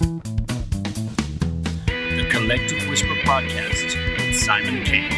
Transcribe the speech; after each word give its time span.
The 0.00 0.16
Collective 2.30 2.88
Whisper 2.88 3.14
Podcast 3.22 3.96
with 4.16 4.34
Simon 4.34 4.82
King. 4.82 5.10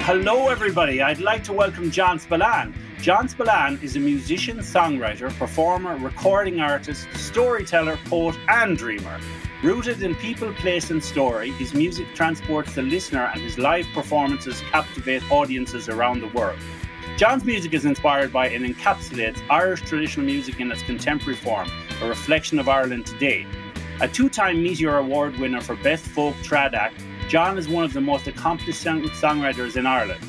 Hello, 0.00 0.48
everybody. 0.48 1.00
I'd 1.00 1.20
like 1.20 1.44
to 1.44 1.52
welcome 1.52 1.92
John 1.92 2.18
Spillane. 2.18 2.74
John 3.08 3.26
Spillane 3.26 3.78
is 3.82 3.96
a 3.96 4.00
musician, 4.00 4.58
songwriter, 4.58 5.32
performer, 5.38 5.96
recording 5.96 6.60
artist, 6.60 7.08
storyteller, 7.14 7.98
poet, 8.04 8.36
and 8.48 8.76
dreamer. 8.76 9.18
Rooted 9.62 10.02
in 10.02 10.14
people, 10.16 10.52
place, 10.52 10.90
and 10.90 11.02
story, 11.02 11.52
his 11.52 11.72
music 11.72 12.14
transports 12.14 12.74
the 12.74 12.82
listener 12.82 13.30
and 13.32 13.40
his 13.40 13.56
live 13.56 13.86
performances 13.94 14.60
captivate 14.70 15.22
audiences 15.32 15.88
around 15.88 16.20
the 16.20 16.28
world. 16.38 16.58
John's 17.16 17.46
music 17.46 17.72
is 17.72 17.86
inspired 17.86 18.30
by 18.30 18.50
and 18.50 18.62
encapsulates 18.62 19.40
Irish 19.48 19.80
traditional 19.80 20.26
music 20.26 20.60
in 20.60 20.70
its 20.70 20.82
contemporary 20.82 21.36
form, 21.36 21.70
a 22.02 22.06
reflection 22.06 22.58
of 22.58 22.68
Ireland 22.68 23.06
today. 23.06 23.46
A 24.02 24.08
two 24.08 24.28
time 24.28 24.62
Meteor 24.62 24.98
Award 24.98 25.38
winner 25.38 25.62
for 25.62 25.76
Best 25.76 26.04
Folk 26.04 26.34
Trad 26.42 26.74
Act, 26.74 27.02
John 27.26 27.56
is 27.56 27.70
one 27.70 27.84
of 27.84 27.94
the 27.94 28.02
most 28.02 28.26
accomplished 28.26 28.84
songwriters 28.84 29.78
in 29.78 29.86
Ireland. 29.86 30.20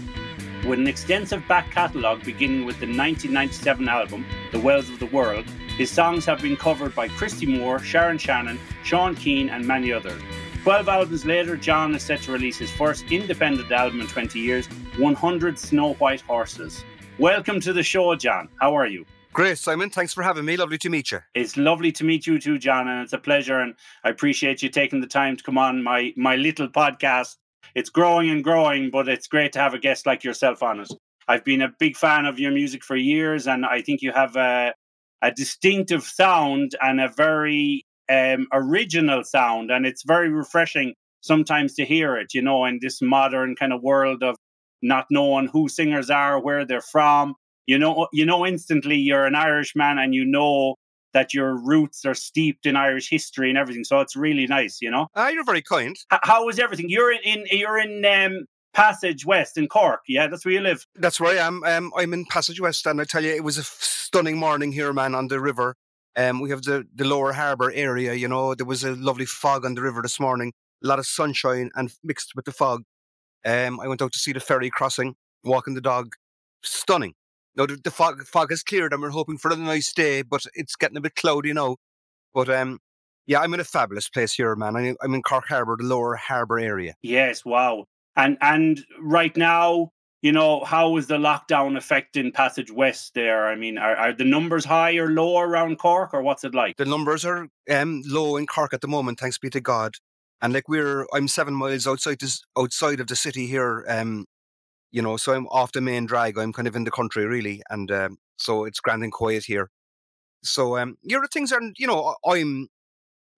With 0.67 0.77
an 0.77 0.87
extensive 0.87 1.47
back 1.47 1.71
catalogue 1.71 2.23
beginning 2.25 2.65
with 2.65 2.79
the 2.79 2.85
1997 2.85 3.87
album, 3.87 4.25
The 4.51 4.59
Wells 4.59 4.89
of 4.89 4.99
the 4.99 5.05
World, 5.05 5.45
his 5.77 5.89
songs 5.89 6.25
have 6.25 6.41
been 6.41 6.57
covered 6.57 6.93
by 6.93 7.07
Christy 7.07 7.45
Moore, 7.45 7.79
Sharon 7.79 8.17
Shannon, 8.17 8.59
Sean 8.83 9.15
Keane, 9.15 9.49
and 9.49 9.65
many 9.65 9.93
others. 9.93 10.21
12 10.63 10.89
albums 10.89 11.25
later, 11.25 11.55
John 11.55 11.95
is 11.95 12.03
set 12.03 12.21
to 12.23 12.33
release 12.33 12.57
his 12.57 12.69
first 12.71 13.09
independent 13.09 13.71
album 13.71 14.01
in 14.01 14.07
20 14.07 14.37
years 14.37 14.67
100 14.97 15.57
Snow 15.57 15.93
White 15.93 16.21
Horses. 16.21 16.83
Welcome 17.17 17.61
to 17.61 17.71
the 17.71 17.81
show, 17.81 18.13
John. 18.15 18.49
How 18.59 18.75
are 18.75 18.87
you? 18.87 19.05
Great, 19.31 19.57
Simon. 19.57 19.89
Thanks 19.89 20.13
for 20.13 20.23
having 20.23 20.43
me. 20.43 20.57
Lovely 20.57 20.77
to 20.79 20.89
meet 20.89 21.11
you. 21.11 21.19
It's 21.35 21.55
lovely 21.55 21.93
to 21.93 22.03
meet 22.03 22.27
you 22.27 22.37
too, 22.37 22.57
John, 22.57 22.89
and 22.89 23.01
it's 23.01 23.13
a 23.13 23.17
pleasure. 23.17 23.59
And 23.59 23.75
I 24.03 24.09
appreciate 24.09 24.61
you 24.61 24.67
taking 24.67 24.99
the 24.99 25.07
time 25.07 25.37
to 25.37 25.43
come 25.43 25.57
on 25.57 25.81
my 25.81 26.13
my 26.17 26.35
little 26.35 26.67
podcast. 26.67 27.37
It's 27.75 27.89
growing 27.89 28.29
and 28.29 28.43
growing, 28.43 28.89
but 28.89 29.07
it's 29.07 29.27
great 29.27 29.53
to 29.53 29.59
have 29.59 29.73
a 29.73 29.79
guest 29.79 30.05
like 30.05 30.23
yourself 30.23 30.63
on 30.63 30.79
it. 30.79 30.91
I've 31.27 31.45
been 31.45 31.61
a 31.61 31.71
big 31.79 31.95
fan 31.95 32.25
of 32.25 32.39
your 32.39 32.51
music 32.51 32.83
for 32.83 32.95
years, 32.95 33.47
and 33.47 33.65
I 33.65 33.81
think 33.81 34.01
you 34.01 34.11
have 34.11 34.35
a, 34.35 34.73
a 35.21 35.31
distinctive 35.31 36.03
sound 36.03 36.75
and 36.81 36.99
a 36.99 37.07
very 37.15 37.85
um, 38.09 38.47
original 38.51 39.23
sound, 39.23 39.69
and 39.69 39.85
it's 39.85 40.03
very 40.03 40.29
refreshing 40.29 40.95
sometimes 41.21 41.75
to 41.75 41.85
hear 41.85 42.17
it. 42.17 42.33
You 42.33 42.41
know, 42.41 42.65
in 42.65 42.79
this 42.81 43.01
modern 43.01 43.55
kind 43.55 43.73
of 43.73 43.83
world 43.83 44.23
of 44.23 44.35
not 44.81 45.05
knowing 45.11 45.47
who 45.47 45.69
singers 45.69 46.09
are, 46.09 46.41
where 46.41 46.65
they're 46.65 46.81
from. 46.81 47.35
You 47.67 47.77
know, 47.77 48.07
you 48.11 48.25
know 48.25 48.45
instantly 48.45 48.97
you're 48.97 49.25
an 49.25 49.35
Irishman, 49.35 49.99
and 49.99 50.15
you 50.15 50.25
know 50.25 50.75
that 51.13 51.33
your 51.33 51.55
roots 51.55 52.05
are 52.05 52.13
steeped 52.13 52.65
in 52.65 52.75
Irish 52.75 53.09
history 53.09 53.49
and 53.49 53.57
everything. 53.57 53.83
So 53.83 53.99
it's 53.99 54.15
really 54.15 54.47
nice, 54.47 54.77
you 54.81 54.91
know. 54.91 55.07
Ah, 55.15 55.29
you're 55.29 55.43
very 55.43 55.61
kind. 55.61 55.95
H- 56.13 56.19
how 56.23 56.47
is 56.49 56.59
everything? 56.59 56.89
You're 56.89 57.11
in, 57.11 57.19
in 57.23 57.45
you're 57.51 57.79
in 57.79 58.05
um, 58.05 58.45
Passage 58.73 59.25
West 59.25 59.57
in 59.57 59.67
Cork. 59.67 60.01
Yeah, 60.07 60.27
that's 60.27 60.45
where 60.45 60.53
you 60.53 60.61
live. 60.61 60.85
That's 60.95 61.19
where 61.19 61.39
I 61.39 61.45
am. 61.45 61.63
Um, 61.63 61.91
I'm 61.97 62.13
in 62.13 62.25
Passage 62.25 62.61
West, 62.61 62.85
and 62.85 63.01
I 63.01 63.03
tell 63.05 63.23
you, 63.23 63.31
it 63.31 63.43
was 63.43 63.57
a 63.57 63.61
f- 63.61 63.77
stunning 63.81 64.37
morning 64.37 64.71
here, 64.71 64.93
man, 64.93 65.15
on 65.15 65.27
the 65.27 65.39
river. 65.39 65.75
Um, 66.15 66.41
we 66.41 66.49
have 66.49 66.63
the, 66.63 66.85
the 66.93 67.05
lower 67.05 67.31
harbour 67.33 67.71
area, 67.71 68.13
you 68.13 68.27
know, 68.27 68.53
there 68.55 68.65
was 68.65 68.83
a 68.83 68.95
lovely 68.95 69.25
fog 69.25 69.63
on 69.63 69.75
the 69.75 69.81
river 69.81 70.01
this 70.01 70.19
morning, 70.19 70.51
a 70.83 70.87
lot 70.87 70.99
of 70.99 71.05
sunshine 71.05 71.69
and 71.75 71.93
mixed 72.03 72.33
with 72.35 72.45
the 72.45 72.51
fog. 72.51 72.83
Um, 73.45 73.79
I 73.79 73.87
went 73.87 74.01
out 74.01 74.11
to 74.11 74.19
see 74.19 74.33
the 74.33 74.39
ferry 74.39 74.69
crossing, 74.69 75.15
walking 75.43 75.75
the 75.75 75.81
dog. 75.81 76.13
Stunning. 76.61 77.13
Now, 77.59 77.65
the, 77.65 77.75
the 77.75 77.91
fog, 77.91 78.23
fog 78.25 78.51
has 78.51 78.63
cleared 78.63 78.93
and 78.93 79.01
we're 79.01 79.09
hoping 79.09 79.37
for 79.37 79.51
a 79.51 79.57
nice 79.57 79.91
day, 79.91 80.21
but 80.21 80.45
it's 80.53 80.77
getting 80.77 80.95
a 80.95 81.01
bit 81.01 81.15
cloudy 81.15 81.51
now. 81.51 81.75
But 82.33 82.49
um, 82.49 82.79
yeah, 83.27 83.41
I'm 83.41 83.53
in 83.53 83.59
a 83.59 83.65
fabulous 83.65 84.07
place 84.07 84.31
here, 84.31 84.55
man. 84.55 84.77
I, 84.77 84.95
I'm 85.03 85.13
in 85.13 85.21
Cork 85.21 85.49
Harbour, 85.49 85.75
the 85.77 85.83
lower 85.83 86.15
harbour 86.15 86.57
area. 86.57 86.93
Yes, 87.01 87.43
wow. 87.43 87.83
And 88.15 88.37
and 88.39 88.79
right 89.01 89.35
now, 89.35 89.91
you 90.21 90.31
know, 90.31 90.63
how 90.63 90.95
is 90.95 91.07
the 91.07 91.17
lockdown 91.17 91.75
affecting 91.75 92.31
Passage 92.31 92.71
West 92.71 93.13
there? 93.13 93.47
I 93.47 93.55
mean, 93.55 93.77
are, 93.77 93.95
are 93.95 94.13
the 94.13 94.23
numbers 94.23 94.63
high 94.63 94.95
or 94.95 95.09
low 95.09 95.39
around 95.39 95.79
Cork, 95.79 96.13
or 96.13 96.21
what's 96.21 96.45
it 96.45 96.55
like? 96.55 96.77
The 96.77 96.85
numbers 96.85 97.25
are 97.25 97.49
um, 97.69 98.03
low 98.05 98.37
in 98.37 98.47
Cork 98.47 98.73
at 98.73 98.79
the 98.79 98.87
moment, 98.87 99.19
thanks 99.19 99.37
be 99.37 99.49
to 99.49 99.59
God. 99.59 99.95
And 100.41 100.53
like 100.53 100.69
we're, 100.69 101.05
I'm 101.13 101.27
seven 101.27 101.55
miles 101.55 101.85
outside 101.85 102.19
this, 102.21 102.41
outside 102.57 103.01
of 103.01 103.07
the 103.07 103.17
city 103.17 103.47
here. 103.47 103.85
Um, 103.89 104.25
you 104.91 105.01
know, 105.01 105.17
so 105.17 105.33
I'm 105.33 105.47
off 105.47 105.71
the 105.71 105.81
main 105.81 106.05
drag. 106.05 106.37
I'm 106.37 106.53
kind 106.53 106.67
of 106.67 106.75
in 106.75 106.83
the 106.83 106.91
country 106.91 107.25
really, 107.25 107.61
and 107.69 107.91
um, 107.91 108.17
so 108.37 108.65
it's 108.65 108.79
grand 108.79 109.03
and 109.03 109.11
quiet 109.11 109.45
here. 109.45 109.69
So 110.43 110.77
um, 110.77 110.97
you 111.03 111.19
know, 111.19 111.27
things 111.31 111.51
are, 111.51 111.61
you 111.77 111.87
know, 111.87 112.15
I'm, 112.25 112.67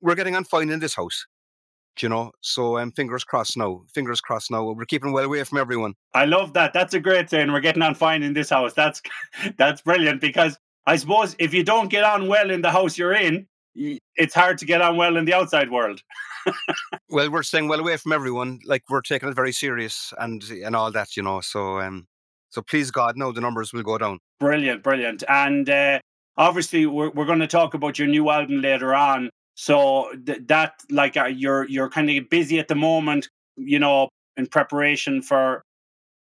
we're 0.02 0.16
getting 0.16 0.36
on 0.36 0.44
fine 0.44 0.70
in 0.70 0.80
this 0.80 0.96
house. 0.96 1.26
You 2.00 2.08
know, 2.10 2.32
so 2.40 2.78
um, 2.78 2.92
fingers 2.94 3.24
crossed 3.26 3.58
now. 3.58 3.84
Fingers 3.94 4.22
crossed 4.22 4.50
now. 4.50 4.72
We're 4.72 4.86
keeping 4.86 5.12
well 5.12 5.26
away 5.26 5.44
from 5.44 5.58
everyone. 5.58 5.94
I 6.14 6.26
love 6.26 6.54
that. 6.54 6.72
That's 6.74 6.94
a 6.94 7.00
great 7.00 7.30
saying. 7.30 7.52
We're 7.52 7.60
getting 7.60 7.82
on 7.82 7.96
fine 7.96 8.24
in 8.24 8.34
this 8.34 8.50
house. 8.50 8.74
That's 8.74 9.02
that's 9.58 9.82
brilliant 9.82 10.22
because 10.22 10.58
I 10.88 10.96
suppose 10.96 11.36
if 11.38 11.54
you 11.54 11.64
don't 11.64 11.90
get 11.90 12.04
on 12.04 12.28
well 12.28 12.50
in 12.50 12.62
the 12.62 12.72
house 12.72 12.98
you're 12.98 13.14
in, 13.14 13.46
it's 13.76 14.34
hard 14.34 14.58
to 14.60 14.66
get 14.66 14.82
on 14.82 14.96
well 14.98 15.18
in 15.18 15.26
the 15.26 15.34
outside 15.34 15.70
world. 15.70 16.02
Well, 17.12 17.30
we're 17.30 17.44
staying 17.44 17.68
well 17.68 17.80
away 17.80 17.98
from 17.98 18.14
everyone. 18.14 18.60
Like 18.66 18.84
we're 18.90 19.02
taking 19.02 19.30
it 19.30 19.36
very 19.36 19.52
serious 19.52 20.14
and 20.18 20.42
and 20.44 20.76
all 20.76 20.92
that, 20.92 21.18
you 21.18 21.24
know. 21.24 21.42
So 21.42 21.80
um, 21.82 22.08
so 22.50 22.62
please 22.62 22.92
God, 22.92 23.18
no, 23.18 23.32
the 23.32 23.42
numbers 23.42 23.74
will 23.74 23.84
go 23.84 23.98
down. 23.98 24.20
Brilliant, 24.40 24.84
brilliant. 24.84 25.24
And 25.28 25.70
uh, 25.70 26.00
obviously, 26.38 26.86
we're 26.86 27.10
we're 27.10 27.26
going 27.26 27.40
to 27.40 27.48
talk 27.48 27.74
about 27.74 28.00
your 28.00 28.08
new 28.08 28.30
album 28.30 28.62
later 28.62 28.94
on. 28.96 29.30
So 29.56 30.12
th- 30.26 30.40
that, 30.48 30.74
like, 30.90 31.18
uh, 31.18 31.26
you're 31.26 31.68
you're 31.68 31.90
kind 31.90 32.10
of 32.10 32.30
busy 32.30 32.60
at 32.60 32.68
the 32.68 32.76
moment, 32.76 33.30
you 33.58 33.80
know, 33.80 34.10
in 34.38 34.48
preparation 34.48 35.22
for 35.22 35.64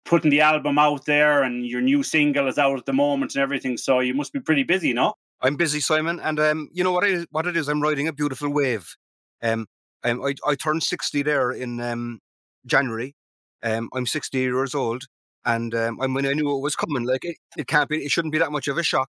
putting 0.04 0.30
the 0.30 0.40
album 0.40 0.78
out 0.78 1.06
there, 1.06 1.42
and 1.42 1.64
your 1.66 1.80
new 1.80 2.02
single 2.02 2.48
is 2.48 2.58
out 2.58 2.78
at 2.78 2.86
the 2.86 2.92
moment 2.92 3.34
and 3.34 3.42
everything. 3.42 3.76
So 3.76 4.00
you 4.00 4.14
must 4.14 4.32
be 4.32 4.40
pretty 4.40 4.64
busy, 4.64 4.92
no? 4.92 5.14
I'm 5.40 5.56
busy, 5.56 5.80
Simon, 5.80 6.20
and 6.20 6.38
um, 6.38 6.68
you 6.72 6.84
know 6.84 6.92
what 6.92 7.04
it 7.04 7.10
is, 7.10 7.26
what 7.30 7.46
it 7.46 7.56
is. 7.56 7.68
I'm 7.68 7.80
riding 7.80 8.08
a 8.08 8.12
beautiful 8.12 8.52
wave. 8.52 8.94
Um, 9.42 9.66
um 10.04 10.24
I 10.24 10.34
I 10.46 10.54
turned 10.54 10.82
sixty 10.82 11.22
there 11.22 11.50
in 11.52 11.80
um 11.80 12.20
January. 12.66 13.14
Um, 13.62 13.88
I'm 13.94 14.06
sixty 14.06 14.38
years 14.40 14.74
old, 14.74 15.04
and 15.44 15.74
um, 15.74 16.00
I 16.00 16.06
when 16.06 16.26
I 16.26 16.32
knew 16.34 16.56
it 16.56 16.60
was 16.60 16.76
coming, 16.76 17.04
like 17.06 17.24
it, 17.24 17.36
it 17.56 17.66
can't 17.68 17.88
be, 17.88 18.04
it 18.04 18.10
shouldn't 18.10 18.32
be 18.32 18.38
that 18.38 18.52
much 18.52 18.68
of 18.68 18.78
a 18.78 18.82
shock. 18.82 19.08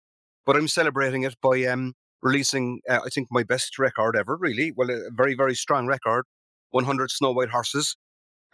But 0.46 0.56
I'm 0.56 0.68
celebrating 0.68 1.22
it 1.22 1.36
by 1.42 1.64
um 1.66 1.94
releasing, 2.22 2.80
uh, 2.88 3.00
I 3.04 3.08
think, 3.10 3.28
my 3.30 3.42
best 3.44 3.78
record 3.78 4.16
ever. 4.16 4.36
Really, 4.36 4.72
well, 4.76 4.90
a 4.90 5.10
very 5.12 5.34
very 5.34 5.54
strong 5.54 5.86
record, 5.86 6.24
100 6.70 7.10
Snow 7.10 7.32
White 7.32 7.50
Horses, 7.50 7.96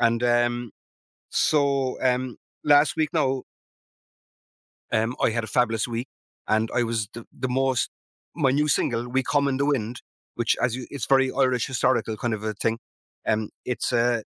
and 0.00 0.22
um, 0.24 0.70
so 1.30 1.98
um 2.02 2.36
last 2.64 2.96
week 2.96 3.10
now, 3.12 3.42
um, 4.92 5.16
I 5.22 5.30
had 5.30 5.44
a 5.44 5.48
fabulous 5.48 5.88
week, 5.88 6.08
and 6.48 6.70
I 6.74 6.82
was 6.82 7.08
the, 7.12 7.26
the 7.36 7.48
most 7.48 7.90
my 8.34 8.50
new 8.50 8.68
single, 8.68 9.08
"We 9.08 9.22
Come 9.22 9.48
in 9.48 9.56
the 9.56 9.66
Wind," 9.66 10.02
which 10.36 10.56
as 10.62 10.76
you, 10.76 10.86
it's 10.90 11.06
very 11.06 11.32
Irish 11.32 11.66
historical 11.66 12.16
kind 12.16 12.32
of 12.32 12.44
a 12.44 12.54
thing. 12.54 12.78
Um, 13.26 13.50
it's 13.64 13.92
uh, 13.92 14.22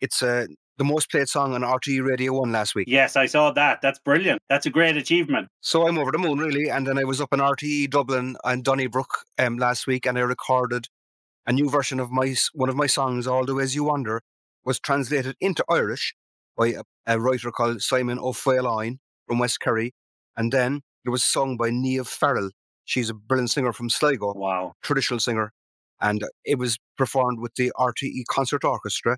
it's 0.00 0.22
uh, 0.22 0.46
the 0.78 0.84
most 0.84 1.10
played 1.10 1.28
song 1.28 1.54
on 1.54 1.60
RTE 1.60 2.04
Radio 2.04 2.32
One 2.32 2.52
last 2.52 2.74
week. 2.74 2.88
Yes, 2.88 3.16
I 3.16 3.26
saw 3.26 3.50
that. 3.52 3.80
That's 3.82 3.98
brilliant. 3.98 4.40
That's 4.48 4.66
a 4.66 4.70
great 4.70 4.96
achievement. 4.96 5.48
So 5.60 5.86
I'm 5.86 5.98
over 5.98 6.10
the 6.10 6.18
moon 6.18 6.38
really, 6.38 6.68
and 6.68 6.86
then 6.86 6.98
I 6.98 7.04
was 7.04 7.20
up 7.20 7.32
in 7.32 7.40
RTE 7.40 7.90
Dublin 7.90 8.36
and 8.44 8.64
Donnybrook 8.64 9.24
um, 9.38 9.58
last 9.58 9.86
week, 9.86 10.06
and 10.06 10.18
I 10.18 10.22
recorded 10.22 10.88
a 11.46 11.52
new 11.52 11.68
version 11.68 12.00
of 12.00 12.10
my 12.10 12.34
one 12.54 12.68
of 12.68 12.76
my 12.76 12.86
songs, 12.86 13.26
"All 13.26 13.44
the 13.44 13.54
Ways 13.54 13.74
You 13.74 13.84
Wander," 13.84 14.22
was 14.64 14.80
translated 14.80 15.36
into 15.40 15.64
Irish 15.68 16.14
by 16.56 16.68
a, 16.68 16.82
a 17.06 17.20
writer 17.20 17.50
called 17.50 17.82
Simon 17.82 18.18
O'Faolain 18.18 18.98
from 19.26 19.38
West 19.38 19.60
Kerry, 19.60 19.92
and 20.36 20.52
then 20.52 20.80
it 21.04 21.10
was 21.10 21.22
sung 21.22 21.56
by 21.56 21.70
Niamh 21.70 22.06
Farrell. 22.06 22.50
She's 22.84 23.10
a 23.10 23.14
brilliant 23.14 23.50
singer 23.50 23.72
from 23.72 23.88
Sligo, 23.90 24.32
Wow. 24.34 24.74
traditional 24.82 25.20
singer, 25.20 25.52
and 26.00 26.22
it 26.44 26.58
was 26.58 26.78
performed 26.98 27.40
with 27.40 27.54
the 27.56 27.72
RTE 27.78 28.24
Concert 28.28 28.64
Orchestra. 28.64 29.16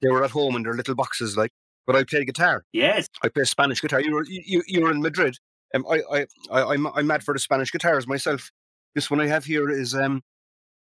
They 0.00 0.08
were 0.10 0.22
at 0.24 0.30
home 0.30 0.54
in 0.56 0.62
their 0.62 0.74
little 0.74 0.94
boxes, 0.94 1.36
like. 1.36 1.50
But 1.86 1.96
I 1.96 2.04
played 2.04 2.26
guitar. 2.26 2.64
Yes. 2.74 3.06
I 3.22 3.30
play 3.30 3.44
Spanish 3.44 3.80
guitar. 3.80 4.00
You 4.02 4.12
were 4.14 4.24
you, 4.28 4.62
you 4.66 4.82
were 4.82 4.90
in 4.90 5.00
Madrid. 5.00 5.36
Um, 5.74 5.86
I 5.90 6.02
I 6.12 6.26
I 6.50 6.62
I'm 6.74 6.86
I'm 6.88 7.06
mad 7.06 7.24
for 7.24 7.32
the 7.32 7.40
Spanish 7.40 7.70
guitars 7.72 8.06
myself. 8.06 8.50
This 8.94 9.10
one 9.10 9.20
I 9.22 9.26
have 9.26 9.46
here 9.46 9.70
is 9.70 9.94
um 9.94 10.20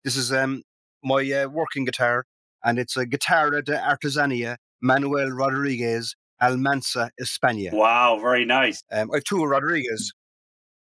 this 0.04 0.16
is 0.16 0.34
um 0.34 0.64
my 1.04 1.22
uh, 1.32 1.48
working 1.50 1.86
guitar, 1.86 2.26
and 2.64 2.80
it's 2.80 2.98
a 2.98 3.06
Guitarra 3.06 3.62
de 3.64 3.78
Artesania 3.78 4.56
Manuel 4.82 5.30
Rodriguez 5.30 6.16
Almanza 6.42 7.12
España. 7.22 7.72
Wow. 7.74 8.18
Very 8.20 8.44
nice. 8.46 8.82
Um, 8.92 9.12
I 9.12 9.18
have 9.18 9.24
two 9.24 9.46
Rodriguez. 9.46 10.12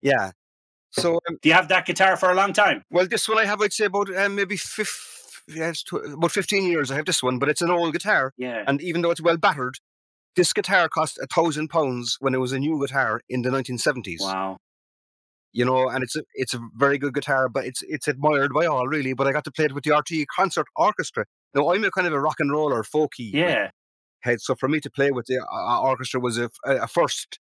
Yeah. 0.03 0.33
So, 0.95 1.15
um, 1.29 1.39
Do 1.43 1.49
you 1.49 1.55
have 1.55 1.69
that 1.69 1.87
guitar 1.87 2.17
for 2.17 2.31
a 2.31 2.35
long 2.35 2.53
time? 2.53 2.83
well, 2.91 3.07
this 3.07 3.29
one 3.29 3.39
I 3.39 3.45
have, 3.47 3.61
I'd 3.61 3.73
say 3.73 3.87
about 3.87 4.15
um, 4.17 4.35
maybe 4.37 4.57
fif- 4.57 5.43
yeah, 5.49 5.69
it's 5.71 5.83
tw- 5.83 5.95
about 6.13 6.31
15 6.33 6.65
years 6.65 6.91
I 6.91 6.97
have 6.97 7.05
this 7.07 7.23
one, 7.23 7.39
but 7.39 7.49
it's 7.49 7.63
an 7.63 7.71
old 7.71 7.93
guitar. 7.93 8.33
Yeah. 8.37 8.65
And 8.67 8.81
even 8.81 9.03
though 9.03 9.11
it's 9.11 9.21
well 9.23 9.37
battered, 9.37 9.75
this 10.37 10.53
guitar 10.53 10.89
cost 10.89 11.19
a 11.19 11.27
thousand 11.27 11.69
pounds 11.69 12.17
when 12.21 12.35
it 12.35 12.39
was 12.39 12.53
a 12.53 12.59
new 12.59 12.81
guitar 12.81 13.21
in 13.29 13.43
the 13.43 13.51
1970s. 13.51 14.21
Wow. 14.21 14.57
You 15.53 15.65
know, 15.65 15.89
and 15.89 16.03
it's 16.03 16.17
a 16.17 16.23
it's 16.35 16.55
a 16.55 16.61
very 16.75 16.99
good 16.99 17.15
guitar, 17.15 17.49
but 17.49 17.65
it's 17.65 17.83
it's 17.87 18.09
admired 18.09 18.53
by 18.53 18.67
all 18.67 18.89
really. 18.89 19.13
But 19.15 19.29
I 19.29 19.33
got 19.33 19.45
to 19.45 19.53
play 19.53 19.67
it 19.67 19.73
with 19.75 19.85
the 19.85 19.91
RTE 19.91 20.25
Concert 20.35 20.67
Orchestra. 20.75 21.27
Now 21.55 21.73
I'm 21.73 21.85
a 21.85 21.91
kind 21.93 22.07
of 22.09 22.13
a 22.13 22.21
rock 22.21 22.41
and 22.41 22.51
roller 22.51 22.83
folky 22.83 23.33
Yeah. 23.33 23.71
head, 24.21 24.41
so 24.41 24.57
for 24.57 24.69
me 24.69 24.81
to 24.81 24.91
play 24.91 25.13
with 25.13 25.27
the 25.27 25.39
uh, 25.41 25.81
orchestra 25.81 26.19
was 26.19 26.39
a, 26.39 26.51
a 26.65 26.89
first, 26.89 27.39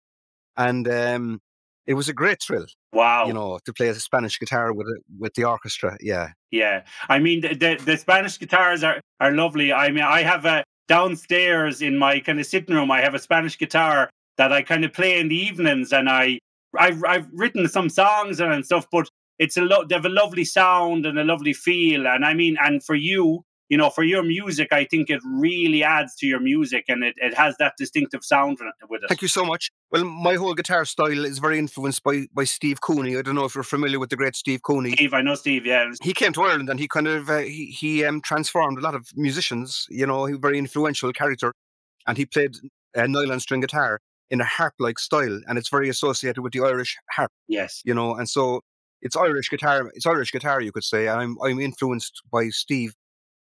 and 0.57 0.85
um, 0.89 1.39
it 1.87 1.95
was 1.95 2.09
a 2.09 2.13
great 2.13 2.41
thrill. 2.41 2.65
Wow. 2.93 3.25
You 3.27 3.33
know, 3.33 3.59
to 3.65 3.73
play 3.73 3.87
a 3.87 3.95
Spanish 3.95 4.39
guitar 4.39 4.73
with 4.73 4.87
it 4.87 5.03
with 5.19 5.33
the 5.33 5.45
orchestra. 5.45 5.97
Yeah, 6.01 6.29
Yeah, 6.51 6.83
I 7.09 7.19
mean 7.19 7.41
the, 7.41 7.55
the 7.55 7.81
the 7.83 7.97
Spanish 7.97 8.37
guitars 8.37 8.83
are 8.83 9.01
are 9.19 9.31
lovely. 9.31 9.73
I 9.73 9.89
mean, 9.89 10.03
I 10.03 10.21
have 10.21 10.45
a 10.45 10.63
downstairs 10.87 11.81
in 11.81 11.97
my 11.97 12.19
kind 12.19 12.39
of 12.39 12.45
sitting 12.45 12.75
room. 12.75 12.91
I 12.91 13.01
have 13.01 13.13
a 13.13 13.19
Spanish 13.19 13.57
guitar 13.57 14.09
that 14.37 14.51
I 14.51 14.61
kind 14.61 14.83
of 14.83 14.93
play 14.93 15.19
in 15.19 15.29
the 15.29 15.35
evenings, 15.37 15.93
and 15.93 16.09
I 16.09 16.39
I've 16.77 17.03
I've 17.03 17.27
written 17.33 17.67
some 17.67 17.89
songs 17.89 18.39
and, 18.39 18.53
and 18.53 18.65
stuff. 18.65 18.87
But 18.91 19.09
it's 19.39 19.57
a 19.57 19.61
lot. 19.61 19.89
They 19.89 19.95
have 19.95 20.05
a 20.05 20.09
lovely 20.09 20.45
sound 20.45 21.05
and 21.05 21.17
a 21.17 21.23
lovely 21.23 21.53
feel. 21.53 22.07
And 22.07 22.25
I 22.25 22.33
mean, 22.33 22.57
and 22.61 22.83
for 22.83 22.95
you, 22.95 23.43
you 23.71 23.77
know, 23.77 23.89
for 23.89 24.03
your 24.03 24.21
music, 24.21 24.73
I 24.73 24.83
think 24.83 25.09
it 25.09 25.21
really 25.25 25.81
adds 25.81 26.13
to 26.17 26.27
your 26.27 26.41
music, 26.41 26.83
and 26.89 27.05
it, 27.05 27.15
it 27.15 27.33
has 27.35 27.55
that 27.59 27.75
distinctive 27.77 28.21
sound 28.21 28.57
with 28.89 29.01
it. 29.01 29.07
thank 29.07 29.21
you 29.21 29.29
so 29.29 29.45
much. 29.45 29.71
Well, 29.93 30.03
my 30.03 30.33
whole 30.35 30.53
guitar 30.53 30.83
style 30.83 31.23
is 31.23 31.39
very 31.39 31.57
influenced 31.57 32.03
by 32.03 32.27
by 32.33 32.43
Steve 32.43 32.81
Cooney. 32.81 33.15
I 33.15 33.21
don't 33.21 33.33
know 33.33 33.45
if 33.45 33.55
you're 33.55 33.63
familiar 33.63 33.97
with 33.97 34.09
the 34.09 34.17
great 34.17 34.35
Steve 34.35 34.61
Cooney. 34.61 34.91
Steve, 34.91 35.13
I 35.13 35.21
know 35.21 35.35
Steve. 35.35 35.65
Yeah, 35.65 35.89
he 36.03 36.13
came 36.13 36.33
to 36.33 36.43
Ireland 36.43 36.69
and 36.69 36.81
he 36.81 36.89
kind 36.89 37.07
of 37.07 37.29
uh, 37.29 37.37
he 37.37 37.67
he 37.67 38.03
um, 38.03 38.19
transformed 38.19 38.77
a 38.77 38.81
lot 38.81 38.93
of 38.93 39.07
musicians. 39.15 39.85
You 39.89 40.05
know, 40.05 40.25
he 40.25 40.33
very 40.35 40.57
influential 40.57 41.13
character, 41.13 41.53
and 42.05 42.17
he 42.17 42.25
played 42.25 42.57
a 42.93 43.07
nylon 43.07 43.39
string 43.39 43.61
guitar 43.61 44.01
in 44.29 44.41
a 44.41 44.45
harp-like 44.45 44.99
style, 44.99 45.39
and 45.47 45.57
it's 45.57 45.69
very 45.69 45.87
associated 45.87 46.41
with 46.41 46.51
the 46.51 46.59
Irish 46.59 46.97
harp. 47.11 47.31
yes, 47.47 47.81
You 47.85 47.93
know, 47.93 48.15
and 48.15 48.27
so 48.27 48.59
it's 49.01 49.15
Irish 49.15 49.49
guitar. 49.49 49.89
It's 49.95 50.05
Irish 50.05 50.33
guitar, 50.33 50.59
you 50.59 50.73
could 50.73 50.83
say. 50.83 51.07
I'm 51.07 51.37
I'm 51.41 51.61
influenced 51.61 52.21
by 52.29 52.49
Steve. 52.49 52.93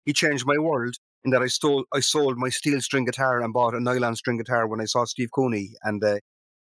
He 0.09 0.15
changed 0.15 0.47
my 0.47 0.57
world 0.57 0.95
in 1.23 1.33
that 1.33 1.43
I 1.43 1.49
stole 1.49 1.85
I 1.93 2.01
sold 2.01 2.39
my 2.39 2.49
steel 2.49 2.81
string 2.81 3.05
guitar 3.05 3.43
and 3.43 3.53
bought 3.53 3.75
a 3.75 3.81
nylon 3.81 4.17
string 4.17 4.39
guitar 4.39 4.67
when 4.67 4.81
I 4.81 4.87
saw 4.87 5.05
Steve 5.05 5.29
Cooney, 5.35 5.75
and 5.83 6.03
uh, 6.03 6.17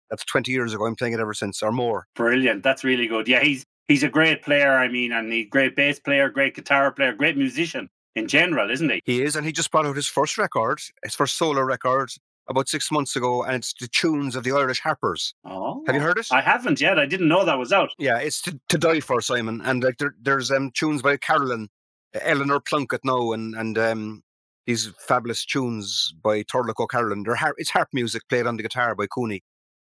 that's 0.09 0.25
20 0.25 0.51
years 0.51 0.73
ago. 0.73 0.85
I'm 0.85 0.97
playing 0.97 1.13
it 1.13 1.21
ever 1.21 1.33
since, 1.33 1.63
or 1.63 1.71
more. 1.71 2.05
brilliant. 2.17 2.63
That's 2.63 2.83
really 2.83 3.07
good. 3.07 3.29
Yeah, 3.29 3.39
he's 3.39 3.63
he's 3.87 4.03
a 4.03 4.09
great 4.09 4.41
player. 4.41 4.73
I 4.73 4.89
mean, 4.89 5.13
and 5.13 5.31
he's 5.31 5.45
a 5.45 5.49
great 5.49 5.77
bass 5.77 6.01
player, 6.01 6.27
great 6.29 6.53
guitar 6.53 6.91
player, 6.91 7.13
great 7.13 7.37
musician 7.37 7.89
in 8.13 8.27
general, 8.27 8.69
isn't 8.69 8.89
he? 8.89 8.99
He 9.05 9.23
is, 9.23 9.37
and 9.37 9.45
he 9.45 9.53
just 9.53 9.71
brought 9.71 9.85
out 9.85 9.95
his 9.95 10.07
first 10.07 10.37
record, 10.37 10.81
his 11.05 11.15
first 11.15 11.37
solo 11.37 11.61
record, 11.61 12.09
about 12.49 12.67
six 12.67 12.91
months 12.91 13.15
ago, 13.15 13.43
and 13.43 13.55
it's 13.55 13.73
the 13.79 13.87
tunes 13.87 14.35
of 14.35 14.43
the 14.43 14.51
Irish 14.51 14.81
Harpers. 14.81 15.33
Oh, 15.45 15.81
Have 15.87 15.95
you 15.95 16.01
heard 16.01 16.17
it? 16.17 16.27
I 16.29 16.41
haven't 16.41 16.81
yet. 16.81 16.99
I 16.99 17.05
didn't 17.05 17.29
know 17.29 17.45
that 17.45 17.57
was 17.57 17.71
out. 17.71 17.91
Yeah, 17.97 18.17
it's 18.17 18.41
to, 18.41 18.59
to 18.67 18.77
die 18.77 18.99
for 18.99 19.21
Simon, 19.21 19.61
and 19.63 19.81
like 19.81 19.97
there, 19.97 20.15
there's 20.21 20.51
um 20.51 20.71
tunes 20.71 21.01
by 21.01 21.15
Carolan, 21.15 21.69
Eleanor 22.13 22.59
Plunkett 22.59 23.01
now, 23.03 23.31
and 23.31 23.55
and 23.55 23.77
um 23.77 24.23
these 24.65 24.91
fabulous 24.99 25.45
tunes 25.45 26.13
by 26.23 26.43
Turlough 26.43 26.79
O'Carolan. 26.79 27.23
They're 27.23 27.35
har- 27.35 27.55
it's 27.57 27.71
harp 27.71 27.89
music 27.91 28.21
played 28.29 28.45
on 28.45 28.55
the 28.55 28.63
guitar 28.63 28.93
by 28.93 29.07
Cooney. 29.07 29.41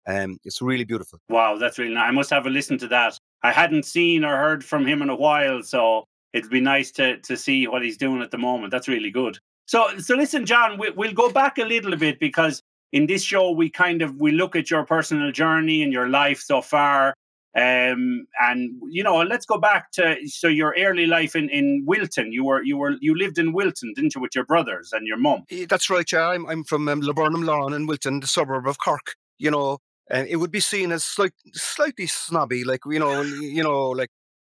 Um, 0.07 0.39
it's 0.45 0.61
really 0.61 0.85
beautiful. 0.85 1.19
Wow, 1.29 1.57
that's 1.57 1.77
really 1.77 1.93
nice. 1.93 2.07
I 2.07 2.11
must 2.11 2.29
have 2.29 2.45
a 2.45 2.49
listen 2.49 2.77
to 2.79 2.87
that. 2.87 3.17
I 3.43 3.51
hadn't 3.51 3.85
seen 3.85 4.23
or 4.23 4.37
heard 4.37 4.63
from 4.63 4.85
him 4.85 5.01
in 5.01 5.09
a 5.09 5.15
while, 5.15 5.61
so 5.63 6.05
it'd 6.33 6.49
be 6.49 6.61
nice 6.61 6.91
to 6.91 7.17
to 7.19 7.37
see 7.37 7.67
what 7.67 7.83
he's 7.83 7.97
doing 7.97 8.21
at 8.21 8.31
the 8.31 8.37
moment. 8.37 8.71
That's 8.71 8.87
really 8.87 9.11
good. 9.11 9.37
So 9.65 9.97
so 9.99 10.15
listen, 10.15 10.45
John, 10.45 10.77
we, 10.77 10.89
we'll 10.91 11.13
go 11.13 11.29
back 11.29 11.57
a 11.57 11.63
little 11.63 11.95
bit 11.95 12.19
because 12.19 12.61
in 12.91 13.05
this 13.05 13.23
show 13.23 13.51
we 13.51 13.69
kind 13.69 14.01
of 14.01 14.15
we 14.19 14.31
look 14.31 14.55
at 14.55 14.71
your 14.71 14.85
personal 14.85 15.31
journey 15.31 15.83
and 15.83 15.93
your 15.93 16.09
life 16.09 16.39
so 16.39 16.61
far. 16.61 17.13
Um, 17.55 18.27
and 18.39 18.71
you 18.89 19.03
know, 19.03 19.17
let's 19.23 19.45
go 19.45 19.57
back 19.57 19.91
to 19.93 20.15
so 20.27 20.47
your 20.47 20.75
early 20.77 21.07
life 21.07 21.35
in, 21.35 21.49
in 21.49 21.83
Wilton. 21.85 22.31
You 22.31 22.43
were 22.45 22.61
you 22.63 22.77
were 22.77 22.95
you 23.01 23.15
lived 23.17 23.39
in 23.39 23.53
Wilton, 23.53 23.93
didn't 23.95 24.13
you, 24.15 24.21
with 24.21 24.35
your 24.35 24.45
brothers 24.45 24.93
and 24.93 25.07
your 25.07 25.17
mum? 25.17 25.43
That's 25.67 25.89
right, 25.89 26.09
yeah. 26.11 26.27
I'm 26.29 26.45
I'm 26.47 26.63
from 26.63 26.87
um, 26.87 27.01
Laburnum 27.01 27.43
Lawn 27.43 27.73
in 27.73 27.87
Wilton, 27.87 28.19
the 28.19 28.27
suburb 28.27 28.67
of 28.67 28.77
Cork. 28.77 29.15
You 29.39 29.49
know, 29.51 29.79
and 30.11 30.27
it 30.27 30.35
would 30.35 30.51
be 30.51 30.59
seen 30.59 30.91
as 30.91 31.03
slight, 31.03 31.31
slightly 31.53 32.05
snobby, 32.07 32.63
like 32.63 32.81
you 32.85 32.99
know, 32.99 33.21
you 33.21 33.63
know, 33.63 33.89
like 33.89 34.09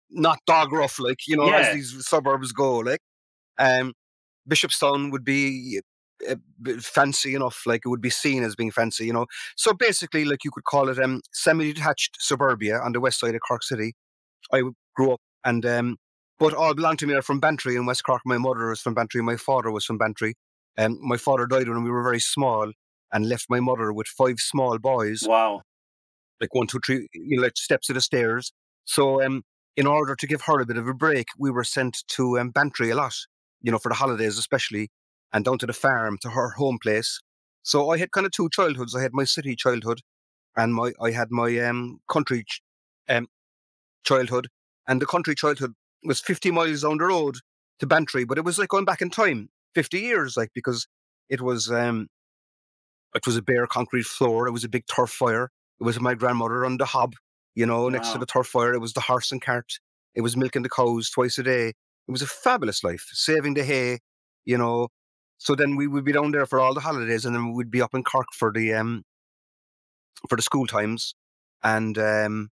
not 0.10 0.40
dog 0.48 0.72
rough, 0.72 0.98
like 1.00 1.28
you 1.28 1.36
know, 1.36 1.48
Yeah. 1.48 1.58
as 1.60 1.74
these 1.74 2.08
suburbs 2.08 2.54
go. 2.54 2.78
Like, 2.78 3.02
um, 3.58 3.94
Bishopstown 4.50 5.12
would 5.12 5.26
be 5.26 5.82
fancy 6.80 7.36
enough, 7.36 7.64
like 7.66 7.82
it 7.86 7.90
would 7.90 8.02
be 8.02 8.10
seen 8.10 8.44
as 8.44 8.56
being 8.56 8.72
fancy, 8.72 9.06
you 9.06 9.14
know. 9.14 9.26
So 9.56 9.74
basically, 9.74 10.26
like 10.26 10.44
you 10.44 10.52
could 10.52 10.64
call 10.64 10.90
it 10.90 11.00
um 11.00 11.22
semi-detached 11.32 12.18
suburbia 12.20 12.80
on 12.80 12.92
the 12.94 13.00
west 13.00 13.20
side 13.20 13.36
of 13.36 13.42
Cork 13.48 13.64
City. 13.64 13.94
I 14.54 14.62
grew 14.96 15.14
up, 15.14 15.22
and 15.44 15.66
um, 15.66 15.98
but 16.40 16.54
all 16.54 16.74
belonged 16.74 17.00
to 17.00 17.08
me 17.08 17.14
are 17.16 17.22
from 17.22 17.40
Bantry 17.40 17.76
in 17.76 17.86
West 17.86 18.04
Cork. 18.04 18.22
My 18.26 18.38
mother 18.38 18.70
was 18.70 18.82
from 18.82 18.94
Bantry, 18.94 19.22
my 19.22 19.38
father 19.38 19.72
was 19.72 19.86
from 19.86 19.98
Bantry. 19.98 20.36
Um, 20.78 21.00
my 21.02 21.18
father 21.18 21.46
died 21.48 21.70
when 21.70 21.84
we 21.84 21.90
were 21.90 22.04
very 22.04 22.20
small 22.20 22.72
and 23.14 23.30
left 23.30 23.46
my 23.50 23.60
mother 23.62 23.94
with 23.94 24.08
five 24.08 24.40
small 24.40 24.78
boys, 24.78 25.24
Wow. 25.26 25.62
like 26.42 26.54
one, 26.54 26.68
two, 26.68 26.80
three, 26.86 27.08
you 27.14 27.38
know, 27.38 27.44
like 27.44 27.56
steps 27.58 27.90
of 27.90 27.94
the 27.96 28.02
stairs. 28.02 28.52
So, 28.84 29.24
um, 29.24 29.44
in 29.78 29.88
order 29.88 30.16
to 30.16 30.28
give 30.28 30.42
her 30.44 30.60
a 30.60 30.66
bit 30.66 30.78
of 30.78 30.88
a 30.88 30.94
break, 30.94 31.28
we 31.38 31.50
were 31.52 31.64
sent 31.64 32.04
to 32.10 32.38
um, 32.40 32.50
Bantry 32.50 32.90
a 32.90 32.96
lot, 32.96 33.14
you 33.62 33.72
know, 33.72 33.78
for 33.78 33.90
the 33.90 33.96
holidays 33.96 34.38
especially, 34.38 34.90
and 35.36 35.46
down 35.46 35.60
to 35.60 35.68
the 35.68 35.74
farm 35.74 36.18
to 36.24 36.32
her 36.32 36.52
home 36.52 36.80
place. 36.82 37.22
So 37.64 37.92
I 37.92 38.00
had 38.00 38.12
kind 38.14 38.26
of 38.26 38.34
two 38.34 38.50
childhoods. 38.50 38.96
I 38.96 39.04
had 39.04 39.14
my 39.14 39.26
city 39.26 39.56
childhood, 39.56 40.02
and 40.58 40.74
my 40.76 40.94
I 41.02 41.12
had 41.12 41.32
my 41.32 41.60
um, 41.60 42.00
country 42.10 42.46
ch- 42.46 42.62
um, 43.10 43.28
childhood. 44.06 44.48
And 44.88 45.02
the 45.02 45.08
country 45.08 45.36
childhood 45.36 45.74
was 46.04 46.22
50 46.22 46.52
miles 46.52 46.84
down 46.84 47.00
the 47.00 47.06
road 47.06 47.38
to 47.80 47.88
Bantry, 47.88 48.26
but 48.26 48.38
it 48.38 48.46
was 48.46 48.60
like 48.60 48.70
going 48.70 48.86
back 48.86 49.02
in 49.02 49.10
time, 49.12 49.50
50 49.76 50.00
years, 50.00 50.38
like 50.38 50.52
because 50.56 50.88
it 51.30 51.42
was 51.42 51.72
um, 51.72 52.08
it 53.16 53.26
was 53.26 53.38
a 53.38 53.42
bare 53.42 53.68
concrete 53.68 54.06
floor. 54.06 54.48
It 54.48 54.52
was 54.52 54.64
a 54.64 54.70
big 54.70 54.86
turf 54.88 55.10
fire. 55.10 55.50
It 55.80 55.84
was 55.84 56.00
my 56.00 56.16
grandmother 56.16 56.66
on 56.66 56.78
the 56.78 56.86
hob, 56.86 57.16
you 57.56 57.66
know, 57.66 57.90
next 57.90 58.12
to 58.12 58.18
the 58.20 58.26
turf 58.26 58.48
fire. 58.48 58.74
It 58.74 58.80
was 58.80 58.94
the 58.94 59.02
horse 59.02 59.32
and 59.32 59.42
cart. 59.42 59.80
It 60.16 60.22
was 60.22 60.38
milking 60.38 60.64
the 60.64 60.70
cows 60.70 61.10
twice 61.10 61.38
a 61.38 61.44
day. 61.44 61.70
It 61.70 62.12
was 62.12 62.22
a 62.22 62.28
fabulous 62.28 62.84
life, 62.84 63.06
saving 63.12 63.56
the 63.56 63.64
hay, 63.64 64.00
you 64.46 64.58
know. 64.58 64.90
So 65.38 65.56
then 65.56 65.76
we 65.76 65.88
would 65.88 66.06
be 66.06 66.12
down 66.14 66.32
there 66.32 66.46
for 66.46 66.60
all 66.60 66.74
the 66.74 66.82
holidays, 66.82 67.26
and 67.26 67.36
then 67.36 67.54
we'd 67.54 67.72
be 67.72 67.82
up 67.82 67.94
in 67.96 68.04
Cork 68.04 68.28
for 68.34 68.52
the 68.52 68.74
um 68.74 69.04
for 70.30 70.36
the 70.36 70.42
school 70.42 70.68
times, 70.68 71.14
and 71.64 71.98
um 71.98 72.50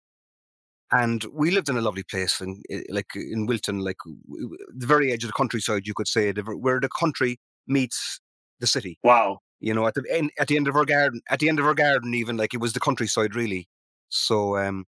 and 0.93 1.25
we 1.33 1.51
lived 1.51 1.69
in 1.69 1.77
a 1.77 1.81
lovely 1.81 2.03
place, 2.05 2.41
in, 2.41 2.63
i- 2.73 2.85
like 2.91 3.07
in 3.17 3.47
Wilton, 3.47 3.81
like 3.81 3.99
the 4.07 4.87
very 4.87 5.13
edge 5.13 5.25
of 5.25 5.29
the 5.29 5.35
countryside, 5.35 5.87
you 5.87 5.95
could 5.95 6.09
say, 6.09 6.33
where 6.33 6.81
the 6.81 6.89
country 6.89 7.39
meets 7.69 8.21
the 8.61 8.67
city 8.67 8.99
Wow. 9.03 9.41
you 9.61 9.75
know, 9.75 9.87
at 9.89 9.95
the 9.95 10.05
end 10.11 10.31
at 10.39 10.49
the 10.49 10.57
end 10.57 10.69
of 10.69 10.77
our 10.77 10.85
garden, 10.87 11.21
at 11.31 11.41
the 11.41 11.49
end 11.49 11.61
of 11.61 11.67
our 11.67 11.75
garden, 11.75 12.15
even 12.15 12.37
like 12.37 12.55
it 12.55 12.61
was 12.61 12.75
the 12.75 12.81
countryside, 12.81 13.35
really. 13.37 13.69
So, 14.11 14.57
um, 14.59 14.87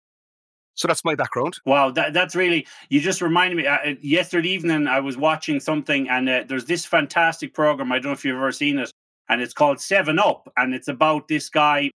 so 0.80 0.88
that's 0.88 1.04
my 1.04 1.14
background. 1.14 1.58
Wow, 1.66 1.92
that, 1.92 2.14
that's 2.14 2.38
really, 2.38 2.66
you 2.90 3.02
just 3.02 3.22
reminded 3.22 3.58
me. 3.58 3.68
Uh, 3.68 3.96
yesterday 4.02 4.48
evening, 4.48 4.88
I 4.88 5.02
was 5.02 5.18
watching 5.18 5.60
something, 5.60 6.10
and 6.10 6.30
uh, 6.30 6.46
there's 6.48 6.64
this 6.64 6.86
fantastic 6.86 7.54
program. 7.54 7.92
I 7.92 7.98
don't 7.98 8.06
know 8.06 8.12
if 8.14 8.24
you've 8.24 8.38
ever 8.38 8.54
seen 8.54 8.80
it, 8.80 8.90
and 9.28 9.42
it's 9.42 9.54
called 9.54 9.82
Seven 9.82 10.20
Up, 10.20 10.50
and 10.56 10.74
it's 10.74 10.88
about 10.88 11.28
this 11.28 11.50
guy. 11.50 11.92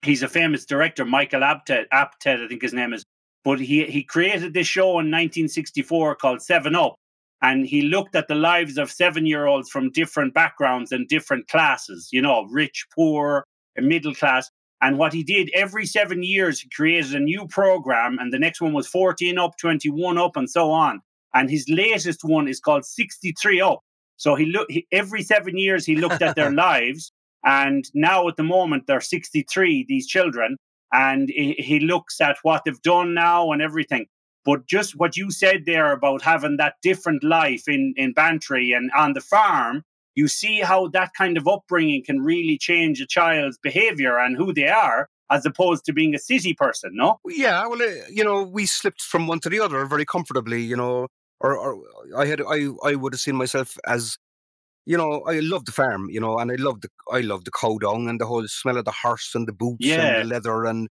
He's 0.00 0.22
a 0.22 0.28
famous 0.28 0.64
director, 0.64 1.04
Michael 1.04 1.42
Apted, 1.42 1.84
Apted, 1.92 2.42
I 2.42 2.48
think 2.48 2.62
his 2.62 2.72
name 2.72 2.94
is. 2.94 3.04
But 3.44 3.60
he, 3.60 3.84
he 3.84 4.02
created 4.02 4.54
this 4.54 4.66
show 4.66 4.88
in 4.92 5.10
1964 5.12 6.16
called 6.16 6.40
Seven 6.40 6.74
Up, 6.74 6.94
and 7.42 7.66
he 7.66 7.82
looked 7.82 8.16
at 8.16 8.28
the 8.28 8.34
lives 8.34 8.78
of 8.78 8.90
seven 8.90 9.26
year 9.26 9.44
olds 9.44 9.68
from 9.68 9.92
different 9.92 10.32
backgrounds 10.32 10.90
and 10.90 11.06
different 11.06 11.48
classes, 11.48 12.08
you 12.12 12.22
know, 12.22 12.46
rich, 12.50 12.86
poor, 12.94 13.44
middle 13.76 14.14
class. 14.14 14.48
And 14.82 14.98
what 14.98 15.12
he 15.12 15.22
did 15.22 15.50
every 15.54 15.86
seven 15.86 16.22
years, 16.22 16.60
he 16.60 16.68
created 16.68 17.14
a 17.14 17.20
new 17.20 17.46
program, 17.46 18.18
and 18.18 18.32
the 18.32 18.38
next 18.38 18.60
one 18.60 18.72
was 18.72 18.86
14 18.86 19.38
up, 19.38 19.56
21 19.58 20.18
up, 20.18 20.36
and 20.36 20.50
so 20.50 20.70
on. 20.70 21.00
And 21.34 21.50
his 21.50 21.66
latest 21.68 22.24
one 22.24 22.48
is 22.48 22.60
called 22.60 22.84
63 22.84 23.60
up. 23.60 23.80
So 24.16 24.34
he 24.34 24.46
looked 24.46 24.72
every 24.92 25.22
seven 25.22 25.58
years 25.58 25.84
he 25.84 25.96
looked 25.96 26.22
at 26.22 26.36
their 26.36 26.50
lives, 26.66 27.12
and 27.44 27.84
now 27.94 28.28
at 28.28 28.36
the 28.36 28.42
moment 28.42 28.86
they're 28.86 29.00
63, 29.00 29.86
these 29.88 30.06
children, 30.06 30.56
and 30.92 31.28
he, 31.28 31.54
he 31.58 31.80
looks 31.80 32.20
at 32.20 32.38
what 32.42 32.62
they've 32.64 32.82
done 32.82 33.14
now 33.14 33.52
and 33.52 33.62
everything. 33.62 34.06
But 34.44 34.66
just 34.66 34.96
what 34.96 35.16
you 35.16 35.30
said 35.30 35.64
there 35.66 35.92
about 35.92 36.22
having 36.22 36.56
that 36.58 36.74
different 36.82 37.24
life 37.24 37.66
in 37.66 37.94
in 37.96 38.12
Bantry 38.12 38.72
and 38.72 38.90
on 38.96 39.14
the 39.14 39.20
farm, 39.20 39.84
you 40.16 40.28
see 40.28 40.60
how 40.60 40.88
that 40.88 41.12
kind 41.16 41.36
of 41.36 41.46
upbringing 41.46 42.02
can 42.04 42.20
really 42.20 42.58
change 42.58 43.00
a 43.00 43.06
child's 43.06 43.58
behavior 43.58 44.18
and 44.18 44.36
who 44.36 44.52
they 44.52 44.68
are 44.68 45.08
as 45.30 45.46
opposed 45.46 45.84
to 45.84 45.92
being 45.92 46.14
a 46.14 46.18
city 46.18 46.54
person, 46.54 46.90
no? 46.94 47.18
Yeah, 47.28 47.66
well, 47.66 47.82
uh, 47.82 48.06
you 48.10 48.24
know, 48.24 48.42
we 48.42 48.66
slipped 48.66 49.02
from 49.02 49.26
one 49.28 49.40
to 49.40 49.48
the 49.48 49.60
other 49.60 49.84
very 49.86 50.04
comfortably, 50.04 50.62
you 50.62 50.76
know. 50.76 51.08
Or, 51.40 51.56
or 51.56 51.82
I 52.16 52.26
had, 52.26 52.40
I, 52.40 52.68
I 52.82 52.94
would 52.94 53.12
have 53.12 53.20
seen 53.20 53.36
myself 53.36 53.76
as, 53.86 54.16
you 54.86 54.96
know, 54.96 55.22
I 55.26 55.40
love 55.40 55.64
the 55.66 55.72
farm, 55.72 56.08
you 56.10 56.20
know, 56.20 56.38
and 56.38 56.50
I 56.52 56.56
love 56.56 56.80
the, 56.80 56.88
I 57.12 57.20
love 57.20 57.44
the 57.44 57.50
cow 57.50 57.78
dung 57.78 58.08
and 58.08 58.20
the 58.20 58.26
whole 58.26 58.46
smell 58.48 58.78
of 58.78 58.84
the 58.84 58.92
horse 58.92 59.32
and 59.34 59.48
the 59.48 59.52
boots 59.52 59.84
Yeah. 59.86 60.02
and 60.06 60.16
the 60.16 60.24
leather 60.24 60.64
and, 60.64 60.88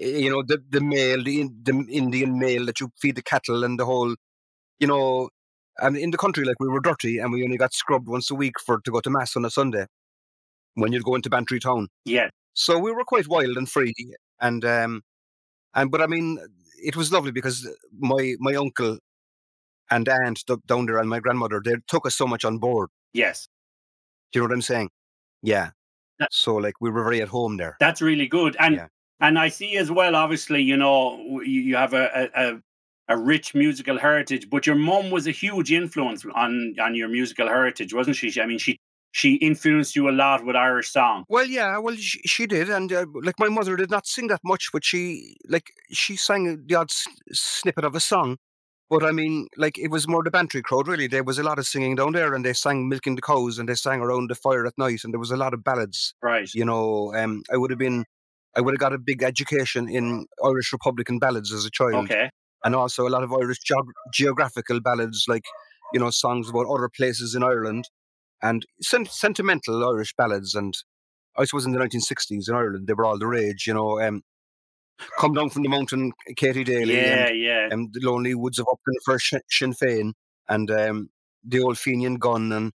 eh, 0.00 0.18
you 0.18 0.30
know, 0.30 0.42
the 0.42 0.62
the 0.68 0.80
mail, 0.80 1.22
the, 1.22 1.48
the 1.62 1.86
Indian 1.90 2.38
meal 2.38 2.66
that 2.66 2.80
you 2.80 2.90
feed 3.00 3.16
the 3.16 3.22
cattle 3.22 3.64
and 3.64 3.78
the 3.78 3.84
whole, 3.86 4.14
you 4.80 4.86
know, 4.86 5.30
and 5.78 5.96
in 5.96 6.10
the 6.10 6.16
country 6.18 6.44
like 6.44 6.58
we 6.60 6.68
were 6.68 6.80
dirty 6.80 7.18
and 7.18 7.32
we 7.32 7.44
only 7.44 7.56
got 7.56 7.74
scrubbed 7.74 8.08
once 8.08 8.30
a 8.30 8.34
week 8.34 8.58
for 8.60 8.80
to 8.80 8.90
go 8.90 9.00
to 9.00 9.10
mass 9.10 9.36
on 9.36 9.44
a 9.44 9.50
Sunday 9.50 9.86
when 10.74 10.92
you'd 10.92 11.04
go 11.04 11.14
into 11.14 11.30
Bantry 11.30 11.60
town. 11.60 11.88
Yes. 12.04 12.30
So 12.54 12.78
we 12.78 12.92
were 12.92 13.04
quite 13.04 13.26
wild 13.28 13.56
and 13.56 13.68
free, 13.68 13.92
and 14.40 14.64
um, 14.64 15.02
and 15.74 15.90
but 15.90 16.00
I 16.00 16.06
mean, 16.06 16.38
it 16.84 16.96
was 16.96 17.10
lovely 17.12 17.32
because 17.32 17.68
my 17.98 18.34
my 18.38 18.54
uncle 18.54 18.98
and 19.90 20.08
aunt 20.08 20.42
down 20.66 20.86
there 20.86 20.98
and 20.98 21.10
my 21.10 21.20
grandmother 21.20 21.60
they 21.64 21.74
took 21.88 22.06
us 22.06 22.14
so 22.16 22.26
much 22.26 22.44
on 22.44 22.58
board. 22.58 22.88
Yes. 23.12 23.48
Do 24.32 24.38
you 24.38 24.42
know 24.42 24.48
what 24.48 24.54
I'm 24.54 24.62
saying? 24.62 24.90
Yeah. 25.42 25.70
That- 26.18 26.32
So 26.32 26.54
like 26.54 26.74
we 26.80 26.90
were 26.90 27.02
very 27.04 27.20
at 27.22 27.28
home 27.28 27.56
there. 27.56 27.76
That's 27.80 28.00
really 28.00 28.26
good. 28.28 28.56
And 28.60 28.76
Yeah. 28.76 28.86
and 29.20 29.38
I 29.38 29.48
see 29.48 29.76
as 29.76 29.90
well, 29.90 30.14
obviously, 30.16 30.62
you 30.62 30.76
know, 30.76 31.18
you, 31.42 31.60
you 31.60 31.76
have 31.76 31.92
a, 31.92 32.30
a, 32.34 32.54
a 32.54 32.60
a 33.08 33.16
rich 33.18 33.54
musical 33.54 33.98
heritage, 33.98 34.48
but 34.48 34.66
your 34.66 34.76
mum 34.76 35.10
was 35.10 35.26
a 35.26 35.30
huge 35.30 35.72
influence 35.72 36.24
on 36.34 36.74
on 36.80 36.94
your 36.94 37.08
musical 37.08 37.48
heritage, 37.48 37.92
wasn't 37.94 38.16
she? 38.16 38.40
I 38.40 38.46
mean, 38.46 38.58
she 38.58 38.78
she 39.12 39.34
influenced 39.34 39.94
you 39.94 40.08
a 40.08 40.10
lot 40.12 40.44
with 40.44 40.56
Irish 40.56 40.90
song. 40.90 41.24
Well, 41.28 41.46
yeah, 41.46 41.78
well 41.78 41.94
she, 41.94 42.18
she 42.26 42.46
did, 42.46 42.68
and 42.70 42.92
uh, 42.92 43.06
like 43.22 43.38
my 43.38 43.48
mother 43.48 43.76
did 43.76 43.90
not 43.90 44.06
sing 44.06 44.26
that 44.28 44.40
much, 44.44 44.70
but 44.72 44.84
she 44.84 45.36
like 45.48 45.70
she 45.90 46.16
sang 46.16 46.64
the 46.66 46.74
odd 46.74 46.90
s- 46.90 47.06
snippet 47.32 47.84
of 47.84 47.94
a 47.94 48.00
song. 48.00 48.38
But 48.90 49.02
I 49.02 49.12
mean, 49.12 49.48
like 49.56 49.78
it 49.78 49.88
was 49.88 50.06
more 50.08 50.22
the 50.22 50.30
Bantry 50.30 50.62
crowd, 50.62 50.88
really. 50.88 51.06
There 51.06 51.24
was 51.24 51.38
a 51.38 51.42
lot 51.42 51.58
of 51.58 51.66
singing 51.66 51.96
down 51.96 52.12
there, 52.12 52.34
and 52.34 52.44
they 52.44 52.52
sang 52.52 52.88
"Milking 52.88 53.14
the 53.16 53.22
Cows" 53.22 53.58
and 53.58 53.68
they 53.68 53.74
sang 53.74 54.00
around 54.00 54.30
the 54.30 54.34
fire 54.34 54.66
at 54.66 54.76
night, 54.78 55.04
and 55.04 55.12
there 55.12 55.20
was 55.20 55.30
a 55.30 55.36
lot 55.36 55.54
of 55.54 55.62
ballads. 55.64 56.14
Right. 56.22 56.48
you 56.54 56.64
know, 56.64 57.14
um, 57.14 57.42
I 57.52 57.56
would 57.56 57.70
have 57.70 57.78
been, 57.78 58.04
I 58.56 58.60
would 58.60 58.74
have 58.74 58.80
got 58.80 58.92
a 58.92 58.98
big 58.98 59.22
education 59.22 59.88
in 59.88 60.26
Irish 60.44 60.72
Republican 60.72 61.18
ballads 61.18 61.52
as 61.52 61.64
a 61.64 61.70
child, 61.70 62.04
Okay. 62.04 62.30
And 62.64 62.74
also 62.74 63.06
a 63.06 63.10
lot 63.10 63.22
of 63.22 63.32
Irish 63.32 63.58
geog- 63.70 63.92
geographical 64.12 64.80
ballads, 64.80 65.26
like 65.28 65.44
you 65.92 66.00
know, 66.00 66.10
songs 66.10 66.48
about 66.50 66.66
other 66.66 66.88
places 66.88 67.34
in 67.34 67.42
Ireland, 67.44 67.88
and 68.42 68.66
sen- 68.80 69.06
sentimental 69.06 69.84
Irish 69.88 70.14
ballads. 70.16 70.54
And 70.54 70.74
I 71.36 71.44
suppose 71.44 71.66
in 71.66 71.72
the 71.72 71.78
1960s 71.78 72.48
in 72.48 72.54
Ireland, 72.54 72.86
they 72.86 72.94
were 72.94 73.04
all 73.04 73.18
the 73.18 73.26
rage. 73.26 73.66
You 73.66 73.74
know, 73.74 74.00
um, 74.00 74.22
"Come 75.18 75.34
Down 75.34 75.50
from 75.50 75.62
the 75.62 75.68
Mountain," 75.68 76.12
Katie 76.36 76.64
Daly, 76.64 76.94
Yeah, 76.96 77.26
and 77.26 77.40
yeah. 77.40 77.68
um, 77.72 77.88
"The 77.92 78.00
Lonely 78.00 78.34
Woods 78.34 78.58
of 78.58 78.66
Upton" 78.72 78.94
for 79.04 79.18
Sinn, 79.18 79.40
Sinn 79.50 79.72
Féin, 79.74 80.12
and 80.48 80.70
um, 80.70 81.10
"The 81.44 81.60
Old 81.60 81.78
Fenian 81.78 82.16
Gun," 82.16 82.52
and 82.52 82.72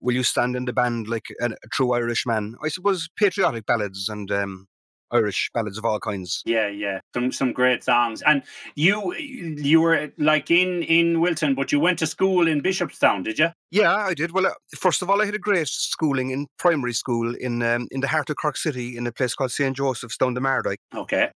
"Will 0.00 0.14
You 0.14 0.22
Stand 0.24 0.56
in 0.56 0.64
the 0.64 0.72
Band 0.72 1.08
Like 1.08 1.26
a, 1.40 1.46
a 1.46 1.68
True 1.72 1.92
Irish 1.92 2.26
Man?" 2.26 2.56
I 2.62 2.68
suppose 2.68 3.08
patriotic 3.16 3.66
ballads 3.66 4.08
and 4.08 4.30
um, 4.32 4.66
Irish 5.12 5.50
ballads 5.52 5.78
of 5.78 5.84
all 5.84 6.00
kinds. 6.00 6.42
Yeah, 6.44 6.68
yeah, 6.68 7.00
some 7.14 7.32
some 7.32 7.52
great 7.52 7.84
songs. 7.84 8.22
And 8.22 8.42
you 8.74 9.14
you 9.14 9.80
were 9.80 10.12
like 10.18 10.50
in 10.50 10.82
in 10.82 11.20
Wilton, 11.20 11.54
but 11.54 11.72
you 11.72 11.80
went 11.80 11.98
to 12.00 12.06
school 12.06 12.46
in 12.46 12.62
Bishopstown, 12.62 13.24
did 13.24 13.38
you? 13.38 13.50
Yeah, 13.70 13.94
I 13.94 14.14
did. 14.14 14.32
Well, 14.32 14.46
uh, 14.46 14.52
first 14.78 15.02
of 15.02 15.10
all, 15.10 15.20
I 15.22 15.26
had 15.26 15.34
a 15.34 15.38
great 15.38 15.68
schooling 15.68 16.30
in 16.30 16.46
primary 16.58 16.92
school 16.92 17.34
in 17.34 17.62
um, 17.62 17.88
in 17.90 18.00
the 18.00 18.08
heart 18.08 18.30
of 18.30 18.36
Cork 18.36 18.56
City 18.56 18.96
in 18.96 19.06
a 19.06 19.12
place 19.12 19.34
called 19.34 19.52
St 19.52 19.76
Joseph's 19.76 20.16
down 20.16 20.34
the 20.34 20.40
Mardyke. 20.40 20.78
Okay. 20.94 21.30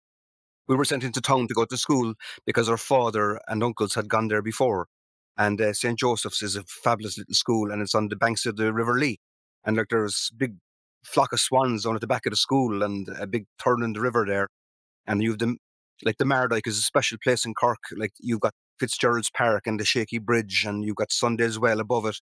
We 0.68 0.76
were 0.76 0.86
sent 0.86 1.04
into 1.04 1.22
town 1.22 1.48
to 1.48 1.54
go 1.54 1.66
to 1.66 1.78
school 1.78 2.14
because 2.46 2.70
our 2.70 2.78
father 2.78 3.40
and 3.48 3.64
uncles 3.64 3.96
had 3.96 4.08
gone 4.08 4.30
there 4.30 4.42
before. 4.42 4.88
And 5.38 5.60
uh, 5.60 5.74
St 5.74 5.98
Joseph's 5.98 6.42
is 6.42 6.56
a 6.56 6.64
fabulous 6.64 7.18
little 7.18 7.34
school, 7.34 7.72
and 7.72 7.82
it's 7.82 7.96
on 7.96 8.10
the 8.10 8.16
banks 8.16 8.46
of 8.46 8.58
the 8.58 8.72
River 8.72 8.98
Lee. 8.98 9.20
And 9.66 9.78
like 9.78 9.88
there's 9.90 10.30
big 10.38 10.56
flock 11.04 11.34
of 11.34 11.40
swans 11.40 11.84
down 11.84 11.96
at 11.96 12.02
the 12.02 12.08
back 12.08 12.26
of 12.26 12.32
the 12.32 12.38
school, 12.38 12.84
and 12.84 13.08
a 13.20 13.28
big 13.28 13.46
turn 13.64 13.84
in 13.84 13.94
the 13.94 14.02
river 14.02 14.26
there. 14.28 14.48
And 15.08 15.22
you've 15.22 15.40
the 15.40 15.56
like 16.04 16.18
the 16.18 16.26
Mardyke 16.26 16.68
is 16.68 16.78
a 16.78 16.82
special 16.82 17.18
place 17.24 17.46
in 17.46 17.54
Cork. 17.54 17.80
Like 17.96 18.14
you've 18.20 18.40
got 18.40 18.54
Fitzgerald's 18.80 19.30
Park 19.30 19.68
and 19.68 19.80
the 19.80 19.86
Shaky 19.86 20.18
Bridge, 20.20 20.64
and 20.68 20.84
you've 20.84 20.96
got 20.96 21.12
Sunday's 21.12 21.60
Well 21.60 21.80
above 21.80 22.06
it. 22.06 22.18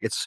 It's 0.00 0.26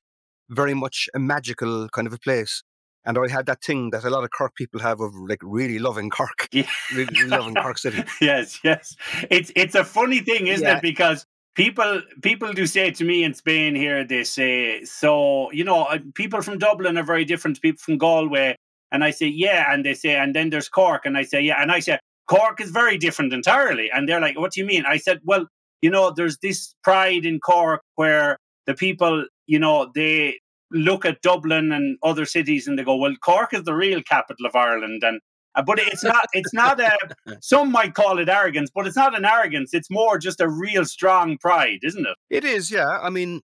very 0.50 0.74
much 0.74 1.10
a 1.14 1.20
magical 1.20 1.88
kind 1.90 2.08
of 2.08 2.14
a 2.14 2.20
place. 2.20 2.64
And 3.06 3.18
I 3.18 3.32
had 3.32 3.46
that 3.46 3.64
thing 3.64 3.92
that 3.92 4.04
a 4.04 4.10
lot 4.10 4.26
of 4.26 4.32
Cork 4.38 4.54
people 4.56 4.82
have 4.82 5.00
of 5.00 5.14
like 5.16 5.40
really 5.42 5.80
loving 5.80 6.10
Cork, 6.10 6.50
Yeah. 6.52 6.68
really, 6.94 7.08
really 7.14 7.30
loving 7.30 7.56
Cork 7.56 7.78
City. 7.78 8.04
yes, 8.22 8.60
yes. 8.64 8.96
It's 9.30 9.52
it's 9.56 9.76
a 9.76 9.86
funny 9.86 10.20
thing, 10.20 10.48
isn't 10.48 10.66
Yeah. 10.66 10.78
it? 10.78 10.82
Because 10.82 11.26
people 11.58 12.04
people 12.22 12.54
do 12.54 12.66
say 12.68 12.92
to 12.92 13.04
me 13.04 13.24
in 13.24 13.34
Spain 13.34 13.76
here, 13.76 14.06
they 14.06 14.24
say, 14.24 14.86
so 14.86 15.52
you 15.52 15.66
know, 15.66 15.84
uh, 15.86 15.98
people 16.14 16.42
from 16.42 16.60
Dublin 16.60 16.98
are 16.98 17.04
very 17.04 17.26
different 17.26 17.56
to 17.56 17.62
people 17.62 17.80
from 17.80 17.98
Galway, 17.98 18.56
and 18.92 19.04
I 19.04 19.12
say, 19.12 19.26
yeah, 19.28 19.74
and 19.74 19.84
they 19.84 19.96
say, 19.96 20.16
and 20.16 20.34
then 20.36 20.52
there's 20.52 20.70
Cork, 20.70 21.06
and 21.06 21.18
I 21.18 21.24
say, 21.24 21.42
yeah, 21.42 21.62
and 21.62 21.72
I 21.72 21.80
say, 21.80 22.00
Cork 22.30 22.62
is 22.62 22.70
very 22.70 22.98
different 22.98 23.34
entirely, 23.34 23.90
and 23.92 24.08
they're 24.08 24.22
like, 24.22 24.40
what 24.40 24.52
do 24.54 24.62
you 24.62 24.68
mean? 24.68 24.86
I 24.86 24.98
said, 24.98 25.20
well, 25.26 25.48
you 25.82 25.90
know, 25.90 26.12
there's 26.12 26.38
this 26.38 26.74
pride 26.84 27.26
in 27.26 27.40
Cork 27.40 27.82
where 27.96 28.38
the 28.68 28.76
people, 28.76 29.26
you 29.48 29.60
know, 29.60 29.92
they 29.96 30.40
look 30.72 31.06
at 31.06 31.22
Dublin 31.22 31.72
and 31.72 31.98
other 32.04 32.26
cities 32.26 32.68
and 32.68 32.78
they 32.78 32.84
go, 32.84 32.98
well, 32.98 33.16
Cork 33.24 33.54
is 33.54 33.64
the 33.64 33.74
real 33.74 34.02
capital 34.04 34.46
of 34.46 34.56
Ireland, 34.56 35.02
and 35.04 35.20
but 35.66 35.80
it's 35.80 36.04
not. 36.04 36.28
It's 36.34 36.54
not 36.54 36.80
a. 36.80 36.98
Some 37.42 37.72
might 37.72 37.94
call 37.94 38.20
it 38.20 38.30
arrogance, 38.30 38.70
but 38.74 38.88
it's 38.88 38.96
not 38.96 39.18
an 39.18 39.26
arrogance. 39.26 39.74
It's 39.74 39.90
more 39.90 40.18
just 40.18 40.42
a 40.42 40.50
real 40.50 40.86
strong 40.86 41.38
pride, 41.38 41.80
isn't 41.84 42.06
it? 42.06 42.16
It 42.30 42.44
is, 42.44 42.72
yeah. 42.72 43.00
I 43.02 43.10
mean, 43.10 43.42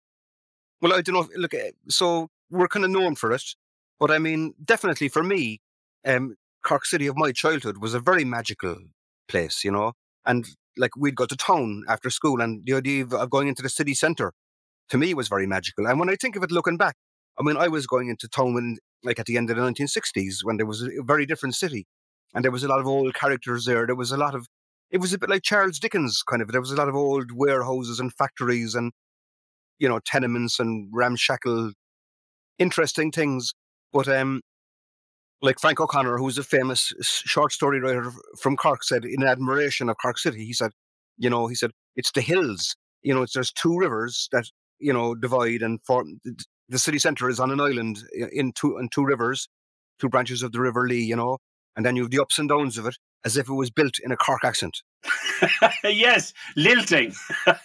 well, 0.81 0.93
I 0.93 1.01
don't 1.01 1.15
know. 1.15 1.21
If, 1.21 1.29
look, 1.35 1.53
eh, 1.53 1.71
so 1.87 2.29
we're 2.49 2.67
kind 2.67 2.85
of 2.85 2.91
known 2.91 3.15
for 3.15 3.31
it, 3.31 3.43
but 3.99 4.11
I 4.11 4.19
mean, 4.19 4.53
definitely 4.63 5.09
for 5.09 5.23
me, 5.23 5.61
um, 6.05 6.35
Cork 6.63 6.85
City 6.85 7.07
of 7.07 7.17
my 7.17 7.31
childhood 7.31 7.77
was 7.77 7.93
a 7.93 7.99
very 7.99 8.25
magical 8.25 8.77
place, 9.27 9.63
you 9.63 9.71
know. 9.71 9.93
And 10.25 10.45
like 10.77 10.95
we'd 10.97 11.15
go 11.15 11.25
to 11.25 11.35
town 11.35 11.83
after 11.87 12.09
school, 12.09 12.41
and 12.41 12.65
the 12.65 12.73
idea 12.73 13.03
of, 13.03 13.13
of 13.13 13.29
going 13.29 13.47
into 13.47 13.61
the 13.61 13.69
city 13.69 13.93
centre 13.93 14.33
to 14.89 14.97
me 14.97 15.13
was 15.13 15.27
very 15.27 15.47
magical. 15.47 15.87
And 15.87 15.99
when 15.99 16.09
I 16.09 16.15
think 16.15 16.35
of 16.35 16.43
it, 16.43 16.51
looking 16.51 16.77
back, 16.77 16.95
I 17.39 17.43
mean, 17.43 17.57
I 17.57 17.67
was 17.67 17.87
going 17.87 18.09
into 18.09 18.27
town 18.27 18.53
when, 18.53 18.77
like 19.03 19.19
at 19.19 19.25
the 19.25 19.37
end 19.37 19.49
of 19.49 19.55
the 19.55 19.61
1960s, 19.61 20.37
when 20.43 20.57
there 20.57 20.65
was 20.65 20.81
a 20.81 21.03
very 21.03 21.25
different 21.25 21.55
city, 21.55 21.85
and 22.33 22.43
there 22.43 22.51
was 22.51 22.63
a 22.63 22.67
lot 22.67 22.79
of 22.79 22.87
old 22.87 23.13
characters 23.13 23.65
there. 23.65 23.85
There 23.85 23.95
was 23.95 24.11
a 24.11 24.17
lot 24.17 24.35
of 24.35 24.47
it 24.91 24.99
was 24.99 25.13
a 25.13 25.19
bit 25.19 25.29
like 25.29 25.43
Charles 25.43 25.79
Dickens 25.79 26.23
kind 26.23 26.41
of. 26.41 26.51
There 26.51 26.61
was 26.61 26.71
a 26.71 26.75
lot 26.75 26.89
of 26.89 26.95
old 26.95 27.31
warehouses 27.31 27.99
and 27.99 28.13
factories 28.13 28.75
and 28.75 28.91
you 29.79 29.87
know 29.87 29.99
tenements 30.05 30.59
and 30.59 30.89
ramshackle, 30.91 31.73
interesting 32.57 33.11
things. 33.11 33.53
But 33.93 34.07
um, 34.07 34.41
like 35.41 35.59
Frank 35.59 35.79
O'Connor, 35.79 36.17
who's 36.17 36.37
a 36.37 36.43
famous 36.43 36.93
short 37.01 37.51
story 37.51 37.79
writer 37.79 38.11
from 38.39 38.57
Cork, 38.57 38.83
said 38.83 39.05
in 39.05 39.23
admiration 39.23 39.89
of 39.89 39.97
Cork 40.01 40.17
City, 40.17 40.45
he 40.45 40.53
said, 40.53 40.71
you 41.17 41.29
know, 41.29 41.47
he 41.47 41.55
said 41.55 41.71
it's 41.95 42.11
the 42.11 42.21
hills. 42.21 42.75
You 43.01 43.13
know, 43.13 43.23
it's 43.23 43.33
there's 43.33 43.51
two 43.51 43.77
rivers 43.77 44.27
that 44.31 44.45
you 44.79 44.93
know 44.93 45.15
divide 45.15 45.61
and 45.61 45.79
form. 45.85 46.19
The 46.67 46.79
city 46.79 46.99
centre 46.99 47.29
is 47.29 47.39
on 47.39 47.51
an 47.51 47.59
island 47.59 48.03
in 48.31 48.51
two 48.53 48.77
in 48.77 48.89
two 48.89 49.03
rivers, 49.03 49.47
two 49.99 50.09
branches 50.09 50.43
of 50.43 50.51
the 50.51 50.61
River 50.61 50.87
Lee. 50.87 51.03
You 51.03 51.15
know, 51.15 51.37
and 51.79 51.85
then 51.85 51.95
you 51.95 52.01
have 52.01 52.11
the 52.11 52.19
ups 52.19 52.37
and 52.37 52.49
downs 52.49 52.77
of 52.77 52.85
it, 52.87 52.97
as 53.23 53.37
if 53.37 53.47
it 53.47 53.53
was 53.53 53.69
built 53.69 53.99
in 54.03 54.11
a 54.11 54.17
Cork 54.17 54.43
accent. 54.43 54.81
yes, 55.85 56.33
lilting. 56.57 57.13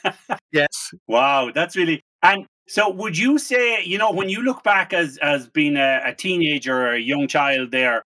Yes. 0.52 0.94
Wow, 1.08 1.50
that's 1.52 1.74
really. 1.74 2.04
And 2.22 2.46
so, 2.68 2.88
would 2.88 3.18
you 3.18 3.38
say, 3.38 3.82
you 3.82 3.98
know, 3.98 4.12
when 4.12 4.28
you 4.28 4.40
look 4.40 4.62
back 4.62 4.92
as 4.92 5.16
as 5.16 5.48
being 5.48 5.76
a, 5.76 6.00
a 6.04 6.14
teenager 6.14 6.76
or 6.76 6.92
a 6.92 7.00
young 7.00 7.26
child, 7.26 7.72
there, 7.72 8.04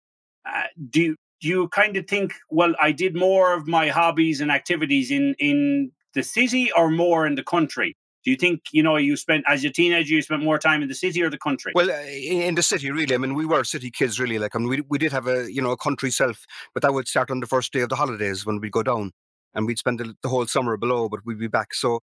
uh, 0.48 0.62
do 0.88 1.14
do 1.42 1.48
you 1.48 1.68
kind 1.68 1.94
of 1.98 2.06
think, 2.06 2.32
well, 2.48 2.74
I 2.80 2.92
did 2.92 3.14
more 3.14 3.52
of 3.52 3.68
my 3.68 3.88
hobbies 3.88 4.40
and 4.40 4.50
activities 4.50 5.10
in 5.10 5.34
in 5.38 5.92
the 6.14 6.22
city 6.22 6.72
or 6.72 6.90
more 6.90 7.26
in 7.26 7.34
the 7.34 7.44
country? 7.44 7.94
Do 8.28 8.32
you 8.32 8.37
think, 8.37 8.61
you 8.73 8.82
know, 8.82 8.97
you 8.97 9.16
spent 9.16 9.42
as 9.49 9.64
a 9.64 9.70
teenager, 9.70 10.12
you 10.12 10.20
spent 10.20 10.44
more 10.44 10.58
time 10.58 10.82
in 10.82 10.88
the 10.88 10.94
city 10.94 11.23
or 11.23 11.30
the 11.30 11.38
country? 11.38 11.73
Well, 11.75 11.90
uh, 11.90 12.02
in, 12.02 12.42
in 12.42 12.54
the 12.56 12.62
city, 12.62 12.90
really. 12.90 13.14
I 13.14 13.16
mean, 13.16 13.32
we 13.32 13.47
were 13.47 13.64
city 13.64 13.90
kids, 13.90 14.20
really. 14.20 14.38
Like, 14.38 14.54
I 14.54 14.58
mean, 14.58 14.68
we 14.68 14.82
we 14.82 14.99
did 14.99 15.12
have 15.12 15.26
a 15.26 15.50
you 15.50 15.62
know 15.62 15.70
a 15.70 15.78
country 15.78 16.11
self, 16.11 16.44
but 16.75 16.82
that 16.82 16.92
would 16.92 17.08
start 17.08 17.30
on 17.30 17.40
the 17.40 17.47
first 17.47 17.73
day 17.73 17.80
of 17.80 17.88
the 17.88 17.97
holidays 17.97 18.44
when 18.44 18.61
we'd 18.61 18.73
go 18.73 18.82
down, 18.82 19.12
and 19.54 19.66
we'd 19.66 19.78
spend 19.78 19.99
the, 19.99 20.14
the 20.23 20.28
whole 20.28 20.47
summer 20.47 20.76
below, 20.76 21.08
but 21.08 21.20
we'd 21.25 21.38
be 21.38 21.49
back. 21.49 21.73
So, 21.73 22.00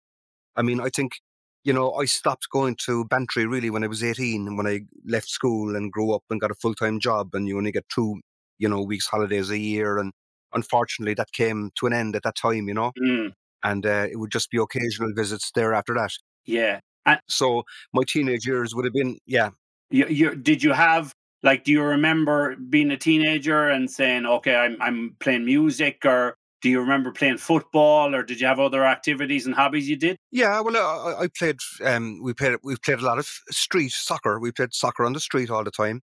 I 0.55 0.61
mean, 0.61 0.79
I 0.79 0.87
think, 0.87 1.19
you 1.65 1.73
know, 1.73 1.91
I 1.91 2.05
stopped 2.05 2.47
going 2.49 2.77
to 2.85 3.03
Bantry 3.03 3.45
really 3.45 3.69
when 3.69 3.83
I 3.83 3.87
was 3.87 4.01
eighteen, 4.01 4.55
when 4.55 4.65
I 4.65 4.85
left 5.05 5.27
school 5.27 5.75
and 5.75 5.91
grew 5.91 6.13
up 6.13 6.23
and 6.29 6.39
got 6.39 6.51
a 6.51 6.55
full 6.55 6.73
time 6.73 7.01
job, 7.01 7.31
and 7.33 7.49
you 7.49 7.57
only 7.57 7.73
get 7.73 7.89
two, 7.89 8.21
you 8.59 8.69
know, 8.69 8.81
weeks 8.81 9.07
holidays 9.07 9.49
a 9.49 9.57
year, 9.59 9.97
and 9.97 10.13
unfortunately, 10.53 11.15
that 11.15 11.33
came 11.33 11.71
to 11.75 11.85
an 11.87 11.91
end 11.91 12.15
at 12.15 12.23
that 12.23 12.35
time, 12.35 12.69
you 12.69 12.73
know, 12.73 12.93
Mm, 12.97 13.33
and 13.63 13.85
uh, 13.85 14.07
it 14.11 14.17
would 14.17 14.31
just 14.31 14.49
be 14.51 14.57
occasional 14.57 15.13
visits 15.13 15.51
there 15.55 15.73
after 15.73 15.93
that. 15.93 16.11
yeah. 16.45 16.79
So 17.27 17.63
my 17.93 18.03
teenage 18.07 18.47
years 18.47 18.73
would 18.73 18.85
have 18.85 18.93
been, 18.93 19.17
yeah, 19.25 19.49
You, 19.91 20.07
you, 20.07 20.35
did 20.35 20.63
you 20.63 20.71
have 20.71 21.11
Like, 21.43 21.65
do 21.65 21.71
you 21.73 21.83
remember 21.83 22.55
being 22.55 22.91
a 22.91 22.97
teenager 22.97 23.67
and 23.67 23.91
saying, 23.91 24.25
"Okay, 24.25 24.55
I'm 24.55 24.77
I'm 24.81 25.17
playing 25.19 25.43
music," 25.43 26.05
or 26.05 26.37
do 26.61 26.69
you 26.69 26.79
remember 26.79 27.11
playing 27.11 27.39
football, 27.39 28.15
or 28.15 28.23
did 28.23 28.39
you 28.39 28.47
have 28.47 28.61
other 28.61 28.85
activities 28.85 29.45
and 29.45 29.53
hobbies 29.53 29.89
you 29.89 29.97
did? 29.97 30.15
Yeah, 30.31 30.61
well, 30.61 30.77
uh, 30.77 31.21
I 31.21 31.27
played. 31.37 31.57
Um, 31.83 32.21
we 32.23 32.33
played. 32.33 32.55
We 32.63 32.77
played 32.77 32.99
a 32.99 33.05
lot 33.05 33.19
of 33.19 33.27
street 33.51 33.91
soccer. 33.91 34.39
We 34.39 34.53
played 34.53 34.73
soccer 34.73 35.03
on 35.03 35.11
the 35.11 35.19
street 35.19 35.49
all 35.49 35.65
the 35.65 35.71
time. 35.71 35.99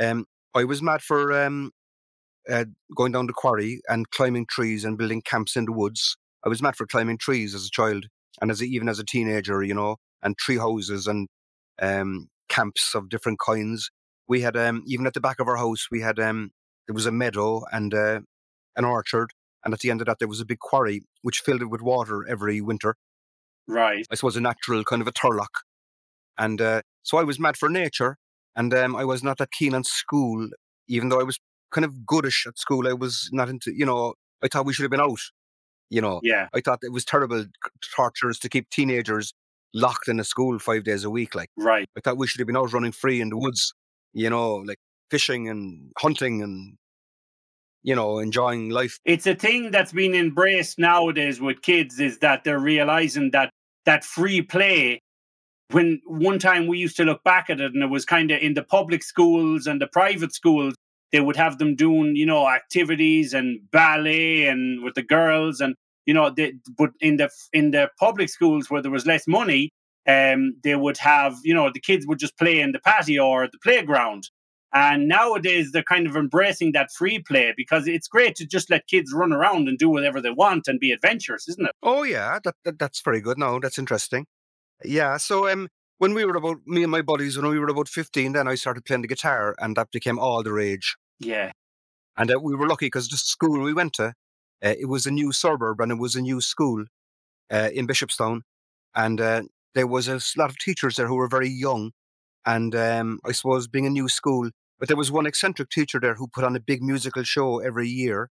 Um, 0.00 0.26
I 0.56 0.64
was 0.64 0.82
mad 0.82 1.00
for 1.02 1.32
um, 1.32 1.70
uh, 2.50 2.64
going 2.96 3.12
down 3.12 3.28
the 3.28 3.32
quarry 3.32 3.80
and 3.88 4.10
climbing 4.10 4.46
trees 4.50 4.84
and 4.84 4.98
building 4.98 5.22
camps 5.22 5.54
in 5.54 5.66
the 5.66 5.72
woods. 5.72 6.16
I 6.44 6.48
was 6.48 6.62
mad 6.62 6.76
for 6.76 6.86
climbing 6.86 7.18
trees 7.18 7.54
as 7.54 7.66
a 7.66 7.70
child 7.70 8.06
and 8.40 8.50
as 8.50 8.60
a, 8.60 8.64
even 8.64 8.88
as 8.88 8.98
a 8.98 9.04
teenager, 9.04 9.62
you 9.62 9.74
know, 9.74 9.96
and 10.22 10.36
tree 10.38 10.58
houses 10.58 11.06
and 11.06 11.28
um, 11.80 12.28
camps 12.48 12.94
of 12.94 13.08
different 13.08 13.38
kinds. 13.38 13.90
We 14.28 14.42
had 14.42 14.56
um, 14.56 14.82
even 14.86 15.06
at 15.06 15.14
the 15.14 15.20
back 15.20 15.40
of 15.40 15.48
our 15.48 15.56
house, 15.56 15.88
we 15.90 16.00
had 16.00 16.18
um, 16.18 16.50
there 16.86 16.94
was 16.94 17.06
a 17.06 17.12
meadow 17.12 17.64
and 17.72 17.92
uh, 17.92 18.20
an 18.76 18.84
orchard, 18.84 19.30
and 19.64 19.74
at 19.74 19.80
the 19.80 19.90
end 19.90 20.00
of 20.00 20.06
that, 20.06 20.18
there 20.18 20.28
was 20.28 20.40
a 20.40 20.46
big 20.46 20.60
quarry 20.60 21.02
which 21.22 21.40
filled 21.40 21.62
it 21.62 21.70
with 21.70 21.82
water 21.82 22.26
every 22.28 22.60
winter. 22.60 22.96
Right. 23.66 24.06
I 24.10 24.14
suppose 24.14 24.36
a 24.36 24.40
natural 24.40 24.84
kind 24.84 25.02
of 25.02 25.08
a 25.08 25.12
turlough, 25.12 25.46
and 26.38 26.60
uh, 26.60 26.82
so 27.02 27.18
I 27.18 27.24
was 27.24 27.40
mad 27.40 27.56
for 27.56 27.68
nature, 27.68 28.18
and 28.54 28.72
um, 28.72 28.94
I 28.94 29.04
was 29.04 29.22
not 29.22 29.38
that 29.38 29.50
keen 29.52 29.74
on 29.74 29.84
school, 29.84 30.48
even 30.88 31.08
though 31.08 31.20
I 31.20 31.24
was 31.24 31.38
kind 31.70 31.84
of 31.84 32.06
goodish 32.06 32.46
at 32.46 32.58
school. 32.58 32.88
I 32.88 32.92
was 32.92 33.30
not 33.32 33.48
into, 33.48 33.72
you 33.74 33.86
know, 33.86 34.14
I 34.42 34.48
thought 34.48 34.66
we 34.66 34.72
should 34.72 34.84
have 34.84 34.90
been 34.90 35.00
out. 35.00 35.20
You 35.90 36.00
know, 36.00 36.20
Yeah. 36.22 36.48
I 36.54 36.60
thought 36.60 36.78
it 36.82 36.92
was 36.92 37.04
terrible 37.04 37.46
tortures 37.94 38.38
to 38.40 38.48
keep 38.48 38.70
teenagers 38.70 39.34
locked 39.74 40.08
in 40.08 40.18
a 40.18 40.24
school 40.24 40.58
five 40.58 40.84
days 40.84 41.04
a 41.04 41.10
week. 41.10 41.34
Like 41.34 41.50
Right. 41.56 41.88
I 41.96 42.00
thought 42.00 42.16
we 42.16 42.26
should 42.26 42.38
have 42.40 42.46
been 42.46 42.56
out 42.56 42.72
running 42.72 42.92
free 42.92 43.20
in 43.20 43.30
the 43.30 43.36
woods. 43.36 43.74
You 44.12 44.30
know, 44.30 44.56
like 44.56 44.78
fishing 45.10 45.48
and 45.48 45.92
hunting 45.98 46.42
and 46.42 46.76
you 47.82 47.94
know 47.94 48.18
enjoying 48.18 48.70
life. 48.70 48.98
It's 49.04 49.26
a 49.26 49.34
thing 49.34 49.70
that's 49.70 49.92
been 49.92 50.14
embraced 50.14 50.78
nowadays 50.78 51.40
with 51.40 51.62
kids 51.62 52.00
is 52.00 52.18
that 52.18 52.44
they're 52.44 52.58
realizing 52.58 53.30
that 53.32 53.50
that 53.84 54.04
free 54.04 54.42
play 54.42 55.00
when 55.70 56.00
one 56.06 56.38
time 56.38 56.66
we 56.66 56.78
used 56.78 56.96
to 56.96 57.04
look 57.04 57.22
back 57.24 57.48
at 57.48 57.60
it 57.60 57.72
and 57.72 57.82
it 57.82 57.90
was 57.90 58.04
kind 58.04 58.30
of 58.30 58.40
in 58.40 58.54
the 58.54 58.62
public 58.62 59.02
schools 59.02 59.66
and 59.66 59.80
the 59.80 59.86
private 59.86 60.34
schools 60.34 60.74
they 61.12 61.20
would 61.20 61.36
have 61.36 61.58
them 61.58 61.74
doing 61.74 62.16
you 62.16 62.26
know 62.26 62.48
activities 62.48 63.34
and 63.34 63.60
ballet 63.70 64.46
and 64.46 64.82
with 64.82 64.94
the 64.94 65.02
girls 65.02 65.60
and 65.60 65.74
you 66.06 66.14
know 66.14 66.30
they, 66.30 66.54
but 66.76 66.90
in 67.00 67.16
the 67.16 67.30
in 67.52 67.70
the 67.70 67.90
public 67.98 68.28
schools 68.28 68.70
where 68.70 68.82
there 68.82 68.90
was 68.90 69.06
less 69.06 69.26
money 69.26 69.70
um 70.08 70.54
they 70.62 70.76
would 70.76 70.96
have 70.96 71.34
you 71.44 71.54
know 71.54 71.70
the 71.72 71.80
kids 71.80 72.06
would 72.06 72.18
just 72.18 72.38
play 72.38 72.60
in 72.60 72.72
the 72.72 72.80
patio 72.80 73.26
or 73.26 73.46
the 73.46 73.58
playground 73.62 74.30
and 74.72 75.08
nowadays 75.08 75.72
they're 75.72 75.82
kind 75.82 76.06
of 76.06 76.14
embracing 76.14 76.72
that 76.72 76.90
free 76.96 77.18
play 77.18 77.52
because 77.56 77.88
it's 77.88 78.06
great 78.06 78.36
to 78.36 78.46
just 78.46 78.70
let 78.70 78.86
kids 78.86 79.12
run 79.12 79.32
around 79.32 79.68
and 79.68 79.78
do 79.78 79.90
whatever 79.90 80.20
they 80.20 80.30
want 80.30 80.68
and 80.68 80.78
be 80.80 80.92
adventurous 80.92 81.48
isn't 81.48 81.66
it 81.66 81.72
Oh 81.82 82.02
yeah, 82.02 82.38
that, 82.44 82.56
that 82.64 82.78
that's 82.78 83.00
very 83.00 83.20
good. 83.20 83.38
No, 83.38 83.58
that's 83.58 83.78
interesting. 83.78 84.26
Yeah. 84.84 85.16
So 85.16 85.48
um, 85.50 85.68
when 85.98 86.14
we 86.14 86.24
were 86.24 86.36
about 86.36 86.58
me 86.66 86.82
and 86.82 86.90
my 86.90 87.02
buddies 87.02 87.36
when 87.36 87.50
we 87.50 87.58
were 87.58 87.68
about 87.68 87.88
fifteen, 87.88 88.32
then 88.32 88.48
I 88.48 88.54
started 88.54 88.84
playing 88.84 89.02
the 89.02 89.08
guitar, 89.08 89.54
and 89.58 89.76
that 89.76 89.90
became 89.90 90.18
all 90.18 90.42
the 90.42 90.52
rage. 90.52 90.96
Yeah 91.20 91.52
And 92.18 92.32
uh, 92.32 92.40
we 92.40 92.56
were 92.56 92.68
lucky 92.68 92.86
because 92.86 93.08
the 93.08 93.18
school 93.18 93.62
we 93.62 93.74
went 93.74 93.94
to, 93.94 94.08
uh, 94.64 94.74
it 94.80 94.88
was 94.88 95.06
a 95.06 95.10
new 95.10 95.32
suburb 95.32 95.80
and 95.80 95.92
it 95.92 95.96
was 95.98 96.16
a 96.16 96.22
new 96.22 96.40
school 96.40 96.84
uh, 97.52 97.70
in 97.74 97.86
Bishopstown, 97.86 98.42
and 98.94 99.20
uh, 99.20 99.42
there 99.74 99.86
was 99.88 100.08
a 100.08 100.20
lot 100.38 100.50
of 100.50 100.58
teachers 100.58 100.96
there 100.96 101.08
who 101.08 101.16
were 101.16 101.28
very 101.28 101.48
young, 101.50 101.92
and 102.46 102.74
um, 102.76 103.20
I 103.26 103.32
suppose 103.32 103.68
being 103.68 103.86
a 103.86 103.90
new 103.90 104.08
school, 104.08 104.50
but 104.78 104.88
there 104.88 104.96
was 104.98 105.12
one 105.12 105.26
eccentric 105.26 105.70
teacher 105.70 106.00
there 106.00 106.14
who 106.16 106.28
put 106.28 106.44
on 106.44 106.56
a 106.56 106.60
big 106.60 106.82
musical 106.82 107.24
show 107.24 107.60
every 107.60 107.88
year. 107.88 108.30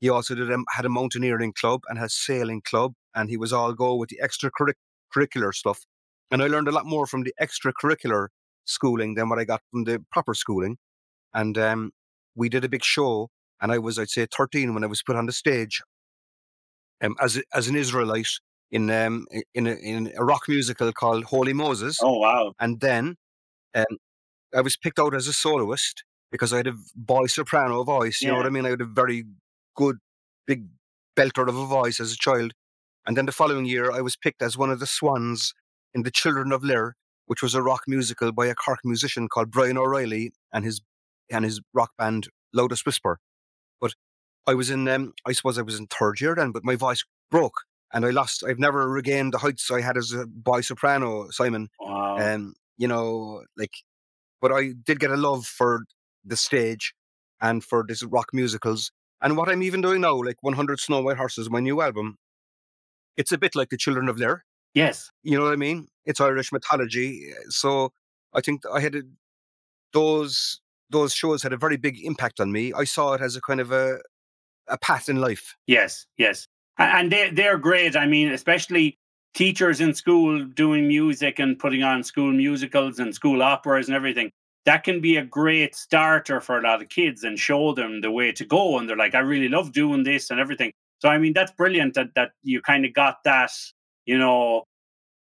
He 0.00 0.08
also 0.08 0.34
did 0.34 0.50
a, 0.50 0.58
had 0.70 0.86
a 0.86 0.90
mountaineering 0.90 1.52
club 1.54 1.82
and 1.88 1.98
a 1.98 2.08
sailing 2.08 2.62
club, 2.62 2.94
and 3.14 3.30
he 3.30 3.36
was 3.36 3.52
all 3.52 3.72
go 3.74 3.94
with 3.96 4.10
the 4.10 4.20
extracurricular 4.22 5.54
stuff. 5.54 5.80
And 6.30 6.42
I 6.42 6.48
learned 6.48 6.68
a 6.68 6.72
lot 6.72 6.86
more 6.86 7.06
from 7.06 7.24
the 7.24 7.34
extracurricular 7.40 8.28
schooling 8.64 9.14
than 9.14 9.28
what 9.28 9.38
I 9.38 9.44
got 9.44 9.62
from 9.70 9.84
the 9.84 10.04
proper 10.12 10.34
schooling. 10.34 10.78
And 11.34 11.58
um, 11.58 11.92
we 12.38 12.48
did 12.48 12.64
a 12.64 12.68
big 12.68 12.84
show, 12.84 13.28
and 13.60 13.72
I 13.72 13.78
was, 13.78 13.98
I'd 13.98 14.08
say, 14.08 14.26
13 14.26 14.72
when 14.72 14.84
I 14.84 14.86
was 14.86 15.02
put 15.02 15.16
on 15.16 15.26
the 15.26 15.32
stage 15.32 15.82
um, 17.02 17.16
as 17.20 17.40
as 17.54 17.68
an 17.68 17.76
Israelite 17.76 18.28
in 18.70 18.90
um, 18.90 19.26
in 19.54 19.66
a, 19.66 19.72
in 19.72 20.12
a 20.16 20.24
rock 20.24 20.42
musical 20.48 20.92
called 20.92 21.24
Holy 21.24 21.52
Moses. 21.52 21.98
oh 22.02 22.18
wow 22.18 22.52
And 22.58 22.80
then 22.80 23.16
um, 23.74 23.84
I 24.54 24.60
was 24.60 24.76
picked 24.76 24.98
out 24.98 25.14
as 25.14 25.26
a 25.26 25.32
soloist 25.32 26.04
because 26.30 26.52
I 26.52 26.58
had 26.58 26.66
a 26.66 26.74
boy 26.94 27.26
soprano 27.26 27.84
voice. 27.84 28.20
You 28.20 28.28
know 28.28 28.36
what 28.36 28.46
I 28.46 28.50
mean? 28.50 28.66
I 28.66 28.70
had 28.70 28.80
a 28.80 28.86
very 28.86 29.24
good, 29.74 29.96
big 30.46 30.66
belter 31.16 31.48
of 31.48 31.56
a 31.56 31.66
voice 31.66 32.00
as 32.00 32.12
a 32.12 32.16
child. 32.16 32.52
And 33.06 33.16
then 33.16 33.26
the 33.26 33.32
following 33.32 33.64
year, 33.64 33.90
I 33.90 34.02
was 34.02 34.16
picked 34.16 34.42
as 34.42 34.58
one 34.58 34.70
of 34.70 34.80
the 34.80 34.86
swans 34.86 35.54
in 35.94 36.02
The 36.02 36.10
Children 36.10 36.52
of 36.52 36.62
Lir, 36.62 36.94
which 37.24 37.42
was 37.42 37.54
a 37.54 37.62
rock 37.62 37.84
musical 37.86 38.32
by 38.32 38.46
a 38.46 38.54
Cork 38.54 38.80
musician 38.84 39.28
called 39.28 39.50
Brian 39.50 39.78
O'Reilly 39.78 40.32
and 40.52 40.66
his 40.66 40.82
and 41.30 41.44
his 41.44 41.60
rock 41.72 41.92
band 41.98 42.28
Loudest 42.52 42.86
Whisper. 42.86 43.18
But 43.80 43.94
I 44.46 44.54
was 44.54 44.70
in, 44.70 44.88
um, 44.88 45.12
I 45.26 45.32
suppose 45.32 45.58
I 45.58 45.62
was 45.62 45.78
in 45.78 45.86
third 45.86 46.20
year 46.20 46.34
then, 46.34 46.52
but 46.52 46.64
my 46.64 46.76
voice 46.76 47.04
broke 47.30 47.62
and 47.92 48.04
I 48.04 48.10
lost. 48.10 48.44
I've 48.44 48.58
never 48.58 48.88
regained 48.88 49.34
the 49.34 49.38
heights 49.38 49.70
I 49.70 49.80
had 49.80 49.96
as 49.96 50.12
a 50.12 50.26
boy 50.26 50.60
soprano, 50.60 51.28
Simon. 51.30 51.68
wow 51.80 52.18
Um, 52.18 52.54
you 52.76 52.88
know, 52.88 53.42
like, 53.56 53.72
but 54.40 54.52
I 54.52 54.72
did 54.84 55.00
get 55.00 55.10
a 55.10 55.16
love 55.16 55.46
for 55.46 55.84
the 56.24 56.36
stage 56.36 56.94
and 57.40 57.64
for 57.64 57.84
this 57.86 58.02
rock 58.02 58.28
musicals. 58.32 58.90
And 59.20 59.36
what 59.36 59.48
I'm 59.48 59.62
even 59.62 59.80
doing 59.80 60.00
now, 60.00 60.14
like 60.22 60.36
100 60.42 60.78
Snow 60.78 61.02
White 61.02 61.16
Horses, 61.16 61.50
my 61.50 61.60
new 61.60 61.80
album, 61.80 62.16
it's 63.16 63.32
a 63.32 63.38
bit 63.38 63.56
like 63.56 63.70
the 63.70 63.76
Children 63.76 64.08
of 64.08 64.18
Lir. 64.18 64.44
yes 64.74 65.10
You 65.24 65.36
know 65.36 65.44
what 65.44 65.52
I 65.52 65.56
mean? 65.56 65.88
It's 66.06 66.20
Irish 66.20 66.52
mythology. 66.52 67.32
So 67.48 67.90
I 68.32 68.40
think 68.40 68.62
I 68.72 68.80
had 68.80 68.94
a, 68.94 69.02
those 69.92 70.60
those 70.90 71.12
shows 71.12 71.42
had 71.42 71.52
a 71.52 71.56
very 71.56 71.76
big 71.76 72.04
impact 72.04 72.40
on 72.40 72.52
me. 72.52 72.72
I 72.72 72.84
saw 72.84 73.12
it 73.12 73.20
as 73.20 73.36
a 73.36 73.40
kind 73.40 73.60
of 73.60 73.72
a 73.72 73.98
a 74.68 74.78
path 74.78 75.08
in 75.08 75.16
life. 75.16 75.54
Yes, 75.66 76.06
yes. 76.16 76.46
And 76.78 77.10
they 77.10 77.30
they're 77.30 77.58
great. 77.58 77.96
I 77.96 78.06
mean, 78.06 78.30
especially 78.32 78.96
teachers 79.34 79.80
in 79.80 79.94
school 79.94 80.44
doing 80.44 80.88
music 80.88 81.38
and 81.38 81.58
putting 81.58 81.82
on 81.82 82.02
school 82.02 82.32
musicals 82.32 82.98
and 82.98 83.14
school 83.14 83.42
operas 83.42 83.88
and 83.88 83.96
everything. 83.96 84.30
That 84.64 84.84
can 84.84 85.00
be 85.00 85.16
a 85.16 85.24
great 85.24 85.74
starter 85.74 86.40
for 86.40 86.58
a 86.58 86.62
lot 86.62 86.82
of 86.82 86.88
kids 86.88 87.24
and 87.24 87.38
show 87.38 87.72
them 87.72 88.00
the 88.00 88.10
way 88.10 88.32
to 88.32 88.44
go. 88.44 88.78
And 88.78 88.88
they're 88.88 88.96
like, 88.96 89.14
I 89.14 89.20
really 89.20 89.48
love 89.48 89.72
doing 89.72 90.02
this 90.02 90.30
and 90.30 90.38
everything. 90.40 90.72
So 90.98 91.08
I 91.08 91.18
mean, 91.18 91.32
that's 91.32 91.52
brilliant 91.52 91.94
that 91.94 92.08
that 92.14 92.32
you 92.42 92.60
kind 92.60 92.84
of 92.84 92.92
got 92.92 93.18
that, 93.24 93.50
you 94.04 94.18
know, 94.18 94.64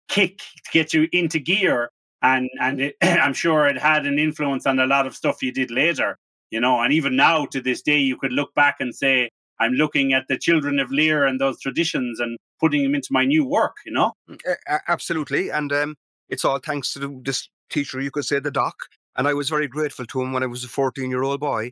kick 0.08 0.38
to 0.38 0.72
get 0.72 0.94
you 0.94 1.08
into 1.12 1.40
gear. 1.40 1.90
And 2.22 2.50
and 2.60 2.82
it, 2.82 2.96
I'm 3.02 3.34
sure 3.34 3.68
it 3.68 3.78
had 3.78 4.06
an 4.06 4.20
influence 4.20 4.66
on 4.66 4.80
a 4.80 4.88
lot 4.88 5.08
of 5.08 5.16
stuff 5.16 5.42
you 5.42 5.52
did 5.52 5.72
later. 5.72 6.18
You 6.50 6.62
know, 6.62 6.80
and 6.80 6.94
even 6.94 7.16
now 7.16 7.46
to 7.48 7.62
this 7.62 7.82
day, 7.82 7.98
you 7.98 8.16
could 8.18 8.32
look 8.32 8.54
back 8.56 8.78
and 8.80 8.96
say, 8.96 9.30
I'm 9.60 9.74
looking 9.74 10.14
at 10.14 10.28
the 10.28 10.38
children 10.38 10.80
of 10.80 10.92
Lir 10.92 11.26
and 11.26 11.42
those 11.42 11.60
traditions 11.60 12.20
and 12.20 12.38
putting 12.60 12.84
them 12.84 12.96
into 12.96 13.10
my 13.12 13.26
new 13.26 13.46
work, 13.46 13.76
you 13.86 13.92
know? 13.92 14.14
A- 14.30 14.76
a- 14.76 14.82
absolutely. 14.88 15.50
And 15.50 15.72
um, 15.74 15.96
it's 16.30 16.46
all 16.46 16.60
thanks 16.60 16.94
to 16.94 17.22
this 17.24 17.50
teacher, 17.70 18.00
you 18.00 18.12
could 18.12 18.26
say, 18.26 18.40
the 18.40 18.52
doc. 18.52 18.76
And 19.16 19.28
I 19.28 19.34
was 19.34 19.50
very 19.50 19.68
grateful 19.68 20.06
to 20.06 20.22
him 20.22 20.32
when 20.32 20.44
I 20.44 20.48
was 20.48 20.64
a 20.64 20.68
14 20.68 21.10
year 21.10 21.24
old 21.24 21.40
boy. 21.40 21.72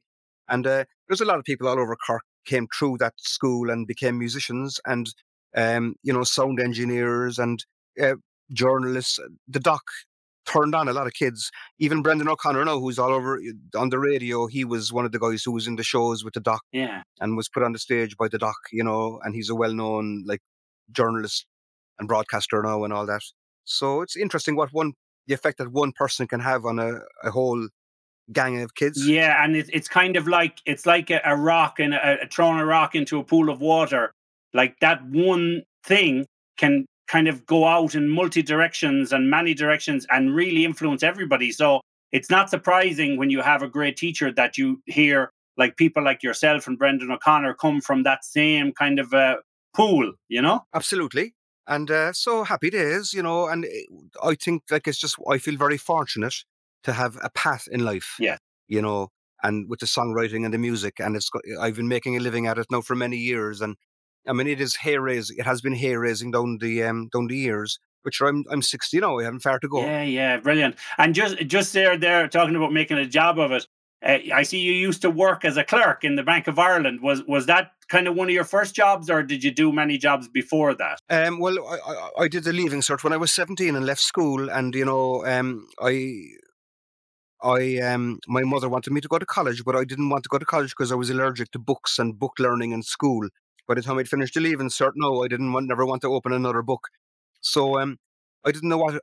And 0.49 0.65
uh, 0.65 0.85
there's 1.07 1.21
a 1.21 1.25
lot 1.25 1.39
of 1.39 1.45
people 1.45 1.67
all 1.67 1.79
over 1.79 1.95
Cork 1.95 2.23
came 2.45 2.67
through 2.77 2.97
that 2.99 3.13
school 3.17 3.69
and 3.69 3.87
became 3.87 4.17
musicians 4.17 4.79
and, 4.85 5.07
um, 5.55 5.95
you 6.03 6.13
know, 6.13 6.23
sound 6.23 6.59
engineers 6.59 7.39
and 7.39 7.63
uh, 8.01 8.15
journalists. 8.51 9.19
The 9.47 9.59
doc 9.59 9.83
turned 10.45 10.75
on 10.75 10.87
a 10.87 10.93
lot 10.93 11.07
of 11.07 11.13
kids. 11.13 11.51
Even 11.79 12.01
Brendan 12.01 12.27
O'Connor 12.29 12.65
now, 12.65 12.79
who's 12.79 12.99
all 12.99 13.11
over 13.11 13.37
uh, 13.37 13.79
on 13.79 13.89
the 13.89 13.99
radio, 13.99 14.47
he 14.47 14.63
was 14.65 14.91
one 14.93 15.05
of 15.05 15.11
the 15.11 15.19
guys 15.19 15.43
who 15.43 15.51
was 15.51 15.67
in 15.67 15.75
the 15.75 15.83
shows 15.83 16.23
with 16.23 16.33
the 16.33 16.39
doc 16.39 16.61
Yeah. 16.71 17.03
and 17.19 17.35
was 17.37 17.49
put 17.49 17.63
on 17.63 17.73
the 17.73 17.79
stage 17.79 18.15
by 18.17 18.27
the 18.27 18.37
doc, 18.37 18.55
you 18.71 18.83
know, 18.83 19.19
and 19.23 19.35
he's 19.35 19.49
a 19.49 19.55
well 19.55 19.73
known 19.73 20.23
like 20.25 20.41
journalist 20.91 21.45
and 21.99 22.07
broadcaster 22.07 22.61
now 22.61 22.83
and 22.83 22.93
all 22.93 23.05
that. 23.05 23.21
So 23.63 24.01
it's 24.01 24.15
interesting 24.15 24.55
what 24.55 24.69
one 24.71 24.93
the 25.27 25.33
effect 25.33 25.57
that 25.57 25.71
one 25.71 25.91
person 25.91 26.27
can 26.27 26.39
have 26.39 26.65
on 26.65 26.77
a, 26.77 26.99
a 27.23 27.31
whole 27.31 27.67
gang 28.31 28.61
of 28.61 28.75
kids. 28.75 29.07
Yeah, 29.07 29.43
and 29.43 29.55
it, 29.55 29.69
it's 29.73 29.87
kind 29.87 30.15
of 30.15 30.27
like 30.27 30.59
it's 30.65 30.85
like 30.85 31.09
a, 31.09 31.21
a 31.25 31.35
rock 31.35 31.79
and 31.79 31.93
a, 31.93 32.23
a 32.23 32.27
throwing 32.27 32.59
a 32.59 32.65
rock 32.65 32.93
into 32.95 33.19
a 33.19 33.23
pool 33.23 33.49
of 33.49 33.59
water. 33.59 34.11
Like 34.53 34.75
that 34.81 35.03
one 35.05 35.63
thing 35.83 36.25
can 36.57 36.85
kind 37.07 37.27
of 37.27 37.45
go 37.45 37.65
out 37.65 37.95
in 37.95 38.09
multi 38.09 38.41
directions 38.41 39.11
and 39.13 39.29
many 39.29 39.53
directions 39.53 40.05
and 40.09 40.35
really 40.35 40.65
influence 40.65 41.03
everybody. 41.03 41.51
So 41.51 41.81
it's 42.11 42.29
not 42.29 42.49
surprising 42.49 43.17
when 43.17 43.29
you 43.29 43.41
have 43.41 43.61
a 43.61 43.67
great 43.67 43.97
teacher 43.97 44.31
that 44.33 44.57
you 44.57 44.81
hear 44.85 45.29
like 45.57 45.77
people 45.77 46.03
like 46.03 46.23
yourself 46.23 46.67
and 46.67 46.77
Brendan 46.77 47.11
O'Connor 47.11 47.53
come 47.55 47.81
from 47.81 48.03
that 48.03 48.25
same 48.25 48.73
kind 48.73 48.99
of 48.99 49.13
uh, 49.13 49.37
pool, 49.75 50.13
you 50.27 50.41
know? 50.41 50.61
Absolutely. 50.73 51.33
And 51.67 51.89
uh, 51.89 52.13
so 52.13 52.43
happy 52.43 52.69
days, 52.69 53.13
you 53.13 53.23
know, 53.23 53.47
and 53.47 53.65
I 54.23 54.35
think 54.35 54.63
like 54.69 54.87
it's 54.87 54.97
just 54.99 55.17
I 55.29 55.37
feel 55.37 55.57
very 55.57 55.77
fortunate 55.77 56.35
to 56.83 56.93
have 56.93 57.17
a 57.23 57.29
path 57.29 57.67
in 57.71 57.83
life. 57.83 58.15
Yeah. 58.19 58.37
you 58.67 58.81
know, 58.81 59.09
and 59.43 59.69
with 59.69 59.79
the 59.79 59.85
songwriting 59.85 60.45
and 60.45 60.53
the 60.53 60.57
music, 60.57 60.99
and 60.99 61.15
it's 61.15 61.29
I've 61.59 61.75
been 61.75 61.87
making 61.87 62.15
a 62.17 62.19
living 62.19 62.47
at 62.47 62.57
it 62.57 62.67
now 62.71 62.81
for 62.81 62.95
many 62.95 63.17
years, 63.17 63.61
and 63.61 63.75
I 64.27 64.33
mean 64.33 64.47
it 64.47 64.61
is 64.61 64.75
hair 64.75 65.01
raising. 65.01 65.37
It 65.37 65.45
has 65.45 65.61
been 65.61 65.75
hair 65.75 65.99
raising 65.99 66.31
down 66.31 66.57
the 66.59 66.83
um 66.83 67.09
down 67.11 67.27
the 67.27 67.37
years. 67.37 67.79
Which 68.03 68.21
I'm 68.21 68.45
I'm 68.51 68.61
60 68.61 68.99
now. 68.99 69.17
I 69.17 69.23
haven't 69.23 69.39
far 69.39 69.57
to 69.57 69.67
go. 69.67 69.81
Yeah, 69.81 70.03
yeah, 70.03 70.37
brilliant. 70.37 70.75
And 70.99 71.15
just 71.15 71.37
just 71.47 71.73
there, 71.73 71.97
there 71.97 72.27
talking 72.27 72.55
about 72.55 72.71
making 72.71 72.97
a 72.97 73.07
job 73.07 73.39
of 73.39 73.51
it. 73.51 73.65
Uh, 74.05 74.19
I 74.31 74.43
see 74.43 74.59
you 74.59 74.73
used 74.73 75.01
to 75.01 75.09
work 75.09 75.43
as 75.43 75.57
a 75.57 75.63
clerk 75.63 76.03
in 76.03 76.15
the 76.15 76.21
Bank 76.21 76.47
of 76.47 76.59
Ireland. 76.59 77.01
Was 77.01 77.23
was 77.27 77.47
that 77.47 77.71
kind 77.87 78.07
of 78.07 78.15
one 78.15 78.27
of 78.27 78.33
your 78.33 78.43
first 78.43 78.75
jobs, 78.75 79.09
or 79.09 79.23
did 79.23 79.43
you 79.43 79.51
do 79.51 79.71
many 79.71 79.97
jobs 79.97 80.27
before 80.27 80.75
that? 80.75 80.99
Um, 81.09 81.39
well, 81.39 81.57
I, 81.67 81.77
I, 81.91 82.09
I 82.23 82.27
did 82.27 82.43
the 82.43 82.53
leaving 82.53 82.81
cert 82.81 83.03
when 83.03 83.13
I 83.13 83.17
was 83.17 83.31
17 83.31 83.75
and 83.75 83.85
left 83.85 84.01
school, 84.01 84.49
and 84.49 84.75
you 84.75 84.85
know, 84.85 85.25
um, 85.25 85.67
I 85.81 86.25
I 87.41 87.77
um 87.79 88.19
my 88.27 88.43
mother 88.43 88.69
wanted 88.69 88.93
me 88.93 89.01
to 89.01 89.07
go 89.07 89.17
to 89.17 89.25
college, 89.25 89.63
but 89.65 89.75
I 89.75 89.83
didn't 89.83 90.09
want 90.09 90.23
to 90.23 90.29
go 90.29 90.37
to 90.37 90.45
college 90.45 90.71
because 90.71 90.91
I 90.91 90.95
was 90.95 91.09
allergic 91.09 91.51
to 91.51 91.59
books 91.59 91.97
and 91.97 92.19
book 92.19 92.33
learning 92.39 92.71
in 92.71 92.83
school. 92.83 93.27
By 93.67 93.75
the 93.75 93.81
time 93.81 93.97
I'd 93.97 94.07
finished 94.07 94.33
the 94.33 94.41
leaving 94.41 94.69
cert, 94.69 94.91
no, 94.95 95.23
I 95.23 95.27
didn't 95.27 95.53
want 95.53 95.67
never 95.67 95.85
want 95.85 96.01
to 96.03 96.13
open 96.13 96.33
another 96.33 96.61
book. 96.61 96.87
So 97.41 97.79
um 97.79 97.97
I 98.45 98.51
didn't 98.51 98.69
know 98.69 98.77
what 98.77 99.01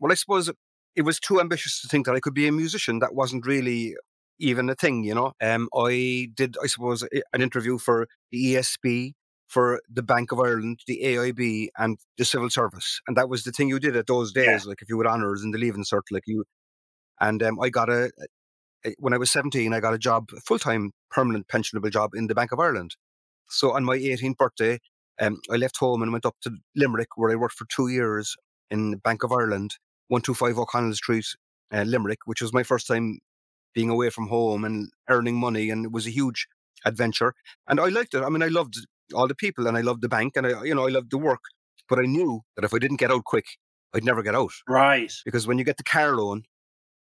well 0.00 0.12
I 0.12 0.14
suppose 0.14 0.50
it 0.94 1.02
was 1.02 1.18
too 1.18 1.40
ambitious 1.40 1.80
to 1.80 1.88
think 1.88 2.06
that 2.06 2.14
I 2.14 2.20
could 2.20 2.34
be 2.34 2.46
a 2.46 2.52
musician. 2.52 2.98
That 2.98 3.14
wasn't 3.14 3.46
really 3.46 3.96
even 4.38 4.68
a 4.68 4.74
thing, 4.74 5.04
you 5.04 5.14
know. 5.14 5.32
Um 5.40 5.68
I 5.74 6.28
did 6.34 6.56
I 6.62 6.66
suppose 6.66 7.04
an 7.32 7.42
interview 7.42 7.78
for 7.78 8.06
the 8.30 8.54
ESB, 8.54 9.12
for 9.48 9.80
the 9.90 10.02
Bank 10.02 10.32
of 10.32 10.40
Ireland, 10.40 10.80
the 10.86 11.00
AIB, 11.02 11.68
and 11.78 11.98
the 12.18 12.24
civil 12.24 12.50
service. 12.50 13.00
And 13.06 13.16
that 13.16 13.28
was 13.28 13.44
the 13.44 13.52
thing 13.52 13.68
you 13.68 13.78
did 13.78 13.96
at 13.96 14.06
those 14.06 14.32
days. 14.32 14.64
Yeah. 14.64 14.70
Like 14.70 14.82
if 14.82 14.88
you 14.88 14.98
had 14.98 15.06
honours 15.06 15.42
in 15.42 15.50
the 15.52 15.58
leaving 15.58 15.84
cert, 15.84 16.02
like 16.10 16.24
you 16.26 16.44
and 17.20 17.42
um, 17.42 17.60
I 17.60 17.68
got 17.70 17.88
a, 17.88 18.10
when 18.98 19.14
I 19.14 19.18
was 19.18 19.30
17, 19.30 19.72
I 19.72 19.80
got 19.80 19.94
a 19.94 19.98
job, 19.98 20.30
full 20.44 20.58
time 20.58 20.90
permanent 21.10 21.46
pensionable 21.48 21.90
job 21.90 22.14
in 22.14 22.26
the 22.26 22.34
Bank 22.34 22.52
of 22.52 22.58
Ireland. 22.58 22.96
So 23.52 23.72
on 23.72 23.84
my 23.84 23.96
18th 23.96 24.36
birthday, 24.36 24.80
um, 25.20 25.40
I 25.50 25.56
left 25.56 25.76
home 25.76 26.02
and 26.02 26.12
went 26.12 26.26
up 26.26 26.36
to 26.42 26.56
Limerick, 26.74 27.16
where 27.16 27.30
I 27.30 27.36
worked 27.36 27.56
for 27.56 27.66
two 27.74 27.88
years 27.88 28.36
in 28.70 28.90
the 28.90 28.96
Bank 28.96 29.22
of 29.22 29.32
Ireland, 29.32 29.76
125 30.08 30.58
O'Connell 30.58 30.94
Street, 30.94 31.26
uh, 31.72 31.82
Limerick, 31.82 32.20
which 32.24 32.42
was 32.42 32.52
my 32.52 32.62
first 32.62 32.86
time 32.86 33.18
being 33.74 33.90
away 33.90 34.10
from 34.10 34.28
home 34.28 34.64
and 34.64 34.90
earning 35.08 35.36
money. 35.36 35.70
And 35.70 35.84
it 35.84 35.92
was 35.92 36.06
a 36.06 36.10
huge 36.10 36.46
adventure. 36.84 37.34
And 37.68 37.78
I 37.78 37.88
liked 37.88 38.14
it. 38.14 38.22
I 38.22 38.28
mean, 38.28 38.42
I 38.42 38.48
loved 38.48 38.76
all 39.14 39.28
the 39.28 39.34
people 39.34 39.66
and 39.66 39.76
I 39.76 39.82
loved 39.82 40.02
the 40.02 40.08
bank 40.08 40.36
and 40.36 40.46
I, 40.46 40.64
you 40.64 40.74
know, 40.74 40.86
I 40.86 40.90
loved 40.90 41.10
the 41.10 41.18
work. 41.18 41.42
But 41.88 41.98
I 41.98 42.02
knew 42.02 42.40
that 42.56 42.64
if 42.64 42.72
I 42.72 42.78
didn't 42.78 42.98
get 42.98 43.10
out 43.10 43.24
quick, 43.24 43.46
I'd 43.94 44.04
never 44.04 44.22
get 44.22 44.34
out. 44.34 44.52
Right. 44.66 45.12
Because 45.24 45.46
when 45.46 45.58
you 45.58 45.64
get 45.64 45.76
the 45.76 45.82
car 45.82 46.16
loan, 46.16 46.44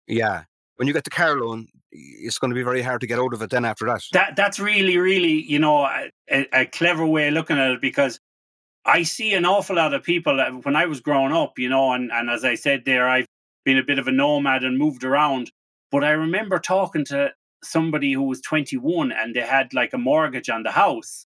yeah. 0.07 0.43
When 0.77 0.87
you 0.87 0.93
get 0.93 1.03
the 1.03 1.09
car 1.09 1.37
loan, 1.37 1.67
it's 1.91 2.39
going 2.39 2.49
to 2.49 2.55
be 2.55 2.63
very 2.63 2.81
hard 2.81 3.01
to 3.01 3.07
get 3.07 3.19
out 3.19 3.33
of 3.33 3.41
it 3.41 3.49
then 3.51 3.65
after 3.65 3.85
that. 3.85 4.01
That 4.13 4.35
that's 4.35 4.59
really, 4.59 4.97
really, 4.97 5.43
you 5.43 5.59
know, 5.59 5.85
a, 5.85 6.09
a 6.29 6.65
clever 6.65 7.05
way 7.05 7.27
of 7.27 7.35
looking 7.35 7.57
at 7.57 7.71
it 7.71 7.81
because 7.81 8.19
I 8.85 9.03
see 9.03 9.33
an 9.33 9.45
awful 9.45 9.77
lot 9.77 9.93
of 9.93 10.03
people 10.03 10.39
when 10.63 10.75
I 10.75 10.85
was 10.87 10.99
growing 10.99 11.31
up, 11.31 11.57
you 11.57 11.69
know, 11.69 11.93
and, 11.93 12.11
and 12.11 12.29
as 12.29 12.43
I 12.43 12.55
said 12.55 12.83
there, 12.85 13.07
I've 13.07 13.27
been 13.63 13.77
a 13.77 13.83
bit 13.83 13.99
of 13.99 14.07
a 14.07 14.11
nomad 14.11 14.63
and 14.63 14.77
moved 14.77 15.03
around. 15.03 15.51
But 15.91 16.03
I 16.03 16.11
remember 16.11 16.59
talking 16.59 17.05
to 17.05 17.31
somebody 17.63 18.11
who 18.11 18.23
was 18.23 18.41
21 18.41 19.11
and 19.11 19.35
they 19.35 19.41
had 19.41 19.73
like 19.73 19.93
a 19.93 19.97
mortgage 19.97 20.49
on 20.49 20.63
the 20.63 20.71
house. 20.71 21.25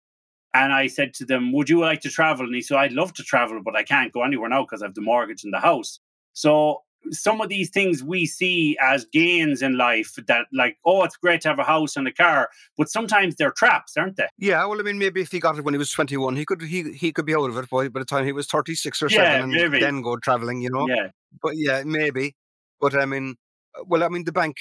And 0.53 0.73
I 0.73 0.87
said 0.87 1.13
to 1.15 1.25
them, 1.25 1.51
Would 1.53 1.69
you 1.69 1.79
like 1.79 2.01
to 2.01 2.09
travel? 2.09 2.45
And 2.45 2.55
he 2.55 2.61
said, 2.61 2.77
I'd 2.77 2.93
love 2.93 3.13
to 3.13 3.23
travel, 3.23 3.61
but 3.63 3.75
I 3.75 3.83
can't 3.83 4.11
go 4.11 4.23
anywhere 4.23 4.49
now 4.49 4.63
because 4.63 4.81
I 4.81 4.85
have 4.85 4.95
the 4.95 5.01
mortgage 5.01 5.43
in 5.43 5.51
the 5.51 5.59
house. 5.59 5.99
So 6.33 6.83
some 7.09 7.41
of 7.41 7.49
these 7.49 7.69
things 7.69 8.03
we 8.03 8.25
see 8.25 8.77
as 8.81 9.05
gains 9.05 9.61
in 9.61 9.77
life 9.77 10.13
that 10.27 10.45
like 10.53 10.77
oh 10.85 11.03
it's 11.03 11.17
great 11.17 11.41
to 11.41 11.47
have 11.47 11.59
a 11.59 11.63
house 11.63 11.95
and 11.95 12.07
a 12.07 12.11
car 12.13 12.49
but 12.77 12.89
sometimes 12.89 13.35
they're 13.35 13.51
traps 13.51 13.97
aren't 13.97 14.17
they? 14.17 14.27
Yeah 14.37 14.63
well 14.65 14.79
i 14.79 14.83
mean 14.83 14.99
maybe 14.99 15.21
if 15.21 15.31
he 15.31 15.39
got 15.39 15.57
it 15.57 15.63
when 15.63 15.73
he 15.73 15.77
was 15.79 15.91
21 15.91 16.35
he 16.35 16.45
could 16.45 16.61
he 16.61 16.91
he 16.93 17.11
could 17.11 17.25
be 17.25 17.35
out 17.35 17.49
of 17.49 17.57
it 17.57 17.69
by, 17.69 17.87
by 17.89 17.99
the 17.99 18.05
time 18.05 18.25
he 18.25 18.31
was 18.31 18.47
36 18.47 19.01
or 19.01 19.07
Yeah, 19.09 19.39
7 19.39 19.41
and 19.43 19.51
maybe. 19.51 19.79
then 19.79 20.01
go 20.01 20.17
traveling 20.17 20.61
you 20.61 20.69
know? 20.69 20.87
Yeah. 20.87 21.09
But 21.41 21.53
yeah 21.57 21.83
maybe. 21.85 22.35
But 22.79 22.95
i 22.95 23.05
mean 23.05 23.35
uh, 23.77 23.83
well 23.87 24.03
i 24.03 24.07
mean 24.09 24.23
the 24.25 24.31
bank 24.31 24.57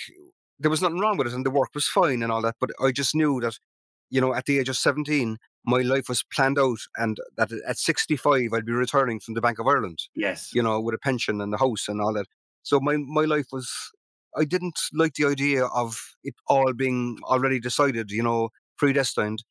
there 0.59 0.71
was 0.71 0.83
nothing 0.83 0.99
wrong 0.99 1.17
with 1.17 1.27
it 1.27 1.33
and 1.35 1.45
the 1.45 1.51
work 1.51 1.71
was 1.75 1.87
fine 1.89 2.23
and 2.23 2.31
all 2.33 2.43
that 2.43 2.57
but 2.61 2.71
i 2.83 2.91
just 2.91 3.15
knew 3.15 3.41
that 3.41 3.59
you 4.11 4.21
know 4.21 4.35
at 4.35 4.47
the 4.47 4.59
age 4.59 4.69
of 4.69 4.77
17 4.77 5.37
my 5.65 5.81
life 5.83 6.09
was 6.09 6.25
planned 6.35 6.59
out 6.59 6.79
and 6.97 7.19
that 7.37 7.51
at 7.67 7.79
65 7.79 8.53
i'd 8.55 8.65
be 8.65 8.73
returning 8.73 9.21
from 9.21 9.35
the 9.35 9.41
bank 9.41 9.59
of 9.59 9.67
ireland 9.67 9.99
yes 10.15 10.51
you 10.55 10.63
know, 10.63 10.81
with 10.81 10.95
a 10.95 10.99
pension 10.99 11.41
and 11.41 11.53
the 11.53 11.59
house 11.59 11.89
and 11.89 12.01
all 12.01 12.13
that. 12.15 12.27
So 12.63 12.81
my 12.81 12.97
my 12.97 13.25
life 13.25 13.47
was 13.53 13.71
I 14.37 14.45
didn't 14.45 14.79
like 14.93 15.15
the 15.15 15.27
idea 15.27 15.65
of 15.67 16.15
it 16.23 16.35
all 16.47 16.73
being 16.73 17.19
already 17.25 17.59
decided, 17.61 18.11
you 18.11 18.23
know, 18.23 18.51
predestined. 18.79 19.45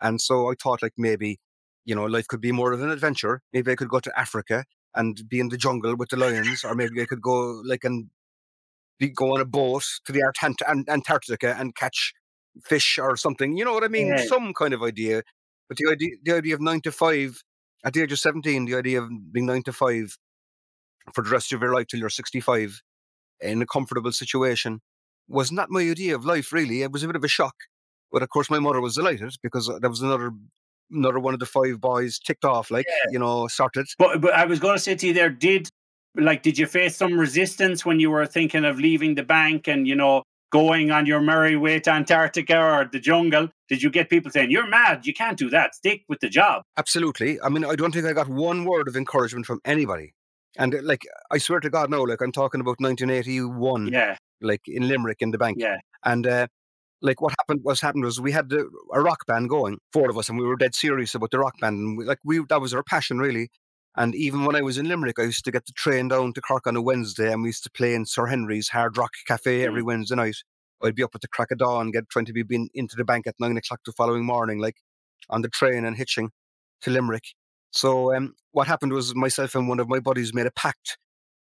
And 0.00 0.20
so 0.20 0.50
I 0.50 0.54
thought 0.62 0.82
like 0.82 0.94
maybe, 0.96 1.38
you 1.84 1.94
know, 1.94 2.04
life 2.04 2.26
could 2.28 2.40
be 2.40 2.52
more 2.52 2.72
of 2.72 2.82
an 2.82 2.90
adventure. 2.90 3.40
Maybe 3.52 3.72
I 3.72 3.76
could 3.76 3.88
go 3.88 4.00
to 4.00 4.18
Africa 4.18 4.64
and 4.94 5.28
be 5.28 5.40
in 5.40 5.48
the 5.48 5.56
jungle 5.56 5.96
with 5.96 6.10
the 6.10 6.16
lions, 6.16 6.64
or 6.64 6.74
maybe 6.74 7.00
I 7.02 7.06
could 7.06 7.22
go 7.22 7.62
like 7.64 7.84
and 7.84 8.10
be, 8.98 9.08
go 9.10 9.34
on 9.34 9.40
a 9.40 9.44
boat 9.44 9.84
to 10.06 10.12
the 10.12 10.22
Ant- 10.42 10.62
Ant- 10.68 10.88
Antarctica 10.88 11.56
and 11.58 11.74
catch 11.74 12.12
fish 12.64 12.98
or 12.98 13.16
something. 13.16 13.56
You 13.56 13.64
know 13.64 13.72
what 13.72 13.84
I 13.84 13.88
mean? 13.88 14.08
Yeah. 14.08 14.24
Some 14.26 14.52
kind 14.54 14.74
of 14.74 14.82
idea. 14.82 15.22
But 15.68 15.78
the 15.78 15.90
idea 15.90 16.10
the 16.22 16.34
idea 16.34 16.54
of 16.54 16.60
nine 16.60 16.80
to 16.82 16.92
five 16.92 17.42
at 17.84 17.92
the 17.92 18.02
age 18.02 18.12
of 18.12 18.18
seventeen, 18.18 18.64
the 18.64 18.76
idea 18.76 19.02
of 19.02 19.10
being 19.32 19.46
nine 19.46 19.62
to 19.64 19.72
five 19.72 20.16
for 21.14 21.22
the 21.22 21.30
rest 21.30 21.52
of 21.52 21.62
your 21.62 21.74
life 21.74 21.86
till 21.86 22.00
you're 22.00 22.10
65 22.10 22.82
in 23.40 23.62
a 23.62 23.66
comfortable 23.66 24.12
situation 24.12 24.80
was 25.26 25.50
not 25.50 25.70
my 25.70 25.80
idea 25.80 26.14
of 26.14 26.24
life 26.24 26.52
really. 26.52 26.82
It 26.82 26.92
was 26.92 27.02
a 27.02 27.06
bit 27.06 27.16
of 27.16 27.24
a 27.24 27.28
shock. 27.28 27.54
But 28.12 28.22
of 28.22 28.28
course 28.30 28.50
my 28.50 28.58
mother 28.58 28.80
was 28.80 28.94
delighted 28.94 29.34
because 29.42 29.68
uh, 29.68 29.78
that 29.80 29.88
was 29.88 30.02
another 30.02 30.32
another 30.90 31.18
one 31.18 31.34
of 31.34 31.40
the 31.40 31.46
five 31.46 31.80
boys 31.80 32.18
ticked 32.18 32.44
off 32.44 32.70
like 32.70 32.86
you 33.10 33.18
know 33.18 33.46
sorted 33.46 33.86
but 33.98 34.22
but 34.22 34.32
i 34.32 34.46
was 34.46 34.58
going 34.58 34.74
to 34.74 34.80
say 34.80 34.94
to 34.94 35.08
you 35.08 35.12
there 35.12 35.28
did 35.28 35.68
like 36.16 36.42
did 36.42 36.56
you 36.56 36.66
face 36.66 36.96
some 36.96 37.18
resistance 37.18 37.84
when 37.84 38.00
you 38.00 38.10
were 38.10 38.24
thinking 38.24 38.64
of 38.64 38.78
leaving 38.78 39.14
the 39.14 39.22
bank 39.22 39.68
and 39.68 39.86
you 39.86 39.94
know 39.94 40.22
going 40.50 40.90
on 40.90 41.04
your 41.04 41.20
merry 41.20 41.56
way 41.56 41.78
to 41.78 41.90
antarctica 41.90 42.58
or 42.58 42.88
the 42.90 42.98
jungle 42.98 43.50
did 43.68 43.82
you 43.82 43.90
get 43.90 44.08
people 44.10 44.30
saying 44.30 44.50
you're 44.50 44.66
mad 44.66 45.06
you 45.06 45.12
can't 45.12 45.38
do 45.38 45.50
that 45.50 45.74
stick 45.74 46.02
with 46.08 46.20
the 46.20 46.28
job 46.28 46.62
absolutely. 46.76 47.40
I 47.40 47.48
mean 47.48 47.64
i 47.64 47.74
don't 47.74 47.92
think 47.92 48.06
i 48.06 48.12
got 48.12 48.28
one 48.28 48.64
word 48.64 48.88
of 48.88 48.96
encouragement 48.96 49.46
from 49.46 49.60
anybody. 49.64 50.14
And 50.56 50.74
uh, 50.74 50.78
like 50.82 51.02
i 51.30 51.38
swear 51.38 51.60
to 51.60 51.70
god 51.70 51.90
no 51.90 52.02
like 52.02 52.20
i'm 52.20 52.32
talking 52.32 52.60
about 52.60 52.80
1981 52.80 53.88
yeah. 53.88 54.16
like 54.40 54.62
in 54.66 54.88
limerick 54.88 55.18
in 55.20 55.30
the 55.30 55.38
bank. 55.38 55.58
Yeah. 55.60 55.76
And 56.04 56.26
uh, 56.26 56.46
like 57.02 57.20
what 57.20 57.34
happened 57.38 57.60
what's 57.62 57.80
happened 57.80 58.04
was 58.04 58.20
we 58.20 58.32
had 58.32 58.48
the, 58.48 58.68
a 58.92 59.00
rock 59.00 59.26
band 59.26 59.48
going 59.48 59.78
four 59.92 60.10
of 60.10 60.18
us 60.18 60.28
and 60.28 60.38
we 60.38 60.44
were 60.44 60.56
dead 60.56 60.74
serious 60.74 61.14
about 61.14 61.30
the 61.30 61.38
rock 61.38 61.54
band. 61.60 61.78
And 61.78 61.98
we, 61.98 62.04
like 62.04 62.18
we 62.24 62.40
that 62.48 62.60
was 62.60 62.74
our 62.74 62.82
passion 62.82 63.18
really. 63.18 63.50
And 63.96 64.14
even 64.14 64.44
when 64.44 64.54
i 64.54 64.62
was 64.62 64.78
in 64.78 64.88
limerick 64.88 65.18
i 65.18 65.24
used 65.24 65.44
to 65.44 65.50
get 65.50 65.66
the 65.66 65.72
train 65.72 66.08
down 66.08 66.32
to 66.34 66.40
cork 66.40 66.66
on 66.68 66.76
a 66.76 66.82
wednesday 66.82 67.32
and 67.32 67.42
we 67.42 67.48
used 67.48 67.64
to 67.64 67.70
play 67.70 67.94
in 67.94 68.06
sir 68.06 68.26
henry's 68.26 68.68
hard 68.68 68.96
rock 68.96 69.10
cafe 69.26 69.64
every 69.64 69.82
wednesday 69.82 70.14
night 70.14 70.36
i'd 70.82 70.94
be 70.94 71.02
up 71.02 71.14
at 71.14 71.20
the 71.20 71.28
crack 71.28 71.50
of 71.50 71.58
dawn 71.58 71.90
get 71.90 72.08
trying 72.08 72.24
to 72.24 72.32
be 72.32 72.42
been 72.42 72.68
into 72.74 72.96
the 72.96 73.04
bank 73.04 73.26
at 73.26 73.34
nine 73.38 73.56
o'clock 73.56 73.80
the 73.84 73.92
following 73.92 74.24
morning 74.24 74.58
like 74.58 74.76
on 75.30 75.42
the 75.42 75.48
train 75.48 75.84
and 75.84 75.96
hitching 75.96 76.30
to 76.80 76.90
limerick 76.90 77.24
so 77.70 78.14
um, 78.14 78.34
what 78.52 78.66
happened 78.66 78.92
was 78.92 79.14
myself 79.14 79.54
and 79.54 79.68
one 79.68 79.80
of 79.80 79.88
my 79.88 80.00
buddies 80.00 80.32
made 80.32 80.46
a 80.46 80.50
pact 80.50 80.96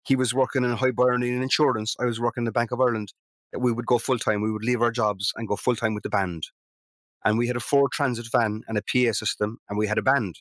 he 0.05 0.16
was 0.16 0.35
working 0.35 0.64
in 0.64 0.73
Hibernian 0.73 1.37
in 1.37 1.42
insurance. 1.42 1.97
I 1.99 2.05
was 2.05 2.20
working 2.20 2.42
in 2.42 2.44
the 2.44 2.53
Bank 2.53 2.70
of 2.70 2.81
Ireland. 2.81 3.12
We 3.57 3.73
would 3.73 3.87
go 3.87 3.99
full 3.99 4.18
time. 4.18 4.42
We 4.42 4.53
would 4.53 4.64
leave 4.64 4.83
our 4.83 4.90
jobs 4.90 5.33
and 5.37 5.49
go 5.49 5.57
full 5.57 5.77
time 5.77 5.94
with 5.94 6.03
the 6.03 6.11
band. 6.11 6.44
And 7.25 7.38
we 7.38 7.47
had 7.47 7.57
a 7.57 7.61
Ford 7.61 7.90
Transit 7.92 8.27
van 8.31 8.62
and 8.68 8.77
a 8.77 8.83
PA 8.83 9.12
system, 9.12 9.59
and 9.68 9.79
we 9.79 9.87
had 9.87 9.97
a 9.97 10.03
band. 10.03 10.37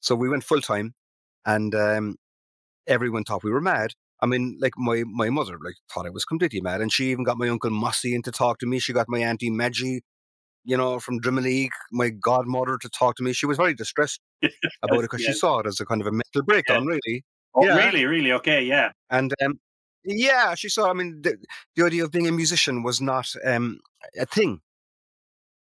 So 0.00 0.14
we 0.14 0.28
went 0.28 0.44
full 0.44 0.60
time, 0.60 0.94
and 1.44 1.74
um, 1.74 2.16
everyone 2.86 3.24
thought 3.24 3.42
we 3.42 3.50
were 3.50 3.60
mad. 3.60 3.94
I 4.22 4.26
mean, 4.26 4.58
like 4.60 4.72
my 4.78 5.02
my 5.06 5.28
mother, 5.30 5.58
like 5.62 5.74
thought 5.92 6.06
I 6.06 6.10
was 6.10 6.24
completely 6.24 6.60
mad, 6.60 6.80
and 6.80 6.92
she 6.92 7.10
even 7.10 7.24
got 7.24 7.38
my 7.38 7.48
uncle 7.48 7.70
Mossy 7.70 8.14
in 8.14 8.22
to 8.22 8.30
talk 8.32 8.58
to 8.60 8.66
me. 8.66 8.78
She 8.78 8.92
got 8.92 9.08
my 9.08 9.18
auntie 9.18 9.50
Maggie, 9.50 10.02
you 10.64 10.76
know, 10.76 11.00
from 11.00 11.20
Drimoleague, 11.20 11.70
my 11.90 12.10
godmother, 12.10 12.78
to 12.78 12.88
talk 12.88 13.16
to 13.16 13.24
me. 13.24 13.32
She 13.32 13.46
was 13.46 13.56
very 13.56 13.74
distressed 13.74 14.20
about 14.82 15.00
it 15.00 15.10
because 15.10 15.22
she 15.22 15.32
saw 15.32 15.58
it 15.58 15.66
as 15.66 15.80
a 15.80 15.84
kind 15.84 16.00
of 16.00 16.06
a 16.06 16.12
mental 16.12 16.42
breakdown, 16.44 16.86
really. 16.86 17.24
oh, 17.54 17.66
Yeah. 17.66 17.76
really 17.76 18.04
really 18.06 18.32
okay 18.32 18.62
yeah 18.62 18.92
And 19.10 19.34
um, 19.44 19.58
yeah, 20.04 20.54
she 20.54 20.68
saw. 20.68 20.88
I 20.90 20.94
mean, 20.94 21.20
the, 21.22 21.36
the 21.76 21.84
idea 21.84 22.04
of 22.04 22.10
being 22.12 22.28
a 22.28 22.32
musician 22.32 22.82
was 22.82 23.00
not 23.00 23.26
um, 23.44 23.80
a 24.18 24.26
thing. 24.26 24.60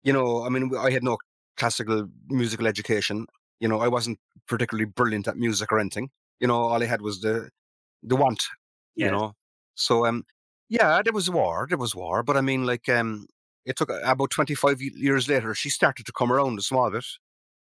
You 0.03 0.13
know, 0.13 0.43
I 0.43 0.49
mean, 0.49 0.71
I 0.77 0.91
had 0.91 1.03
no 1.03 1.17
classical 1.57 2.07
musical 2.27 2.67
education. 2.67 3.25
You 3.59 3.67
know, 3.69 3.79
I 3.79 3.87
wasn't 3.87 4.19
particularly 4.47 4.85
brilliant 4.85 5.27
at 5.27 5.37
music 5.37 5.71
or 5.71 5.79
anything. 5.79 6.09
You 6.39 6.47
know, 6.47 6.55
all 6.55 6.83
I 6.83 6.85
had 6.85 7.01
was 7.01 7.21
the 7.21 7.49
the 8.03 8.15
want. 8.15 8.43
You 8.95 9.09
know, 9.09 9.33
so 9.75 10.05
um, 10.05 10.23
yeah, 10.69 11.01
there 11.03 11.13
was 11.13 11.29
war. 11.29 11.65
There 11.67 11.77
was 11.79 11.95
war, 11.95 12.21
but 12.23 12.37
I 12.37 12.41
mean, 12.41 12.65
like 12.65 12.87
um, 12.89 13.25
it 13.65 13.75
took 13.75 13.89
about 13.89 14.29
twenty 14.29 14.53
five 14.55 14.81
years 14.81 15.27
later. 15.27 15.55
She 15.55 15.69
started 15.69 16.05
to 16.05 16.11
come 16.11 16.31
around 16.31 16.59
a 16.59 16.61
small 16.61 16.91
bit. 16.91 17.05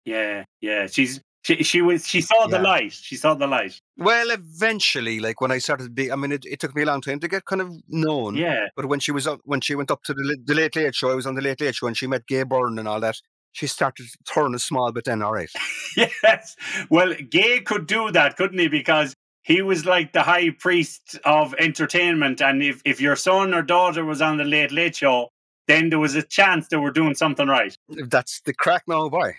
Yeah, 0.05 0.45
yeah. 0.61 0.87
She's 0.87 1.21
She, 1.43 1.63
she 1.63 1.83
was 1.83 2.07
she 2.07 2.21
saw 2.21 2.47
the 2.47 2.57
Yeah. 2.57 2.63
light. 2.63 2.93
She 2.93 3.17
saw 3.17 3.35
the 3.35 3.47
light. 3.47 3.81
Well, 3.97 4.31
eventually, 4.31 5.21
like 5.21 5.41
when 5.41 5.53
I 5.53 5.59
started, 5.59 5.95
be, 5.95 6.11
I 6.11 6.17
mean, 6.17 6.33
it, 6.33 6.45
it 6.47 6.61
took 6.61 6.75
me 6.75 6.83
a 6.83 6.87
long 6.87 7.01
time 7.01 7.21
to 7.21 7.29
get 7.29 7.45
kind 7.45 7.61
of 7.63 7.71
known. 7.89 8.37
Yeah. 8.37 8.67
But 8.77 8.87
when 8.87 9.01
she 9.01 9.13
was 9.13 9.27
up, 9.27 9.41
when 9.45 9.61
she 9.61 9.75
went 9.75 9.91
up 9.91 10.03
to 10.05 10.15
the, 10.15 10.37
the 10.45 10.55
Late 10.55 10.77
Late 10.77 10.95
Show, 10.95 11.11
I 11.11 11.15
was 11.15 11.27
on 11.27 11.35
the 11.37 11.43
Late 11.43 11.61
Late 11.61 11.75
Show, 11.75 11.87
and 11.87 11.97
she 11.97 12.07
met 12.07 12.27
Gay 12.27 12.43
Byrne 12.43 12.79
and 12.79 12.89
all 12.89 13.01
that. 13.01 13.17
She 13.53 13.67
started 13.67 14.07
to 14.07 14.33
turn 14.33 14.55
a 14.55 14.59
small 14.59 14.93
bit. 14.93 15.05
Then, 15.05 15.23
all 15.23 15.33
right, 15.33 15.51
Yes. 15.97 16.57
Well, 16.91 17.15
Gay 17.31 17.61
could 17.61 17.87
do 17.87 18.11
that, 18.11 18.37
couldn't 18.37 18.59
he? 18.59 18.69
Because 18.69 19.15
he 19.49 19.63
was 19.63 19.87
like 19.87 20.13
the 20.13 20.23
high 20.23 20.51
priest 20.51 21.19
of 21.25 21.55
entertainment. 21.59 22.43
And 22.43 22.63
if, 22.63 22.83
if 22.85 23.01
your 23.01 23.17
son 23.17 23.55
or 23.55 23.63
daughter 23.63 24.05
was 24.05 24.21
on 24.21 24.37
the 24.37 24.45
Late 24.45 24.71
Late 24.71 24.95
Show, 24.95 25.31
then 25.67 25.89
there 25.89 25.99
was 25.99 26.15
a 26.15 26.23
chance 26.23 26.69
they 26.69 26.77
were 26.77 26.91
doing 26.91 27.15
something 27.15 27.49
right. 27.49 27.75
that's 27.89 28.43
the 28.43 28.53
crack 28.53 28.83
now, 28.87 29.09
boy. 29.09 29.35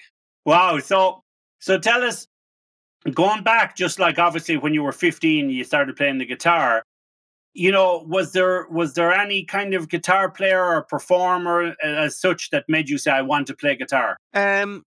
Wow. 0.45 0.79
So 0.79 1.21
so 1.59 1.77
tell 1.77 2.03
us, 2.03 2.25
going 3.13 3.43
back, 3.43 3.75
just 3.75 3.99
like 3.99 4.17
obviously 4.17 4.57
when 4.57 4.73
you 4.73 4.81
were 4.81 4.91
15, 4.91 5.51
you 5.51 5.63
started 5.63 5.95
playing 5.95 6.17
the 6.17 6.25
guitar. 6.25 6.81
You 7.53 7.71
know, 7.71 8.03
was 8.07 8.31
there 8.31 8.65
was 8.69 8.95
there 8.95 9.13
any 9.13 9.43
kind 9.43 9.75
of 9.75 9.89
guitar 9.89 10.31
player 10.31 10.63
or 10.63 10.83
performer 10.83 11.75
uh, 11.83 11.87
as 11.87 12.19
such 12.19 12.49
that 12.49 12.65
made 12.67 12.89
you 12.89 12.97
say, 12.97 13.11
"I 13.11 13.21
want 13.21 13.47
to 13.47 13.55
play 13.55 13.75
guitar"? 13.75 14.17
Um, 14.33 14.83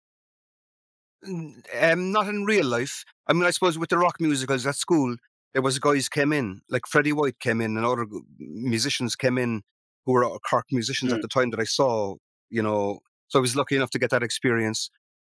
um, 1.27 2.13
not 2.13 2.29
in 2.29 2.45
real 2.45 2.67
life. 2.67 3.05
I 3.29 3.33
mean, 3.33 3.45
I 3.45 3.51
suppose 3.51 3.79
with 3.79 3.91
the 3.91 3.99
rock 3.99 4.21
musicals 4.21 4.67
at 4.67 4.75
school, 4.77 5.17
there 5.53 5.63
was 5.63 5.79
guys 5.79 6.09
came 6.09 6.33
in, 6.33 6.61
like 6.71 6.87
Freddie 6.87 7.13
White 7.13 7.39
came 7.41 7.61
in, 7.61 7.77
and 7.77 7.85
other 7.87 8.07
musicians 8.39 9.15
came 9.17 9.39
in 9.39 9.63
who 10.05 10.13
were 10.13 10.25
Cork 10.49 10.67
musicians 10.73 11.13
Mm. 11.13 11.17
at 11.17 11.23
the 11.23 11.29
time 11.29 11.51
that 11.51 11.61
I 11.61 11.65
saw. 11.65 12.17
You 12.51 12.63
know, 12.63 13.01
so 13.29 13.39
I 13.39 13.43
was 13.43 13.57
lucky 13.57 13.77
enough 13.77 13.91
to 13.91 13.99
get 13.99 14.11
that 14.11 14.23
experience. 14.23 14.91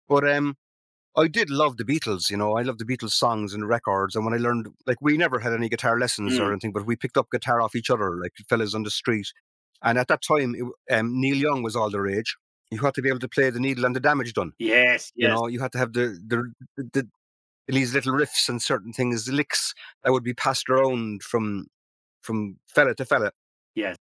But 0.08 0.30
um, 0.30 0.56
I 1.18 1.28
did 1.28 1.50
love 1.50 1.78
the 1.78 1.84
Beatles. 1.84 2.30
You 2.30 2.38
know, 2.38 2.58
I 2.58 2.62
love 2.62 2.78
the 2.78 2.86
Beatles 2.86 3.12
songs 3.12 3.54
and 3.54 3.68
records. 3.68 4.16
And 4.16 4.24
when 4.24 4.34
I 4.34 4.38
learned, 4.38 4.68
like, 4.86 4.98
we 5.02 5.18
never 5.18 5.40
had 5.40 5.54
any 5.54 5.68
guitar 5.70 6.00
lessons 6.00 6.38
or 6.40 6.44
Mm. 6.50 6.52
anything, 6.52 6.74
but 6.74 6.86
we 6.86 6.96
picked 6.96 7.18
up 7.18 7.28
guitar 7.32 7.62
off 7.62 7.76
each 7.76 7.90
other, 7.90 8.16
like 8.22 8.34
fellas 8.50 8.76
on 8.76 8.84
the 8.84 8.92
street. 8.92 9.28
And 9.82 9.98
at 9.98 10.08
that 10.10 10.22
time, 10.22 10.56
it, 10.56 10.96
um, 10.96 11.20
Neil 11.20 11.38
Young 11.38 11.64
was 11.64 11.76
all 11.76 11.90
the 11.90 12.02
rage. 12.02 12.36
You 12.70 12.80
had 12.80 12.94
to 12.96 13.02
be 13.02 13.10
able 13.10 13.20
to 13.20 13.30
play 13.30 13.50
the 13.50 13.60
needle 13.60 13.86
and 13.86 13.96
the 13.96 14.00
damage 14.00 14.34
done. 14.34 14.52
Yes, 14.60 15.12
yes. 15.16 15.28
You 15.28 15.28
know, 15.30 15.48
you 15.48 15.60
had 15.60 15.72
to 15.72 15.78
have 15.78 15.94
the 15.94 16.20
the, 16.28 16.52
the, 16.76 16.84
the 16.94 17.10
these 17.76 17.94
little 17.94 18.14
riffs 18.14 18.48
and 18.48 18.62
certain 18.62 18.94
things, 18.94 19.28
licks 19.28 19.74
that 20.04 20.12
would 20.12 20.24
be 20.24 20.34
passed 20.34 20.70
around 20.70 21.24
from 21.24 21.68
from 22.22 22.58
fella 22.68 22.96
to 22.96 23.06
fella. 23.06 23.32
Yes. 23.76 23.96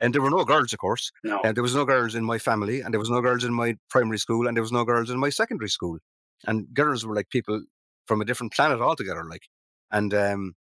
And 0.00 0.12
there 0.12 0.22
were 0.22 0.30
no 0.30 0.44
girls, 0.44 0.72
of 0.72 0.80
course. 0.80 1.12
no, 1.22 1.40
And 1.44 1.56
there 1.56 1.62
was 1.62 1.76
no 1.76 1.84
girls 1.84 2.16
in 2.16 2.24
my 2.24 2.38
family, 2.38 2.80
and 2.80 2.92
there 2.92 2.98
was 2.98 3.10
no 3.10 3.20
girls 3.20 3.44
in 3.44 3.54
my 3.54 3.76
primary 3.88 4.18
school, 4.18 4.48
and 4.48 4.56
there 4.56 4.62
was 4.62 4.72
no 4.72 4.84
girls 4.84 5.10
in 5.10 5.18
my 5.18 5.30
secondary 5.30 5.70
school. 5.70 5.98
And 6.44 6.66
girls 6.74 7.06
were 7.06 7.14
like 7.14 7.30
people 7.30 7.62
from 8.06 8.20
a 8.20 8.24
different 8.24 8.52
planet 8.52 8.80
altogether, 8.80 9.24
like. 9.24 9.44
And 9.92 10.12
um, 10.12 10.54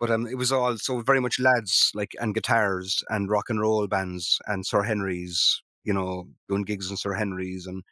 but 0.00 0.10
um, 0.10 0.26
it 0.26 0.36
was 0.36 0.52
all 0.52 0.76
so 0.78 1.00
very 1.00 1.20
much 1.20 1.38
lads, 1.38 1.90
like, 1.94 2.12
and 2.20 2.34
guitars 2.34 3.02
and 3.08 3.30
rock 3.30 3.48
and 3.48 3.60
roll 3.60 3.86
bands 3.86 4.38
and 4.46 4.66
Sir 4.66 4.82
Henry's, 4.82 5.62
you 5.84 5.94
know, 5.94 6.28
doing 6.48 6.64
gigs 6.64 6.90
in 6.90 6.96
Sir 6.96 7.14
Henry's, 7.14 7.66
and 7.66 7.82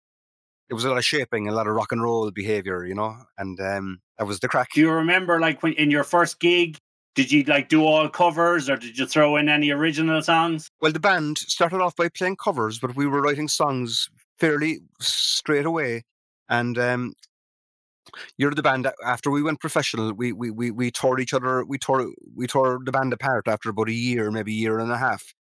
there 0.69 0.75
was 0.75 0.85
a 0.85 0.89
lot 0.89 0.99
of 0.99 1.05
shaping, 1.05 1.49
a 1.49 1.53
lot 1.53 1.67
of 1.67 1.75
rock 1.75 1.93
and 1.93 2.03
roll 2.03 2.31
behavior, 2.31 2.85
you 2.85 2.95
know, 2.95 3.17
and 3.39 3.61
um, 3.61 4.01
that 4.19 4.27
was 4.27 4.41
the 4.41 4.49
crack. 4.49 4.69
Do 4.75 4.81
you 4.81 4.91
remember, 4.91 5.41
like, 5.41 5.63
when 5.63 5.75
in 5.75 5.91
your 5.91 6.05
first 6.05 6.41
gig, 6.41 6.79
did 7.15 7.31
you 7.31 7.45
like 7.45 7.69
do 7.69 7.85
all 7.85 8.09
covers 8.09 8.69
or 8.69 8.77
did 8.77 8.99
you 8.99 9.07
throw 9.07 9.37
in 9.37 9.49
any 9.49 9.71
original 9.71 10.21
songs? 10.23 10.69
Well, 10.81 10.93
the 10.93 11.01
band 11.01 11.39
started 11.39 11.81
off 11.81 11.95
by 11.97 12.09
playing 12.09 12.37
covers, 12.37 12.79
but 12.79 12.97
we 12.97 13.07
were 13.07 13.23
writing 13.23 13.49
songs 13.49 14.09
fairly 14.39 14.81
straight 15.01 15.67
away. 15.67 16.03
And 16.49 16.77
um, 16.79 17.15
you're 18.37 18.55
the 18.55 18.63
band. 18.63 18.91
After 19.05 19.31
we 19.31 19.43
went 19.43 19.61
professional, 19.61 20.13
we 20.13 20.33
we 20.33 20.51
we 20.51 20.71
we 20.71 20.91
tore 20.91 21.21
each 21.21 21.33
other. 21.33 21.65
We 21.65 21.79
tore 21.79 22.11
we 22.35 22.47
tore 22.47 22.81
the 22.85 22.93
band 22.93 23.13
apart 23.13 23.49
after 23.49 23.71
about 23.71 23.89
a 23.89 23.95
year, 23.95 24.31
maybe 24.31 24.53
a 24.53 24.57
year 24.57 24.79
and 24.79 24.93
a 24.93 24.99
half, 24.99 25.35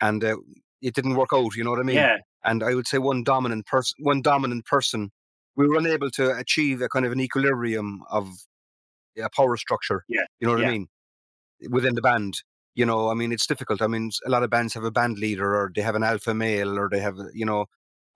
and 0.00 0.24
uh, 0.24 0.36
it 0.80 0.94
didn't 0.94 1.14
work 1.16 1.30
out. 1.32 1.54
You 1.56 1.64
know 1.64 1.70
what 1.70 1.80
I 1.80 1.84
mean? 1.84 1.96
yeah, 1.96 2.16
And 2.44 2.62
I 2.62 2.74
would 2.74 2.86
say 2.86 2.98
one 2.98 3.22
dominant 3.24 3.66
person, 3.66 3.96
one 4.04 4.22
dominant 4.22 4.64
person, 4.66 5.10
we 5.56 5.66
were 5.68 5.76
unable 5.78 6.10
to 6.12 6.36
achieve 6.36 6.80
a 6.82 6.88
kind 6.88 7.04
of 7.06 7.12
an 7.12 7.20
equilibrium 7.20 8.02
of 8.10 8.28
a 9.22 9.28
power 9.36 9.56
structure. 9.56 10.04
Yeah, 10.08 10.22
You 10.38 10.46
know 10.46 10.54
what 10.54 10.62
yeah. 10.62 10.68
I 10.68 10.70
mean? 10.72 10.86
Within 11.68 11.94
the 11.94 12.02
band. 12.02 12.34
You 12.74 12.86
know, 12.86 13.10
I 13.10 13.14
mean, 13.14 13.32
it's 13.32 13.46
difficult. 13.46 13.82
I 13.82 13.88
mean, 13.88 14.10
a 14.24 14.30
lot 14.30 14.42
of 14.44 14.48
bands 14.50 14.74
have 14.74 14.84
a 14.84 14.90
band 14.92 15.18
leader 15.18 15.54
or 15.56 15.70
they 15.74 15.82
have 15.82 15.96
an 15.96 16.04
alpha 16.04 16.32
male 16.32 16.78
or 16.78 16.88
they 16.88 17.00
have, 17.00 17.16
you 17.34 17.44
know, 17.44 17.66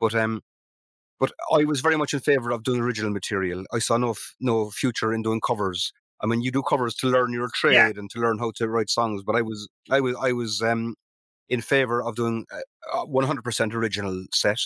but, 0.01 0.15
um, 0.15 0.41
but 1.19 1.33
I 1.53 1.65
was 1.65 1.81
very 1.81 1.97
much 1.97 2.15
in 2.15 2.21
favor 2.21 2.51
of 2.51 2.63
doing 2.63 2.81
original 2.81 3.11
material. 3.11 3.65
I 3.73 3.81
saw 3.81 3.97
no, 3.97 4.11
f- 4.11 4.35
no 4.41 4.71
future 4.71 5.13
in 5.13 5.23
doing 5.23 5.41
covers. 5.41 5.93
I 6.23 6.27
mean, 6.27 6.41
you 6.41 6.51
do 6.53 6.63
covers 6.63 6.95
to 6.97 7.09
learn 7.09 7.33
your 7.33 7.49
trade 7.53 7.75
Yeah. 7.75 7.93
and 7.97 8.09
to 8.11 8.21
learn 8.21 8.39
how 8.39 8.53
to 8.57 8.69
write 8.69 8.89
songs, 8.89 9.23
but 9.27 9.35
I 9.37 9.43
was, 9.43 9.69
I 9.91 10.01
was, 10.01 10.17
I 10.21 10.33
was, 10.33 10.63
um, 10.63 10.95
in 11.49 11.61
favor 11.61 12.03
of 12.03 12.17
doing 12.17 12.45
a 12.53 12.61
a 12.99 13.07
100% 13.07 13.73
original 13.75 14.25
set. 14.35 14.59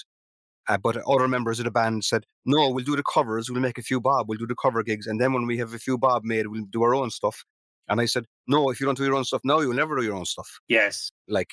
Uh, 0.68 0.76
but 0.76 0.96
other 1.08 1.28
members 1.28 1.58
of 1.60 1.64
the 1.64 1.70
band 1.70 2.04
said, 2.04 2.24
no, 2.44 2.68
we'll 2.68 2.84
do 2.84 2.94
the 2.96 3.02
covers, 3.02 3.48
we'll 3.50 3.60
make 3.62 3.78
a 3.78 3.82
few 3.82 4.00
bob, 4.00 4.28
we'll 4.28 4.36
do 4.36 4.46
the 4.46 4.54
cover 4.56 4.82
gigs, 4.82 5.06
and 5.06 5.18
then 5.20 5.32
when 5.32 5.46
we 5.46 5.56
have 5.56 5.72
a 5.72 5.78
few 5.78 5.96
bob 5.96 6.24
made, 6.24 6.46
we'll 6.48 6.66
do 6.70 6.82
our 6.82 6.94
own 6.94 7.10
stuff. 7.10 7.42
And 7.88 8.00
I 8.02 8.04
said, 8.06 8.24
no, 8.46 8.68
if 8.68 8.78
you 8.80 8.84
don't 8.86 8.98
do 8.98 9.04
your 9.04 9.14
own 9.14 9.24
stuff 9.24 9.40
now, 9.44 9.60
you'll 9.60 9.72
never 9.72 9.96
do 9.96 10.02
your 10.04 10.14
own 10.16 10.26
stuff. 10.26 10.48
yes. 10.68 11.10
Like, 11.26 11.48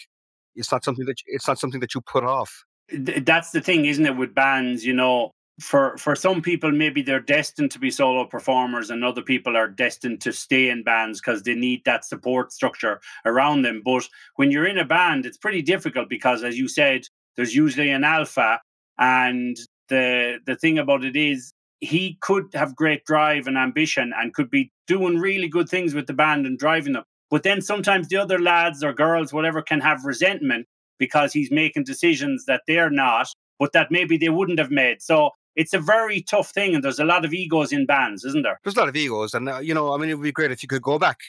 it's 0.55 0.71
not 0.71 0.83
something 0.83 1.05
that 1.05 1.15
you, 1.25 1.33
it's 1.35 1.47
not 1.47 1.59
something 1.59 1.79
that 1.81 1.93
you 1.95 2.01
put 2.01 2.23
off. 2.25 2.51
Th- 2.89 3.23
That's 3.23 3.51
the 3.51 3.61
thing, 3.61 3.85
isn't 3.85 4.05
it, 4.05 4.17
with 4.17 4.33
bands? 4.35 4.85
You 4.85 4.93
know, 4.93 5.31
for 5.61 5.97
for 5.97 6.15
some 6.15 6.41
people, 6.41 6.71
maybe 6.71 7.01
they're 7.01 7.19
destined 7.19 7.71
to 7.71 7.79
be 7.79 7.89
solo 7.89 8.25
performers, 8.25 8.89
and 8.89 9.03
other 9.03 9.21
people 9.21 9.55
are 9.55 9.69
destined 9.69 10.21
to 10.21 10.33
stay 10.33 10.69
in 10.69 10.83
bands 10.83 11.21
because 11.21 11.43
they 11.43 11.55
need 11.55 11.81
that 11.85 12.03
support 12.03 12.51
structure 12.51 12.99
around 13.25 13.61
them. 13.61 13.81
But 13.83 14.07
when 14.35 14.51
you're 14.51 14.67
in 14.67 14.77
a 14.77 14.85
band, 14.85 15.25
it's 15.25 15.37
pretty 15.37 15.61
difficult 15.61 16.09
because, 16.09 16.43
as 16.43 16.57
you 16.57 16.67
said, 16.67 17.07
there's 17.37 17.55
usually 17.55 17.89
an 17.91 18.03
alpha, 18.03 18.59
and 18.97 19.57
the 19.87 20.39
the 20.45 20.55
thing 20.55 20.77
about 20.77 21.05
it 21.05 21.15
is 21.15 21.53
he 21.79 22.17
could 22.21 22.45
have 22.53 22.75
great 22.75 23.05
drive 23.05 23.47
and 23.47 23.57
ambition 23.57 24.13
and 24.17 24.33
could 24.33 24.49
be 24.49 24.71
doing 24.87 25.19
really 25.19 25.47
good 25.47 25.69
things 25.69 25.93
with 25.93 26.07
the 26.07 26.13
band 26.13 26.45
and 26.45 26.57
driving 26.57 26.93
them. 26.93 27.03
But 27.29 27.43
then 27.43 27.61
sometimes 27.61 28.07
the 28.07 28.17
other 28.17 28.39
lads 28.39 28.83
or 28.83 28.93
girls, 28.93 29.33
whatever, 29.33 29.61
can 29.61 29.81
have 29.81 30.05
resentment 30.05 30.67
because 30.99 31.33
he's 31.33 31.51
making 31.51 31.83
decisions 31.83 32.45
that 32.45 32.61
they're 32.67 32.89
not, 32.89 33.27
but 33.59 33.73
that 33.73 33.91
maybe 33.91 34.17
they 34.17 34.29
wouldn't 34.29 34.59
have 34.59 34.71
made. 34.71 35.01
So 35.01 35.31
it's 35.55 35.73
a 35.73 35.79
very 35.79 36.21
tough 36.21 36.51
thing, 36.51 36.75
and 36.75 36.83
there's 36.83 36.99
a 36.99 37.05
lot 37.05 37.25
of 37.25 37.33
egos 37.33 37.71
in 37.71 37.85
bands, 37.85 38.23
isn't 38.25 38.43
there? 38.43 38.59
There's 38.63 38.75
a 38.75 38.79
lot 38.79 38.89
of 38.89 38.95
egos, 38.95 39.33
and, 39.33 39.47
uh, 39.49 39.59
you 39.59 39.73
know, 39.73 39.93
I 39.93 39.97
mean, 39.97 40.09
it 40.09 40.15
would 40.15 40.23
be 40.23 40.31
great 40.31 40.51
if 40.51 40.61
you 40.63 40.67
could 40.67 40.81
go 40.81 40.99
back 40.99 41.19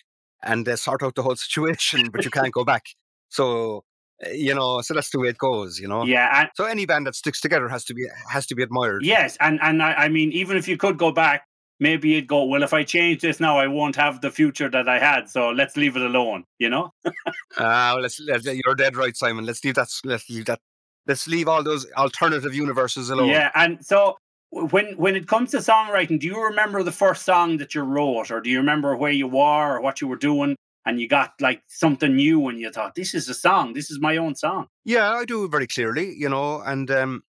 and 0.42 0.68
uh, 0.68 0.76
sort 0.76 1.02
out 1.02 1.14
the 1.14 1.22
whole 1.22 1.36
situation, 1.36 2.10
but 2.10 2.24
you 2.24 2.30
can't 2.30 2.52
go 2.52 2.64
back. 2.64 2.84
So, 3.28 3.84
uh, 4.24 4.30
you 4.30 4.54
know, 4.54 4.80
so 4.80 4.94
that's 4.94 5.10
the 5.10 5.18
way 5.20 5.28
it 5.28 5.38
goes, 5.38 5.78
you 5.78 5.88
know? 5.88 6.04
Yeah, 6.04 6.40
and 6.40 6.48
So 6.56 6.64
any 6.64 6.86
band 6.86 7.06
that 7.06 7.14
sticks 7.14 7.40
together 7.40 7.68
has 7.68 7.84
to 7.86 7.94
be 7.94 8.06
has 8.30 8.46
to 8.46 8.54
be 8.54 8.62
admired. 8.62 9.04
yes, 9.04 9.36
and 9.40 9.58
and 9.62 9.82
I, 9.82 9.92
I 9.94 10.08
mean, 10.08 10.32
even 10.32 10.56
if 10.56 10.68
you 10.68 10.76
could 10.76 10.96
go 10.98 11.10
back, 11.12 11.44
maybe 11.80 12.08
you'd 12.10 12.26
go, 12.26 12.44
well, 12.44 12.62
if 12.62 12.72
I 12.72 12.84
change 12.84 13.20
this 13.20 13.40
now, 13.40 13.58
I 13.58 13.66
won't 13.66 13.96
have 13.96 14.20
the 14.22 14.30
future 14.30 14.70
that 14.70 14.88
I 14.88 14.98
had. 14.98 15.28
So 15.28 15.50
let's 15.50 15.76
leave 15.76 15.96
it 15.96 16.02
alone. 16.02 16.44
You 16.58 16.70
know? 16.70 16.92
Ah, 17.58 17.92
well, 17.94 18.02
let's, 18.02 18.20
let's, 18.20 18.44
you're 18.44 18.74
dead 18.74 18.96
right, 18.96 19.16
Simon. 19.16 19.46
Let's 19.46 19.64
leave 19.64 19.74
that. 19.76 19.88
Let's 20.04 20.28
leave 20.28 20.44
that. 20.46 20.60
Let's 21.07 21.29
leave 21.29 21.49
all 21.49 21.62
those 21.62 21.87
alternative 21.92 22.55
universes 22.55 23.11
alone. 23.11 23.29
Yeah, 23.29 23.51
and 23.55 23.85
so 23.85 24.16
when 24.51 24.97
when 24.97 25.16
it 25.16 25.27
comes 25.29 25.51
to 25.53 25.59
songwriting, 25.59 26.19
do 26.19 26.27
you 26.27 26.42
remember 26.42 26.83
the 26.83 26.92
first 26.92 27.25
song 27.25 27.59
that 27.59 27.75
you 27.75 27.83
wrote, 27.83 28.31
or 28.31 28.40
do 28.40 28.51
you 28.51 28.59
remember 28.59 28.97
where 28.97 29.12
you 29.12 29.27
were 29.29 29.77
or 29.77 29.81
what 29.81 30.01
you 30.01 30.09
were 30.09 30.16
doing, 30.16 30.57
and 30.85 31.01
you 31.01 31.09
got 31.09 31.33
like 31.40 31.62
something 31.69 32.16
new, 32.16 32.49
and 32.49 32.59
you 32.61 32.71
thought, 32.71 32.95
this 32.95 33.14
is 33.14 33.29
a 33.29 33.35
song, 33.35 33.75
this 33.75 33.90
is 33.90 34.01
my 34.01 34.16
own 34.16 34.35
song? 34.35 34.66
Yeah, 34.85 35.12
I 35.12 35.25
do 35.25 35.49
very 35.49 35.66
clearly, 35.66 36.14
you 36.16 36.29
know, 36.29 36.61
and 36.61 36.90
um, 36.90 37.23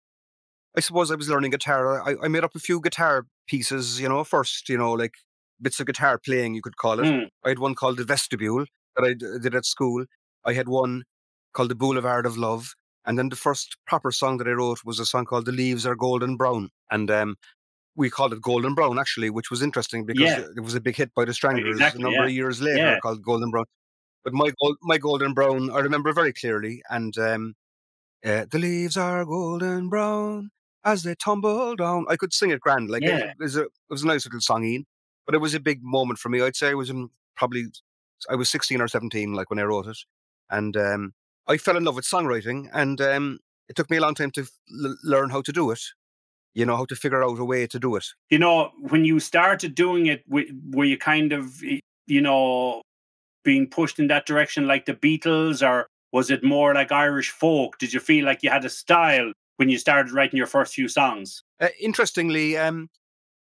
I 0.76 0.80
suppose 0.80 1.10
I 1.10 1.16
was 1.16 1.28
learning 1.28 1.50
guitar. 1.50 2.02
I, 2.06 2.14
I 2.22 2.28
made 2.28 2.44
up 2.44 2.54
a 2.54 2.58
few 2.58 2.80
guitar 2.80 3.26
pieces, 3.46 4.00
you 4.00 4.08
know, 4.08 4.24
first, 4.24 4.68
you 4.68 4.78
know, 4.78 4.92
like 4.92 5.14
bits 5.60 5.80
of 5.80 5.86
guitar 5.86 6.18
playing, 6.18 6.54
you 6.54 6.62
could 6.62 6.76
call 6.76 7.00
it. 7.00 7.04
Mm, 7.04 7.28
I 7.44 7.48
had 7.48 7.58
one 7.58 7.74
called 7.74 7.96
The 7.96 8.04
Vestibule 8.04 8.66
that 8.94 9.04
I 9.04 9.14
d- 9.14 9.38
did 9.40 9.54
at 9.54 9.64
school. 9.64 10.04
I 10.44 10.52
had 10.52 10.68
one 10.68 11.04
called 11.54 11.70
The 11.70 11.74
Boulevard 11.74 12.26
of 12.26 12.36
Love. 12.36 12.74
And 13.06 13.18
then 13.18 13.28
the 13.28 13.36
first 13.36 13.76
proper 13.86 14.10
song 14.10 14.38
that 14.38 14.48
I 14.48 14.52
wrote 14.52 14.80
was 14.84 14.98
a 14.98 15.06
song 15.06 15.24
called 15.24 15.46
The 15.46 15.52
Leaves 15.52 15.86
Are 15.86 15.94
Golden 15.94 16.36
Brown. 16.36 16.70
And 16.90 17.10
um, 17.10 17.36
we 17.94 18.10
called 18.10 18.32
it 18.32 18.42
Golden 18.42 18.74
Brown, 18.74 18.98
actually, 18.98 19.30
which 19.30 19.50
was 19.50 19.62
interesting 19.62 20.04
because 20.04 20.22
Yeah. 20.22 20.44
it 20.56 20.60
was 20.60 20.74
a 20.74 20.80
big 20.80 20.96
hit 20.96 21.14
by 21.14 21.24
the 21.24 21.32
Stranglers 21.32 21.76
exactly, 21.76 22.00
a 22.00 22.04
number 22.04 22.18
yeah. 22.20 22.24
of 22.26 22.32
years 22.32 22.60
later 22.60 22.78
Yeah. 22.78 22.98
called 23.00 23.22
Golden 23.22 23.50
Brown. 23.50 23.64
But 24.24 24.32
my, 24.34 24.50
my 24.82 24.98
Golden 24.98 25.34
Brown, 25.34 25.70
I 25.70 25.78
remember 25.78 26.12
very 26.12 26.32
clearly. 26.32 26.82
And 26.90 27.16
um, 27.18 27.54
uh, 28.24 28.46
the 28.50 28.58
leaves 28.58 28.96
are 28.96 29.24
golden 29.24 29.88
brown 29.88 30.50
as 30.84 31.04
they 31.04 31.14
tumble 31.14 31.76
down. 31.76 32.06
I 32.08 32.16
could 32.16 32.32
sing 32.34 32.50
it 32.50 32.60
grand. 32.60 32.90
Like 32.90 33.02
Yeah. 33.04 33.18
it, 33.30 33.36
was 33.38 33.56
a, 33.56 33.62
it 33.62 33.70
was 33.88 34.02
a 34.02 34.06
nice 34.08 34.26
little 34.26 34.40
songine, 34.40 34.84
but 35.26 35.34
it 35.36 35.38
was 35.38 35.54
a 35.54 35.60
big 35.60 35.80
moment 35.82 36.18
for 36.18 36.28
me. 36.28 36.42
I'd 36.42 36.56
say 36.56 36.70
I 36.70 36.74
was 36.74 36.90
in 36.90 37.08
probably, 37.36 37.66
I 38.28 38.34
was 38.34 38.50
16 38.50 38.80
or 38.80 38.88
17, 38.88 39.32
like 39.32 39.48
when 39.48 39.60
I 39.60 39.62
wrote 39.62 39.86
it. 39.86 39.98
And 40.50 40.76
um, 40.76 41.12
I 41.48 41.56
fell 41.58 41.76
in 41.76 41.84
love 41.84 41.96
with 41.96 42.04
songwriting 42.04 42.68
and 42.72 43.00
um, 43.00 43.38
it 43.68 43.76
took 43.76 43.90
me 43.90 43.96
a 43.98 44.00
long 44.00 44.14
time 44.14 44.30
to 44.32 44.40
l- 44.84 44.96
learn 45.04 45.30
how 45.30 45.42
to 45.42 45.52
do 45.52 45.70
it. 45.70 45.80
you 46.54 46.64
know, 46.64 46.76
how 46.76 46.86
to 46.86 46.96
figure 46.96 47.22
out 47.22 47.38
a 47.38 47.44
way 47.44 47.66
to 47.66 47.78
do 47.78 47.96
it. 47.96 48.06
You 48.30 48.38
know, 48.38 48.70
when 48.88 49.04
you 49.04 49.20
started 49.20 49.74
doing 49.74 50.06
it, 50.06 50.22
were 50.26 50.86
you 50.86 50.96
kind 50.96 51.32
of, 51.34 51.62
you 51.62 52.20
know, 52.22 52.80
being 53.44 53.66
pushed 53.68 53.98
in 53.98 54.08
that 54.08 54.24
direction 54.26 54.66
like 54.66 54.86
the 54.86 54.94
Beatles, 54.94 55.62
or 55.62 55.86
was 56.12 56.30
it 56.30 56.42
more 56.42 56.72
like 56.72 56.90
Irish 56.90 57.30
folk? 57.30 57.76
Did 57.78 57.92
you 57.92 58.00
feel 58.00 58.24
like 58.24 58.42
you 58.42 58.48
had 58.48 58.64
a 58.64 58.70
style 58.70 59.32
when 59.58 59.68
you 59.68 59.76
started 59.78 60.12
writing 60.12 60.38
your 60.38 60.46
first 60.46 60.74
few 60.74 60.88
songs? 60.88 61.42
Uh, 61.60 61.68
interestingly, 61.78 62.56
um, 62.56 62.88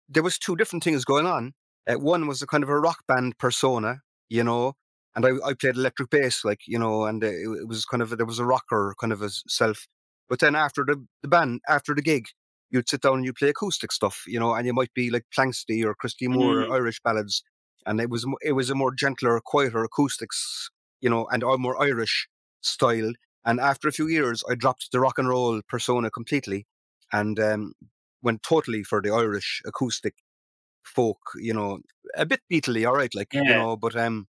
there 0.09 0.23
was 0.23 0.39
two 0.39 0.55
different 0.57 0.85
things 0.85 1.05
going 1.07 1.27
on. 1.27 1.55
Uh, 1.89 1.99
one 1.99 2.27
was 2.27 2.43
a 2.43 2.47
kind 2.47 2.63
of 2.63 2.69
a 2.69 2.79
rock 2.79 3.05
band 3.09 3.39
persona, 3.39 4.03
you 4.29 4.45
know, 4.45 4.75
and 5.19 5.27
I, 5.27 5.49
I 5.49 5.55
played 5.55 5.75
electric 5.75 6.11
bass, 6.11 6.45
like 6.45 6.61
you 6.69 6.79
know, 6.79 7.05
and 7.05 7.25
it, 7.25 7.35
it 7.35 7.67
was 7.67 7.85
kind 7.85 8.03
of 8.03 8.17
there 8.17 8.25
was 8.25 8.39
a 8.39 8.45
rocker 8.45 8.95
kind 9.01 9.13
of 9.13 9.21
a 9.21 9.31
self. 9.49 9.89
But 10.29 10.39
then 10.39 10.55
after 10.55 10.85
the, 10.85 11.05
the 11.23 11.29
band, 11.29 11.61
after 11.69 11.93
the 11.93 12.03
gig, 12.03 12.27
you'd 12.71 12.89
sit 12.89 13.01
down 13.01 13.15
and 13.15 13.25
you 13.25 13.33
play 13.33 13.49
acoustic 13.49 13.91
stuff, 13.91 14.23
you 14.29 14.39
know, 14.39 14.55
and 14.55 14.65
you 14.65 14.73
might 14.73 14.95
be 14.95 15.11
like 15.11 15.25
Planxty 15.37 15.85
or 15.85 15.95
Christy 15.95 16.29
Moore 16.29 16.57
mm. 16.57 16.69
or 16.69 16.75
Irish 16.75 17.01
ballads, 17.03 17.43
and 17.85 18.01
it 18.01 18.11
was 18.11 18.25
it 18.43 18.53
was 18.53 18.71
a 18.71 18.77
more 18.77 18.95
gentler, 18.95 19.41
quieter 19.45 19.83
acoustics, 19.83 20.71
you 21.01 21.11
know, 21.11 21.27
and 21.33 21.43
a 21.43 21.59
more 21.59 21.83
Irish 21.83 22.29
style. 22.61 23.13
And 23.45 23.59
after 23.59 23.89
a 23.89 23.93
few 23.93 24.07
years, 24.07 24.45
I 24.49 24.55
dropped 24.55 24.93
the 24.93 25.01
rock 25.01 25.19
and 25.19 25.29
roll 25.29 25.61
persona 25.69 26.13
completely, 26.13 26.69
and 27.13 27.41
um, 27.41 27.73
went 28.23 28.45
totally 28.45 28.85
for 28.85 29.03
the 29.03 29.13
Irish 29.13 29.63
acoustic 29.67 30.15
folk, 30.85 31.19
you 31.41 31.55
know, 31.55 31.81
a 32.15 32.25
bit 32.25 32.41
Beatley, 32.49 32.87
all 32.87 32.95
right, 32.95 33.13
like 33.17 33.33
yeah. 33.33 33.43
you 33.43 33.55
know, 33.55 33.77
but 33.77 33.97
um, 33.97 34.29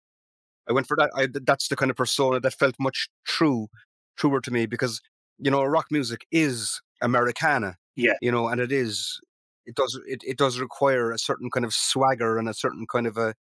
I 0.69 0.73
went 0.73 0.87
for 0.87 0.97
that. 0.97 1.11
I, 1.15 1.29
that's 1.33 1.69
the 1.69 1.77
kind 1.77 1.91
of 1.91 1.97
persona 1.97 2.41
that 2.41 2.55
felt 2.55 2.75
much 2.79 3.09
true, 3.25 3.69
truer 4.17 4.41
to 4.41 4.51
me 4.51 4.67
because 4.67 5.01
you 5.39 5.51
know, 5.51 5.63
rock 5.65 5.87
music 5.91 6.27
is 6.31 6.81
Americana, 7.03 7.77
yeah, 7.95 8.15
you 8.21 8.31
know, 8.31 8.49
and 8.49 8.61
it 8.61 8.73
is. 8.73 9.21
It 9.67 9.75
does. 9.75 9.99
It, 10.07 10.23
it 10.25 10.39
does 10.39 10.61
require 10.61 11.11
a 11.11 11.19
certain 11.19 11.51
kind 11.51 11.65
of 11.65 11.75
swagger 11.75 12.39
and 12.39 12.49
a 12.49 12.55
certain 12.55 12.87
kind 12.91 13.07
of 13.07 13.17
a. 13.17 13.35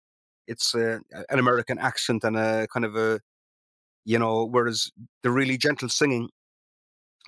It's 0.48 0.74
a, 0.76 1.02
an 1.30 1.40
American 1.40 1.78
accent 1.78 2.24
and 2.24 2.36
a 2.36 2.68
kind 2.74 2.86
of 2.86 2.96
a, 2.96 3.20
you 4.06 4.18
know. 4.18 4.46
Whereas 4.46 4.90
the 5.22 5.32
really 5.32 5.58
gentle 5.58 5.90
singing, 5.90 6.30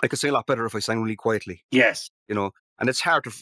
I 0.02 0.08
could 0.08 0.18
sing 0.18 0.30
a 0.30 0.32
lot 0.32 0.46
better 0.46 0.66
if 0.66 0.74
I 0.74 0.80
sang 0.80 1.02
really 1.02 1.16
quietly. 1.16 1.62
Yes, 1.70 2.10
you 2.28 2.34
know, 2.34 2.52
and 2.78 2.88
it's 2.88 3.00
hard 3.00 3.24
to 3.24 3.32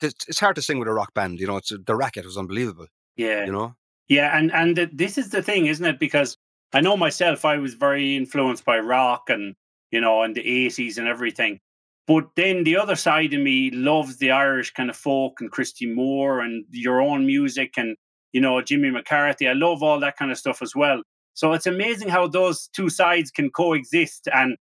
it's 0.00 0.40
hard 0.40 0.56
to 0.56 0.62
sing 0.62 0.78
with 0.78 0.88
a 0.88 0.92
rock 0.92 1.14
band. 1.14 1.40
You 1.40 1.46
know, 1.46 1.56
it's 1.56 1.72
the 1.86 1.96
racket 1.96 2.26
was 2.26 2.38
unbelievable. 2.38 2.86
Yeah, 3.16 3.46
you 3.46 3.52
know. 3.52 3.74
Yeah, 4.10 4.36
and 4.36 4.52
and 4.52 4.90
this 4.92 5.16
is 5.16 5.30
the 5.30 5.42
thing, 5.42 5.66
isn't 5.66 5.86
it? 5.86 6.00
Because 6.00 6.36
I 6.74 6.80
know 6.80 6.96
myself, 6.96 7.44
I 7.44 7.58
was 7.58 7.74
very 7.74 8.16
influenced 8.16 8.64
by 8.64 8.80
rock 8.80 9.30
and 9.30 9.54
you 9.92 10.00
know, 10.00 10.22
and 10.22 10.34
the 10.34 10.46
eighties 10.46 10.98
and 10.98 11.08
everything. 11.08 11.60
But 12.08 12.30
then 12.36 12.64
the 12.64 12.76
other 12.76 12.96
side 12.96 13.32
of 13.34 13.40
me 13.40 13.70
loves 13.70 14.18
the 14.18 14.32
Irish 14.32 14.72
kind 14.72 14.90
of 14.90 14.96
folk 14.96 15.40
and 15.40 15.50
Christy 15.50 15.86
Moore 15.86 16.40
and 16.40 16.64
your 16.72 17.00
own 17.00 17.24
music 17.24 17.74
and 17.78 17.96
you 18.32 18.40
know 18.40 18.60
Jimmy 18.62 18.90
McCarthy. 18.90 19.48
I 19.48 19.52
love 19.52 19.82
all 19.82 20.00
that 20.00 20.16
kind 20.16 20.32
of 20.32 20.38
stuff 20.38 20.60
as 20.60 20.74
well. 20.74 21.02
So 21.34 21.52
it's 21.52 21.66
amazing 21.68 22.08
how 22.08 22.26
those 22.26 22.68
two 22.74 22.90
sides 22.90 23.30
can 23.30 23.50
coexist, 23.50 24.28
and 24.34 24.56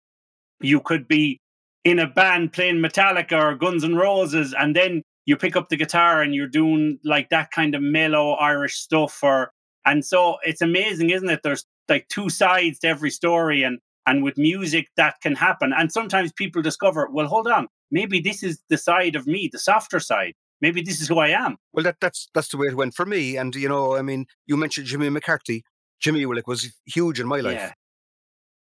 you 0.61 0.81
could 0.81 1.07
be 1.07 1.41
in 1.85 1.99
a 1.99 2.07
band 2.07 2.55
playing 2.55 2.77
Metallica 2.77 3.39
or 3.39 3.55
Guns 3.57 3.85
N' 3.85 3.97
Roses, 3.97 4.55
and 4.59 4.75
then 4.75 5.03
you 5.27 5.37
pick 5.37 5.57
up 5.57 5.69
the 5.69 5.77
guitar 5.77 6.23
and 6.23 6.35
you're 6.35 6.47
doing 6.47 6.99
like 7.05 7.31
that 7.31 7.51
kind 7.51 7.75
of 7.75 7.83
mellow 7.83 8.33
Irish 8.33 8.77
stuff. 8.77 9.23
Or 9.23 9.53
and 9.85 10.05
so 10.05 10.37
it's 10.43 10.63
amazing, 10.63 11.11
isn't 11.11 11.31
it? 11.31 11.41
There's 11.43 11.65
like 11.89 12.09
two 12.09 12.31
sides 12.31 12.79
to 12.81 12.89
every 12.89 13.11
story, 13.11 13.63
and 13.63 13.79
and 14.07 14.23
with 14.23 14.37
music 14.37 14.89
that 14.97 15.17
can 15.23 15.35
happen. 15.35 15.73
And 15.77 15.91
sometimes 15.91 16.33
people 16.33 16.63
discover, 16.63 17.09
well, 17.11 17.27
hold 17.27 17.49
on, 17.49 17.69
maybe 17.91 18.21
this 18.21 18.43
is 18.43 18.61
the 18.69 18.79
side 18.79 19.17
of 19.17 19.27
me, 19.27 19.49
the 19.51 19.59
softer 19.59 20.01
side. 20.01 20.35
Maybe 20.61 20.83
this 20.83 21.01
is 21.01 21.09
who 21.09 21.19
I 21.19 21.29
am. 21.29 21.57
Well, 21.73 21.85
that, 21.85 21.97
that's 22.01 22.29
that's 22.35 22.49
the 22.49 22.57
way 22.57 22.69
it 22.69 22.77
went 22.77 22.95
for 22.95 23.05
me. 23.05 23.37
And 23.37 23.55
you 23.55 23.69
know, 23.69 23.97
I 23.97 24.03
mean, 24.03 24.27
you 24.47 24.57
mentioned 24.57 24.87
Jimmy 24.87 25.11
McCarthy. 25.11 25.65
Jimmy 26.01 26.25
like 26.27 26.47
was 26.47 26.73
huge 26.87 27.21
in 27.21 27.27
my 27.27 27.41
life. 27.41 27.55
Yeah. 27.55 27.73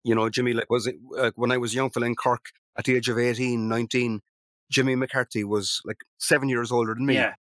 You 0.03 0.15
know, 0.15 0.29
Jimmy 0.29 0.53
like 0.53 0.69
was 0.69 0.87
uh, 1.17 1.31
when 1.35 1.51
I 1.51 1.57
was 1.57 1.75
young 1.75 1.89
fella 1.89 2.07
in 2.07 2.15
Cork 2.15 2.45
at 2.77 2.85
the 2.85 2.95
age 2.95 3.09
of 3.09 3.19
18, 3.19 3.67
19, 3.67 4.21
Jimmy 4.71 4.95
McCarthy 4.95 5.43
was 5.43 5.81
like 5.85 5.97
seven 6.17 6.49
years 6.49 6.71
older 6.71 6.95
than 6.95 7.05
me. 7.05 7.15
Yeah. 7.15 7.33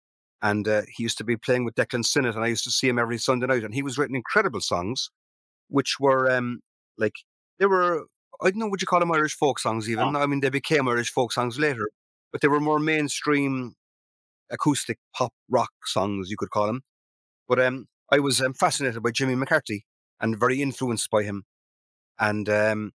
And 0.41 0.67
uh, 0.67 0.83
he 0.89 1.03
used 1.03 1.19
to 1.19 1.25
be 1.25 1.37
playing 1.37 1.65
with 1.65 1.75
Declan 1.75 2.05
Sinnott, 2.05 2.37
and 2.37 2.45
I 2.45 2.49
used 2.49 2.65
to 2.65 2.71
see 2.71 2.89
him 2.89 2.99
every 2.99 3.19
Sunday 3.19 3.47
night. 3.47 3.65
And 3.65 3.75
he 3.75 3.83
was 3.83 3.99
writing 3.99 4.15
incredible 4.15 4.61
songs, 4.61 5.11
which 5.69 5.97
were 5.99 6.31
um, 6.31 6.61
like 6.97 7.15
they 7.59 7.67
were 7.67 8.07
I 8.41 8.51
don't 8.51 8.61
know 8.61 8.69
what 8.69 8.81
you 8.81 8.87
call 8.87 9.01
them 9.01 9.13
Irish 9.13 9.35
folk 9.35 9.59
songs. 9.59 9.91
Even 9.91 10.17
oh. 10.17 10.21
I 10.21 10.27
mean, 10.27 10.41
they 10.41 10.51
became 10.51 10.89
Irish 10.89 11.11
folk 11.11 11.33
songs 11.33 11.59
later, 11.59 11.89
but 12.33 12.41
they 12.41 12.49
were 12.49 12.61
more 12.61 12.79
mainstream 12.79 13.75
acoustic 14.51 14.99
pop 15.15 15.33
rock 15.49 15.71
songs, 15.85 16.31
you 16.31 16.37
could 16.37 16.51
call 16.51 16.67
them. 16.67 16.83
But 17.49 17.61
um, 17.61 17.87
I 18.13 18.21
was 18.21 18.41
um, 18.41 18.55
fascinated 18.55 19.03
by 19.03 19.11
Jimmy 19.11 19.35
McCarthy 19.35 19.85
and 20.21 20.39
very 20.39 20.63
influenced 20.63 21.11
by 21.11 21.25
him, 21.25 21.45
and 22.19 22.49
um, 22.49 22.93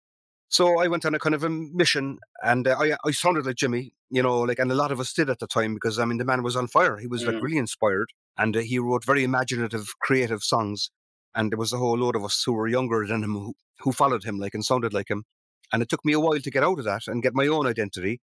so 0.50 0.80
I 0.80 0.88
went 0.88 1.06
on 1.06 1.14
a 1.14 1.20
kind 1.20 1.36
of 1.36 1.44
a 1.44 1.50
mission, 1.50 2.18
and 2.44 2.68
uh, 2.68 2.76
I 2.78 2.96
I 3.06 3.12
sounded 3.12 3.46
like 3.46 3.56
Jimmy, 3.56 3.94
you 4.10 4.24
know, 4.24 4.40
like, 4.40 4.58
and 4.58 4.72
a 4.72 4.76
lot 4.76 4.92
of 4.92 5.00
us 5.00 5.14
did 5.14 5.30
at 5.30 5.38
the 5.40 5.48
time 5.48 5.76
because 5.76 6.00
I 6.00 6.06
mean 6.06 6.18
the 6.18 6.26
man 6.26 6.42
was 6.42 6.56
on 6.56 6.68
fire. 6.68 6.98
He 6.98 7.08
was 7.08 7.24
mm. 7.24 7.32
like 7.32 7.44
really 7.44 7.58
inspired, 7.58 8.10
and 8.38 8.58
uh, 8.58 8.62
he 8.62 8.80
wrote 8.80 9.06
very 9.06 9.24
imaginative, 9.24 9.88
creative 10.02 10.44
songs. 10.44 10.90
And 11.36 11.52
there 11.52 11.60
was 11.60 11.72
a 11.72 11.78
whole 11.78 11.98
load 11.98 12.16
of 12.16 12.26
us 12.26 12.42
who 12.44 12.54
were 12.54 12.68
younger 12.68 13.06
than 13.06 13.24
him 13.24 13.34
who, 13.34 13.54
who 13.82 13.92
followed 13.92 14.24
him, 14.24 14.40
like 14.40 14.56
and 14.56 14.66
sounded 14.66 14.94
like 14.94 15.10
him. 15.10 15.24
And 15.72 15.84
it 15.84 15.90
took 15.90 16.04
me 16.04 16.14
a 16.14 16.20
while 16.20 16.40
to 16.40 16.52
get 16.52 16.64
out 16.64 16.80
of 16.80 16.86
that 16.86 17.04
and 17.06 17.22
get 17.22 17.36
my 17.36 17.46
own 17.46 17.68
identity. 17.68 18.20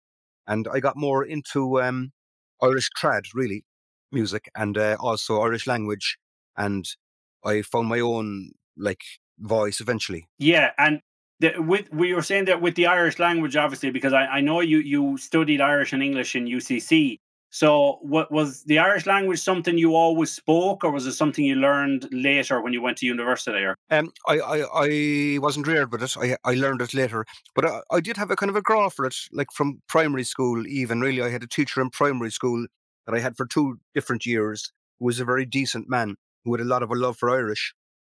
And 0.48 0.66
I 0.72 0.80
got 0.80 0.96
more 0.96 1.24
into 1.24 1.80
um, 1.80 2.10
Irish 2.60 2.90
trad, 3.00 3.26
really, 3.34 3.64
music, 4.10 4.50
and 4.56 4.76
uh, 4.76 4.96
also 4.98 5.40
Irish 5.40 5.68
language. 5.68 6.18
And 6.56 6.84
I 7.44 7.62
found 7.62 7.88
my 7.88 8.00
own 8.00 8.50
like 8.76 9.02
voice 9.38 9.80
eventually. 9.80 10.26
Yeah, 10.38 10.70
and 10.76 11.00
the, 11.40 11.54
with 11.58 11.92
we 11.92 12.14
were 12.14 12.22
saying 12.22 12.46
that 12.46 12.62
with 12.62 12.74
the 12.76 12.86
Irish 12.86 13.18
language, 13.18 13.56
obviously, 13.56 13.90
because 13.90 14.12
I, 14.12 14.26
I 14.26 14.40
know 14.40 14.60
you 14.60 14.78
you 14.78 15.18
studied 15.18 15.60
Irish 15.60 15.92
and 15.92 16.02
English 16.02 16.34
in 16.34 16.46
UCC. 16.46 17.18
So, 17.50 17.98
what 18.02 18.30
was 18.32 18.64
the 18.64 18.78
Irish 18.78 19.06
language 19.06 19.40
something 19.40 19.78
you 19.78 19.94
always 19.94 20.30
spoke, 20.30 20.84
or 20.84 20.90
was 20.90 21.06
it 21.06 21.12
something 21.12 21.44
you 21.44 21.54
learned 21.54 22.08
later 22.10 22.60
when 22.60 22.72
you 22.72 22.82
went 22.82 22.98
to 22.98 23.06
university? 23.06 23.64
Or 23.64 23.76
um, 23.90 24.10
I, 24.26 24.38
I, 24.38 24.64
I 24.74 25.38
wasn't 25.38 25.66
reared 25.66 25.92
with 25.92 26.02
it. 26.02 26.16
I, 26.18 26.36
I 26.44 26.54
learned 26.54 26.82
it 26.82 26.92
later, 26.92 27.24
but 27.54 27.64
I, 27.64 27.80
I 27.90 28.00
did 28.00 28.16
have 28.16 28.30
a 28.30 28.36
kind 28.36 28.50
of 28.50 28.56
a 28.56 28.62
graw 28.62 28.88
for 28.88 29.06
it, 29.06 29.16
like 29.32 29.52
from 29.52 29.82
primary 29.88 30.24
school. 30.24 30.66
Even 30.66 31.00
really, 31.00 31.22
I 31.22 31.30
had 31.30 31.42
a 31.42 31.48
teacher 31.48 31.80
in 31.80 31.90
primary 31.90 32.30
school 32.30 32.66
that 33.06 33.14
I 33.14 33.20
had 33.20 33.36
for 33.36 33.46
two 33.46 33.78
different 33.94 34.26
years, 34.26 34.72
who 34.98 35.06
was 35.06 35.20
a 35.20 35.24
very 35.24 35.46
decent 35.46 35.88
man 35.88 36.16
who 36.44 36.52
had 36.52 36.60
a 36.60 36.68
lot 36.68 36.82
of 36.82 36.90
a 36.90 36.94
love 36.94 37.16
for 37.16 37.30
Irish. 37.30 37.74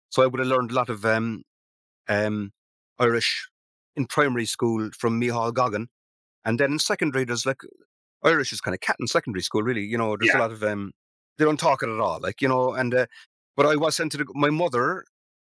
So 0.10 0.24
I 0.24 0.28
would 0.28 0.40
have 0.40 0.48
learned 0.48 0.72
a 0.72 0.76
lot 0.76 0.90
of 0.90 1.06
um, 1.06 1.44
um, 2.08 2.52
Irish 3.00 3.50
in 3.96 4.06
primary 4.06 4.46
school 4.46 4.90
from 4.98 5.20
Mihal 5.20 5.54
Goggin. 5.54 5.88
And 6.46 6.60
then 6.60 6.74
in 6.74 6.80
secondary, 6.80 7.26
there's 7.26 7.46
like 7.46 7.62
Irish 8.24 8.54
is 8.54 8.62
kind 8.62 8.74
of 8.74 8.82
cat 8.82 8.96
in 9.00 9.08
secondary 9.08 9.44
school, 9.44 9.64
really. 9.64 9.84
You 9.84 9.98
know, 9.98 10.16
there's 10.18 10.32
yeah. 10.34 10.40
a 10.40 10.42
lot 10.42 10.52
of 10.52 10.64
um, 10.64 10.92
they 11.38 11.46
don't 11.46 11.60
talk 11.60 11.84
it 11.84 11.90
at 11.90 12.00
all, 12.00 12.20
like 12.22 12.42
you 12.42 12.48
know. 12.48 12.74
And 12.74 12.94
uh, 12.94 13.06
but 13.56 13.66
I 13.66 13.76
was 13.76 13.96
sent 13.96 14.12
to 14.14 14.20
the, 14.20 14.26
my 14.34 14.50
mother 14.50 15.04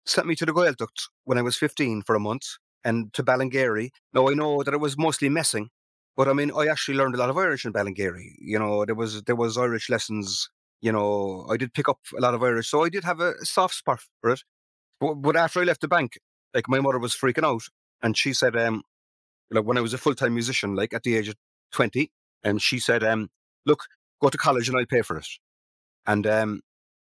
sent 0.05 0.27
me 0.27 0.35
to 0.35 0.45
the 0.45 0.53
Gaeltacht 0.53 1.07
when 1.23 1.37
I 1.37 1.41
was 1.41 1.57
15 1.57 2.03
for 2.03 2.15
a 2.15 2.19
month 2.19 2.57
and 2.83 3.11
to 3.13 3.23
Ballingeary. 3.23 3.89
Now 4.13 4.29
I 4.29 4.33
know 4.33 4.63
that 4.63 4.73
it 4.73 4.79
was 4.79 4.97
mostly 4.97 5.29
messing, 5.29 5.69
but 6.15 6.27
I 6.27 6.33
mean 6.33 6.51
I 6.55 6.67
actually 6.67 6.97
learned 6.97 7.15
a 7.15 7.17
lot 7.17 7.29
of 7.29 7.37
Irish 7.37 7.65
in 7.65 7.73
Ballingeary. 7.73 8.35
You 8.39 8.59
know, 8.59 8.85
there 8.85 8.95
was 8.95 9.23
there 9.23 9.35
was 9.35 9.57
Irish 9.57 9.89
lessons. 9.89 10.49
You 10.81 10.91
know, 10.91 11.47
I 11.49 11.57
did 11.57 11.73
pick 11.73 11.89
up 11.89 11.99
a 12.17 12.21
lot 12.21 12.33
of 12.35 12.43
Irish, 12.43 12.69
so 12.69 12.83
I 12.83 12.89
did 12.89 13.03
have 13.03 13.19
a 13.19 13.33
soft 13.43 13.75
spot 13.75 13.99
for 14.21 14.31
it. 14.31 14.43
But, 14.99 15.15
but 15.15 15.35
after 15.35 15.61
I 15.61 15.63
left 15.63 15.81
the 15.81 15.87
bank, 15.87 16.19
like 16.55 16.69
my 16.69 16.79
mother 16.79 16.97
was 16.97 17.13
freaking 17.13 17.43
out, 17.43 17.63
and 18.01 18.17
she 18.17 18.33
said, 18.33 18.55
um, 18.55 18.81
like 19.51 19.65
when 19.65 19.77
I 19.77 19.81
was 19.81 19.93
a 19.93 19.97
full 19.99 20.15
time 20.15 20.33
musician, 20.33 20.75
like 20.75 20.93
at 20.93 21.03
the 21.03 21.15
age 21.17 21.27
of 21.27 21.35
20, 21.73 22.09
and 22.43 22.61
she 22.61 22.79
said, 22.79 23.03
um, 23.03 23.29
"Look, 23.65 23.83
go 24.21 24.29
to 24.29 24.37
college 24.37 24.69
and 24.69 24.77
I'll 24.77 24.85
pay 24.85 25.01
for 25.01 25.17
it." 25.17 25.27
And 26.07 26.25
um, 26.25 26.61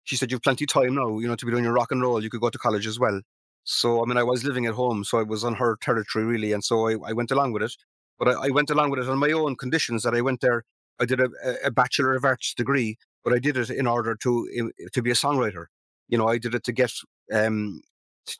she 0.04 0.16
said, 0.16 0.30
"You've 0.30 0.42
plenty 0.42 0.64
of 0.64 0.68
time 0.68 0.96
now, 0.96 1.18
you 1.18 1.28
know, 1.28 1.36
to 1.36 1.46
be 1.46 1.52
doing 1.52 1.64
your 1.64 1.72
rock 1.72 1.92
and 1.92 2.02
roll. 2.02 2.22
You 2.22 2.28
could 2.28 2.40
go 2.40 2.50
to 2.50 2.58
college 2.58 2.86
as 2.86 2.98
well." 2.98 3.22
So 3.64 4.02
I 4.02 4.06
mean, 4.06 4.16
I 4.16 4.24
was 4.24 4.44
living 4.44 4.66
at 4.66 4.74
home, 4.74 5.04
so 5.04 5.18
I 5.18 5.22
was 5.22 5.44
on 5.44 5.54
her 5.54 5.76
territory 5.80 6.24
really, 6.24 6.52
and 6.52 6.64
so 6.64 6.88
I, 6.88 6.96
I 7.06 7.12
went 7.12 7.30
along 7.30 7.52
with 7.52 7.62
it. 7.62 7.76
But 8.18 8.28
I, 8.28 8.46
I, 8.46 8.48
went 8.48 8.70
along 8.70 8.90
with 8.90 8.98
it 8.98 9.08
on 9.08 9.18
my 9.18 9.30
own 9.30 9.54
conditions. 9.54 10.02
That 10.02 10.14
I 10.14 10.20
went 10.20 10.40
there. 10.40 10.64
I 10.98 11.04
did 11.04 11.20
a, 11.20 11.28
a 11.64 11.70
bachelor 11.70 12.14
of 12.14 12.24
arts 12.24 12.52
degree, 12.54 12.98
but 13.22 13.32
I 13.32 13.38
did 13.38 13.56
it 13.56 13.70
in 13.70 13.86
order 13.86 14.16
to 14.16 14.72
to 14.92 15.02
be 15.02 15.10
a 15.10 15.14
songwriter. 15.14 15.66
You 16.08 16.18
know, 16.18 16.26
I 16.26 16.38
did 16.38 16.54
it 16.54 16.64
to 16.64 16.72
get 16.72 16.92
um, 17.32 17.82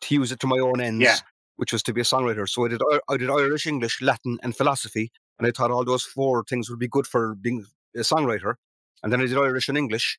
to 0.00 0.14
use 0.14 0.32
it 0.32 0.40
to 0.40 0.46
my 0.46 0.58
own 0.58 0.80
ends. 0.80 1.02
Yeah 1.02 1.16
which 1.58 1.72
was 1.72 1.82
to 1.82 1.92
be 1.92 2.00
a 2.00 2.04
songwriter. 2.04 2.48
So 2.48 2.64
I 2.64 2.68
did 2.68 2.80
I 3.08 3.16
did 3.16 3.28
Irish, 3.28 3.66
English, 3.66 4.00
Latin, 4.00 4.38
and 4.44 4.56
philosophy, 4.56 5.10
and 5.38 5.46
I 5.46 5.50
thought 5.50 5.72
all 5.72 5.84
those 5.84 6.04
four 6.04 6.44
things 6.44 6.70
would 6.70 6.78
be 6.78 6.88
good 6.88 7.06
for 7.06 7.34
being 7.34 7.66
a 7.96 8.00
songwriter. 8.00 8.54
And 9.02 9.12
then 9.12 9.20
I 9.20 9.26
did 9.26 9.36
Irish 9.36 9.68
and 9.68 9.76
English 9.76 10.18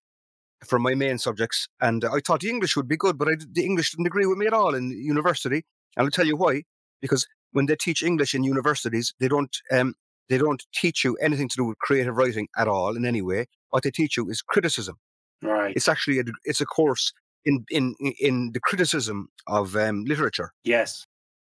for 0.65 0.80
my 0.80 0.95
main 0.95 1.17
subjects. 1.17 1.67
And 1.82 2.03
I 2.03 2.20
thought 2.20 2.41
the 2.41 2.49
English 2.49 2.76
would 2.76 2.88
be 2.88 2.97
good, 2.97 3.17
but 3.17 3.30
I, 3.30 3.36
the 3.49 3.65
English 3.65 3.91
didn't 3.91 4.07
agree 4.07 4.26
with 4.26 4.38
me 4.38 4.47
at 4.47 4.53
all 4.53 4.76
in 4.76 4.91
university. 4.91 5.63
And 5.95 6.05
I'll 6.05 6.11
tell 6.11 6.28
you 6.28 6.36
why. 6.36 6.63
Because 7.01 7.26
when 7.53 7.65
they 7.65 7.78
teach 7.78 8.03
English 8.03 8.34
in 8.34 8.43
universities, 8.43 9.13
they 9.20 9.30
don't 9.30 9.55
um, 9.72 9.95
they 10.28 10.38
don't 10.38 10.63
teach 10.74 11.05
you 11.05 11.15
anything 11.22 11.47
to 11.47 11.55
do 11.55 11.63
with 11.63 11.78
creative 11.80 12.17
writing 12.17 12.49
at 12.57 12.67
all 12.67 12.97
in 12.97 13.05
any 13.05 13.22
way. 13.22 13.45
What 13.70 13.84
they 13.84 13.91
teach 13.91 14.17
you 14.17 14.30
is 14.30 14.41
criticism. 14.41 14.97
Right. 15.41 15.74
It's 15.74 15.88
actually 15.88 16.20
a, 16.20 16.24
it's 16.43 16.59
a 16.59 16.65
course 16.65 17.13
in 17.46 17.66
in 17.70 17.96
in 18.20 18.52
the 18.54 18.60
criticism 18.60 19.30
of 19.48 19.76
um, 19.76 20.04
literature. 20.06 20.52
yes. 20.64 21.06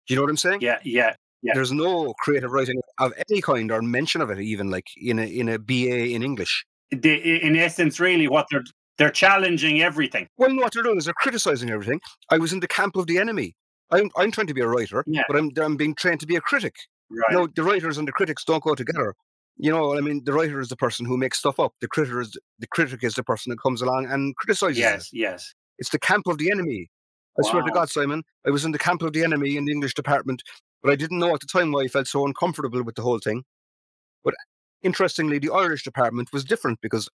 Do 0.08 0.14
you 0.14 0.16
know 0.16 0.24
what 0.24 0.30
I'm 0.30 0.38
saying? 0.38 0.62
Yeah. 0.62 0.80
Yeah. 0.84 1.16
Yeah. 1.42 1.54
There's 1.54 1.74
no 1.74 2.14
creative 2.22 2.52
writing 2.52 2.80
of 2.98 3.12
any 3.30 3.42
kind 3.42 3.70
or 3.72 3.82
mention 3.82 4.22
of 4.22 4.30
it, 4.30 4.40
even 4.40 4.70
like 4.72 4.86
in 4.96 5.20
a 5.20 5.24
in 5.26 5.50
a 5.50 5.60
BA 5.60 6.10
in 6.16 6.24
English. 6.24 6.66
The, 6.92 7.14
in 7.46 7.58
essence, 7.58 8.00
really, 8.00 8.28
what 8.30 8.48
they're 8.50 8.64
they're 8.98 9.12
challenging 9.12 9.82
everything. 9.82 10.28
Well, 10.38 10.50
no, 10.54 10.62
what 10.64 10.74
they're 10.74 10.82
doing 10.84 10.98
is 10.98 11.06
they're 11.06 11.14
criticizing 11.14 11.70
everything. 11.70 12.00
I 12.32 12.38
was 12.38 12.54
in 12.54 12.62
the 12.62 12.68
camp 12.70 12.96
of 12.96 13.06
the 13.08 13.18
enemy. 13.18 13.54
I'm 13.92 14.10
I'm 14.16 14.32
trying 14.32 14.48
to 14.48 14.54
be 14.54 14.62
a 14.62 14.68
writer, 14.68 15.04
Yeah. 15.08 15.24
but 15.28 15.36
I'm 15.38 15.52
I'm 15.58 15.76
being 15.76 15.94
trained 15.94 16.22
to 16.22 16.26
be 16.28 16.38
a 16.38 16.42
critic. 16.42 16.76
Right. 17.10 17.32
No, 17.32 17.48
the 17.54 17.64
writers 17.64 17.98
and 17.98 18.08
the 18.08 18.12
critics 18.14 18.44
don't 18.46 18.64
go 18.64 18.76
together. 18.76 19.14
You 19.58 19.72
know, 19.72 19.98
I 19.98 20.02
mean, 20.02 20.22
the 20.24 20.34
writer 20.34 20.60
is 20.62 20.70
the 20.70 20.76
person 20.78 21.06
who 21.06 21.18
makes 21.18 21.38
stuff 21.40 21.60
up. 21.60 21.74
The 21.82 21.88
critic 21.90 22.16
is 22.16 22.38
the 22.60 22.68
critic 22.68 23.04
is 23.04 23.16
the 23.16 23.24
person 23.24 23.50
that 23.52 23.62
comes 23.62 23.82
along 23.82 24.06
and 24.10 24.36
criticizes. 24.38 24.78
it. 24.78 24.82
Yes, 24.82 25.10
yes. 25.12 25.54
It's 25.80 25.90
the 25.90 26.00
camp 26.00 26.28
of 26.28 26.38
the 26.38 26.52
enemy. 26.52 26.90
I 27.40 27.48
swear 27.48 27.62
to 27.62 27.72
God, 27.72 27.90
Simon, 27.90 28.24
I 28.48 28.50
was 28.50 28.66
in 28.66 28.72
the 28.72 28.80
camp 28.80 29.04
of 29.04 29.14
the 29.14 29.24
enemy 29.24 29.58
in 29.58 29.66
the 29.66 29.72
English 29.72 29.94
department, 29.94 30.42
but 30.82 30.92
I 30.92 30.96
didn't 30.96 31.20
know 31.20 31.36
at 31.36 31.40
the 31.40 31.46
time 31.46 31.72
why 31.72 31.82
I 31.82 31.88
felt 31.88 32.08
so 32.08 32.26
uncomfortable 32.26 32.82
with 32.82 32.96
the 32.96 33.04
whole 33.04 33.20
thing. 33.20 33.44
But 34.24 34.34
interestingly, 34.82 35.38
the 35.38 35.52
Irish 35.52 35.84
department 35.84 36.30
was 36.34 36.44
different 36.44 36.82
because 36.82 37.08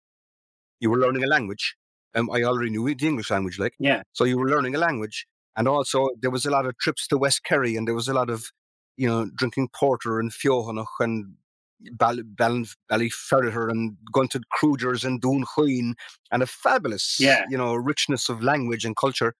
you 0.78 0.90
were 0.90 0.98
learning 0.98 1.24
a 1.24 1.26
language. 1.26 1.74
Um, 2.14 2.30
I 2.30 2.42
already 2.42 2.70
knew 2.70 2.94
the 2.94 3.06
English 3.06 3.30
language, 3.30 3.58
like 3.58 3.74
Yeah. 3.78 4.02
so 4.12 4.24
you 4.24 4.38
were 4.38 4.48
learning 4.48 4.74
a 4.74 4.78
language, 4.78 5.26
and 5.56 5.66
also 5.66 6.10
there 6.20 6.30
was 6.30 6.46
a 6.46 6.50
lot 6.50 6.66
of 6.66 6.76
trips 6.78 7.06
to 7.08 7.18
West 7.18 7.42
Kerry, 7.42 7.74
and 7.76 7.88
there 7.88 7.94
was 7.94 8.08
a 8.08 8.14
lot 8.14 8.30
of, 8.30 8.44
you 8.96 9.08
know, 9.08 9.28
drinking 9.34 9.70
porter 9.74 10.20
and 10.20 10.30
Fiohanach 10.30 11.00
and 11.00 11.34
Ball- 11.92 12.22
Ball- 12.24 12.64
Ballyferriter 12.90 13.70
and 13.70 13.96
going 14.12 14.28
to 14.28 14.40
and 15.04 15.20
Dún 15.22 15.44
Chaoin, 15.54 15.94
and 16.30 16.42
a 16.42 16.46
fabulous, 16.46 17.16
Yeah. 17.18 17.44
you 17.50 17.58
know, 17.58 17.74
richness 17.74 18.28
of 18.28 18.42
language 18.42 18.84
and 18.84 18.96
culture. 18.96 19.34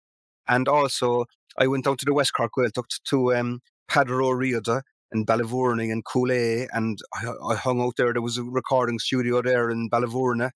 And 0.49 0.69
also, 0.69 1.27
I 1.59 1.67
went 1.67 1.85
down 1.85 1.97
to 1.99 2.05
the 2.05 2.15
West 2.15 2.33
Cork 2.35 2.53
Gaeltacht 2.57 3.01
to 3.11 3.35
um, 3.35 3.61
Peadar 3.91 4.21
Ó 4.23 4.33
Riada 4.35 4.83
and 5.13 5.27
Ballyvourney 5.27 5.93
and 5.93 6.05
Coolea, 6.05 6.67
and 6.73 6.99
I, 7.15 7.33
I 7.51 7.55
hung 7.55 7.81
out 7.81 7.95
there. 7.97 8.13
There 8.13 8.23
was 8.23 8.39
a 8.39 8.43
recording 8.45 8.99
studio 8.99 9.43
there 9.43 9.71
in 9.71 9.91
Ballyvourney, 9.91 10.51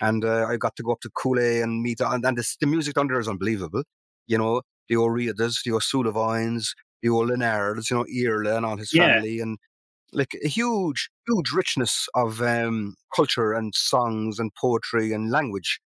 and 0.00 0.24
uh, 0.24 0.46
I 0.48 0.56
got 0.56 0.76
to 0.76 0.82
go 0.82 0.92
up 0.92 1.00
to 1.00 1.10
Coolea 1.10 1.62
and 1.62 1.82
meet, 1.82 2.00
and, 2.00 2.24
and 2.24 2.36
the, 2.38 2.56
the 2.60 2.66
music 2.66 2.94
down 2.94 3.08
there 3.08 3.18
is 3.18 3.28
unbelievable. 3.28 3.82
You 4.26 4.38
know, 4.38 4.62
the 4.88 4.96
O'Riadas, 4.96 5.62
the 5.64 5.72
O'Sullivans, 5.72 6.74
the 7.02 7.08
Ó 7.08 7.26
Lionáirds, 7.26 7.90
you 7.90 7.96
know, 7.96 8.06
Iarla 8.06 8.56
and 8.58 8.66
all 8.66 8.76
his 8.76 8.92
Yeah. 8.92 9.06
family, 9.14 9.40
and 9.40 9.58
like 10.14 10.34
a 10.42 10.48
huge, 10.48 11.10
huge 11.26 11.52
richness 11.52 12.08
of 12.14 12.40
um, 12.40 12.94
culture 13.14 13.52
and 13.52 13.74
songs 13.74 14.38
and 14.38 14.54
poetry 14.54 15.12
and 15.12 15.30
language. 15.30 15.80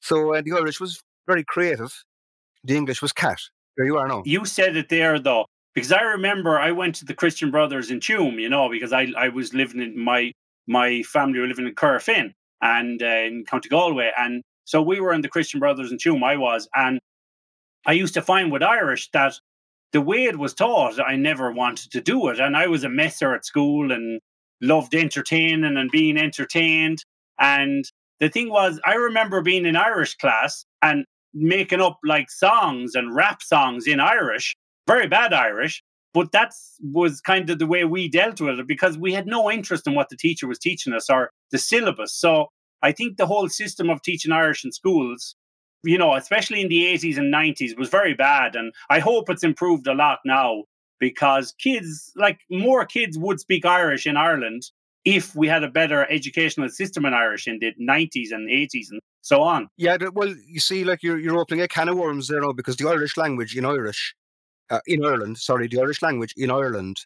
So 0.00 0.34
uh, 0.34 0.42
the 0.44 0.52
Irish 0.52 0.80
was 0.80 1.02
very 1.26 1.44
creative. 1.44 1.92
The 2.64 2.76
English 2.76 3.00
was 3.00 3.12
cat. 3.12 3.38
There 3.76 3.86
you 3.86 3.96
are 3.96 4.08
now. 4.08 4.22
You 4.26 4.44
said 4.44 4.76
it 4.76 4.88
there 4.88 5.18
though, 5.18 5.46
because 5.74 5.92
I 5.92 6.02
remember 6.02 6.58
I 6.58 6.72
went 6.72 6.94
to 6.96 7.04
the 7.04 7.14
Christian 7.14 7.50
Brothers 7.50 7.90
in 7.90 8.00
Tuam, 8.00 8.40
you 8.40 8.48
know, 8.48 8.68
because 8.68 8.92
I 8.92 9.08
I 9.16 9.28
was 9.28 9.54
living 9.54 9.80
in 9.80 9.98
my 9.98 10.32
my 10.66 11.02
family 11.02 11.38
were 11.38 11.46
living 11.46 11.66
in 11.66 11.74
Corofin 11.74 12.32
and 12.60 13.02
uh, 13.02 13.06
in 13.06 13.44
County 13.46 13.68
Galway, 13.68 14.10
and 14.16 14.42
so 14.64 14.82
we 14.82 15.00
were 15.00 15.12
in 15.12 15.22
the 15.22 15.28
Christian 15.28 15.60
Brothers 15.60 15.90
in 15.92 15.98
Tuam. 15.98 16.22
I 16.22 16.36
was, 16.36 16.68
and 16.74 17.00
I 17.86 17.92
used 17.92 18.14
to 18.14 18.22
find 18.22 18.52
with 18.52 18.62
Irish 18.62 19.10
that 19.12 19.34
the 19.92 20.00
way 20.00 20.24
it 20.24 20.38
was 20.38 20.54
taught, 20.54 21.00
I 21.00 21.16
never 21.16 21.50
wanted 21.52 21.90
to 21.92 22.00
do 22.00 22.28
it, 22.28 22.38
and 22.38 22.56
I 22.56 22.66
was 22.68 22.84
a 22.84 22.88
messer 22.88 23.34
at 23.34 23.44
school 23.44 23.90
and 23.92 24.20
loved 24.60 24.94
entertaining 24.94 25.76
and 25.76 25.90
being 25.90 26.16
entertained. 26.16 27.04
And 27.38 27.84
the 28.20 28.28
thing 28.28 28.50
was, 28.50 28.80
I 28.84 28.94
remember 28.94 29.42
being 29.42 29.66
in 29.66 29.76
Irish 29.76 30.16
class 30.16 30.64
and 30.82 31.04
making 31.32 31.80
up 31.80 31.98
like 32.04 32.30
songs 32.30 32.94
and 32.94 33.14
rap 33.14 33.42
songs 33.42 33.86
in 33.86 34.00
Irish, 34.00 34.56
very 34.86 35.06
bad 35.06 35.32
Irish, 35.32 35.82
but 36.12 36.32
that 36.32 36.52
was 36.82 37.20
kind 37.20 37.48
of 37.50 37.58
the 37.58 37.66
way 37.66 37.84
we 37.84 38.08
dealt 38.08 38.40
with 38.40 38.58
it 38.58 38.66
because 38.66 38.98
we 38.98 39.12
had 39.12 39.26
no 39.26 39.50
interest 39.50 39.86
in 39.86 39.94
what 39.94 40.08
the 40.08 40.16
teacher 40.16 40.46
was 40.46 40.58
teaching 40.58 40.92
us 40.92 41.08
or 41.08 41.30
the 41.50 41.58
syllabus. 41.58 42.14
So 42.14 42.48
I 42.82 42.92
think 42.92 43.16
the 43.16 43.26
whole 43.26 43.48
system 43.48 43.90
of 43.90 44.02
teaching 44.02 44.32
Irish 44.32 44.64
in 44.64 44.72
schools, 44.72 45.36
you 45.82 45.98
know, 45.98 46.14
especially 46.14 46.60
in 46.60 46.68
the 46.68 46.82
80s 46.84 47.18
and 47.18 47.32
90s, 47.32 47.76
was 47.78 47.88
very 47.88 48.14
bad. 48.14 48.54
And 48.56 48.72
I 48.88 48.98
hope 48.98 49.30
it's 49.30 49.44
improved 49.44 49.86
a 49.86 49.94
lot 49.94 50.18
now 50.24 50.64
because 50.98 51.52
kids, 51.58 52.12
like 52.16 52.40
more 52.50 52.84
kids, 52.84 53.18
would 53.18 53.40
speak 53.40 53.64
Irish 53.64 54.06
in 54.06 54.16
Ireland 54.16 54.62
if 55.04 55.34
we 55.34 55.48
had 55.48 55.64
a 55.64 55.70
better 55.70 56.10
educational 56.10 56.68
system 56.68 57.06
in 57.06 57.14
Irish 57.14 57.46
in 57.46 57.58
the 57.58 57.72
90s 57.80 58.32
and 58.32 58.48
80s 58.48 58.90
and 58.90 59.00
so 59.22 59.42
on. 59.42 59.68
Yeah, 59.76 59.96
well, 60.12 60.34
you 60.46 60.60
see, 60.60 60.84
like 60.84 61.02
you're 61.02 61.18
you're 61.18 61.38
opening 61.38 61.62
a 61.62 61.68
can 61.68 61.88
of 61.88 61.96
worms 61.96 62.28
there 62.28 62.40
now 62.40 62.52
because 62.52 62.76
the 62.76 62.88
Irish 62.88 63.16
language 63.16 63.56
in 63.56 63.64
Irish, 63.64 64.14
uh, 64.70 64.80
in 64.86 65.04
Ireland, 65.04 65.38
sorry, 65.38 65.68
the 65.68 65.80
Irish 65.80 66.02
language 66.02 66.34
in 66.36 66.50
Ireland 66.50 66.98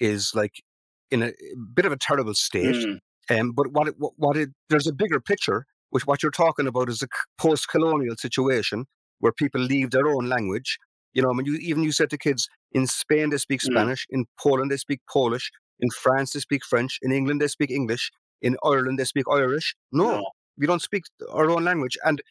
is 0.00 0.32
like 0.34 0.62
in 1.10 1.22
a 1.22 1.32
bit 1.74 1.84
of 1.84 1.92
a 1.92 1.96
terrible 1.96 2.34
state. 2.34 2.74
Mm, 2.74 2.98
Um, 3.30 3.52
but 3.52 3.68
what 3.68 3.88
it, 3.88 3.94
what, 3.98 4.12
what 4.16 4.36
it, 4.36 4.50
there's 4.68 4.86
a 4.88 4.92
bigger 4.92 5.20
picture, 5.20 5.66
which 5.92 6.06
what 6.06 6.22
you're 6.22 6.32
talking 6.32 6.66
about 6.66 6.88
is 6.88 7.02
a 7.02 7.08
post-colonial 7.36 8.16
situation 8.16 8.86
where 9.20 9.32
people 9.32 9.60
leave 9.60 9.90
their 9.90 10.08
own 10.08 10.26
language. 10.26 10.78
You 11.12 11.20
know, 11.20 11.30
I 11.30 11.34
mean, 11.34 11.44
you, 11.44 11.56
even 11.56 11.82
you 11.82 11.92
said 11.92 12.08
to 12.10 12.18
kids 12.18 12.48
in 12.72 12.86
Spain 12.86 13.28
they 13.28 13.36
speak 13.36 13.60
Mm. 13.60 13.72
Spanish, 13.72 14.06
in 14.08 14.24
Poland 14.40 14.70
they 14.70 14.78
speak 14.78 15.00
Polish, 15.12 15.50
in 15.80 15.90
France 15.90 16.32
they 16.32 16.40
speak 16.40 16.64
French, 16.64 16.98
in 17.02 17.12
England 17.12 17.42
they 17.42 17.48
speak 17.48 17.70
English, 17.70 18.10
in 18.40 18.56
Ireland 18.64 18.98
they 18.98 19.04
speak 19.04 19.26
Irish. 19.30 19.76
No, 19.92 20.10
no. 20.12 20.30
we 20.56 20.66
don't 20.66 20.80
speak 20.80 21.04
our 21.30 21.50
own 21.50 21.62
language, 21.62 21.98
and 22.04 22.22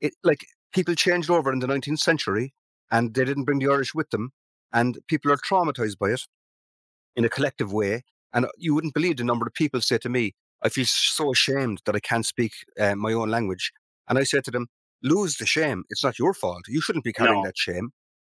it 0.00 0.14
like 0.22 0.46
people 0.72 0.94
changed 0.94 1.28
over 1.28 1.52
in 1.52 1.58
the 1.58 1.66
19th 1.66 1.98
century, 1.98 2.54
and 2.92 3.14
they 3.14 3.24
didn't 3.24 3.46
bring 3.46 3.58
the 3.58 3.68
Irish 3.68 3.94
with 3.94 4.10
them, 4.10 4.30
and 4.72 4.98
people 5.08 5.32
are 5.32 5.38
traumatized 5.38 5.98
by 5.98 6.10
it 6.10 6.22
in 7.16 7.24
a 7.24 7.28
collective 7.28 7.72
way. 7.72 8.04
And 8.32 8.46
you 8.58 8.74
wouldn't 8.74 8.94
believe 8.94 9.16
the 9.16 9.24
number 9.24 9.46
of 9.46 9.54
people 9.54 9.80
say 9.80 9.98
to 9.98 10.08
me, 10.08 10.34
I 10.62 10.68
feel 10.68 10.86
so 10.86 11.32
ashamed 11.32 11.80
that 11.86 11.94
I 11.94 12.00
can't 12.00 12.26
speak 12.26 12.52
uh, 12.80 12.94
my 12.96 13.12
own 13.12 13.30
language. 13.30 13.72
And 14.08 14.18
I 14.18 14.24
say 14.24 14.40
to 14.40 14.50
them, 14.50 14.66
lose 15.02 15.36
the 15.36 15.46
shame. 15.46 15.84
It's 15.90 16.02
not 16.04 16.18
your 16.18 16.34
fault. 16.34 16.62
You 16.68 16.80
shouldn't 16.80 17.04
be 17.04 17.12
carrying 17.12 17.42
No. 17.42 17.44
that 17.44 17.56
shame. 17.56 17.90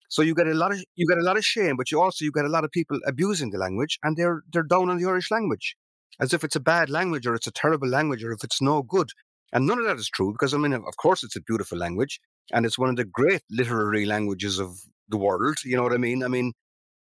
So 0.09 0.23
you 0.23 0.35
get 0.35 0.47
a 0.47 0.55
lot 0.55 0.73
of 0.73 0.83
you 0.95 1.07
get 1.09 1.19
a 1.19 1.23
lot 1.23 1.37
of 1.37 1.45
shame, 1.45 1.77
but 1.77 1.91
you 1.91 2.01
also 2.01 2.25
you 2.25 2.33
get 2.33 2.45
a 2.45 2.49
lot 2.49 2.65
of 2.65 2.71
people 2.71 2.99
abusing 3.07 3.51
the 3.51 3.59
language 3.59 3.99
and 4.03 4.17
they're 4.17 4.43
they're 4.53 4.63
down 4.63 4.89
on 4.91 4.99
the 4.99 5.07
Irish 5.09 5.31
language. 5.31 5.77
As 6.21 6.33
if 6.33 6.45
it's 6.45 6.55
a 6.57 6.61
bad 6.61 6.89
language 6.91 7.27
or 7.27 7.35
it's 7.35 7.49
a 7.49 7.51
terrible 7.53 7.89
language 7.89 8.23
or 8.23 8.33
if 8.33 8.45
it's 8.45 8.63
no 8.63 8.83
good. 8.83 9.11
And 9.53 9.67
none 9.67 9.79
of 9.79 9.87
that 9.87 9.97
is 9.97 10.09
true 10.09 10.33
because 10.33 10.55
I 10.55 10.59
mean 10.59 10.73
of 10.73 10.97
course 10.97 11.25
it's 11.25 11.37
a 11.37 11.41
beautiful 11.43 11.79
language 11.79 12.21
and 12.53 12.65
it's 12.65 12.79
one 12.79 12.91
of 12.91 12.97
the 12.97 13.05
great 13.05 13.43
literary 13.51 14.07
languages 14.07 14.59
of 14.61 14.71
the 15.09 15.17
world. 15.17 15.57
You 15.65 15.77
know 15.77 15.83
what 15.83 15.93
I 15.93 15.99
mean? 15.99 16.23
I 16.23 16.29
mean, 16.29 16.53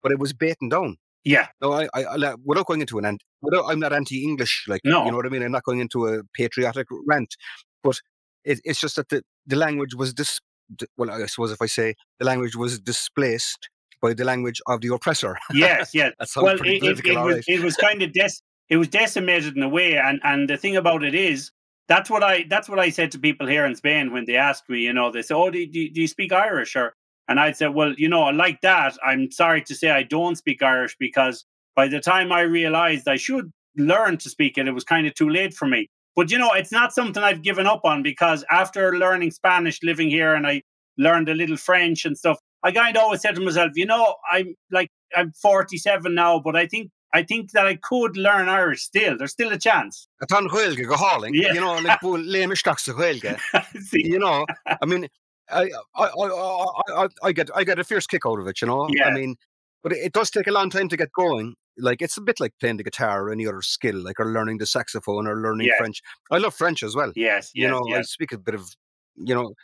but 0.02 0.12
it 0.12 0.18
was 0.20 0.32
beaten 0.32 0.68
down. 0.68 0.96
Yeah, 1.24 1.48
No, 1.60 1.72
I, 1.72 1.88
I, 1.94 2.04
I 2.04 2.34
without 2.44 2.66
going 2.66 2.80
into 2.80 2.98
an 2.98 3.04
ant, 3.04 3.22
without, 3.42 3.64
I'm 3.68 3.78
not 3.78 3.92
anti-English, 3.92 4.64
like 4.68 4.80
No. 4.84 5.04
you 5.04 5.10
know 5.10 5.18
what 5.18 5.26
I 5.26 5.28
mean. 5.28 5.42
I'm 5.42 5.52
not 5.52 5.64
going 5.64 5.80
into 5.80 6.06
a 6.06 6.22
patriotic 6.34 6.86
rant, 7.06 7.36
but 7.82 8.00
it, 8.44 8.60
it's 8.64 8.80
just 8.80 8.96
that 8.96 9.08
the, 9.10 9.22
the 9.46 9.56
language 9.56 9.94
was 9.94 10.14
dis. 10.14 10.40
Well, 10.96 11.10
I 11.10 11.26
suppose 11.26 11.50
if 11.52 11.60
I 11.60 11.66
say 11.66 11.94
the 12.18 12.24
language 12.24 12.54
was 12.56 12.78
displaced 12.78 13.68
by 14.00 14.14
the 14.14 14.24
language 14.24 14.62
of 14.66 14.80
the 14.80 14.94
oppressor, 14.94 15.36
yes, 15.52 15.90
yes. 15.94 16.12
well, 16.36 16.48
it, 16.48 16.60
it, 16.64 16.82
it 16.82 16.90
was 16.90 17.34
right. 17.34 17.44
it 17.46 17.60
was 17.60 17.76
kind 17.76 18.02
of 18.02 18.12
des- 18.12 18.40
it 18.70 18.76
was 18.76 18.88
decimated 18.88 19.56
in 19.56 19.62
a 19.62 19.68
way, 19.68 19.96
and 19.98 20.20
and 20.22 20.48
the 20.48 20.56
thing 20.56 20.76
about 20.76 21.02
it 21.02 21.14
is 21.14 21.50
that's 21.88 22.08
what 22.08 22.22
I 22.22 22.44
that's 22.48 22.68
what 22.68 22.78
I 22.78 22.88
said 22.90 23.10
to 23.12 23.18
people 23.18 23.46
here 23.48 23.66
in 23.66 23.74
Spain 23.74 24.12
when 24.12 24.24
they 24.24 24.36
asked 24.36 24.68
me, 24.70 24.78
you 24.78 24.92
know, 24.92 25.10
they 25.10 25.22
say, 25.22 25.34
"Oh, 25.34 25.50
do, 25.50 25.66
do, 25.66 25.90
do 25.90 26.00
you 26.00 26.08
speak 26.08 26.32
Irish?" 26.32 26.76
Or 26.76 26.94
and 27.30 27.38
I'd 27.40 27.56
say, 27.56 27.68
"Well, 27.68 27.94
you 27.96 28.08
know, 28.08 28.24
like 28.24 28.60
that, 28.62 28.98
I'm 29.04 29.30
sorry 29.30 29.62
to 29.62 29.74
say 29.74 29.90
I 29.90 30.02
don't 30.02 30.36
speak 30.36 30.62
Irish 30.62 30.96
because 30.98 31.46
by 31.76 31.86
the 31.88 32.00
time 32.00 32.32
I 32.32 32.40
realized 32.40 33.08
I 33.08 33.16
should 33.16 33.50
learn 33.76 34.18
to 34.18 34.28
speak 34.28 34.58
it, 34.58 34.66
it 34.66 34.72
was 34.72 34.84
kind 34.84 35.06
of 35.06 35.14
too 35.14 35.30
late 35.30 35.54
for 35.54 35.66
me." 35.66 35.88
But 36.16 36.30
you 36.30 36.38
know, 36.38 36.52
it's 36.52 36.72
not 36.72 36.92
something 36.92 37.22
I've 37.22 37.42
given 37.42 37.66
up 37.66 37.82
on 37.84 38.02
because 38.02 38.44
after 38.50 38.98
learning 38.98 39.30
Spanish, 39.30 39.78
living 39.82 40.10
here, 40.10 40.34
and 40.34 40.46
I 40.46 40.62
learned 40.98 41.28
a 41.28 41.34
little 41.34 41.56
French 41.56 42.04
and 42.04 42.18
stuff, 42.18 42.38
I 42.64 42.72
kind 42.72 42.96
of 42.96 43.02
always 43.04 43.22
said 43.22 43.36
to 43.36 43.40
myself, 43.40 43.70
you 43.76 43.86
know, 43.86 44.16
I'm 44.30 44.54
like 44.72 44.90
I'm 45.16 45.32
47 45.32 46.12
now, 46.12 46.40
but 46.40 46.56
I 46.56 46.66
think 46.66 46.90
I 47.14 47.22
think 47.22 47.52
that 47.52 47.66
I 47.66 47.76
could 47.76 48.16
learn 48.16 48.48
Irish 48.48 48.82
still. 48.82 49.16
There's 49.16 49.32
still 49.32 49.52
a 49.52 49.58
chance. 49.58 50.08
A 50.20 50.26
tan 50.26 50.48
Gaeilge 50.48 50.86
go 50.86 50.96
you 51.32 51.60
know, 51.60 51.74
like 51.74 52.00
bú 52.00 52.16
léimisteach 52.18 52.80
sa 52.80 52.92
Gaeilge. 52.92 53.38
You 53.92 54.18
know, 54.18 54.46
I 54.66 54.86
mean, 54.86 55.08
I, 55.52 55.70
I, 55.96 56.08
I, 56.96 57.08
I, 57.22 57.32
get, 57.32 57.50
I 57.54 57.64
get 57.64 57.78
a 57.78 57.84
fierce 57.84 58.06
kick 58.06 58.22
out 58.26 58.38
of 58.38 58.46
it, 58.46 58.60
you 58.60 58.66
know. 58.66 58.88
Yeah. 58.90 59.06
I 59.06 59.10
mean, 59.12 59.36
but 59.82 59.92
it, 59.92 59.98
it 59.98 60.12
does 60.12 60.30
take 60.30 60.46
a 60.46 60.52
long 60.52 60.70
time 60.70 60.88
to 60.88 60.96
get 60.96 61.12
going. 61.12 61.54
Like 61.78 62.02
it's 62.02 62.16
a 62.16 62.20
bit 62.20 62.40
like 62.40 62.52
playing 62.60 62.76
the 62.76 62.84
guitar 62.84 63.24
or 63.24 63.32
any 63.32 63.46
other 63.46 63.62
skill, 63.62 63.96
like 63.96 64.20
or 64.20 64.26
learning 64.26 64.58
the 64.58 64.66
saxophone 64.66 65.26
or 65.26 65.40
learning. 65.40 65.70
French. 65.78 66.02
I 66.30 66.38
love 66.38 66.54
French 66.54 66.82
as 66.82 66.94
well. 66.94 67.12
yes, 67.16 67.50
you 67.54 67.62
yes, 67.62 67.70
know, 67.70 67.96
I 67.96 68.02
speak 68.02 68.32
a 68.32 68.38
bit 68.38 68.54
of, 68.54 68.68
you 69.16 69.34
know, 69.34 69.54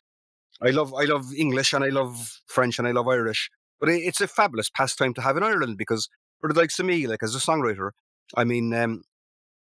I 0.62 0.70
love, 0.70 0.95
I 0.95 1.05
love 1.05 1.26
English 1.37 1.72
and 1.72 1.84
I 1.84 1.89
love 1.89 2.41
French 2.47 2.78
and 2.78 2.89
I 2.89 2.93
love 2.93 3.09
Irish. 3.09 3.51
But 3.78 3.91
it, 3.91 4.03
it's 4.03 4.20
a 4.22 4.28
fabulous 4.28 4.70
pastime 4.70 5.12
to 5.14 5.20
have 5.20 5.37
in 5.37 5.43
Ireland 5.43 5.76
because 5.76 6.09
for 6.41 6.51
the 6.53 6.59
likes 6.59 6.78
of 6.78 6.87
me, 6.87 7.07
like 7.07 7.22
as 7.22 7.34
a 7.34 7.39
songwriter, 7.39 7.91
I 8.34 8.45
mean, 8.45 8.72
um, 8.72 9.03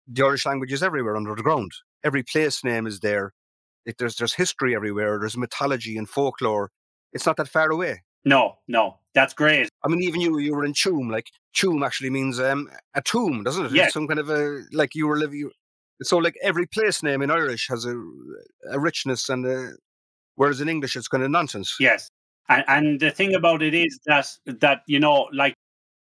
the 0.06 0.24
Irish 0.24 0.44
language 0.44 0.72
is 0.72 0.82
everywhere 0.82 1.16
under 1.16 1.34
the 1.34 1.42
ground. 1.42 1.72
Every 2.04 2.22
place 2.22 2.62
name 2.62 2.86
is 2.86 3.00
there. 3.00 3.32
It, 3.86 3.96
there's 3.98 4.16
there's 4.16 4.34
history 4.34 4.74
everywhere. 4.74 5.18
There's 5.18 5.36
mythology 5.36 5.96
and 5.96 6.08
folklore. 6.08 6.70
It's 7.12 7.26
not 7.26 7.36
that 7.36 7.48
far 7.48 7.70
away. 7.70 8.02
No, 8.24 8.58
no, 8.66 8.98
that's 9.14 9.34
great. 9.34 9.68
I 9.84 9.88
mean, 9.88 10.02
even 10.02 10.20
you, 10.20 10.38
you 10.38 10.54
were 10.54 10.64
in 10.64 10.72
Tuam. 10.72 11.10
Like 11.10 11.26
Tuam 11.54 11.84
actually 11.84 12.10
means 12.10 12.40
um, 12.40 12.70
a 12.94 13.02
tomb, 13.02 13.44
doesn't 13.44 13.66
it? 13.66 13.72
Yeah. 13.72 13.84
It's 13.84 13.92
some 13.92 14.08
kind 14.08 14.20
of 14.20 14.30
a 14.30 14.62
like 14.72 14.94
you 14.94 15.06
were 15.06 15.18
living. 15.18 15.50
So 16.02 16.16
like 16.16 16.34
every 16.42 16.66
place 16.66 17.02
name 17.02 17.22
in 17.22 17.30
Irish 17.30 17.68
has 17.68 17.84
a, 17.84 17.96
a 18.70 18.80
richness 18.80 19.28
and 19.28 19.46
a, 19.46 19.72
whereas 20.34 20.60
in 20.60 20.68
English 20.68 20.96
it's 20.96 21.08
kind 21.08 21.22
of 21.22 21.30
nonsense. 21.30 21.76
Yes, 21.78 22.08
and 22.48 22.64
and 22.66 23.00
the 23.00 23.10
thing 23.10 23.34
about 23.34 23.62
it 23.62 23.74
is 23.74 24.00
that 24.06 24.26
that 24.46 24.82
you 24.86 24.98
know, 24.98 25.28
like 25.32 25.54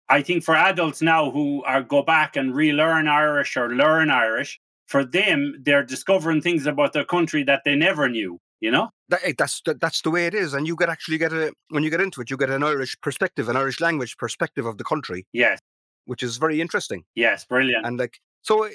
I 0.09 0.23
think 0.23 0.45
for 0.45 0.55
adults 0.55 1.03
now 1.03 1.31
who 1.31 1.65
are 1.65 1.83
go 1.83 2.03
back 2.03 2.37
and 2.37 2.55
relearn 2.55 3.09
Irish 3.09 3.57
or 3.57 3.69
learn 3.69 4.11
Irish, 4.11 4.61
for 4.87 5.05
them 5.05 5.55
they're 5.63 5.85
discovering 5.85 6.41
things 6.41 6.67
about 6.67 6.93
their 6.93 7.05
country 7.05 7.43
that 7.45 7.63
they 7.65 7.75
never 7.77 8.09
knew. 8.09 8.39
You 8.61 8.71
know, 8.71 8.91
That, 9.09 9.21
eh, 9.25 9.33
that's 9.37 9.61
that, 9.67 9.81
that's 9.81 10.03
the 10.03 10.11
way 10.11 10.27
it 10.27 10.35
is, 10.35 10.55
and 10.55 10.69
you 10.69 10.77
get 10.77 10.89
actually 10.89 11.19
get 11.19 11.33
a 11.33 11.53
when 11.71 11.83
you 11.83 11.91
get 11.91 12.01
into 12.01 12.21
it, 12.21 12.31
you 12.31 12.37
get 12.37 12.49
an 12.51 12.63
Irish 12.63 12.97
perspective, 13.01 13.49
an 13.49 13.57
Irish 13.57 13.81
language 13.81 14.17
perspective 14.17 14.67
of 14.67 14.79
the 14.79 14.85
country, 14.85 15.27
yes, 15.33 15.59
which 16.05 16.23
is 16.23 16.37
very 16.37 16.61
interesting. 16.61 17.03
yes, 17.17 17.45
brilliant. 17.45 17.85
And 17.85 17.99
like 17.99 18.21
so, 18.43 18.63
eh, 18.63 18.71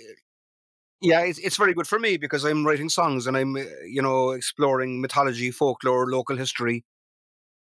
yeah, 0.99 1.21
it's 1.21 1.39
it's 1.39 1.55
very 1.55 1.73
good 1.73 1.87
for 1.87 1.99
me 1.99 2.17
because 2.17 2.43
I'm 2.43 2.65
writing 2.67 2.89
songs 2.89 3.27
and 3.27 3.37
I'm 3.37 3.55
uh, 3.55 3.61
you 3.85 4.01
know 4.01 4.31
exploring 4.31 4.99
mythology, 4.99 5.51
folklore, 5.51 6.07
local 6.11 6.35
history. 6.35 6.83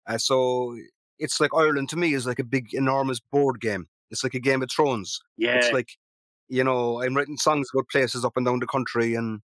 Uh, 0.07 0.17
so 0.17 0.77
it's 1.19 1.41
like 1.41 1.51
Ireland 1.53 1.89
to 1.89 1.97
me 1.97 2.13
is 2.13 2.25
like 2.25 2.39
a 2.39 2.43
big, 2.43 2.73
enormous 2.73 3.19
board 3.19 3.59
game. 3.59 3.87
It's 4.11 4.23
like 4.23 4.33
a 4.33 4.39
Game 4.39 4.61
of 4.61 4.69
Thrones. 4.71 5.19
yeah, 5.37 5.55
It's 5.55 5.71
like 5.71 5.89
you 6.49 6.63
know 6.63 7.01
I'm 7.01 7.15
writing 7.15 7.37
songs 7.37 7.69
about 7.73 7.89
places 7.89 8.25
up 8.25 8.33
and 8.35 8.45
down 8.45 8.59
the 8.59 8.67
country 8.67 9.15
and 9.15 9.41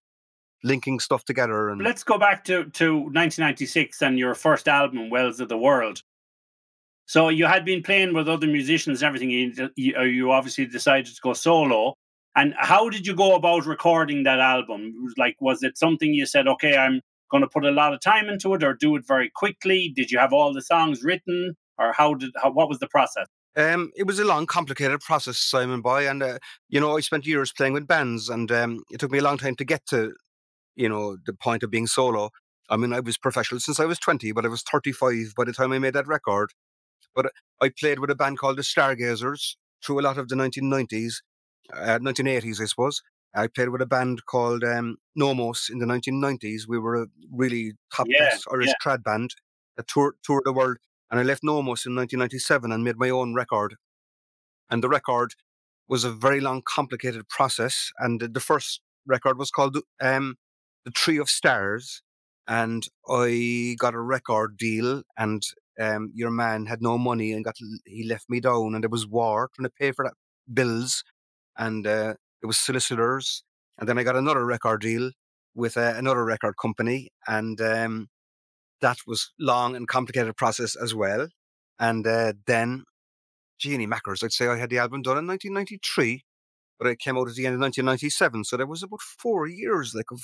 linking 0.62 1.00
stuff 1.00 1.24
together. 1.24 1.70
And 1.70 1.82
Let's 1.82 2.04
go 2.04 2.18
back 2.18 2.44
to, 2.44 2.64
to 2.64 2.94
1996 2.94 4.02
and 4.02 4.18
your 4.18 4.34
first 4.34 4.68
album, 4.68 5.10
Wells 5.10 5.40
of 5.40 5.48
the 5.48 5.58
World. 5.58 6.02
So 7.06 7.28
you 7.28 7.46
had 7.46 7.64
been 7.64 7.82
playing 7.82 8.14
with 8.14 8.28
other 8.28 8.46
musicians 8.46 9.02
and 9.02 9.08
everything. 9.08 9.30
You, 9.30 9.70
you, 9.76 10.30
uh, 10.30 10.34
obviously 10.34 10.66
decided 10.66 11.06
to 11.06 11.20
go 11.22 11.32
solo. 11.32 11.94
And 12.36 12.54
how 12.56 12.88
did 12.88 13.06
you 13.06 13.16
go 13.16 13.34
about 13.34 13.66
recording 13.66 14.22
that 14.22 14.38
album? 14.38 14.94
Like, 15.16 15.34
was 15.40 15.62
it 15.64 15.76
something 15.76 16.14
you 16.14 16.24
said, 16.26 16.46
okay, 16.46 16.76
I'm 16.76 17.00
going 17.30 17.42
to 17.42 17.48
put 17.48 17.64
a 17.64 17.72
lot 17.72 17.92
of 17.92 18.00
time 18.00 18.28
into 18.28 18.54
it, 18.54 18.62
or 18.62 18.74
do 18.74 18.94
it 18.94 19.04
very 19.06 19.30
quickly? 19.34 19.92
Did 19.94 20.12
you 20.12 20.18
have 20.18 20.32
all 20.32 20.52
the 20.52 20.62
songs 20.62 21.02
written, 21.02 21.56
or 21.78 21.92
how 21.92 22.14
did 22.14 22.30
how, 22.40 22.52
what 22.52 22.68
was 22.68 22.78
the 22.78 22.86
process? 22.86 23.26
Um, 23.56 23.90
it 23.96 24.06
was 24.06 24.18
a 24.18 24.24
long, 24.24 24.46
complicated 24.46 25.00
process, 25.00 25.38
Simon 25.38 25.80
Boy, 25.80 26.08
and 26.08 26.22
uh, 26.22 26.38
you 26.68 26.80
know 26.80 26.96
I 26.96 27.00
spent 27.00 27.26
years 27.26 27.52
playing 27.52 27.72
with 27.72 27.86
bands, 27.88 28.28
and 28.28 28.50
um, 28.52 28.82
it 28.90 29.00
took 29.00 29.10
me 29.10 29.18
a 29.18 29.22
long 29.22 29.38
time 29.38 29.56
to 29.56 29.64
get 29.64 29.84
to, 29.86 30.14
you 30.76 30.88
know, 30.88 31.16
the 31.26 31.34
point 31.34 31.62
of 31.62 31.70
being 31.70 31.88
solo. 31.88 32.30
I 32.68 32.76
mean, 32.76 32.92
I 32.92 33.00
was 33.00 33.18
professional 33.18 33.60
since 33.60 33.80
I 33.80 33.86
was 33.86 33.98
twenty, 33.98 34.30
but 34.32 34.44
I 34.44 34.48
was 34.48 34.62
thirty-five 34.62 35.34
by 35.36 35.44
the 35.44 35.52
time 35.52 35.72
I 35.72 35.80
made 35.80 35.94
that 35.94 36.06
record. 36.06 36.52
But 37.14 37.32
I 37.60 37.70
played 37.76 37.98
with 37.98 38.10
a 38.10 38.14
band 38.14 38.38
called 38.38 38.56
the 38.56 38.62
Stargazers 38.62 39.56
through 39.84 40.00
a 40.00 40.02
lot 40.02 40.18
of 40.18 40.28
the 40.28 40.36
nineteen 40.36 40.68
nineties, 40.68 41.22
uh, 41.74 41.98
nineteen 42.00 42.28
eighties, 42.28 42.60
I 42.60 42.66
suppose. 42.66 43.02
I 43.34 43.46
played 43.48 43.70
with 43.70 43.82
a 43.82 43.86
band 43.86 44.26
called 44.26 44.62
um, 44.64 44.96
Nomos 45.16 45.68
in 45.70 45.78
the 45.78 45.86
nineteen 45.86 46.20
nineties. 46.20 46.68
We 46.68 46.78
were 46.78 47.02
a 47.02 47.06
really 47.32 47.72
top 47.94 48.06
Yeah, 48.08 48.36
Irish 48.52 48.68
yeah. 48.68 48.74
trad 48.84 49.02
band 49.02 49.34
that 49.76 49.88
toured 49.88 50.14
the 50.44 50.52
world 50.52 50.78
and 51.10 51.18
I 51.18 51.22
left 51.22 51.42
Nomos 51.42 51.86
in 51.86 51.94
1997 51.94 52.70
and 52.70 52.84
made 52.84 52.96
my 52.96 53.10
own 53.10 53.34
record. 53.34 53.76
And 54.70 54.82
the 54.82 54.88
record 54.88 55.34
was 55.88 56.04
a 56.04 56.12
very 56.12 56.40
long, 56.40 56.62
complicated 56.64 57.28
process. 57.28 57.90
And 57.98 58.20
the- 58.20 58.40
first 58.40 58.80
record 59.06 59.38
was 59.38 59.50
called 59.50 59.78
um, 60.00 60.36
The 60.84 60.92
Tree 60.92 61.18
of 61.18 61.28
Stars. 61.28 62.02
And 62.46 62.86
I 63.08 63.76
got 63.78 63.94
a 63.94 64.00
record 64.00 64.56
deal, 64.56 65.02
and 65.16 65.40
um, 65.80 66.10
your 66.14 66.30
man 66.32 66.66
had 66.66 66.82
no 66.82 66.98
money 66.98 67.32
and 67.32 67.44
got 67.44 67.54
he 67.86 68.02
left 68.08 68.28
me 68.28 68.40
down. 68.40 68.74
And 68.74 68.82
there 68.82 68.90
was 68.90 69.06
war 69.06 69.50
trying 69.54 69.68
to 69.68 69.72
pay 69.78 69.92
for 69.92 70.04
that 70.04 70.14
bills, 70.52 71.04
and 71.56 71.86
uh, 71.86 72.14
there 72.40 72.48
was 72.48 72.58
solicitors. 72.58 73.44
And 73.78 73.88
then 73.88 73.98
I 73.98 74.02
got 74.02 74.16
another 74.16 74.44
record 74.44 74.80
deal 74.80 75.12
with 75.54 75.76
uh, 75.76 75.94
another 75.96 76.24
record 76.24 76.54
company, 76.60 77.10
and 77.28 77.60
um, 77.60 78.08
that 78.80 78.98
was 79.06 79.32
long 79.38 79.76
and 79.76 79.88
complicated 79.88 80.36
process 80.36 80.76
as 80.76 80.94
well. 80.94 81.28
And 81.78 82.06
uh, 82.06 82.34
then, 82.46 82.84
Genie 83.58 83.86
Mackers, 83.86 84.22
I'd 84.22 84.32
say 84.32 84.48
I 84.48 84.58
had 84.58 84.70
the 84.70 84.78
album 84.78 85.02
done 85.02 85.18
in 85.18 85.26
1993, 85.26 86.24
but 86.78 86.88
it 86.88 86.98
came 86.98 87.16
out 87.16 87.28
at 87.28 87.34
the 87.34 87.46
end 87.46 87.54
of 87.54 87.60
1997. 87.60 88.44
So 88.44 88.56
there 88.56 88.66
was 88.66 88.82
about 88.82 89.00
four 89.00 89.46
years, 89.46 89.94
like 89.94 90.10
of 90.12 90.20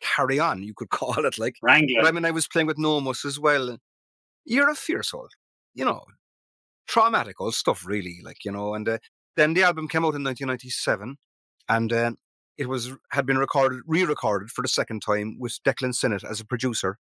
carry 0.00 0.38
on, 0.38 0.62
you 0.62 0.74
could 0.74 0.90
call 0.90 1.24
it. 1.24 1.38
Like, 1.38 1.56
Wrangler. 1.62 2.02
but 2.02 2.08
I 2.08 2.12
mean, 2.12 2.24
I 2.24 2.30
was 2.30 2.48
playing 2.48 2.66
with 2.66 2.78
Nomos 2.78 3.24
as 3.24 3.38
well. 3.38 3.78
You're 4.44 4.70
a 4.70 4.74
fierce 4.74 5.14
old, 5.14 5.32
you 5.74 5.84
know, 5.84 6.02
traumatic 6.88 7.40
old 7.40 7.54
stuff, 7.54 7.86
really. 7.86 8.18
Like, 8.22 8.44
you 8.44 8.52
know, 8.52 8.74
and 8.74 8.88
uh, 8.88 8.98
then 9.36 9.54
the 9.54 9.62
album 9.62 9.88
came 9.88 10.04
out 10.04 10.14
in 10.14 10.24
1997, 10.24 11.16
and 11.68 11.92
uh, 11.92 12.12
it 12.58 12.68
was 12.68 12.92
had 13.12 13.24
been 13.24 13.38
recorded, 13.38 13.80
re-recorded 13.86 14.50
for 14.50 14.62
the 14.62 14.68
second 14.68 15.00
time 15.00 15.36
with 15.38 15.58
Declan 15.64 15.94
Sinnott 15.94 16.24
as 16.24 16.40
a 16.40 16.44
producer, 16.44 16.98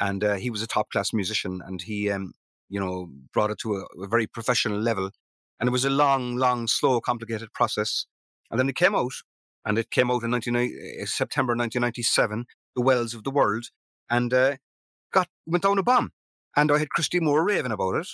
and 0.00 0.24
uh, 0.24 0.34
he 0.34 0.50
was 0.50 0.62
a 0.62 0.66
top 0.66 0.90
class 0.90 1.12
musician, 1.12 1.60
and 1.66 1.82
he, 1.82 2.10
um, 2.10 2.32
you 2.68 2.80
know, 2.80 3.10
brought 3.32 3.50
it 3.50 3.58
to 3.58 3.76
a, 3.76 4.02
a 4.02 4.08
very 4.08 4.26
professional 4.26 4.78
level, 4.78 5.10
and 5.60 5.68
it 5.68 5.72
was 5.72 5.84
a 5.84 5.90
long, 5.90 6.36
long, 6.36 6.66
slow, 6.66 7.00
complicated 7.00 7.52
process, 7.52 8.06
and 8.50 8.58
then 8.58 8.68
it 8.68 8.76
came 8.76 8.94
out, 8.94 9.12
and 9.64 9.78
it 9.78 9.90
came 9.90 10.10
out 10.10 10.22
in 10.22 10.30
19, 10.30 10.56
uh, 10.56 11.06
September 11.06 11.52
1997, 11.52 12.46
The 12.74 12.82
Wells 12.82 13.14
of 13.14 13.24
the 13.24 13.30
World, 13.30 13.66
and 14.08 14.32
uh, 14.32 14.56
got 15.12 15.28
went 15.46 15.62
down 15.62 15.78
a 15.78 15.82
bomb, 15.82 16.12
and 16.56 16.72
I 16.72 16.78
had 16.78 16.90
Christy 16.90 17.20
Moore 17.20 17.44
raving 17.44 17.72
about 17.72 17.96
it, 17.96 18.08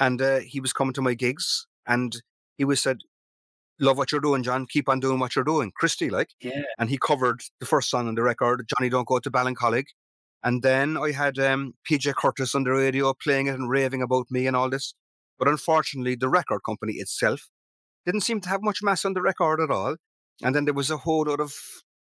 and 0.00 0.20
uh, 0.20 0.38
he 0.38 0.60
was 0.60 0.72
coming 0.72 0.94
to 0.94 1.02
my 1.02 1.14
gigs, 1.14 1.66
and 1.86 2.20
he 2.56 2.64
was 2.64 2.82
said, 2.82 2.98
"Love 3.78 3.96
what 3.96 4.10
you're 4.10 4.20
doing, 4.20 4.42
John. 4.42 4.66
Keep 4.66 4.88
on 4.88 4.98
doing 4.98 5.20
what 5.20 5.36
you're 5.36 5.44
doing, 5.44 5.72
Christy." 5.76 6.10
Like, 6.10 6.30
yeah. 6.40 6.62
and 6.78 6.90
he 6.90 6.98
covered 6.98 7.42
the 7.60 7.66
first 7.66 7.90
song 7.90 8.08
on 8.08 8.16
the 8.16 8.22
record, 8.22 8.68
Johnny 8.68 8.90
Don't 8.90 9.06
Go 9.06 9.20
to 9.20 9.30
Ballincollig. 9.30 9.84
And 10.44 10.62
then 10.62 10.96
I 10.96 11.12
had 11.12 11.38
um, 11.38 11.74
PJ 11.90 12.14
Curtis 12.14 12.54
on 12.54 12.64
the 12.64 12.70
radio 12.70 13.12
playing 13.22 13.48
it 13.48 13.54
and 13.54 13.68
raving 13.68 14.02
about 14.02 14.26
me 14.30 14.46
and 14.46 14.54
all 14.56 14.70
this. 14.70 14.94
But 15.38 15.48
unfortunately, 15.48 16.14
the 16.14 16.28
record 16.28 16.60
company 16.64 16.94
itself 16.94 17.48
didn't 18.06 18.22
seem 18.22 18.40
to 18.42 18.48
have 18.48 18.62
much 18.62 18.78
mass 18.82 19.04
on 19.04 19.14
the 19.14 19.22
record 19.22 19.60
at 19.60 19.70
all. 19.70 19.96
And 20.42 20.54
then 20.54 20.64
there 20.64 20.74
was 20.74 20.90
a 20.90 20.96
whole 20.96 21.24
lot 21.26 21.40
of 21.40 21.52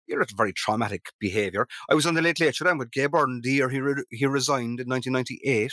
you 0.07 0.17
know, 0.17 0.25
very 0.37 0.53
traumatic 0.53 1.07
behaviour. 1.19 1.67
I 1.91 1.95
was 1.95 2.07
on 2.07 2.15
the 2.15 2.23
Late 2.23 2.41
Late 2.41 2.55
Show 2.55 2.65
then 2.65 2.79
with 2.79 2.93
Gay 2.93 3.07
Byrne 3.07 3.41
the 3.43 3.51
year 3.53 3.69
he, 3.69 3.81
re- 3.81 4.05
he 4.11 4.27
resigned 4.27 4.81
in 4.81 4.89
1998. 4.89 5.73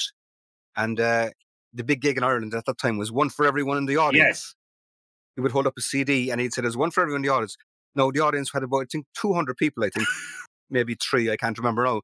And 0.75 0.99
uh, 0.99 1.29
the 1.73 1.83
big 1.83 2.01
gig 2.01 2.17
in 2.17 2.23
Ireland 2.23 2.53
at 2.53 2.65
that 2.65 2.77
time 2.77 2.97
was 2.97 3.11
one 3.11 3.29
for 3.29 3.45
everyone 3.45 3.77
in 3.77 3.85
the 3.85 3.97
audience 3.97 4.27
Yes. 4.27 4.55
he 5.35 5.41
would 5.41 5.51
hold 5.51 5.67
up 5.67 5.73
a 5.77 5.81
CD 5.81 6.31
and 6.31 6.41
he'd 6.41 6.53
say, 6.53 6.61
There's 6.61 6.77
one 6.77 6.91
for 6.91 7.01
everyone 7.01 7.19
in 7.19 7.27
the 7.27 7.33
audience. 7.33 7.57
No, 7.95 8.11
the 8.11 8.21
audience 8.21 8.51
had 8.51 8.63
about, 8.63 8.81
I 8.81 8.85
think, 8.91 9.05
200 9.19 9.55
people, 9.55 9.83
I 9.83 9.89
think, 9.89 10.07
maybe 10.69 10.95
three, 10.95 11.29
I 11.29 11.37
can't 11.37 11.57
remember 11.57 11.83
now. 11.83 12.01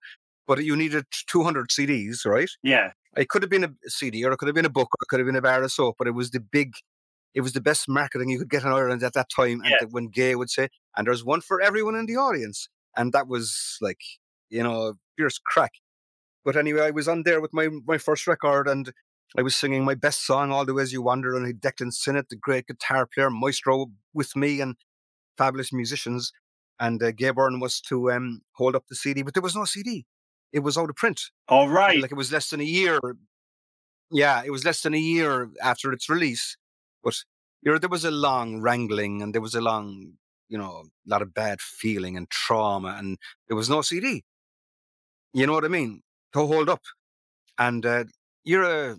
But 0.49 0.63
you 0.65 0.75
needed 0.75 1.05
200 1.27 1.69
CDs, 1.69 2.25
right? 2.25 2.49
Yeah. 2.63 2.93
It 3.15 3.29
could 3.29 3.43
have 3.43 3.51
been 3.51 3.63
a 3.63 3.69
CD 3.85 4.25
or 4.25 4.31
it 4.31 4.37
could 4.37 4.47
have 4.47 4.55
been 4.55 4.65
a 4.65 4.69
book 4.69 4.89
or 4.91 4.97
it 5.03 5.07
could 5.07 5.19
have 5.19 5.27
been 5.27 5.35
a 5.35 5.43
bar 5.43 5.61
of 5.61 5.71
soap, 5.71 5.97
but 5.99 6.07
it 6.07 6.15
was 6.15 6.31
the 6.31 6.39
big, 6.39 6.73
it 7.35 7.41
was 7.41 7.53
the 7.53 7.61
best 7.61 7.87
marketing 7.87 8.29
you 8.29 8.39
could 8.39 8.49
get 8.49 8.63
in 8.63 8.71
Ireland 8.71 9.03
at 9.03 9.13
that 9.13 9.29
time. 9.29 9.61
And 9.61 9.75
Yeah. 9.79 9.87
when 9.91 10.07
Gay 10.07 10.33
would 10.33 10.49
say, 10.49 10.69
and 10.97 11.05
there's 11.05 11.23
one 11.23 11.41
for 11.41 11.61
everyone 11.61 11.93
in 11.93 12.07
the 12.07 12.15
audience. 12.15 12.67
And 12.97 13.13
that 13.13 13.27
was 13.27 13.77
like, 13.79 14.01
you 14.49 14.63
know, 14.63 14.95
fierce 15.15 15.37
crack. 15.37 15.73
But 16.43 16.55
anyway, 16.57 16.81
I 16.81 16.89
was 16.89 17.07
on 17.07 17.21
there 17.23 17.41
with 17.41 17.53
my, 17.53 17.69
my 17.85 17.99
first 17.99 18.25
record 18.25 18.67
and 18.67 18.91
I 19.37 19.43
was 19.43 19.55
singing 19.55 19.85
my 19.85 19.93
best 19.93 20.25
song, 20.25 20.51
All 20.51 20.65
the 20.65 20.73
Ways 20.73 20.91
You 20.91 21.03
Wander, 21.03 21.35
and 21.35 21.45
I 21.45 21.49
had 21.49 21.61
Declan 21.61 21.93
Sinnott, 21.93 22.29
the 22.29 22.35
great 22.35 22.65
guitar 22.65 23.05
player, 23.05 23.29
maestro, 23.29 23.91
with 24.15 24.35
me 24.35 24.61
and 24.61 24.77
fabulous 25.37 25.71
musicians. 25.71 26.31
And 26.79 27.03
uh, 27.03 27.11
Gay 27.11 27.29
Byrne 27.29 27.59
was 27.59 27.79
to 27.81 28.11
um, 28.11 28.41
hold 28.53 28.75
up 28.75 28.85
the 28.89 28.95
CD, 28.95 29.21
but 29.21 29.35
there 29.35 29.43
was 29.43 29.55
no 29.55 29.65
CD. 29.65 30.07
It 30.51 30.59
was 30.59 30.77
out 30.77 30.89
of 30.89 30.95
print. 30.95 31.21
All 31.47 31.69
right. 31.69 31.99
Like 32.01 32.11
it 32.11 32.15
was 32.17 32.31
less 32.31 32.49
than 32.49 32.59
a 32.59 32.63
year. 32.65 32.99
Yeah, 34.11 34.41
it 34.43 34.49
was 34.51 34.65
less 34.65 34.81
than 34.81 34.93
a 34.93 34.99
year 34.99 35.49
after 35.63 35.91
its 35.93 36.09
release. 36.09 36.57
But 37.03 37.15
you 37.61 37.71
know, 37.71 37.77
there 37.77 37.89
was 37.89 38.05
a 38.05 38.11
long 38.11 38.61
wrangling 38.61 39.21
and 39.21 39.33
there 39.33 39.41
was 39.41 39.53
a 39.55 39.61
long, 39.61 40.13
you 40.47 40.57
know, 40.57 40.83
a 40.85 41.09
lot 41.09 41.21
of 41.21 41.33
bad 41.33 41.61
feeling 41.61 42.17
and 42.17 42.29
trauma, 42.29 42.95
and 42.97 43.17
there 43.47 43.57
was 43.57 43.69
no 43.69 43.81
CD. 43.81 44.23
You 45.33 45.45
know 45.45 45.53
what 45.53 45.65
I 45.65 45.67
mean? 45.67 46.01
To 46.33 46.47
hold 46.47 46.69
up. 46.69 46.81
And 47.59 47.85
uh, 47.85 48.05
you're 48.43 48.63
a, 48.63 48.97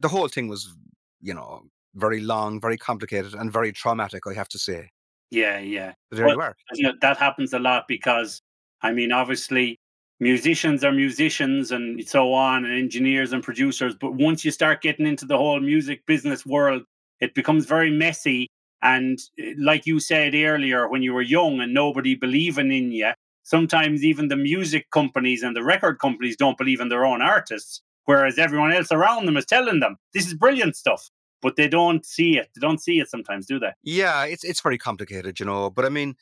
the 0.00 0.08
whole 0.08 0.28
thing 0.28 0.48
was, 0.48 0.74
you 1.20 1.34
know, 1.34 1.62
very 1.94 2.20
long, 2.20 2.60
very 2.60 2.76
complicated, 2.78 3.34
and 3.34 3.52
very 3.52 3.72
traumatic, 3.72 4.22
I 4.26 4.34
have 4.34 4.48
to 4.48 4.58
say. 4.58 4.90
yeah. 5.30 5.58
Yeah. 5.60 5.92
But 6.10 6.16
there 6.16 6.26
Well, 6.26 6.36
you 6.36 6.40
are. 6.42 6.56
you 6.74 6.82
know, 6.84 6.94
that 7.02 7.16
happens 7.18 7.52
a 7.52 7.58
lot 7.60 7.84
because 7.86 8.42
I 8.82 8.92
mean, 8.92 9.12
obviously, 9.12 9.78
musicians 10.20 10.84
are 10.84 10.92
musicians 10.92 11.72
and 11.72 12.06
so 12.06 12.32
on, 12.32 12.64
and 12.64 12.74
engineers 12.74 13.32
and 13.32 13.42
producers. 13.42 13.94
But 13.98 14.14
once 14.14 14.44
you 14.44 14.50
start 14.50 14.82
getting 14.82 15.06
into 15.06 15.24
the 15.24 15.38
whole 15.38 15.60
music 15.60 16.06
business 16.06 16.46
world, 16.46 16.82
it 17.20 17.34
becomes 17.34 17.66
very 17.66 17.90
messy. 17.90 18.48
And 18.82 19.18
eh, 19.38 19.54
like 19.58 19.86
you 19.86 19.98
said 19.98 20.34
earlier, 20.34 20.88
when 20.88 21.02
you 21.02 21.12
were 21.12 21.22
young 21.22 21.60
and 21.60 21.74
nobody 21.74 22.14
believing 22.14 22.70
in 22.70 22.92
you, 22.92 23.12
sometimes 23.42 24.04
even 24.04 24.28
the 24.28 24.36
music 24.36 24.90
companies 24.92 25.42
and 25.42 25.56
the 25.56 25.64
record 25.64 25.98
companies 25.98 26.36
don't 26.36 26.58
believe 26.58 26.80
in 26.80 26.88
their 26.88 27.04
own 27.04 27.22
artists, 27.22 27.80
whereas 28.04 28.38
everyone 28.38 28.72
else 28.72 28.92
around 28.92 29.26
them 29.26 29.36
is 29.36 29.46
telling 29.46 29.80
them 29.80 29.96
this 30.14 30.26
is 30.26 30.34
brilliant 30.34 30.76
stuff. 30.76 31.10
But 31.42 31.56
they 31.56 31.68
don't 31.68 32.04
see 32.04 32.36
it. 32.36 32.50
They 32.54 32.60
don't 32.60 32.82
see 32.82 33.00
it 33.00 33.08
sometimes, 33.08 33.46
do 33.46 33.58
they? 33.58 33.72
Yeah, 33.82 34.24
it's 34.26 34.44
it's 34.44 34.60
very 34.60 34.76
complicated, 34.76 35.40
you 35.40 35.46
know. 35.46 35.70
But 35.70 35.86
I 35.86 35.88
mean, 35.88 36.16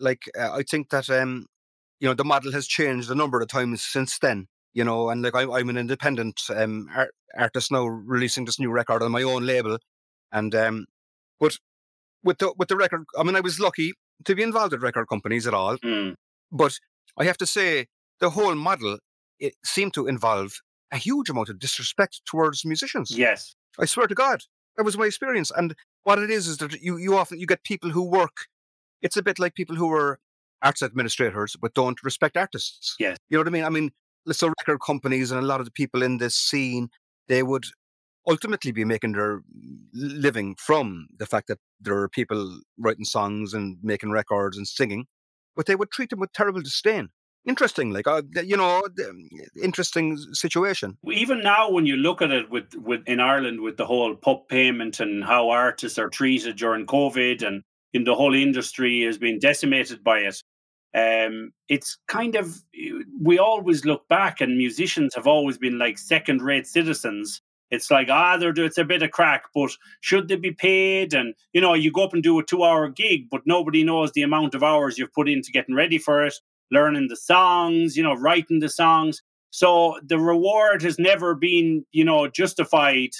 like 0.00 0.22
uh, 0.38 0.50
I 0.52 0.62
think 0.62 0.88
that 0.88 1.10
um, 1.10 1.44
you 2.02 2.08
know, 2.08 2.14
the 2.14 2.24
model 2.24 2.50
has 2.50 2.66
changed 2.66 3.08
a 3.12 3.14
number 3.14 3.40
of 3.40 3.46
times 3.46 3.80
since 3.80 4.18
then. 4.18 4.48
You 4.74 4.82
know, 4.84 5.08
and 5.10 5.22
like 5.22 5.36
I'm, 5.36 5.50
I'm 5.52 5.68
an 5.68 5.76
independent 5.76 6.40
um 6.54 6.88
art- 6.94 7.14
artist 7.38 7.70
now, 7.70 7.86
releasing 7.86 8.44
this 8.44 8.58
new 8.58 8.70
record 8.70 9.02
on 9.02 9.12
my 9.12 9.22
own 9.22 9.46
label, 9.46 9.78
and 10.32 10.52
um, 10.54 10.86
but 11.38 11.58
with 12.24 12.38
the 12.38 12.52
with 12.58 12.68
the 12.68 12.76
record, 12.76 13.04
I 13.16 13.22
mean, 13.22 13.36
I 13.36 13.40
was 13.40 13.60
lucky 13.60 13.92
to 14.24 14.34
be 14.34 14.42
involved 14.42 14.72
with 14.72 14.82
record 14.82 15.06
companies 15.06 15.46
at 15.46 15.54
all. 15.54 15.76
Mm. 15.78 16.14
But 16.50 16.78
I 17.16 17.24
have 17.24 17.38
to 17.38 17.46
say, 17.46 17.86
the 18.18 18.30
whole 18.30 18.54
model 18.54 18.98
it 19.38 19.54
seemed 19.64 19.94
to 19.94 20.06
involve 20.06 20.60
a 20.90 20.96
huge 20.96 21.28
amount 21.30 21.50
of 21.50 21.58
disrespect 21.58 22.22
towards 22.26 22.64
musicians. 22.64 23.16
Yes. 23.16 23.54
I 23.78 23.84
swear 23.84 24.06
to 24.06 24.14
God, 24.14 24.40
that 24.76 24.84
was 24.84 24.98
my 24.98 25.06
experience. 25.06 25.52
And 25.54 25.74
what 26.04 26.18
it 26.18 26.30
is 26.30 26.48
is 26.48 26.56
that 26.58 26.80
you 26.80 26.96
you 26.96 27.16
often 27.16 27.38
you 27.38 27.46
get 27.46 27.62
people 27.62 27.90
who 27.90 28.02
work. 28.02 28.46
It's 29.02 29.16
a 29.16 29.22
bit 29.22 29.38
like 29.38 29.54
people 29.54 29.76
who 29.76 29.92
are 29.92 30.18
arts 30.62 30.82
administrators 30.82 31.56
but 31.60 31.74
don't 31.74 32.02
respect 32.02 32.36
artists. 32.36 32.94
Yes. 32.98 33.16
You 33.28 33.36
know 33.36 33.40
what 33.40 33.48
I 33.48 33.50
mean? 33.50 33.64
I 33.64 33.68
mean, 33.68 33.90
so 34.30 34.48
record 34.48 34.78
companies 34.80 35.30
and 35.30 35.42
a 35.42 35.46
lot 35.46 35.60
of 35.60 35.66
the 35.66 35.72
people 35.72 36.02
in 36.02 36.18
this 36.18 36.36
scene, 36.36 36.88
they 37.28 37.42
would 37.42 37.64
ultimately 38.28 38.72
be 38.72 38.84
making 38.84 39.12
their 39.12 39.40
living 39.92 40.54
from 40.58 41.08
the 41.18 41.26
fact 41.26 41.48
that 41.48 41.58
there 41.80 41.96
are 41.96 42.08
people 42.08 42.60
writing 42.78 43.04
songs 43.04 43.52
and 43.52 43.78
making 43.82 44.10
records 44.10 44.56
and 44.56 44.68
singing, 44.68 45.06
but 45.56 45.66
they 45.66 45.74
would 45.74 45.90
treat 45.90 46.10
them 46.10 46.20
with 46.20 46.32
terrible 46.32 46.60
disdain. 46.60 47.08
Interesting, 47.44 47.90
like 47.90 48.06
uh, 48.06 48.22
you 48.44 48.56
know, 48.56 48.84
interesting 49.60 50.16
situation. 50.32 50.96
Even 51.10 51.42
now, 51.42 51.68
when 51.68 51.86
you 51.86 51.96
look 51.96 52.22
at 52.22 52.30
it 52.30 52.48
with, 52.48 52.72
with 52.76 53.02
in 53.08 53.18
Ireland 53.18 53.62
with 53.62 53.76
the 53.76 53.86
whole 53.86 54.14
PUP 54.14 54.48
payment 54.48 55.00
and 55.00 55.24
how 55.24 55.50
artists 55.50 55.98
are 55.98 56.08
treated 56.08 56.56
during 56.56 56.86
COVID, 56.86 57.44
and 57.44 57.64
in 57.92 58.04
the 58.04 58.14
whole 58.14 58.34
industry 58.34 59.02
has 59.02 59.18
been 59.18 59.40
decimated 59.40 60.04
by 60.04 60.20
it. 60.20 60.40
Um, 60.94 61.52
it's 61.68 61.98
kind 62.06 62.36
of 62.36 62.62
we 63.20 63.38
always 63.38 63.84
look 63.84 64.06
back, 64.08 64.40
and 64.40 64.56
musicians 64.58 65.14
have 65.14 65.26
always 65.26 65.58
been 65.58 65.78
like 65.78 65.98
second-rate 65.98 66.66
citizens. 66.66 67.40
It's 67.70 67.90
like 67.90 68.08
ah 68.10 68.36
they're 68.36 68.52
it's 68.54 68.76
a 68.76 68.84
bit 68.84 69.02
of 69.02 69.12
crack 69.12 69.44
but 69.54 69.70
should 70.02 70.28
they 70.28 70.36
be 70.36 70.52
paid? 70.52 71.14
And 71.14 71.34
you 71.54 71.60
know 71.60 71.72
you 71.72 71.90
go 71.90 72.04
up 72.04 72.12
and 72.12 72.22
do 72.22 72.38
a 72.38 72.44
two 72.44 72.64
hour 72.64 72.88
gig 72.90 73.28
but 73.30 73.46
nobody 73.46 73.82
knows 73.82 74.12
the 74.12 74.22
amount 74.22 74.54
of 74.54 74.62
hours 74.62 74.98
you've 74.98 75.14
put 75.14 75.28
into 75.28 75.50
getting 75.50 75.74
ready 75.74 75.98
for 75.98 76.24
it 76.26 76.34
learning 76.70 77.08
the 77.08 77.16
songs 77.16 77.96
you 77.96 78.02
know 78.02 78.14
writing 78.14 78.60
the 78.60 78.68
songs. 78.68 79.22
So 79.50 79.98
the 80.04 80.18
reward 80.18 80.82
has 80.82 80.98
never 80.98 81.34
been 81.34 81.86
you 81.92 82.04
know 82.04 82.28
justified 82.28 83.10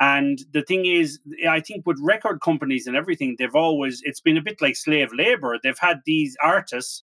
and 0.00 0.40
the 0.52 0.62
thing 0.62 0.86
is 0.86 1.20
i 1.48 1.60
think 1.60 1.86
with 1.86 1.98
record 2.02 2.40
companies 2.40 2.86
and 2.86 2.96
everything 2.96 3.36
they've 3.38 3.54
always 3.54 4.00
it's 4.04 4.20
been 4.20 4.36
a 4.36 4.42
bit 4.42 4.60
like 4.60 4.76
slave 4.76 5.10
labor 5.12 5.58
they've 5.62 5.78
had 5.78 6.00
these 6.04 6.36
artists 6.42 7.02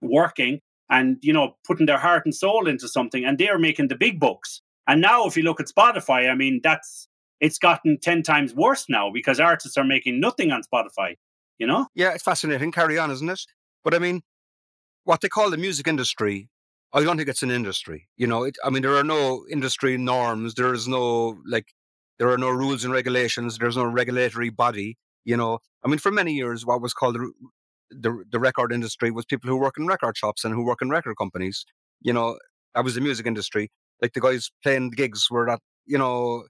working 0.00 0.60
and 0.90 1.18
you 1.22 1.32
know 1.32 1.56
putting 1.66 1.86
their 1.86 1.98
heart 1.98 2.24
and 2.24 2.34
soul 2.34 2.66
into 2.66 2.88
something 2.88 3.24
and 3.24 3.38
they're 3.38 3.58
making 3.58 3.88
the 3.88 3.96
big 3.96 4.18
bucks 4.18 4.60
and 4.86 5.00
now, 5.00 5.26
if 5.26 5.36
you 5.36 5.42
look 5.42 5.60
at 5.60 5.66
Spotify, 5.66 6.30
I 6.30 6.34
mean, 6.34 6.60
that's 6.62 7.08
it's 7.40 7.58
gotten 7.58 7.98
10 8.00 8.22
times 8.22 8.54
worse 8.54 8.86
now 8.88 9.10
because 9.12 9.40
artists 9.40 9.76
are 9.76 9.84
making 9.84 10.20
nothing 10.20 10.52
on 10.52 10.62
Spotify, 10.62 11.16
you 11.58 11.66
know? 11.66 11.86
Yeah, 11.94 12.12
it's 12.12 12.22
fascinating. 12.22 12.72
Carry 12.72 12.98
on, 12.98 13.10
isn't 13.10 13.28
it? 13.28 13.40
But 13.84 13.94
I 13.94 13.98
mean, 13.98 14.22
what 15.04 15.20
they 15.20 15.28
call 15.28 15.50
the 15.50 15.58
music 15.58 15.86
industry, 15.86 16.48
I 16.92 17.02
don't 17.02 17.16
think 17.16 17.28
it's 17.28 17.42
an 17.42 17.50
industry. 17.50 18.08
You 18.16 18.26
know, 18.26 18.44
it, 18.44 18.56
I 18.64 18.70
mean, 18.70 18.82
there 18.82 18.96
are 18.96 19.04
no 19.04 19.44
industry 19.50 19.98
norms. 19.98 20.54
There 20.54 20.72
is 20.72 20.88
no, 20.88 21.38
like, 21.44 21.66
there 22.18 22.30
are 22.30 22.38
no 22.38 22.50
rules 22.50 22.84
and 22.84 22.92
regulations. 22.92 23.58
There's 23.58 23.76
no 23.76 23.84
regulatory 23.84 24.50
body. 24.50 24.96
You 25.24 25.36
know, 25.36 25.58
I 25.84 25.88
mean, 25.88 25.98
for 25.98 26.12
many 26.12 26.32
years, 26.34 26.64
what 26.64 26.80
was 26.80 26.94
called 26.94 27.16
the, 27.16 27.32
the, 27.90 28.24
the 28.30 28.38
record 28.38 28.72
industry 28.72 29.10
was 29.10 29.24
people 29.24 29.50
who 29.50 29.56
work 29.56 29.74
in 29.76 29.86
record 29.86 30.16
shops 30.16 30.44
and 30.44 30.54
who 30.54 30.64
work 30.64 30.82
in 30.82 30.88
record 30.88 31.16
companies. 31.16 31.64
You 32.00 32.12
know, 32.12 32.38
that 32.74 32.84
was 32.84 32.94
the 32.94 33.00
music 33.00 33.26
industry 33.26 33.70
like 34.02 34.12
the 34.12 34.20
guys 34.20 34.50
playing 34.62 34.90
the 34.90 34.96
gigs 34.96 35.30
were 35.30 35.46
not, 35.46 35.60
you 35.86 35.98
know. 35.98 36.44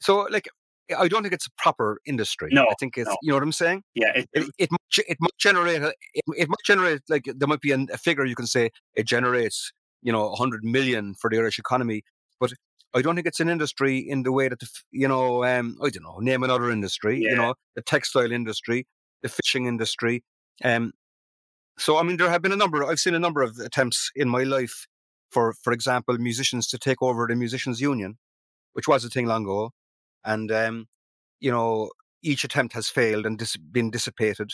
So 0.00 0.26
like, 0.30 0.48
I 0.96 1.08
don't 1.08 1.22
think 1.22 1.34
it's 1.34 1.46
a 1.46 1.50
proper 1.56 1.98
industry. 2.06 2.50
No, 2.52 2.64
I 2.64 2.74
think 2.78 2.98
it's 2.98 3.08
no. 3.08 3.16
you 3.22 3.30
know 3.30 3.36
what 3.36 3.42
I'm 3.42 3.52
saying. 3.52 3.82
Yeah, 3.94 4.12
it 4.14 4.28
it, 4.32 4.50
it, 4.58 4.70
might, 4.70 5.04
it 5.08 5.16
might 5.20 5.38
generate 5.38 5.82
it, 5.82 5.94
it 6.36 6.48
might 6.48 6.64
generate 6.64 7.00
like 7.08 7.24
there 7.24 7.48
might 7.48 7.60
be 7.60 7.72
an, 7.72 7.88
a 7.92 7.98
figure 7.98 8.24
you 8.24 8.34
can 8.34 8.46
say 8.46 8.70
it 8.94 9.06
generates 9.06 9.72
you 10.02 10.12
know 10.12 10.28
100 10.28 10.64
million 10.64 11.14
for 11.14 11.30
the 11.30 11.38
Irish 11.38 11.58
economy, 11.58 12.02
but 12.38 12.52
I 12.94 13.02
don't 13.02 13.16
think 13.16 13.26
it's 13.26 13.40
an 13.40 13.48
industry 13.48 13.98
in 13.98 14.22
the 14.22 14.32
way 14.32 14.48
that 14.48 14.60
the 14.60 14.68
you 14.90 15.08
know 15.08 15.44
um, 15.44 15.76
I 15.82 15.90
don't 15.90 16.04
know 16.04 16.18
name 16.20 16.42
another 16.42 16.70
industry 16.70 17.20
yeah. 17.20 17.30
you 17.30 17.36
know 17.36 17.54
the 17.74 17.82
textile 17.82 18.32
industry, 18.32 18.86
the 19.22 19.28
fishing 19.28 19.66
industry. 19.66 20.22
Um, 20.62 20.92
so 21.78 21.98
I 21.98 22.02
mean 22.02 22.16
there 22.16 22.30
have 22.30 22.42
been 22.42 22.52
a 22.52 22.56
number. 22.56 22.84
I've 22.84 23.00
seen 23.00 23.14
a 23.14 23.18
number 23.18 23.42
of 23.42 23.58
attempts 23.58 24.10
in 24.14 24.28
my 24.28 24.44
life 24.44 24.86
for, 25.34 25.52
for 25.64 25.72
example, 25.72 26.16
musicians 26.16 26.68
to 26.68 26.78
take 26.78 27.02
over 27.02 27.26
the 27.26 27.34
musicians' 27.34 27.80
union, 27.80 28.18
which 28.72 28.86
was 28.86 29.04
a 29.04 29.10
thing 29.10 29.26
long 29.26 29.42
ago, 29.42 29.72
and 30.24 30.50
um, 30.52 30.86
you 31.40 31.50
know 31.50 31.90
each 32.22 32.44
attempt 32.44 32.72
has 32.74 32.88
failed 32.88 33.26
and 33.26 33.36
dis- 33.38 33.56
been 33.56 33.90
dissipated. 33.90 34.52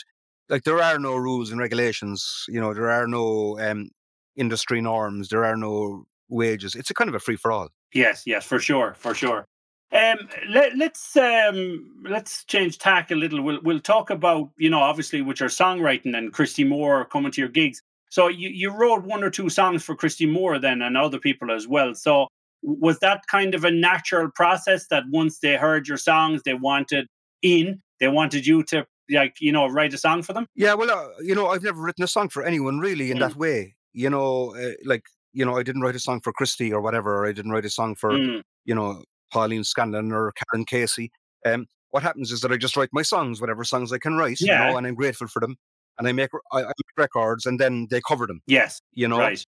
Like 0.49 0.63
there 0.63 0.81
are 0.81 0.99
no 0.99 1.15
rules 1.15 1.51
and 1.51 1.59
regulations. 1.61 2.45
You 2.49 2.59
know 2.59 2.73
there 2.73 2.89
are 2.89 3.07
no 3.07 3.59
um, 3.59 3.91
industry 4.35 4.81
norms. 4.81 5.29
There 5.29 5.45
are 5.45 5.55
no 5.55 6.05
wages. 6.29 6.73
It's 6.75 6.89
a 6.89 6.95
kind 6.95 7.09
of 7.09 7.15
a 7.15 7.19
free 7.19 7.37
for 7.37 7.51
all. 7.51 7.69
Yes, 7.93 8.23
yes, 8.25 8.45
for 8.45 8.59
sure, 8.59 8.93
for 8.97 9.13
sure. 9.13 9.45
Um, 9.93 10.29
let, 10.49 10.77
let's 10.77 11.17
um, 11.17 12.01
let's 12.07 12.45
change 12.45 12.77
tack 12.77 13.11
a 13.11 13.15
little. 13.15 13.41
We'll 13.41 13.59
we'll 13.61 13.81
talk 13.81 14.09
about 14.09 14.49
you 14.57 14.69
know 14.69 14.79
obviously 14.79 15.21
with 15.21 15.41
your 15.41 15.49
songwriting 15.49 16.15
and 16.17 16.31
Christy 16.31 16.63
Moore 16.63 17.05
coming 17.05 17.31
to 17.33 17.41
your 17.41 17.49
gigs. 17.49 17.81
So 18.09 18.27
you, 18.27 18.49
you 18.49 18.71
wrote 18.71 19.03
one 19.03 19.23
or 19.23 19.29
two 19.29 19.49
songs 19.49 19.83
for 19.83 19.95
Christy 19.95 20.25
Moore 20.25 20.59
then 20.59 20.81
and 20.81 20.97
other 20.97 21.19
people 21.19 21.51
as 21.51 21.67
well. 21.67 21.93
So 21.95 22.27
was 22.61 22.99
that 22.99 23.25
kind 23.27 23.55
of 23.55 23.63
a 23.63 23.71
natural 23.71 24.29
process 24.29 24.87
that 24.89 25.03
once 25.09 25.39
they 25.39 25.55
heard 25.55 25.87
your 25.87 25.97
songs, 25.97 26.41
they 26.43 26.53
wanted 26.53 27.07
in, 27.41 27.81
they 27.99 28.07
wanted 28.07 28.45
you 28.45 28.63
to 28.63 28.85
like, 29.09 29.35
you 29.39 29.51
know, 29.51 29.67
write 29.67 29.93
a 29.93 29.97
song 29.97 30.23
for 30.23 30.33
them? 30.33 30.45
Yeah, 30.55 30.73
well, 30.73 30.91
uh, 30.91 31.09
you 31.21 31.35
know, 31.35 31.47
I've 31.47 31.63
never 31.63 31.81
written 31.81 32.03
a 32.03 32.07
song 32.07 32.29
for 32.29 32.43
anyone 32.43 32.79
really 32.79 33.11
in 33.11 33.17
mm. 33.17 33.21
that 33.21 33.35
way. 33.35 33.75
You 33.93 34.09
know, 34.09 34.55
uh, 34.55 34.73
like, 34.85 35.05
you 35.33 35.45
know, 35.45 35.57
I 35.57 35.63
didn't 35.63 35.81
write 35.81 35.95
a 35.95 35.99
song 35.99 36.21
for 36.21 36.33
Christy 36.33 36.71
or 36.73 36.81
whatever, 36.81 37.19
or 37.19 37.27
I 37.27 37.31
didn't 37.31 37.51
write 37.51 37.65
a 37.65 37.69
song 37.69 37.95
for, 37.95 38.11
mm. 38.11 38.41
you 38.65 38.75
know, 38.75 39.03
Pauline 39.31 39.63
Scanlon 39.63 40.11
or 40.11 40.33
Karen 40.33 40.65
Casey. 40.65 41.11
Um, 41.45 41.67
what 41.91 42.03
happens 42.03 42.31
is 42.31 42.41
that 42.41 42.51
I 42.51 42.57
just 42.57 42.77
write 42.77 42.89
my 42.91 43.01
songs, 43.01 43.41
whatever 43.41 43.63
songs 43.63 43.91
I 43.91 43.97
can 43.97 44.15
write, 44.15 44.39
yeah. 44.39 44.65
you 44.65 44.71
know, 44.71 44.77
and 44.77 44.87
I'm 44.87 44.95
grateful 44.95 45.27
for 45.27 45.39
them 45.39 45.57
and 46.01 46.07
I 46.07 46.11
make 46.11 46.31
I, 46.51 46.61
I 46.61 46.67
make 46.67 46.97
records 46.97 47.45
and 47.45 47.59
then 47.59 47.87
they 47.89 48.01
cover 48.01 48.27
them. 48.27 48.41
Yes, 48.47 48.81
you 48.93 49.07
know. 49.07 49.19
Right. 49.19 49.45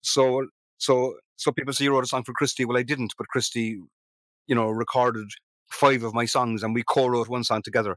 So 0.00 0.46
so 0.78 1.14
so 1.36 1.52
people 1.52 1.72
say 1.72 1.84
you 1.84 1.92
wrote 1.92 2.04
a 2.04 2.08
song 2.08 2.24
for 2.24 2.32
Christy. 2.32 2.64
Well, 2.64 2.78
I 2.78 2.82
didn't, 2.82 3.14
but 3.18 3.28
Christy, 3.28 3.78
you 4.46 4.54
know, 4.54 4.68
recorded 4.70 5.28
five 5.70 6.02
of 6.02 6.14
my 6.14 6.24
songs 6.24 6.62
and 6.62 6.74
we 6.74 6.82
co-wrote 6.82 7.28
one 7.28 7.44
song 7.44 7.62
together. 7.62 7.96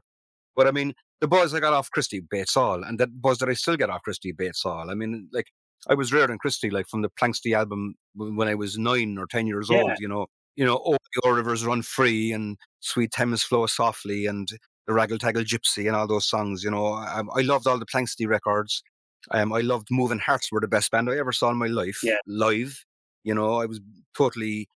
But 0.54 0.66
I 0.66 0.70
mean, 0.70 0.94
the 1.20 1.28
buzz 1.28 1.54
I 1.54 1.60
got 1.60 1.72
off 1.72 1.90
Christy 1.90 2.20
beats 2.20 2.56
all, 2.56 2.84
and 2.84 2.98
that 3.00 3.20
buzz 3.20 3.38
that 3.38 3.48
I 3.48 3.54
still 3.54 3.76
get 3.76 3.90
off 3.90 4.02
Christy 4.02 4.32
beats 4.32 4.64
all. 4.64 4.90
I 4.90 4.94
mean, 4.94 5.28
like 5.32 5.46
I 5.88 5.94
was 5.94 6.12
reared 6.12 6.30
in 6.30 6.38
Christy, 6.38 6.70
like 6.70 6.88
from 6.88 7.02
the 7.02 7.10
Planxty 7.10 7.56
album 7.56 7.94
when 8.14 8.48
I 8.48 8.54
was 8.54 8.78
nine 8.78 9.18
or 9.18 9.26
ten 9.26 9.46
years 9.46 9.68
yeah. 9.70 9.82
old. 9.82 9.92
You 9.98 10.08
know, 10.08 10.26
you 10.56 10.64
know, 10.64 10.80
oh, 10.84 10.96
your 11.22 11.34
rivers 11.34 11.64
run 11.64 11.82
free 11.82 12.32
and 12.32 12.56
sweet 12.80 13.12
Thames 13.12 13.42
flow 13.42 13.66
softly, 13.66 14.26
and 14.26 14.48
the 14.86 14.92
Raggle 14.92 15.18
Taggle 15.18 15.44
Gypsy 15.44 15.86
and 15.86 15.96
all 15.96 16.06
those 16.06 16.28
songs. 16.28 16.62
You 16.62 16.70
know, 16.70 16.86
I, 16.86 17.22
I 17.34 17.40
loved 17.42 17.66
all 17.66 17.78
the 17.78 17.86
Planxty 17.86 18.26
records. 18.26 18.82
Um, 19.30 19.52
I 19.52 19.60
loved 19.60 19.88
Moving 19.90 20.18
Hearts 20.18 20.52
were 20.52 20.60
the 20.60 20.68
best 20.68 20.90
band 20.90 21.08
I 21.08 21.16
ever 21.16 21.32
saw 21.32 21.50
in 21.50 21.56
my 21.56 21.66
life 21.66 22.00
yeah. 22.02 22.18
live. 22.26 22.84
You 23.22 23.34
know, 23.34 23.60
I 23.60 23.66
was 23.66 23.80
totally 24.16 24.68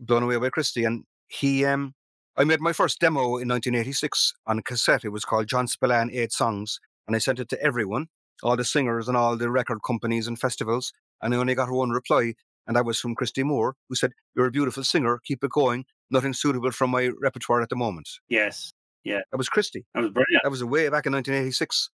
blown 0.00 0.24
away 0.24 0.36
by 0.36 0.50
Christy. 0.50 0.84
and 0.84 1.04
he 1.28 1.64
um. 1.64 1.94
I 2.34 2.44
made 2.44 2.60
my 2.60 2.72
first 2.72 2.98
demo 2.98 3.36
in 3.36 3.46
1986 3.48 4.32
on 4.46 4.58
a 4.58 4.62
cassette. 4.62 5.04
It 5.04 5.10
was 5.10 5.22
called 5.22 5.48
John 5.48 5.66
Spillane 5.66 6.10
Eight 6.10 6.32
Songs, 6.32 6.80
and 7.06 7.14
I 7.14 7.18
sent 7.18 7.40
it 7.40 7.50
to 7.50 7.62
everyone, 7.62 8.06
all 8.42 8.56
the 8.56 8.64
singers 8.64 9.08
and 9.08 9.16
all 9.16 9.36
the 9.36 9.50
record 9.50 9.80
companies 9.86 10.26
and 10.26 10.38
festivals. 10.38 10.92
And 11.20 11.34
I 11.34 11.38
only 11.38 11.54
got 11.54 11.70
one 11.70 11.90
reply, 11.90 12.34
and 12.66 12.76
that 12.76 12.84
was 12.84 13.00
from 13.00 13.14
Christy 13.14 13.42
Moore, 13.42 13.76
who 13.88 13.94
said, 13.94 14.12
"You're 14.34 14.46
a 14.46 14.50
beautiful 14.50 14.84
singer. 14.84 15.20
Keep 15.24 15.44
it 15.44 15.50
going. 15.50 15.84
Nothing 16.10 16.32
suitable 16.32 16.70
from 16.70 16.90
my 16.90 17.10
repertoire 17.20 17.62
at 17.62 17.68
the 17.68 17.76
moment." 17.76 18.08
Yes. 18.28 18.72
Yeah. 19.04 19.20
That 19.30 19.38
was 19.38 19.48
Christy. 19.48 19.84
That 19.94 20.02
was 20.02 20.10
brilliant. 20.10 20.42
That 20.42 20.50
was 20.50 20.62
way 20.64 20.88
back 20.88 21.06
in 21.06 21.12
1986. 21.12 21.90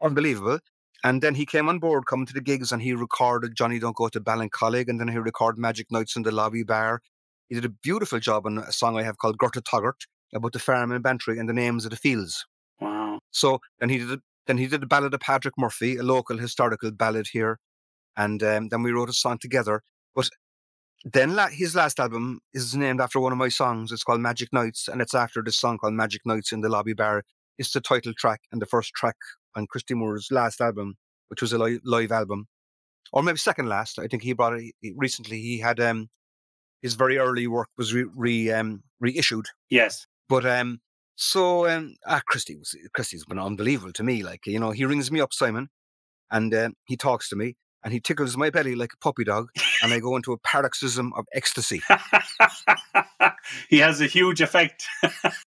Unbelievable. 0.00 0.60
And 1.04 1.20
then 1.20 1.34
he 1.34 1.46
came 1.46 1.68
on 1.68 1.80
board, 1.80 2.06
coming 2.06 2.26
to 2.26 2.32
the 2.32 2.40
gigs, 2.40 2.70
and 2.70 2.80
he 2.80 2.92
recorded 2.92 3.56
Johnny 3.56 3.80
Don't 3.80 3.96
Go 3.96 4.08
to 4.08 4.20
Ballincollig, 4.20 4.88
and 4.88 5.00
then 5.00 5.08
he 5.08 5.18
recorded 5.18 5.60
Magic 5.60 5.90
Nights 5.90 6.14
in 6.14 6.22
the 6.22 6.30
Lobby 6.30 6.62
Bar. 6.62 7.00
He 7.48 7.56
did 7.56 7.64
a 7.64 7.68
beautiful 7.68 8.20
job 8.20 8.46
on 8.46 8.58
a 8.58 8.72
song 8.72 8.96
I 8.96 9.02
have 9.02 9.18
called 9.18 9.38
Gortatagort 9.38 10.06
about 10.34 10.52
the 10.52 10.58
farm 10.58 10.92
in 10.92 11.02
Bantry 11.02 11.38
and 11.38 11.48
the 11.48 11.52
names 11.52 11.84
of 11.84 11.90
the 11.90 11.96
fields. 11.96 12.46
Wow. 12.80 13.18
So 13.30 13.58
and 13.80 13.90
he 13.90 13.98
did 13.98 14.12
a, 14.12 14.18
then 14.46 14.58
he 14.58 14.66
did 14.66 14.82
a 14.82 14.86
ballad 14.86 15.14
of 15.14 15.20
Patrick 15.20 15.54
Murphy, 15.58 15.96
a 15.96 16.02
local 16.02 16.38
historical 16.38 16.90
ballad 16.90 17.28
here, 17.32 17.58
and 18.16 18.42
um, 18.42 18.68
then 18.68 18.82
we 18.82 18.92
wrote 18.92 19.08
a 19.08 19.12
song 19.14 19.38
together. 19.38 19.82
But 20.14 20.28
then 21.04 21.34
la- 21.34 21.48
his 21.48 21.74
last 21.74 21.98
album 22.00 22.40
is 22.52 22.74
named 22.76 23.00
after 23.00 23.18
one 23.20 23.32
of 23.32 23.38
my 23.38 23.48
songs. 23.48 23.92
It's 23.92 24.04
called 24.04 24.20
Magic 24.20 24.52
Nights, 24.52 24.88
and 24.88 25.00
it's 25.00 25.14
after 25.14 25.42
this 25.42 25.58
song 25.58 25.78
called 25.78 25.94
Magic 25.94 26.22
Nights 26.24 26.52
in 26.52 26.60
the 26.60 26.68
Lobby 26.68 26.92
Bar. 26.92 27.22
It's 27.58 27.72
the 27.72 27.80
title 27.80 28.12
track 28.16 28.40
and 28.50 28.60
the 28.62 28.66
first 28.66 28.92
track 28.94 29.16
on 29.54 29.66
Christy 29.66 29.94
Moore's 29.94 30.28
last 30.30 30.60
album, 30.60 30.94
which 31.28 31.42
was 31.42 31.52
a 31.52 31.58
li- 31.58 31.80
live 31.84 32.12
album, 32.12 32.46
or 33.12 33.22
maybe 33.22 33.38
second 33.38 33.68
last. 33.68 33.98
I 33.98 34.06
think 34.06 34.22
he 34.22 34.32
brought 34.32 34.54
it 34.54 34.72
he- 34.80 34.94
recently. 34.96 35.40
He 35.40 35.58
had 35.58 35.78
um 35.80 36.08
his 36.80 36.94
very 36.94 37.18
early 37.18 37.46
work 37.46 37.68
was 37.78 37.92
re, 37.94 38.06
re 38.16 38.50
um 38.50 38.82
reissued, 39.00 39.46
Yes. 39.70 40.06
but 40.28 40.44
um 40.46 40.80
so 41.16 41.68
um 41.68 41.94
ah 42.06 42.22
Christy 42.26 42.56
was 42.56 42.74
Christy's 42.94 43.24
been 43.24 43.38
unbelievable 43.38 43.92
to 43.94 44.02
me. 44.02 44.22
Like 44.22 44.46
you 44.46 44.58
know, 44.58 44.70
he 44.70 44.84
rings 44.84 45.10
me 45.10 45.20
up, 45.20 45.32
Simon, 45.32 45.68
and 46.30 46.54
um, 46.54 46.74
he 46.84 46.96
talks 46.96 47.28
to 47.30 47.36
me 47.36 47.56
and 47.84 47.92
he 47.92 48.00
tickles 48.00 48.36
my 48.36 48.50
belly 48.50 48.74
like 48.74 48.92
a 48.92 48.98
puppy 48.98 49.24
dog, 49.24 49.48
and 49.82 49.92
I 49.92 49.98
go 49.98 50.16
into 50.16 50.32
a 50.32 50.38
paroxysm 50.38 51.12
of 51.14 51.26
ecstasy. 51.32 51.82
he 53.68 53.78
has 53.78 54.00
a 54.00 54.06
huge 54.06 54.40
effect. 54.40 54.86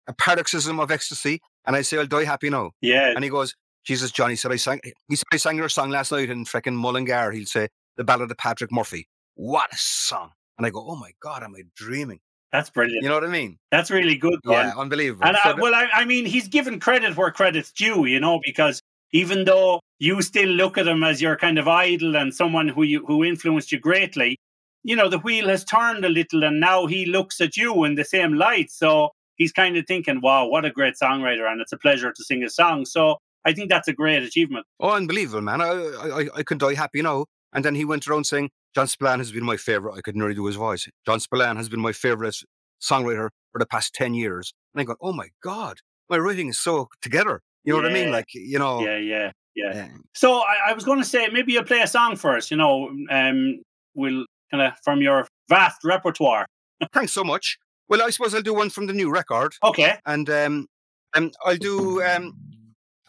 a 0.07 0.15
paroxysm 0.17 0.81
of 0.81 0.91
ecstasy, 0.91 1.41
and 1.67 1.77
I 1.77 1.83
say, 1.83 1.99
I'll 1.99 2.07
die 2.07 2.25
happy 2.25 2.51
now. 2.51 2.71
Yeah. 2.81 3.13
And 3.15 3.23
he 3.23 3.31
goes, 3.31 3.55
Jesus, 3.85 4.13
Johnny 4.13 4.37
said 4.37 4.53
I 4.53 4.57
sang 4.57 4.81
he 5.09 5.17
said 5.17 5.27
I 5.33 5.37
sang 5.37 5.57
your 5.57 5.69
song 5.69 5.91
last 5.91 6.13
night 6.13 6.31
in 6.31 6.45
freaking 6.45 6.75
Mullingar. 6.75 7.33
He'll 7.33 7.47
say, 7.47 7.69
The 7.97 8.05
Ballad 8.05 8.31
of 8.31 8.39
Patrick 8.39 8.73
Murphy. 8.73 9.09
What 9.35 9.73
a 9.73 9.77
song. 9.77 10.31
And 10.57 10.67
I 10.67 10.71
go, 10.71 10.85
Oh 10.87 10.97
my 10.97 11.11
God, 11.21 11.43
am 11.43 11.55
I 11.57 11.63
dreaming? 11.77 12.21
That's 12.53 12.69
brilliant. 12.71 13.03
You 13.03 13.09
know 13.09 13.15
what 13.15 13.25
I 13.25 13.29
mean? 13.29 13.59
That's 13.71 13.91
really 13.91 14.15
good. 14.17 14.39
Con. 14.45 14.53
Yeah, 14.55 14.73
unbelievable. 14.77 15.25
And 15.27 15.37
uh, 15.37 15.41
So 15.43 15.51
I, 15.51 15.55
well, 15.55 15.75
I, 15.75 15.89
I 15.95 16.05
mean, 16.05 16.27
he's 16.27 16.49
given 16.49 16.79
credit 16.81 17.17
where 17.17 17.31
credit's 17.31 17.73
due, 17.73 18.05
you 18.05 18.21
know, 18.21 18.41
because 18.45 18.81
even 19.13 19.45
though 19.45 19.81
you 19.99 20.21
still 20.23 20.49
look 20.49 20.77
at 20.79 20.87
him 20.87 21.03
as 21.03 21.23
your 21.23 21.37
kind 21.37 21.59
of 21.59 21.67
idol 21.69 22.17
and 22.17 22.35
someone 22.35 22.69
who 22.69 22.83
you 22.83 23.05
who 23.07 23.25
influenced 23.25 23.73
you 23.73 23.79
greatly, 23.79 24.37
you 24.85 24.97
know, 24.97 25.09
the 25.09 25.19
wheel 25.21 25.49
has 25.49 25.65
turned 25.65 26.05
a 26.05 26.09
little, 26.09 26.45
and 26.45 26.61
now 26.61 26.87
he 26.87 27.07
looks 27.07 27.41
at 27.41 27.57
you 27.57 27.85
in 27.85 27.95
the 27.95 28.05
same 28.05 28.35
light. 28.35 28.71
So 28.71 29.11
he's 29.37 29.53
kind 29.53 29.77
of 29.77 29.87
thinking, 29.87 30.21
"Wow, 30.21 30.47
what 30.49 30.65
a 30.65 30.71
great 30.71 30.95
songwriter!" 31.03 31.51
And 31.51 31.61
it's 31.61 31.73
a 31.73 31.79
pleasure 31.79 32.13
to 32.13 32.25
sing 32.25 32.43
his 32.43 32.55
song. 32.55 32.85
So 32.85 33.17
I 33.45 33.53
think 33.55 33.71
that's 33.71 33.89
a 33.89 33.93
great 33.93 34.23
achievement. 34.23 34.67
oh, 34.81 34.91
unbelievable, 34.91 35.41
man. 35.41 35.61
I, 35.63 35.69
I, 35.71 36.21
I- 36.23 36.29
I 36.37 36.43
could 36.43 36.59
die 36.59 36.75
happy 36.75 37.01
now. 37.03 37.27
And 37.55 37.65
then 37.65 37.75
he 37.75 37.85
went 37.85 38.07
around 38.09 38.25
saying, 38.25 38.51
John 38.75 38.87
Spillane 38.87 39.19
has 39.19 39.33
been 39.33 39.45
my 39.45 39.57
favorite. 39.57 39.95
I 39.97 40.01
could 40.01 40.17
nearly 40.17 40.35
do 40.35 40.47
his 40.47 40.57
voice. 40.57 40.89
John 41.07 41.21
Spillane 41.21 41.57
has 41.57 41.69
been 41.69 41.81
my 41.81 41.93
favorite 41.93 42.37
songwriter 42.81 43.29
for 43.53 43.59
the 43.59 43.67
past 43.67 43.95
10 43.95 44.15
years. 44.15 44.53
And 44.75 44.81
I 44.81 44.85
go, 44.85 44.97
Oh 45.01 45.13
my 45.13 45.29
God, 45.43 45.79
my 46.09 46.19
writing 46.19 46.49
is 46.49 46.59
so 46.59 46.89
together. 47.01 47.41
You 47.65 47.73
know 47.73 47.83
what 47.83 47.91
I 47.91 47.95
mean? 47.95 48.11
Like, 48.11 48.27
you 48.35 48.59
know, 48.59 48.81
Yeah, 48.85 48.97
yeah, 48.97 49.31
yeah. 49.55 49.75
yeah. 49.75 49.89
So 50.15 50.39
I, 50.39 50.71
I 50.71 50.73
was 50.73 50.85
going 50.85 50.99
to 50.99 51.05
say 51.05 51.29
maybe 51.29 51.53
you'll 51.53 51.65
play 51.65 51.81
a 51.81 51.87
song 51.87 52.17
for 52.17 52.37
us. 52.37 52.51
You 52.51 52.57
know, 52.57 52.91
um, 53.11 53.63
we'll 53.95 54.25
kind 54.51 54.63
of 54.63 54.73
from 54.83 55.01
your 55.01 55.29
vast 55.49 55.85
repertoire. 55.85 56.47
Thanks 56.93 57.13
so 57.13 57.23
much. 57.23 57.59
Well, 57.89 58.03
I 58.03 58.11
suppose 58.11 58.35
I'll 58.35 58.43
do 58.43 58.55
one 58.55 58.71
from 58.71 58.87
the 58.87 58.93
new 58.93 59.11
record. 59.11 59.53
Okay. 59.63 59.97
and 60.07 60.29
um, 60.31 60.67
um, 61.15 61.31
I'll 61.45 61.57
do 61.57 62.03
um, 62.03 62.33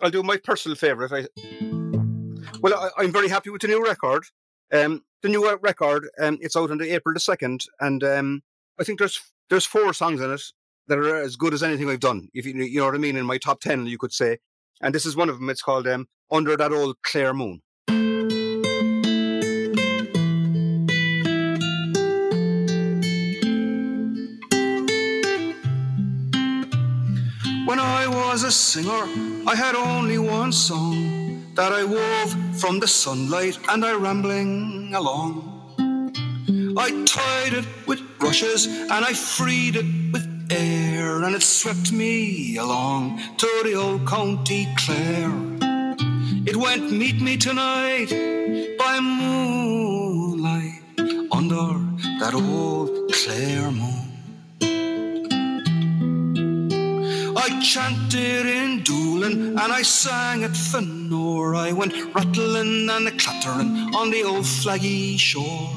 I'll 0.01 0.11
do 0.11 0.22
my 0.24 0.38
personal 0.43 0.76
favorite. 0.76 1.11
I, 1.11 1.26
well, 2.61 2.74
I, 2.76 2.89
I'm 3.01 3.11
very 3.11 3.30
happy 3.30 3.49
with 3.49 3.61
the 3.61 3.70
new 3.70 3.84
record. 3.84 4.24
Um, 4.72 5.03
the 5.22 5.30
new 5.30 5.47
uh, 5.47 5.57
record, 5.61 6.07
um, 6.20 6.38
it's 6.41 6.55
out 6.55 6.72
on 6.72 6.78
the 6.78 6.93
April 6.93 7.14
the 7.14 7.20
second, 7.20 7.66
and 7.80 8.03
um, 8.03 8.43
I 8.80 8.84
think 8.84 8.99
there's 8.99 9.22
there's 9.49 9.66
four 9.66 9.93
songs 9.93 10.22
in 10.22 10.32
it 10.32 10.41
that 10.88 10.97
are 10.97 11.22
as 11.22 11.36
good 11.36 11.53
as 11.53 11.64
anything 11.64 11.89
I've 11.89 11.99
done. 11.99 12.28
If 12.34 12.45
you 12.45 12.53
you 12.53 12.80
know 12.80 12.86
what 12.86 12.95
I 12.95 12.97
mean, 12.97 13.16
in 13.16 13.26
my 13.26 13.38
top 13.38 13.61
ten, 13.61 13.86
you 13.86 13.97
could 13.97 14.14
say. 14.14 14.39
And 14.82 14.93
this 14.93 15.05
is 15.05 15.16
one 15.16 15.30
of 15.30 15.39
them. 15.39 15.49
It's 15.49 15.61
called 15.61 15.88
um, 15.88 16.07
"Under 16.30 16.57
That 16.57 16.72
Old 16.72 16.97
Clare 17.03 17.34
Moon." 17.34 17.61
When 27.66 27.80
I 27.80 28.07
was 28.07 28.43
a 28.43 28.51
singer, 28.51 29.07
I 29.47 29.55
had 29.55 29.76
only 29.76 30.18
one 30.18 30.51
song 30.51 31.22
that 31.56 31.72
I 31.72 31.84
wove 31.84 32.60
from 32.60 32.80
the 32.80 32.88
sunlight 32.88 33.60
and 33.70 33.86
I 33.86 33.93
rambling 33.93 34.93
along. 34.95 35.49
I 36.78 36.89
tied 37.06 37.54
it 37.54 37.66
with 37.86 38.01
brushes 38.18 38.66
and 38.66 39.06
I 39.06 39.14
freed 39.14 39.76
it 39.76 39.86
with 40.12 40.28
air 40.49 41.24
and 41.24 41.36
it 41.36 41.43
swept 41.43 41.91
me 41.91 42.58
along 42.58 43.20
to 43.38 43.62
the 43.64 43.76
old 43.76 44.08
county 44.08 44.68
Clare. 44.78 45.32
It 46.45 46.56
went 46.56 46.91
meet 46.91 47.22
me 47.22 47.38
tonight 47.38 48.10
by 48.80 48.99
moonlight 48.99 50.82
under 51.32 51.80
that 52.20 52.34
old 52.34 53.12
Clare 53.14 53.72
moon. 53.72 54.12
I 57.45 57.59
chanted 57.59 58.45
in 58.45 58.83
Doolin 58.83 59.59
and 59.59 59.73
I 59.73 59.81
sang 59.81 60.45
at 60.45 60.55
Fanore. 60.55 61.55
I 61.55 61.73
went 61.73 61.93
rattling 62.15 62.89
and 62.89 63.19
clattering 63.19 63.93
on 63.93 64.11
the 64.11 64.23
old 64.23 64.45
flaggy 64.45 65.19
shore. 65.19 65.67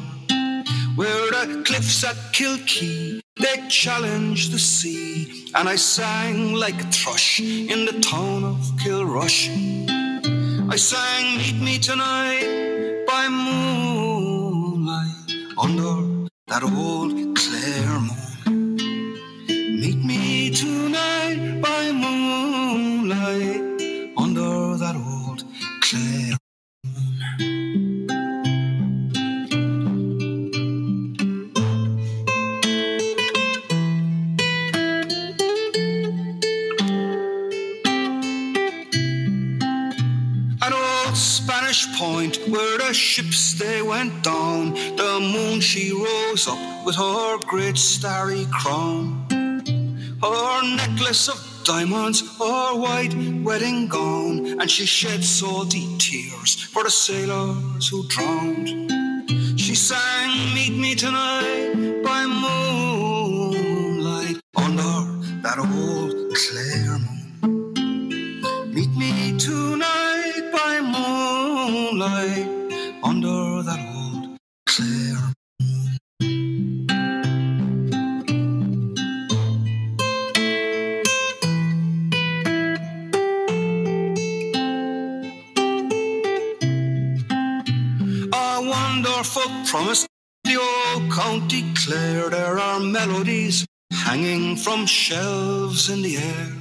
Where 0.95 1.29
the 1.33 1.65
cliffs 1.67 2.05
at 2.05 2.15
Kilkee, 2.33 3.21
they 3.43 3.69
challenge 3.69 4.51
the 4.51 4.61
sea. 4.61 5.51
And 5.57 5.69
I 5.69 5.75
sang 5.75 6.53
like 6.55 6.81
a 6.81 6.87
thrush 6.93 7.41
in 7.41 7.85
the 7.85 7.99
town 8.01 8.45
of 8.45 8.59
Kilrush. 8.79 9.51
I 10.71 10.77
sang 10.77 11.37
Meet 11.37 11.61
Me 11.61 11.79
Tonight 11.81 13.05
by 13.09 13.29
moonlight 13.29 15.09
under 15.59 16.29
that 16.47 16.63
old 16.63 17.37
Clare 17.37 17.96
ships 43.17 43.55
they 43.55 43.81
went 43.81 44.13
down, 44.23 44.75
the 44.75 45.19
moon 45.33 45.59
she 45.59 45.91
rose 45.91 46.47
up 46.47 46.59
with 46.85 46.95
her 46.97 47.39
great 47.47 47.79
starry 47.79 48.45
crown. 48.53 49.27
Her 50.23 50.77
necklace 50.77 51.27
of 51.31 51.39
diamonds, 51.65 52.21
her 52.39 52.75
white 52.75 53.15
wedding 53.43 53.89
gown, 53.89 54.61
and 54.61 54.71
she 54.71 54.85
shed 54.85 55.25
salty 55.25 55.87
tears 55.97 56.61
for 56.73 56.85
the 56.85 56.91
sailors 56.91 57.89
who 57.89 58.07
drowned. 58.09 58.69
She 59.59 59.75
sang 59.75 60.55
Meet 60.55 60.77
Me 60.77 60.95
Tonight 60.95 62.03
by 62.05 62.27
moonlight 63.25 64.37
under 64.57 64.95
that 65.41 65.59
old 65.59 66.06
A 74.79 74.83
wonderful 88.61 89.43
promise, 89.65 90.07
the 90.45 90.57
old 90.59 91.11
county 91.11 91.65
Clare. 91.75 92.29
There 92.29 92.59
are 92.59 92.79
melodies 92.79 93.65
hanging 93.91 94.57
from 94.57 94.85
shelves 94.85 95.89
in 95.89 96.03
the 96.03 96.19
air. 96.19 96.53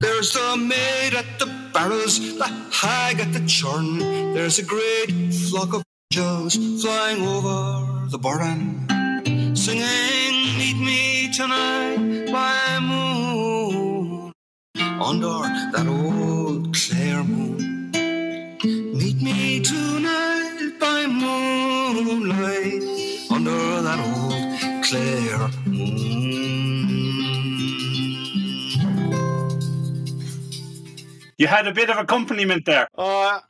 There's 0.00 0.32
the 0.32 0.56
maid 0.56 1.12
at 1.12 1.38
the 1.38 1.52
barrels, 1.74 2.38
the 2.38 2.46
hag 2.72 3.20
at 3.20 3.34
the 3.34 3.44
churn. 3.46 3.98
There's 3.98 4.58
a 4.58 4.62
great 4.64 5.34
flock 5.34 5.74
of 5.74 5.82
angels 6.14 6.82
flying 6.82 7.20
over 7.22 8.08
the 8.08 8.18
burren, 8.18 8.86
singing, 9.54 10.58
Meet 10.58 10.78
me 10.78 11.30
tonight 11.32 12.32
by 12.32 12.78
moon, 12.80 14.32
under 14.76 15.38
that 15.72 15.86
old 15.86 16.74
Clare 16.74 17.24
moon. 17.24 17.90
Meet 17.92 19.22
me 19.22 19.60
tonight 19.60 20.72
by 20.80 21.06
moonlight, 21.06 22.82
under 23.30 23.82
that 23.82 23.98
old 24.00 24.84
Clare 24.84 25.50
moon. 25.66 26.08
You 31.36 31.46
had 31.46 31.68
a 31.68 31.72
bit 31.72 31.90
of 31.90 31.98
accompaniment 31.98 32.64
there. 32.64 32.88
Oh, 32.96 33.40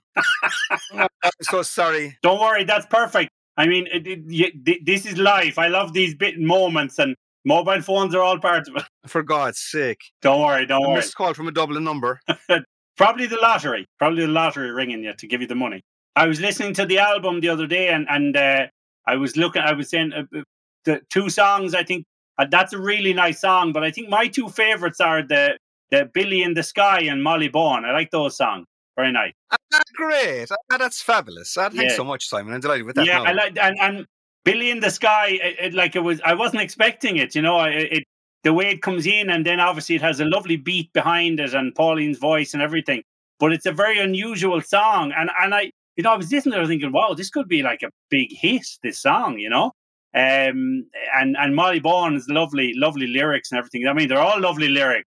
I'm 0.94 1.08
so 1.42 1.62
sorry. 1.62 2.16
Don't 2.22 2.40
worry, 2.40 2.64
that's 2.64 2.86
perfect. 2.86 3.30
I 3.56 3.66
mean, 3.66 3.88
it, 3.92 4.06
it, 4.06 4.86
this 4.86 5.04
is 5.04 5.18
life. 5.18 5.58
I 5.58 5.68
love 5.68 5.92
these 5.92 6.14
bit 6.14 6.38
moments, 6.38 6.98
and 6.98 7.16
mobile 7.44 7.80
phones 7.82 8.14
are 8.14 8.22
all 8.22 8.38
part 8.38 8.68
of 8.68 8.76
it. 8.76 8.84
For 9.06 9.22
God's 9.22 9.58
sake. 9.58 10.00
Don't 10.22 10.40
worry, 10.40 10.64
don't 10.66 10.84
A 10.84 10.88
worry. 10.88 10.96
missed 10.96 11.14
call 11.16 11.34
from 11.34 11.48
a 11.48 11.52
Dublin 11.52 11.82
number. 11.84 12.20
Probably 12.96 13.26
the 13.26 13.36
lottery. 13.40 13.86
Probably 13.98 14.22
the 14.26 14.32
lottery 14.32 14.70
ringing 14.70 15.02
you 15.04 15.12
to 15.14 15.26
give 15.26 15.40
you 15.40 15.46
the 15.46 15.54
money. 15.54 15.82
I 16.16 16.26
was 16.26 16.40
listening 16.40 16.74
to 16.74 16.86
the 16.86 16.98
album 16.98 17.40
the 17.40 17.48
other 17.48 17.66
day, 17.66 17.88
and 17.88 18.06
and 18.10 18.36
uh, 18.36 18.66
I 19.06 19.16
was 19.16 19.36
looking. 19.36 19.62
I 19.62 19.72
was 19.72 19.88
saying 19.88 20.12
uh, 20.12 20.24
uh, 20.36 20.42
the 20.84 21.00
two 21.10 21.30
songs. 21.30 21.74
I 21.74 21.84
think 21.84 22.04
uh, 22.38 22.46
that's 22.50 22.72
a 22.72 22.78
really 22.78 23.12
nice 23.12 23.40
song, 23.40 23.72
but 23.72 23.84
I 23.84 23.90
think 23.92 24.08
my 24.08 24.26
two 24.26 24.48
favorites 24.48 25.00
are 25.00 25.22
the 25.22 25.56
the 25.90 26.10
Billy 26.12 26.42
in 26.42 26.54
the 26.54 26.62
Sky 26.64 27.00
and 27.02 27.22
Molly 27.22 27.48
Bawn. 27.48 27.84
I 27.84 27.92
like 27.92 28.10
those 28.10 28.36
songs. 28.36 28.66
Very 28.99 29.12
nice. 29.12 29.32
Ah, 29.53 29.80
great. 29.94 30.49
Ah, 30.72 30.76
that's 30.76 31.01
fabulous. 31.01 31.57
Ah, 31.57 31.68
thanks 31.68 31.92
Yeah. 31.92 31.96
so 31.96 32.05
much, 32.05 32.26
Simon. 32.28 32.53
I'm 32.53 32.61
delighted 32.61 32.84
with 32.84 32.96
that. 32.96 33.07
yeah. 33.07 33.20
I 33.22 33.30
like 33.32 33.57
and, 33.57 33.76
and 33.80 34.07
Billy 34.44 34.70
in 34.70 34.80
the 34.80 34.90
Sky. 34.90 35.38
It, 35.40 35.57
it, 35.66 35.74
like 35.74 35.94
it 35.94 36.01
was, 36.01 36.20
I 36.24 36.34
wasn't 36.34 36.62
expecting 36.62 37.16
it. 37.16 37.36
You 37.36 37.42
know, 37.42 37.62
it, 37.64 37.92
it 37.92 38.05
the 38.42 38.53
way 38.53 38.70
it 38.70 38.82
comes 38.82 39.07
in, 39.07 39.30
and 39.30 39.46
then 39.46 39.61
obviously 39.61 39.94
it 39.94 40.03
has 40.03 40.18
a 40.18 40.24
lovely 40.24 40.57
beat 40.57 40.92
behind 40.92 41.38
it, 41.38 41.55
and 41.55 41.72
Pauline's 41.76 42.18
voice 42.18 42.55
and 42.55 42.62
everything. 42.62 43.03
But 43.38 43.53
it's 43.53 43.66
a 43.66 43.72
very 43.72 44.01
unusual 44.01 44.61
song, 44.62 45.12
and 45.16 45.30
and 45.40 45.55
I, 45.55 45.70
you 45.96 46.03
know, 46.03 46.12
I 46.12 46.16
was 46.16 46.32
listening 46.32 46.55
to 46.55 46.62
it 46.62 46.66
thinking, 46.66 46.90
wow, 46.90 47.14
this 47.14 47.30
could 47.30 47.46
be 47.46 47.62
like 47.62 47.82
a 47.84 47.90
big 48.11 48.28
hit. 48.32 48.66
This 48.82 48.99
song, 49.01 49.38
you 49.38 49.49
know. 49.49 49.70
Um 50.14 50.86
and 51.14 51.36
and 51.38 51.55
Molly 51.55 51.78
Bawn's 51.80 52.26
lovely, 52.28 52.72
lovely 52.74 53.07
lyrics 53.07 53.53
and 53.53 53.59
everything. 53.59 53.86
I 53.86 53.92
mean, 53.92 54.09
they're 54.09 54.18
all 54.18 54.40
lovely 54.40 54.68
lyrics. 54.68 55.07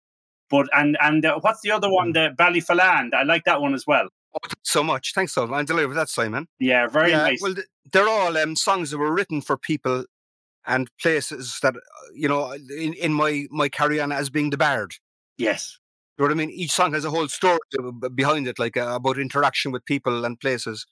But 0.50 0.68
and 0.74 0.96
and 1.00 1.24
uh, 1.24 1.38
what's 1.40 1.60
the 1.62 1.70
other 1.70 1.88
Mm. 1.88 1.92
one? 1.94 2.12
The 2.12 2.34
Ballyfaland. 2.38 3.14
I 3.14 3.22
like 3.22 3.44
that 3.44 3.60
one 3.60 3.72
as 3.74 3.86
well. 3.86 4.08
Oh, 4.34 4.48
so 4.62 4.82
much. 4.84 5.12
Thanks 5.14 5.32
so 5.32 5.46
much. 5.46 5.58
I'm 5.58 5.64
delighted 5.64 5.88
with 5.88 5.96
that, 5.96 6.08
Simon. 6.08 6.46
Yeah, 6.58 6.86
very 6.88 7.10
yeah, 7.10 7.18
nice. 7.18 7.40
Well, 7.42 7.54
they're 7.92 8.08
all 8.08 8.36
um, 8.36 8.54
songs 8.56 8.90
that 8.90 8.98
were 8.98 9.12
written 9.12 9.40
for 9.40 9.56
people 9.56 10.04
and 10.66 10.88
places 11.00 11.58
that, 11.62 11.74
uh, 11.74 11.80
you 12.14 12.28
know, 12.28 12.52
in, 12.52 12.92
in 12.94 13.12
my, 13.12 13.46
my 13.50 13.68
carry 13.68 14.00
on 14.00 14.12
as 14.12 14.30
being 14.30 14.50
the 14.50 14.56
bard. 14.58 14.94
yes. 15.38 15.78
You 16.18 16.24
know 16.26 16.28
what 16.28 16.32
I 16.32 16.46
mean? 16.46 16.50
Each 16.50 16.72
song 16.72 16.92
has 16.92 17.06
a 17.06 17.10
whole 17.10 17.28
story 17.28 17.58
behind 18.14 18.46
it, 18.46 18.58
like 18.58 18.76
uh, 18.76 18.90
about 18.94 19.18
interaction 19.18 19.72
with 19.72 19.86
people 19.86 20.26
and 20.26 20.38
places. 20.38 20.84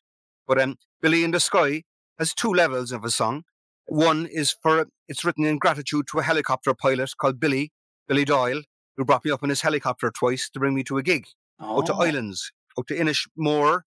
But 0.47 0.59
um, 0.59 0.77
Billy 1.03 1.23
in 1.23 1.33
the 1.33 1.39
Sky 1.41 1.83
has 2.19 2.33
two 2.33 2.51
levels 2.55 2.93
of 2.93 3.05
a 3.05 3.11
song. 3.11 3.43
One 3.87 4.25
is 4.27 4.57
for 4.63 4.87
it's 5.07 5.27
written 5.27 5.45
in 5.45 5.59
gratitude 5.59 6.07
to 6.13 6.19
a 6.21 6.23
helicopter 6.23 6.73
pilot 6.73 7.11
called 7.21 7.39
Billy 7.39 7.73
Billy 8.09 8.25
Doyle, 8.25 8.63
who 8.99 9.07
brought 9.07 9.25
me 9.25 9.31
up 9.31 9.43
in 9.43 9.49
his 9.49 9.63
helicopter 9.63 10.11
twice 10.11 10.51
to 10.51 10.61
bring 10.61 10.75
me 10.75 10.85
to 10.85 10.99
a 10.99 11.03
gig 11.03 11.27
out 11.63 11.87
to 11.87 11.95
Oh. 11.95 12.03
islands, 12.03 12.53
out 12.79 12.87
to 12.89 12.95
Inishmore. 12.95 13.83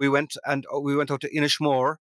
We 0.00 0.08
went 0.08 0.36
and 0.46 0.66
uh, 0.74 0.80
we 0.80 0.96
went 0.96 1.12
out 1.12 1.20
to 1.22 1.30
Inishmore 1.30 1.96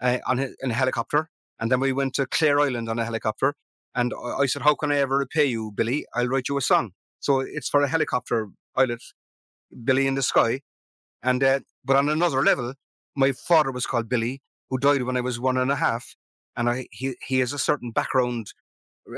uh, 0.00 0.18
on 0.26 0.38
a, 0.40 0.48
in 0.62 0.70
a 0.70 0.74
helicopter, 0.74 1.28
and 1.60 1.70
then 1.70 1.80
we 1.80 1.92
went 1.92 2.14
to 2.14 2.26
Clare 2.26 2.60
Island 2.60 2.88
on 2.88 2.98
a 2.98 3.04
helicopter. 3.04 3.54
And 3.94 4.14
I 4.14 4.38
I 4.42 4.46
said, 4.46 4.62
"How 4.62 4.74
can 4.74 4.90
I 4.92 4.98
ever 4.98 5.18
repay 5.18 5.44
you, 5.46 5.72
Billy? 5.72 6.06
I'll 6.14 6.28
write 6.28 6.48
you 6.48 6.56
a 6.56 6.62
song." 6.62 6.92
So 7.20 7.40
it's 7.40 7.68
for 7.68 7.82
a 7.82 7.88
helicopter 7.88 8.48
pilot, 8.76 9.02
Billy 9.84 10.06
in 10.06 10.14
the 10.14 10.22
Sky. 10.22 10.60
And 11.22 11.42
uh, 11.42 11.60
but 11.84 11.96
on 11.96 12.08
another 12.08 12.42
level, 12.42 12.74
my 13.16 13.32
father 13.32 13.72
was 13.72 13.86
called 13.86 14.08
Billy, 14.08 14.42
who 14.70 14.78
died 14.78 15.02
when 15.02 15.16
I 15.16 15.22
was 15.22 15.40
one 15.40 15.56
and 15.56 15.70
a 15.72 15.76
half, 15.76 16.14
and 16.56 16.68
I 16.70 16.86
he 16.90 17.16
he 17.26 17.38
has 17.40 17.52
a 17.52 17.58
certain 17.58 17.90
background, 17.90 18.52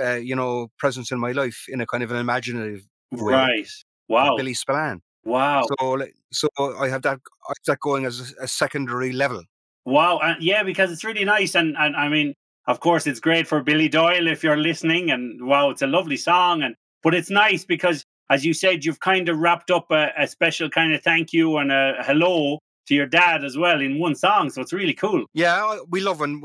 uh, 0.01 0.15
you 0.15 0.37
know, 0.37 0.69
presence 0.79 1.11
in 1.11 1.19
my 1.19 1.33
life 1.33 1.65
in 1.69 1.81
a 1.81 1.87
kind 1.87 2.03
of 2.03 2.11
an 2.11 2.19
imaginative 2.19 2.83
way. 3.13 3.33
Right. 3.33 3.69
Wow. 4.09 4.37
Billy 4.37 4.55
Spillane. 4.55 5.01
Wow. 5.25 5.67
So, 5.81 6.07
so 6.33 6.49
I 6.59 6.89
have 6.89 7.03
that 7.03 7.19
I 7.19 7.51
have 7.51 7.65
that 7.67 7.81
going 7.81 8.07
as 8.07 8.33
a, 8.39 8.45
a 8.45 8.49
secondary 8.49 9.13
level. 9.13 9.43
wow. 9.85 10.19
And 10.19 10.43
yeah, 10.43 10.63
because 10.63 10.93
it's 10.93 11.05
really 11.05 11.25
nice. 11.25 11.55
And, 11.55 11.77
and 11.79 11.97
I 11.97 12.09
mean, 12.09 12.35
of 12.67 12.81
course, 12.81 13.07
it's 13.07 13.21
great 13.21 13.47
for 13.47 13.63
Billy 13.63 13.89
Doyle 13.89 14.29
if 14.29 14.43
you're 14.43 14.57
listening. 14.57 15.11
And 15.11 15.47
wow, 15.47 15.71
it's 15.71 15.83
a 15.83 15.87
lovely 15.87 16.17
song. 16.17 16.63
And 16.63 16.75
but 17.03 17.15
it's 17.15 17.31
nice 17.31 17.65
because, 17.65 18.05
as 18.31 18.45
you 18.45 18.53
said, 18.53 18.85
you've 18.85 19.01
kind 19.01 19.29
of 19.29 19.39
wrapped 19.39 19.71
up 19.71 19.91
a, 19.91 20.13
a 20.19 20.27
special 20.27 20.69
kind 20.69 20.95
of 20.95 21.03
thank 21.03 21.33
you 21.33 21.57
and 21.57 21.73
a 21.73 21.95
hello 22.01 22.59
to 22.87 22.95
your 22.95 23.07
dad 23.07 23.45
as 23.45 23.57
well 23.57 23.81
in 23.81 23.99
one 23.99 24.15
song. 24.15 24.51
So 24.51 24.61
it's 24.61 24.73
really 24.73 24.95
cool. 24.95 25.25
Yeah, 25.35 25.79
we 25.89 26.01
love 26.01 26.21
when 26.21 26.41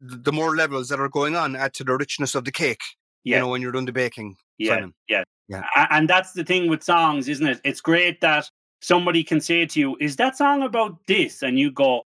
the 0.00 0.32
more 0.32 0.56
levels 0.56 0.88
that 0.88 1.00
are 1.00 1.08
going 1.08 1.36
on 1.36 1.56
add 1.56 1.74
to 1.74 1.84
the 1.84 1.96
richness 1.96 2.34
of 2.34 2.44
the 2.44 2.52
cake. 2.52 2.80
Yeah. 3.24 3.36
You 3.36 3.42
know, 3.42 3.48
when 3.48 3.62
you're 3.62 3.72
doing 3.72 3.86
the 3.86 3.92
baking, 3.92 4.36
Yeah. 4.58 4.74
Simon. 4.76 4.94
Yeah. 5.08 5.24
Yeah. 5.48 5.64
And 5.90 6.08
that's 6.08 6.32
the 6.32 6.44
thing 6.44 6.68
with 6.68 6.82
songs, 6.82 7.28
isn't 7.28 7.46
it? 7.46 7.60
It's 7.64 7.80
great 7.80 8.20
that 8.20 8.48
somebody 8.82 9.24
can 9.24 9.40
say 9.40 9.66
to 9.66 9.80
you, 9.80 9.96
Is 10.00 10.16
that 10.16 10.36
song 10.36 10.62
about 10.62 10.98
this? 11.06 11.42
And 11.42 11.58
you 11.58 11.70
go, 11.70 12.02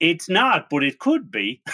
It's 0.00 0.28
not, 0.28 0.68
but 0.70 0.82
it 0.84 0.98
could 0.98 1.30
be. 1.30 1.62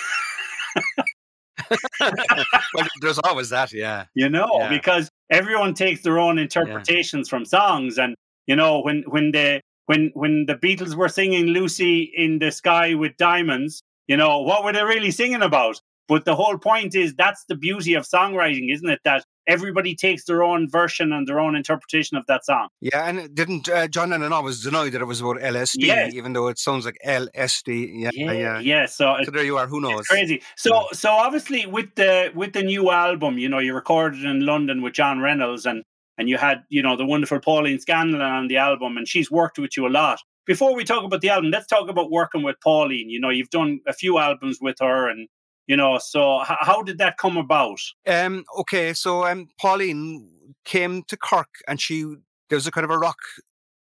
well, 2.00 2.86
there's 3.00 3.18
always 3.20 3.50
that. 3.50 3.72
Yeah. 3.72 4.04
you 4.14 4.28
know, 4.28 4.48
Yeah. 4.58 4.68
because 4.68 5.08
everyone 5.30 5.74
takes 5.74 6.02
their 6.02 6.18
own 6.18 6.38
interpretations 6.38 7.28
from 7.28 7.44
songs. 7.44 7.98
And 7.98 8.14
you 8.46 8.56
know, 8.56 8.80
when 8.80 9.04
when 9.08 9.32
the 9.32 9.60
when 9.86 10.10
when 10.14 10.46
the 10.46 10.54
Beatles 10.56 10.94
were 10.94 11.08
singing 11.08 11.46
"Lucy 11.46 12.02
in 12.14 12.38
the 12.38 12.50
Sky 12.50 12.94
with 12.94 13.16
Diamonds," 13.16 13.82
you 14.08 14.16
know, 14.16 14.40
what 14.40 14.64
were 14.64 14.72
they 14.72 14.82
really 14.82 15.12
singing 15.12 15.42
about? 15.42 15.80
But 16.08 16.24
the 16.24 16.34
whole 16.34 16.56
point 16.56 16.94
is 16.94 17.14
that's 17.14 17.44
the 17.48 17.54
beauty 17.54 17.92
of 17.92 18.04
songwriting, 18.04 18.72
isn't 18.72 18.88
it? 18.88 19.00
That 19.04 19.26
everybody 19.46 19.94
takes 19.94 20.24
their 20.24 20.42
own 20.42 20.68
version 20.68 21.12
and 21.12 21.28
their 21.28 21.38
own 21.38 21.54
interpretation 21.54 22.16
of 22.16 22.24
that 22.28 22.46
song. 22.46 22.68
Yeah, 22.80 23.06
and 23.06 23.34
didn't 23.34 23.68
uh, 23.68 23.88
John 23.88 24.08
Lennon 24.10 24.32
always 24.32 24.62
deny 24.62 24.88
that 24.88 25.00
it 25.02 25.04
was 25.04 25.20
about 25.20 25.36
LSD, 25.36 25.74
Yes. 25.84 26.14
even 26.14 26.32
though 26.32 26.48
it 26.48 26.58
sounds 26.58 26.86
like 26.86 26.96
LSD. 27.04 27.90
Yeah, 27.92 28.10
yeah. 28.14 28.32
yeah, 28.32 28.58
yeah. 28.60 28.86
So 28.86 29.16
So 29.22 29.30
there 29.30 29.44
you 29.44 29.58
are. 29.58 29.66
Who 29.66 29.82
knows? 29.82 30.06
Crazy. 30.06 30.42
So 30.56 30.86
so 30.92 31.10
obviously 31.10 31.66
with 31.66 31.94
the 31.96 32.32
with 32.34 32.54
the 32.54 32.62
new 32.62 32.90
album, 32.90 33.36
you 33.36 33.50
know, 33.50 33.58
you 33.58 33.74
recorded 33.74 34.24
in 34.24 34.46
London 34.46 34.80
with 34.80 34.94
John 34.94 35.20
Reynolds 35.20 35.66
and 35.66 35.84
and 36.16 36.28
you 36.28 36.38
had, 36.38 36.64
you 36.70 36.82
know, 36.82 36.96
the 36.96 37.06
wonderful 37.06 37.38
Pauline 37.38 37.78
Scanlon 37.78 38.22
on 38.22 38.48
the 38.48 38.56
album 38.56 38.96
and 38.96 39.06
she's 39.06 39.30
worked 39.30 39.58
with 39.58 39.76
you 39.76 39.86
a 39.86 39.90
lot. 39.90 40.20
Before 40.48 40.74
we 40.74 40.82
talk 40.82 41.04
about 41.04 41.20
the 41.20 41.28
album, 41.28 41.50
let's 41.52 41.66
talk 41.66 41.88
about 41.88 42.10
working 42.10 42.42
with 42.42 42.56
Pauline. 42.64 43.10
You 43.10 43.20
know, 43.20 43.28
you've 43.28 43.50
done 43.50 43.80
a 43.86 43.92
few 43.92 44.18
albums 44.18 44.58
with 44.60 44.76
her 44.80 45.08
and 45.08 45.28
you 45.68 45.76
know, 45.76 45.98
so 45.98 46.40
h- 46.40 46.56
how 46.60 46.82
did 46.82 46.96
that 46.96 47.18
come 47.18 47.36
about? 47.36 47.78
Um, 48.06 48.44
okay, 48.58 48.94
so 48.94 49.26
um, 49.26 49.48
Pauline 49.60 50.26
came 50.64 51.02
to 51.08 51.16
Cork, 51.16 51.50
and 51.68 51.78
she 51.78 52.02
there 52.48 52.56
was 52.56 52.66
a 52.66 52.70
kind 52.70 52.86
of 52.86 52.90
a 52.90 52.98
rock 52.98 53.18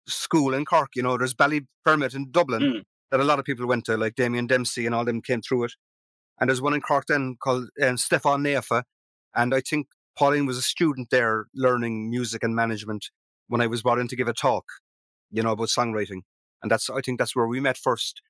school 0.07 0.53
in 0.53 0.63
Cork. 0.63 0.91
You 0.95 1.01
know, 1.01 1.17
there's 1.17 1.33
Ballyfermot 1.33 2.13
in 2.13 2.29
Dublin 2.31 2.61
Mm. 2.61 2.81
that 3.09 3.19
a 3.19 3.23
lot 3.23 3.39
of 3.39 3.45
people 3.45 3.65
went 3.65 3.85
to, 3.85 3.97
like 3.97 4.13
Damien 4.13 4.45
Dempsey 4.45 4.85
and 4.85 4.93
all 4.93 5.03
them 5.05 5.21
came 5.23 5.41
through 5.41 5.63
it. 5.63 5.73
And 6.39 6.47
there's 6.49 6.61
one 6.61 6.75
in 6.75 6.81
Cork 6.81 7.05
then 7.07 7.35
called 7.43 7.69
um, 7.81 7.95
Stiofáin 7.95 8.41
Naofa, 8.45 8.83
and 9.35 9.51
I 9.55 9.61
think 9.61 9.87
Pauline 10.15 10.45
was 10.45 10.57
a 10.57 10.61
student 10.61 11.09
there 11.09 11.45
learning 11.55 12.11
music 12.11 12.43
and 12.43 12.55
management 12.55 13.09
when 13.47 13.59
I 13.61 13.65
was 13.65 13.81
brought 13.81 13.97
in 13.99 14.07
to 14.09 14.15
give 14.15 14.27
a 14.27 14.33
talk, 14.33 14.65
you 15.31 15.41
know, 15.41 15.53
about 15.53 15.69
songwriting, 15.69 16.21
and 16.61 16.71
that's 16.71 16.89
I 16.89 17.01
think 17.01 17.19
that's 17.19 17.35
where 17.35 17.47
we 17.47 17.59
met 17.59 17.77
first. 17.77 18.21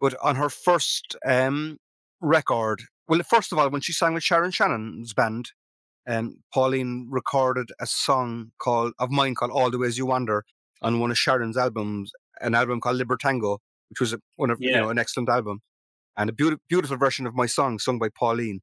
But 0.00 0.14
on 0.22 0.36
her 0.36 0.48
first 0.48 1.16
um, 1.24 1.78
record, 2.20 2.82
well, 3.08 3.22
first 3.22 3.52
of 3.52 3.58
all, 3.58 3.70
when 3.70 3.80
she 3.80 3.92
sang 3.92 4.14
with 4.14 4.22
Sharon 4.22 4.50
Shannon's 4.50 5.14
band, 5.14 5.50
um, 6.06 6.38
Pauline 6.52 7.08
recorded 7.10 7.70
a 7.80 7.86
song 7.86 8.52
called 8.58 8.92
of 8.98 9.10
mine 9.10 9.34
called 9.34 9.50
"All 9.52 9.70
the 9.70 9.78
Ways 9.78 9.98
You 9.98 10.06
Wander" 10.06 10.44
on 10.82 11.00
one 11.00 11.10
of 11.10 11.18
Sharon's 11.18 11.56
albums, 11.56 12.12
an 12.40 12.54
album 12.54 12.80
called 12.80 13.00
Libertango, 13.00 13.58
which 13.88 14.00
was 14.00 14.12
a, 14.12 14.20
one 14.36 14.50
of 14.50 14.58
you 14.60 14.72
know 14.72 14.90
an 14.90 14.98
excellent 14.98 15.28
album, 15.28 15.60
and 16.16 16.30
a 16.30 16.32
beautiful 16.32 16.62
beautiful 16.68 16.96
version 16.96 17.26
of 17.26 17.34
my 17.34 17.46
song 17.46 17.78
sung 17.78 17.98
by 17.98 18.08
Pauline, 18.08 18.60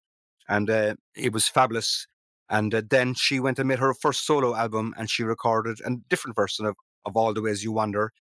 and 0.48 0.70
uh, 0.70 0.96
it 1.16 1.34
was 1.34 1.48
fabulous. 1.48 2.08
And 2.50 2.76
uh, 2.76 2.82
then 2.90 3.14
she 3.14 3.40
went 3.40 3.60
and 3.60 3.70
made 3.70 3.80
her 3.80 3.94
first 3.94 4.26
solo 4.26 4.54
album, 4.54 4.94
and 4.98 5.10
she 5.10 5.24
recorded 5.24 5.80
a 5.86 5.92
different 6.10 6.36
version 6.36 6.66
of 6.66 6.76
of 7.06 7.16
"All 7.18 7.34
the 7.34 7.42
Ways 7.42 7.64
You 7.64 7.72
Wander" 7.72 8.12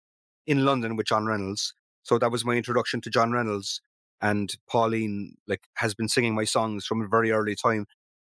in 0.51 0.65
London 0.65 0.95
with 0.95 1.07
John 1.07 1.25
Reynolds. 1.25 1.73
So 2.03 2.19
that 2.19 2.31
was 2.31 2.45
my 2.45 2.53
introduction 2.53 3.01
to 3.01 3.09
John 3.09 3.31
Reynolds, 3.31 3.81
and 4.21 4.51
Pauline 4.69 5.35
like 5.47 5.61
has 5.75 5.93
been 5.93 6.07
singing 6.07 6.35
my 6.35 6.45
songs 6.45 6.85
from 6.85 7.01
a 7.01 7.07
very 7.07 7.31
early 7.31 7.55
time 7.55 7.85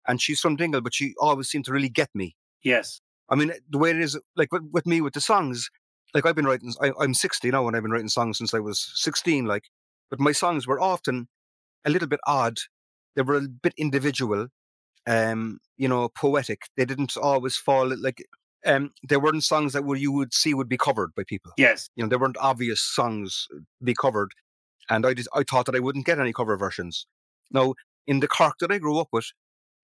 and 0.06 0.20
she's 0.20 0.40
from 0.40 0.56
Dingle, 0.56 0.80
but 0.80 0.94
she 0.94 1.14
always 1.20 1.48
seemed 1.48 1.64
to 1.66 1.72
really 1.72 1.88
get 1.88 2.10
me. 2.14 2.36
Yes. 2.62 3.00
I 3.28 3.36
mean, 3.36 3.52
the 3.68 3.78
way 3.78 3.90
it 3.90 4.00
is, 4.00 4.18
like 4.36 4.52
with, 4.52 4.68
with 4.72 4.86
me 4.86 5.00
with 5.00 5.14
the 5.14 5.20
songs, 5.20 5.70
like 6.14 6.26
I've 6.26 6.34
been 6.34 6.46
writing, 6.46 6.74
I, 6.80 6.92
I'm 6.98 7.14
60 7.14 7.50
now, 7.50 7.66
and 7.66 7.76
I've 7.76 7.82
been 7.82 7.92
writing 7.92 8.08
songs 8.08 8.38
since 8.38 8.52
I 8.52 8.58
was 8.58 8.90
16. 8.94 9.46
Like, 9.46 9.64
but 10.10 10.20
my 10.20 10.32
songs 10.32 10.66
were 10.66 10.80
often 10.80 11.28
a 11.84 11.90
little 11.90 12.08
bit 12.08 12.20
odd. 12.26 12.58
They 13.14 13.22
were 13.22 13.36
a 13.36 13.42
bit 13.42 13.74
individual, 13.76 14.48
um, 15.06 15.58
you 15.76 15.88
know, 15.88 16.08
poetic. 16.08 16.62
They 16.76 16.84
didn't 16.84 17.16
always 17.16 17.56
fall 17.56 17.94
like, 17.96 18.24
um, 18.66 18.90
they 19.08 19.16
weren't 19.16 19.44
songs 19.44 19.72
that 19.72 19.84
would 19.84 20.00
you 20.00 20.12
would 20.12 20.34
see 20.34 20.54
would 20.54 20.68
be 20.68 20.76
covered 20.76 21.11
by 21.16 21.22
people. 21.26 21.52
Yes. 21.56 21.88
You 21.96 22.04
know, 22.04 22.08
there 22.08 22.18
weren't 22.18 22.36
obvious 22.38 22.80
songs 22.80 23.46
to 23.50 23.62
be 23.84 23.94
covered, 23.94 24.32
and 24.88 25.06
I 25.06 25.14
just 25.14 25.28
I 25.34 25.42
thought 25.42 25.66
that 25.66 25.76
I 25.76 25.80
wouldn't 25.80 26.06
get 26.06 26.18
any 26.18 26.32
cover 26.32 26.56
versions. 26.56 27.06
Now, 27.50 27.74
in 28.06 28.20
the 28.20 28.28
Cork 28.28 28.54
that 28.61 28.72
I 28.72 28.78
grew 28.78 28.98
up 28.98 29.08
with, 29.12 29.26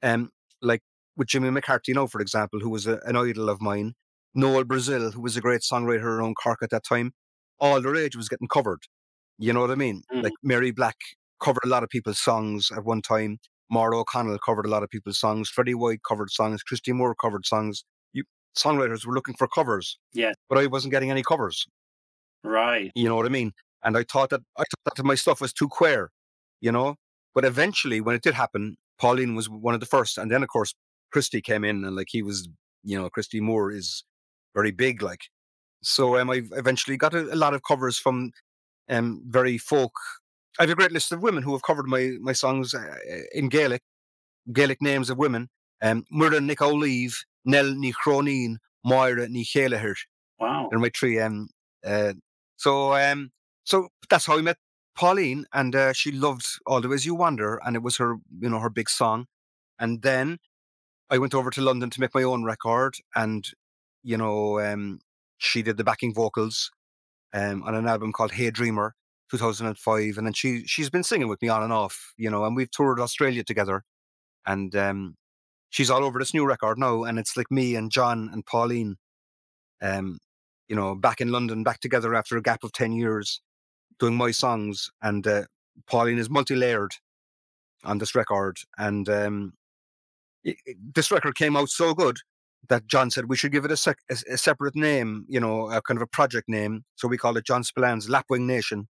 um, 0.02 0.30
like 0.62 0.82
with 1.16 1.28
Jimmy 1.28 1.50
McCarthy, 1.50 1.92
you 1.92 1.94
know, 1.94 2.06
for 2.06 2.20
example, 2.20 2.60
who 2.60 2.70
was 2.70 2.86
a, 2.86 3.00
an 3.04 3.16
idol 3.16 3.48
of 3.48 3.60
mine. 3.60 3.94
Noel 4.34 4.64
Brazil, 4.64 5.12
who 5.12 5.22
was 5.22 5.36
a 5.36 5.40
great 5.40 5.62
songwriter 5.62 6.04
around 6.04 6.34
Cork 6.36 6.58
at 6.62 6.68
that 6.68 6.84
time, 6.84 7.12
all 7.58 7.80
the 7.80 7.88
rage 7.88 8.14
was 8.14 8.28
getting 8.28 8.48
covered. 8.48 8.80
You 9.38 9.52
know 9.54 9.60
what 9.60 9.70
I 9.70 9.76
mean? 9.76 10.02
Mm. 10.12 10.24
Like 10.24 10.34
Mary 10.42 10.70
Black 10.70 10.96
covered 11.42 11.64
a 11.64 11.68
lot 11.68 11.82
of 11.82 11.88
people's 11.88 12.18
songs 12.18 12.70
at 12.70 12.84
one 12.84 13.00
time. 13.00 13.38
Maura 13.70 13.98
O'Connell 13.98 14.38
covered 14.38 14.66
a 14.66 14.68
lot 14.68 14.82
of 14.82 14.90
people's 14.90 15.18
songs. 15.18 15.48
Freddie 15.48 15.74
White 15.74 16.00
covered 16.06 16.30
songs. 16.30 16.62
Christy 16.62 16.92
Moore 16.92 17.14
covered 17.14 17.46
songs. 17.46 17.84
Songwriters 18.56 19.06
were 19.06 19.14
looking 19.14 19.34
for 19.34 19.46
covers. 19.46 19.98
Yes. 20.12 20.34
But 20.48 20.58
I 20.58 20.66
wasn't 20.66 20.92
getting 20.92 21.10
any 21.10 21.22
covers. 21.22 21.66
Right. 22.42 22.90
You 22.94 23.08
know 23.08 23.16
what 23.16 23.26
I 23.26 23.30
mean? 23.30 23.52
And 23.84 23.96
I 23.96 24.04
thought 24.04 24.30
that 24.30 24.40
I 24.56 24.64
thought 24.84 24.96
that 24.96 25.04
my 25.04 25.14
stuff 25.14 25.40
was 25.40 25.52
too 25.52 25.68
queer, 25.68 26.10
you 26.60 26.72
know. 26.72 26.96
But 27.34 27.44
eventually, 27.44 28.00
when 28.00 28.16
it 28.16 28.22
did 28.22 28.34
happen, 28.34 28.76
Pauline 28.98 29.34
was 29.34 29.48
one 29.48 29.74
of 29.74 29.80
the 29.80 29.86
first, 29.86 30.16
and 30.16 30.30
then 30.30 30.42
of 30.42 30.48
course 30.48 30.74
Christy 31.12 31.40
came 31.40 31.64
in, 31.64 31.84
and 31.84 31.94
like 31.94 32.08
he 32.10 32.22
was, 32.22 32.48
you 32.82 32.98
know, 32.98 33.08
Christy 33.10 33.40
Moore 33.40 33.70
is 33.70 34.04
very 34.54 34.70
big, 34.70 35.02
like. 35.02 35.20
So 35.82 36.18
um, 36.18 36.30
I 36.30 36.42
eventually 36.52 36.96
got 36.96 37.14
a, 37.14 37.32
a 37.32 37.36
lot 37.36 37.54
of 37.54 37.62
covers 37.62 37.98
from 37.98 38.32
um, 38.88 39.22
very 39.26 39.58
folk. 39.58 39.92
I 40.58 40.62
have 40.62 40.70
a 40.70 40.74
great 40.74 40.92
list 40.92 41.12
of 41.12 41.22
women 41.22 41.42
who 41.42 41.52
have 41.52 41.62
covered 41.62 41.86
my 41.86 42.16
my 42.20 42.32
songs 42.32 42.74
uh, 42.74 42.96
in 43.32 43.48
Gaelic, 43.48 43.82
Gaelic 44.52 44.80
names 44.80 45.10
of 45.10 45.18
women. 45.18 45.48
Um, 45.82 46.04
Muireann 46.10 46.46
Nic 46.46 46.58
Amhlaoibh, 46.58 47.14
Nell 47.46 47.74
Ni 47.74 47.92
Chronin, 47.92 48.56
Moira 48.84 49.28
Ni 49.28 49.44
Chelahir. 49.44 49.94
Wow. 50.38 50.68
They're 50.68 50.78
my 50.78 50.90
three. 50.94 51.18
Um, 51.20 51.48
uh, 51.84 52.12
so 52.56 52.94
um, 52.94 53.30
so 53.64 53.88
that's 54.10 54.26
how 54.26 54.38
I 54.38 54.42
met 54.42 54.58
Pauline, 54.94 55.46
and 55.52 55.74
uh, 55.74 55.92
she 55.92 56.10
loved 56.10 56.46
All 56.66 56.80
the 56.80 56.88
Ways 56.88 57.06
You 57.06 57.14
Wander, 57.14 57.60
and 57.64 57.76
it 57.76 57.82
was 57.82 57.96
her, 57.96 58.16
you 58.40 58.50
know, 58.50 58.58
her 58.58 58.70
big 58.70 58.90
song. 58.90 59.26
And 59.78 60.02
then 60.02 60.38
I 61.10 61.18
went 61.18 61.34
over 61.34 61.50
to 61.50 61.60
London 61.60 61.90
to 61.90 62.00
make 62.00 62.14
my 62.14 62.22
own 62.22 62.44
record, 62.44 62.96
and 63.14 63.46
you 64.02 64.16
know, 64.16 64.60
um, 64.60 65.00
she 65.38 65.62
did 65.62 65.76
the 65.76 65.84
backing 65.84 66.14
vocals 66.14 66.70
um, 67.34 67.62
on 67.64 67.74
an 67.74 67.86
album 67.86 68.12
called 68.12 68.32
Hey 68.32 68.50
Dreamer, 68.50 68.94
2005, 69.30 70.16
and 70.16 70.26
then 70.26 70.32
she 70.32 70.64
she's 70.66 70.90
been 70.90 71.02
singing 71.02 71.28
with 71.28 71.42
me 71.42 71.48
on 71.48 71.62
and 71.62 71.72
off, 71.72 72.12
you 72.16 72.30
know, 72.30 72.44
and 72.44 72.56
we've 72.56 72.70
toured 72.70 73.00
Australia 73.00 73.44
together, 73.44 73.82
and 74.46 74.74
um, 74.76 75.16
she's 75.76 75.90
all 75.90 76.04
over 76.04 76.18
this 76.18 76.32
new 76.32 76.46
record 76.46 76.78
now, 76.78 77.04
and 77.04 77.18
it's 77.18 77.36
like 77.36 77.50
me 77.50 77.76
and 77.76 77.90
John 77.92 78.30
and 78.32 78.46
Pauline, 78.46 78.96
um, 79.82 80.18
you 80.68 80.74
know, 80.74 80.94
back 80.94 81.20
in 81.20 81.30
London, 81.30 81.62
back 81.62 81.80
together 81.80 82.14
after 82.14 82.34
a 82.38 82.42
gap 82.42 82.64
of 82.64 82.72
10 82.72 82.92
years, 82.92 83.42
doing 83.98 84.14
my 84.16 84.30
songs, 84.30 84.88
and 85.02 85.26
uh, 85.26 85.42
Pauline 85.86 86.16
is 86.16 86.30
multi-layered 86.30 86.92
on 87.84 87.98
this 87.98 88.14
record, 88.14 88.56
and 88.78 89.06
um, 89.10 89.52
i- 90.46 90.56
i- 90.66 90.74
this 90.94 91.10
record 91.10 91.34
came 91.34 91.56
out 91.56 91.68
so 91.68 91.92
good 91.92 92.16
that 92.70 92.86
John 92.86 93.10
said 93.10 93.26
we 93.28 93.36
should 93.36 93.52
give 93.52 93.66
it 93.66 93.70
a, 93.70 93.76
sec- 93.76 93.98
a, 94.10 94.16
a 94.32 94.38
separate 94.38 94.74
name, 94.74 95.26
you 95.28 95.38
know, 95.38 95.70
a 95.70 95.82
kind 95.82 95.98
of 95.98 96.02
a 96.02 96.06
project 96.06 96.48
name. 96.48 96.84
So 96.96 97.06
we 97.06 97.18
called 97.18 97.36
it 97.36 97.44
John 97.44 97.62
Spillane's 97.64 98.08
Lapwing 98.08 98.46
Nation, 98.46 98.88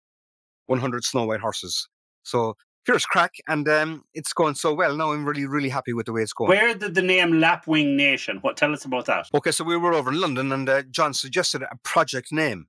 100 0.67 1.03
Snow 1.03 1.25
White 1.25 1.41
Horses. 1.41 1.87
So 2.23 2.55
here's 2.87 3.05
crack, 3.05 3.35
and 3.47 3.67
um, 3.67 4.03
it's 4.13 4.33
going 4.33 4.55
so 4.55 4.73
well 4.73 4.95
now. 4.95 5.11
I'm 5.11 5.25
really, 5.25 5.45
really 5.45 5.69
happy 5.69 5.93
with 5.93 6.07
the 6.07 6.13
way 6.13 6.23
it's 6.23 6.33
going. 6.33 6.49
Where 6.49 6.73
did 6.73 6.95
the 6.95 7.01
name 7.01 7.33
Lapwing 7.33 7.95
Nation? 7.95 8.37
What? 8.41 8.57
Tell 8.57 8.73
us 8.73 8.85
about 8.85 9.05
that. 9.05 9.27
Okay, 9.33 9.51
so 9.51 9.63
we 9.63 9.77
were 9.77 9.93
over 9.93 10.09
in 10.09 10.19
London, 10.19 10.51
and 10.51 10.67
uh, 10.67 10.81
John 10.83 11.13
suggested 11.13 11.61
a 11.61 11.77
project 11.83 12.31
name. 12.31 12.67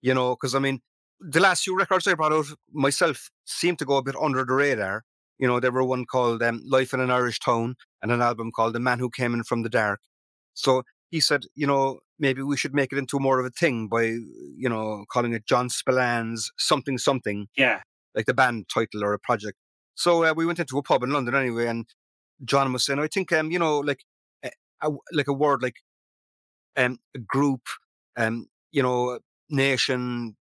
You 0.00 0.14
know, 0.14 0.30
because 0.34 0.54
I 0.54 0.58
mean, 0.58 0.80
the 1.20 1.40
last 1.40 1.64
few 1.64 1.76
records 1.76 2.06
I 2.06 2.14
brought 2.14 2.32
out 2.32 2.46
myself 2.72 3.30
seemed 3.44 3.78
to 3.80 3.84
go 3.84 3.96
a 3.96 4.02
bit 4.02 4.16
under 4.20 4.44
the 4.44 4.52
radar. 4.52 5.04
You 5.38 5.46
know, 5.46 5.60
there 5.60 5.72
were 5.72 5.84
one 5.84 6.06
called 6.06 6.42
um, 6.42 6.62
"Life 6.64 6.94
in 6.94 7.00
an 7.00 7.10
Irish 7.10 7.38
Town" 7.38 7.76
and 8.02 8.10
an 8.10 8.22
album 8.22 8.50
called 8.50 8.74
"The 8.74 8.80
Man 8.80 8.98
Who 8.98 9.10
Came 9.10 9.34
In 9.34 9.44
from 9.44 9.62
the 9.62 9.68
Dark." 9.68 10.00
So 10.54 10.82
he 11.10 11.20
said, 11.20 11.44
you 11.54 11.66
know, 11.66 12.00
maybe 12.18 12.42
we 12.42 12.56
should 12.56 12.74
make 12.74 12.92
it 12.92 12.98
into 12.98 13.18
more 13.18 13.38
of 13.40 13.46
a 13.46 13.50
thing 13.50 13.88
by, 13.88 14.02
you 14.02 14.68
know, 14.68 15.04
calling 15.10 15.32
it 15.32 15.46
John 15.46 15.68
Spillane's 15.68 16.52
something 16.58 16.98
something, 16.98 17.48
Yeah. 17.56 17.80
Like 18.18 18.26
the 18.26 18.34
band 18.34 18.66
title 18.68 19.02
or 19.04 19.14
a 19.14 19.18
project. 19.18 19.56
So 19.94 20.24
uh, 20.24 20.34
we 20.36 20.44
went 20.44 20.58
into 20.58 20.76
a 20.76 20.82
pub 20.82 21.02
in 21.04 21.10
London 21.10 21.34
anyway, 21.34 21.66
and 21.68 21.86
John 22.44 22.72
was 22.72 22.84
saying, 22.84 22.98
I 22.98 23.06
think, 23.06 23.32
um, 23.32 23.50
you 23.50 23.58
know, 23.58 23.78
like 23.78 24.02
a, 24.44 24.50
a, 24.82 24.90
like 25.12 25.28
a 25.28 25.32
word 25.32 25.62
like 25.62 25.76
um, 26.76 26.98
a 27.16 27.20
group, 27.20 27.62
um, 28.16 28.46
you 28.72 28.82
know, 28.82 29.18
nation, 29.48 30.36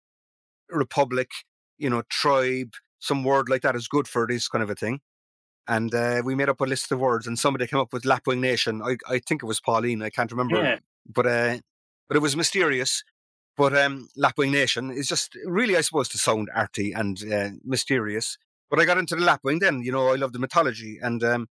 republic, 0.69 1.29
you 1.77 1.89
know, 1.89 2.01
tribe, 2.09 2.71
some 2.99 3.23
word 3.23 3.49
like 3.49 3.61
that 3.61 3.75
is 3.75 3.87
good 3.87 4.07
for 4.07 4.25
this 4.27 4.47
kind 4.47 4.63
of 4.63 4.69
a 4.69 4.75
thing. 4.75 4.99
And 5.67 5.93
uh, 5.95 6.21
we 6.23 6.35
made 6.35 6.49
up 6.49 6.61
a 6.61 6.65
list 6.65 6.91
of 6.91 6.99
words, 6.99 7.27
and 7.27 7.39
somebody 7.39 7.67
came 7.67 7.79
up 7.79 7.91
with 7.91 8.03
Lapwing 8.05 8.39
Nation. 8.39 8.81
I, 8.83 8.97
I 9.09 9.19
think 9.19 9.41
it 9.43 9.47
was 9.47 9.59
Pauline. 9.59 10.01
I 10.03 10.09
can't 10.09 10.31
remember, 10.31 10.61
Yeah. 10.61 10.79
but 11.07 11.25
uh, 11.25 11.57
but 12.07 12.17
it 12.17 12.21
was 12.21 12.35
mysterious. 12.35 13.03
But 13.57 13.77
um, 13.77 14.09
Lapwing 14.17 14.51
Nation 14.51 14.91
is 14.91 15.07
just 15.07 15.37
really, 15.45 15.77
I 15.77 15.81
suppose, 15.81 16.09
to 16.09 16.17
sound 16.17 16.49
arty 16.53 16.91
and 16.91 17.17
uh, 17.31 17.49
mysterious. 17.63 18.37
But 18.69 18.79
I 18.79 18.85
got 18.85 18.97
into 18.97 19.15
the 19.15 19.23
Lapwing 19.23 19.59
then. 19.59 19.81
You 19.81 19.91
know, 19.91 20.09
I 20.09 20.15
love 20.15 20.33
the 20.33 20.39
mythology, 20.39 20.99
and 21.01 21.23
um, 21.23 21.47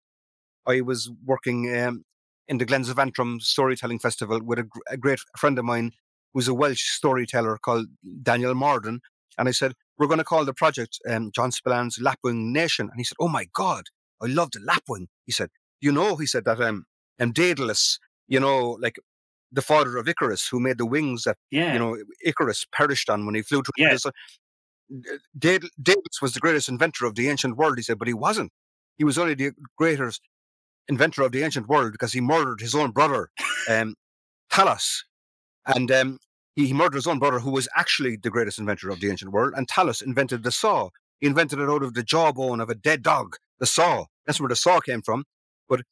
I 0.66 0.80
was 0.80 1.10
working 1.24 1.74
um, 1.76 2.04
in 2.48 2.58
the 2.58 2.64
Glens 2.64 2.88
of 2.88 2.98
Antrim 2.98 3.40
Storytelling 3.40 3.98
Festival 3.98 4.40
with 4.42 4.58
a, 4.58 4.68
a 4.88 4.96
great 4.96 5.20
friend 5.36 5.58
of 5.58 5.64
mine 5.64 5.92
who's 6.34 6.48
a 6.48 6.54
Welsh 6.54 6.82
storyteller 6.82 7.56
called 7.58 7.86
Daniel 8.22 8.54
Morden. 8.54 9.00
And 9.38 9.48
I 9.48 9.52
said, 9.52 9.72
We're 9.96 10.08
going 10.08 10.18
to 10.18 10.24
call 10.24 10.44
the 10.44 10.52
project 10.52 10.98
um, 11.08 11.30
John 11.34 11.50
Spillan's 11.50 11.98
Lapwing 11.98 12.52
Nation. 12.52 12.88
And 12.90 12.98
he 12.98 13.04
said, 13.04 13.16
Oh 13.20 13.28
my 13.28 13.46
God, 13.54 13.84
I 14.20 14.26
love 14.26 14.50
the 14.52 14.60
Lapwing. 14.60 15.06
He 15.24 15.32
said, 15.32 15.48
You 15.80 15.92
know, 15.92 16.16
he 16.16 16.26
said 16.26 16.44
that 16.44 16.60
um, 16.60 16.84
um, 17.20 17.32
Daedalus, 17.32 17.98
you 18.28 18.40
know, 18.40 18.76
like 18.80 18.96
the 19.54 19.62
father 19.62 19.96
of 19.96 20.08
Icarus, 20.08 20.46
who 20.48 20.60
made 20.60 20.78
the 20.78 20.86
wings 20.86 21.24
that, 21.24 21.36
Yeah. 21.50 21.72
you 21.72 21.78
know, 21.78 21.96
Icarus 22.24 22.66
perished 22.72 23.08
on 23.08 23.24
when 23.26 23.34
he 23.34 23.42
flew 23.42 23.62
to 23.62 24.12
Daed- 25.38 25.70
Daedalus 25.82 26.20
was 26.20 26.34
the 26.34 26.40
greatest 26.40 26.68
inventor 26.68 27.06
of 27.06 27.14
the 27.14 27.28
ancient 27.28 27.56
world, 27.56 27.78
he 27.78 27.82
said, 27.82 27.98
but 27.98 28.08
he 28.08 28.14
wasn't. 28.14 28.52
He 28.96 29.04
was 29.04 29.18
only 29.18 29.34
the 29.34 29.52
greatest 29.76 30.20
inventor 30.88 31.22
of 31.22 31.32
the 31.32 31.42
ancient 31.42 31.68
world 31.68 31.92
because 31.92 32.12
he 32.12 32.20
murdered 32.20 32.60
his 32.60 32.74
own 32.74 32.90
brother, 32.90 33.30
um, 33.68 33.94
Talos. 34.52 35.02
And 35.66 35.90
um, 35.90 36.18
he, 36.54 36.66
he 36.66 36.72
murdered 36.74 36.96
his 36.96 37.06
own 37.06 37.18
brother, 37.18 37.40
who 37.40 37.50
was 37.50 37.68
actually 37.74 38.16
the 38.16 38.30
greatest 38.30 38.58
inventor 38.58 38.90
of 38.90 39.00
the 39.00 39.10
ancient 39.10 39.32
world. 39.32 39.54
And 39.56 39.66
Talos 39.66 40.02
invented 40.02 40.42
the 40.42 40.52
saw. 40.52 40.90
He 41.20 41.26
invented 41.26 41.58
it 41.58 41.70
out 41.70 41.82
of 41.82 41.94
the 41.94 42.02
jawbone 42.02 42.60
of 42.60 42.68
a 42.68 42.74
dead 42.74 43.02
dog, 43.02 43.36
the 43.58 43.66
saw. 43.66 44.04
That's 44.26 44.40
where 44.40 44.48
the 44.48 44.56
saw 44.56 44.80
came 44.80 45.00
from. 45.02 45.24
But 45.68 45.82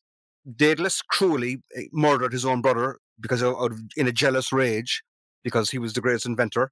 Daedalus 0.57 1.01
cruelly 1.03 1.63
eh, 1.75 1.85
murdered 1.93 2.33
his 2.33 2.45
own 2.45 2.61
brother 2.61 2.99
because 3.23 3.43
of, 3.43 3.57
in 3.97 4.07
a 4.07 4.13
jealous 4.13 4.53
rage, 4.53 5.03
because 5.43 5.71
he 5.71 5.79
was 5.79 5.93
the 5.93 6.01
greatest 6.01 6.27
inventor. 6.27 6.71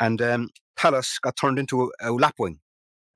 And 0.00 0.20
um, 0.22 0.48
Talos 0.78 1.20
got 1.20 1.36
turned 1.36 1.58
into 1.58 1.92
a, 2.00 2.10
a 2.10 2.12
lapwing. 2.12 2.58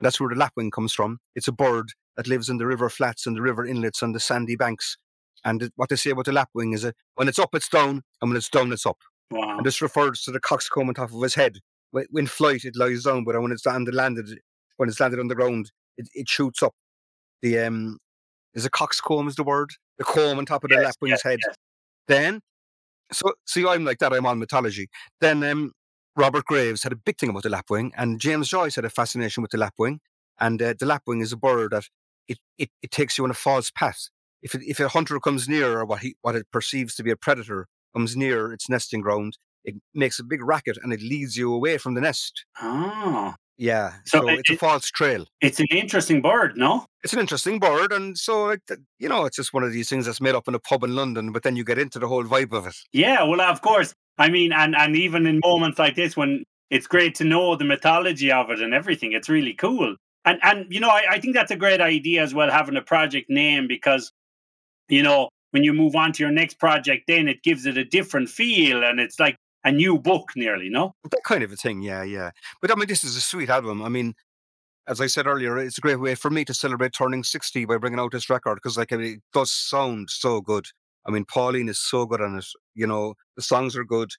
That's 0.01 0.21
where 0.21 0.29
the 0.29 0.37
lapwing 0.37 0.71
comes 0.71 0.93
from. 0.93 1.19
It's 1.35 1.49
a 1.49 1.53
bird 1.53 1.89
that 2.17 2.29
lives 2.29 2.49
in 2.49 2.59
the 2.59 2.67
river 2.67 2.89
flats 2.91 3.27
and 3.27 3.37
the 3.37 3.43
river 3.43 3.65
inlets 3.67 4.03
and 4.03 4.15
the 4.15 4.21
sandy 4.21 4.55
banks. 4.57 4.97
And 5.45 5.71
what 5.77 5.89
they 5.89 5.97
say 5.97 6.11
about 6.11 6.27
the 6.27 6.33
lapwing 6.33 6.73
is 6.73 6.83
that 6.83 6.95
when 7.15 7.29
it's 7.29 7.39
up, 7.39 7.55
it's 7.55 7.69
down, 7.69 8.03
and 8.21 8.31
when 8.31 8.37
it's 8.37 8.49
down, 8.49 8.73
it's 8.73 8.87
up. 8.87 8.99
Wow. 9.31 9.57
And 9.57 9.67
this 9.67 9.83
refers 9.83 10.23
to 10.23 10.31
the 10.31 10.41
coxcomb 10.41 10.89
on 10.89 10.95
top 10.95 11.13
of 11.13 11.23
his 11.23 11.35
head. 11.35 11.59
When, 12.11 12.27
flight, 12.27 12.65
it 12.65 12.77
lies 12.77 13.05
down, 13.05 13.25
but 13.25 13.41
when 13.41 13.53
it's 13.53 13.67
on 13.67 13.85
the 13.85 13.93
landed, 13.93 14.27
when 14.79 14.89
it's 14.89 14.99
landed 14.99 15.21
on 15.21 15.29
the 15.29 15.35
ground, 15.35 15.71
it, 15.97 16.09
it 16.13 16.29
shoots 16.29 16.63
up. 16.63 16.75
The 17.41 17.61
um, 17.61 17.99
is 18.55 18.65
a 18.65 18.71
coxcomb 18.71 19.29
is 19.29 19.37
the 19.37 19.45
word? 19.45 19.71
The 19.99 20.05
comb 20.05 20.39
on 20.39 20.47
top 20.47 20.65
of 20.65 20.71
the 20.71 20.77
Yes, 20.77 20.85
lapwing's 20.85 21.11
yes, 21.11 21.23
head. 21.23 21.39
yes. 21.47 21.57
Then, 22.09 22.41
so 23.13 23.33
see, 23.47 23.67
I'm 23.67 23.85
like 23.85 23.99
that. 23.99 24.13
I'm 24.13 24.27
on 24.27 24.39
mythology. 24.39 24.89
Then 25.21 25.43
um, 25.45 25.73
Robert 26.17 26.45
Graves 26.45 26.83
had 26.83 26.93
a 26.93 26.97
big 26.97 27.19
thing 27.19 27.31
about 27.31 27.43
the 27.43 27.51
lapwing, 27.51 27.93
and 27.97 28.21
James 28.21 28.49
Joyce 28.49 28.77
had 28.77 28.85
a 28.85 28.91
fascination 28.91 29.43
with 29.43 29.51
the 29.51 29.59
lapwing. 29.59 30.01
And 30.41 30.61
uh, 30.61 30.75
the 30.79 30.87
lapwing 30.87 31.21
is 31.21 31.33
a 31.33 31.37
bird 31.37 31.73
that 31.73 31.85
it, 32.27 32.39
it, 32.59 32.71
it 32.83 32.91
takes 32.91 33.19
you 33.19 33.25
on 33.25 33.31
a 33.31 33.35
false 33.35 33.71
path. 33.71 34.09
If 34.43 34.55
it, 34.55 34.63
if 34.67 34.81
a 34.81 34.89
hunter 34.89 35.19
comes 35.21 35.49
near, 35.49 35.79
or 35.79 35.85
what 35.85 36.01
he 36.01 36.17
what 36.23 36.37
it 36.37 36.47
perceives 36.53 36.95
to 36.97 37.03
be 37.03 37.11
a 37.11 37.17
predator 37.17 37.67
comes 37.95 38.17
near 38.17 38.53
its 38.53 38.69
nesting 38.69 39.01
ground, 39.01 39.39
it 39.65 39.77
makes 39.95 40.19
a 40.19 40.25
big 40.25 40.43
racket 40.43 40.79
and 40.83 40.93
it 40.93 41.01
leads 41.01 41.37
you 41.37 41.53
away 41.53 41.79
from 41.79 41.95
the 41.95 42.01
nest. 42.01 42.45
Oh, 42.61 43.35
Yeah, 43.57 43.93
So 44.05 44.21
so, 44.21 44.29
it- 44.29 44.41
it's 44.41 44.51
a 44.51 44.57
false 44.57 44.91
trail. 44.91 45.27
it's 45.41 45.61
an 45.61 45.67
interesting 45.71 46.21
bird, 46.21 46.57
no? 46.57 46.87
It's 47.05 47.13
an 47.13 47.21
interesting 47.21 47.59
bird, 47.61 47.93
and 47.93 48.17
so 48.19 48.57
th- 48.67 48.81
you 48.99 49.09
know, 49.09 49.25
it's 49.27 49.37
just 49.37 49.53
one 49.55 49.63
of 49.63 49.73
these 49.73 49.89
things 49.89 50.07
that's 50.07 50.21
made 50.21 50.35
up 50.35 50.49
in 50.49 50.55
a 50.55 50.59
pub 50.59 50.83
in 50.85 50.95
London. 50.97 51.31
But 51.33 51.43
then 51.45 51.55
you 51.55 51.65
get 51.65 51.79
into 51.79 51.99
the 51.99 52.09
whole 52.09 52.25
vibe 52.25 52.53
of 52.53 52.67
it. 52.67 52.75
Yeah, 52.93 53.23
well, 53.25 53.41
of 53.41 53.61
course. 53.63 53.93
I 54.19 54.29
mean, 54.29 54.53
and 54.53 54.75
and 54.75 54.97
even 54.97 55.27
in 55.27 55.41
moments 55.45 55.79
like 55.79 55.95
this, 55.95 56.17
when 56.17 56.43
it's 56.71 56.87
great 56.89 57.15
to 57.17 57.25
know 57.25 57.55
the 57.57 57.65
mythology 57.65 58.33
of 58.33 58.51
it 58.51 58.61
and 58.61 58.75
everything, 58.75 59.13
it's 59.13 59.29
really 59.29 59.55
cool. 59.55 59.97
And 60.25 60.39
and 60.43 60.67
you 60.73 60.81
know, 60.81 60.89
I, 60.91 61.03
I 61.11 61.21
think 61.21 61.35
that's 61.35 61.51
a 61.53 61.57
great 61.57 61.81
idea 61.81 62.23
as 62.23 62.35
well, 62.35 62.51
having 62.51 62.77
a 62.77 62.83
project 62.83 63.29
name 63.31 63.69
because, 63.69 64.11
you 64.89 65.03
know, 65.03 65.29
when 65.53 65.63
you 65.63 65.73
move 65.73 65.95
on 65.95 66.13
to 66.13 66.23
your 66.25 66.33
next 66.33 66.59
project, 66.59 67.05
then 67.07 67.29
it 67.29 67.43
gives 67.45 67.67
it 67.67 67.77
a 67.77 67.85
different 67.85 68.29
feel, 68.31 68.83
and 68.83 68.99
it's 69.01 69.21
like 69.21 69.37
a 69.65 69.73
new 69.73 69.99
book, 69.99 70.31
nearly. 70.37 70.69
No. 70.69 70.95
that 71.11 71.25
kind 71.25 71.43
of 71.43 71.53
a 71.53 71.57
thing. 71.57 71.83
Yeah, 71.83 72.03
yeah. 72.03 72.31
But 72.61 72.71
I 72.71 72.75
mean, 72.75 72.89
this 72.89 73.05
is 73.05 73.17
a 73.17 73.21
sweet 73.21 73.51
album. 73.51 73.83
I 73.83 73.89
mean, 73.89 74.15
as 74.87 75.01
I 75.01 75.07
said 75.07 75.27
earlier, 75.27 75.57
it's 75.59 75.79
a 75.79 75.81
great 75.81 76.01
way 76.01 76.15
for 76.15 76.31
me 76.31 76.45
to 76.45 76.55
celebrate 76.55 76.93
turning 76.93 77.25
sixty 77.25 77.65
by 77.65 77.79
bringing 77.79 77.99
out 77.99 78.13
this 78.13 78.29
record 78.31 78.57
because, 78.57 78.77
like, 78.77 78.93
it 78.93 79.21
does 79.33 79.51
sound 79.51 80.11
so 80.11 80.41
good. 80.41 80.67
I 81.07 81.11
mean, 81.11 81.25
Pauline 81.25 81.69
is 81.69 81.79
so 81.79 82.07
good 82.07 82.21
on 82.21 82.37
it. 82.39 82.47
You 82.75 82.87
know, 82.87 83.15
the 83.37 83.43
songs 83.43 83.77
are 83.77 83.85
good. 83.85 84.11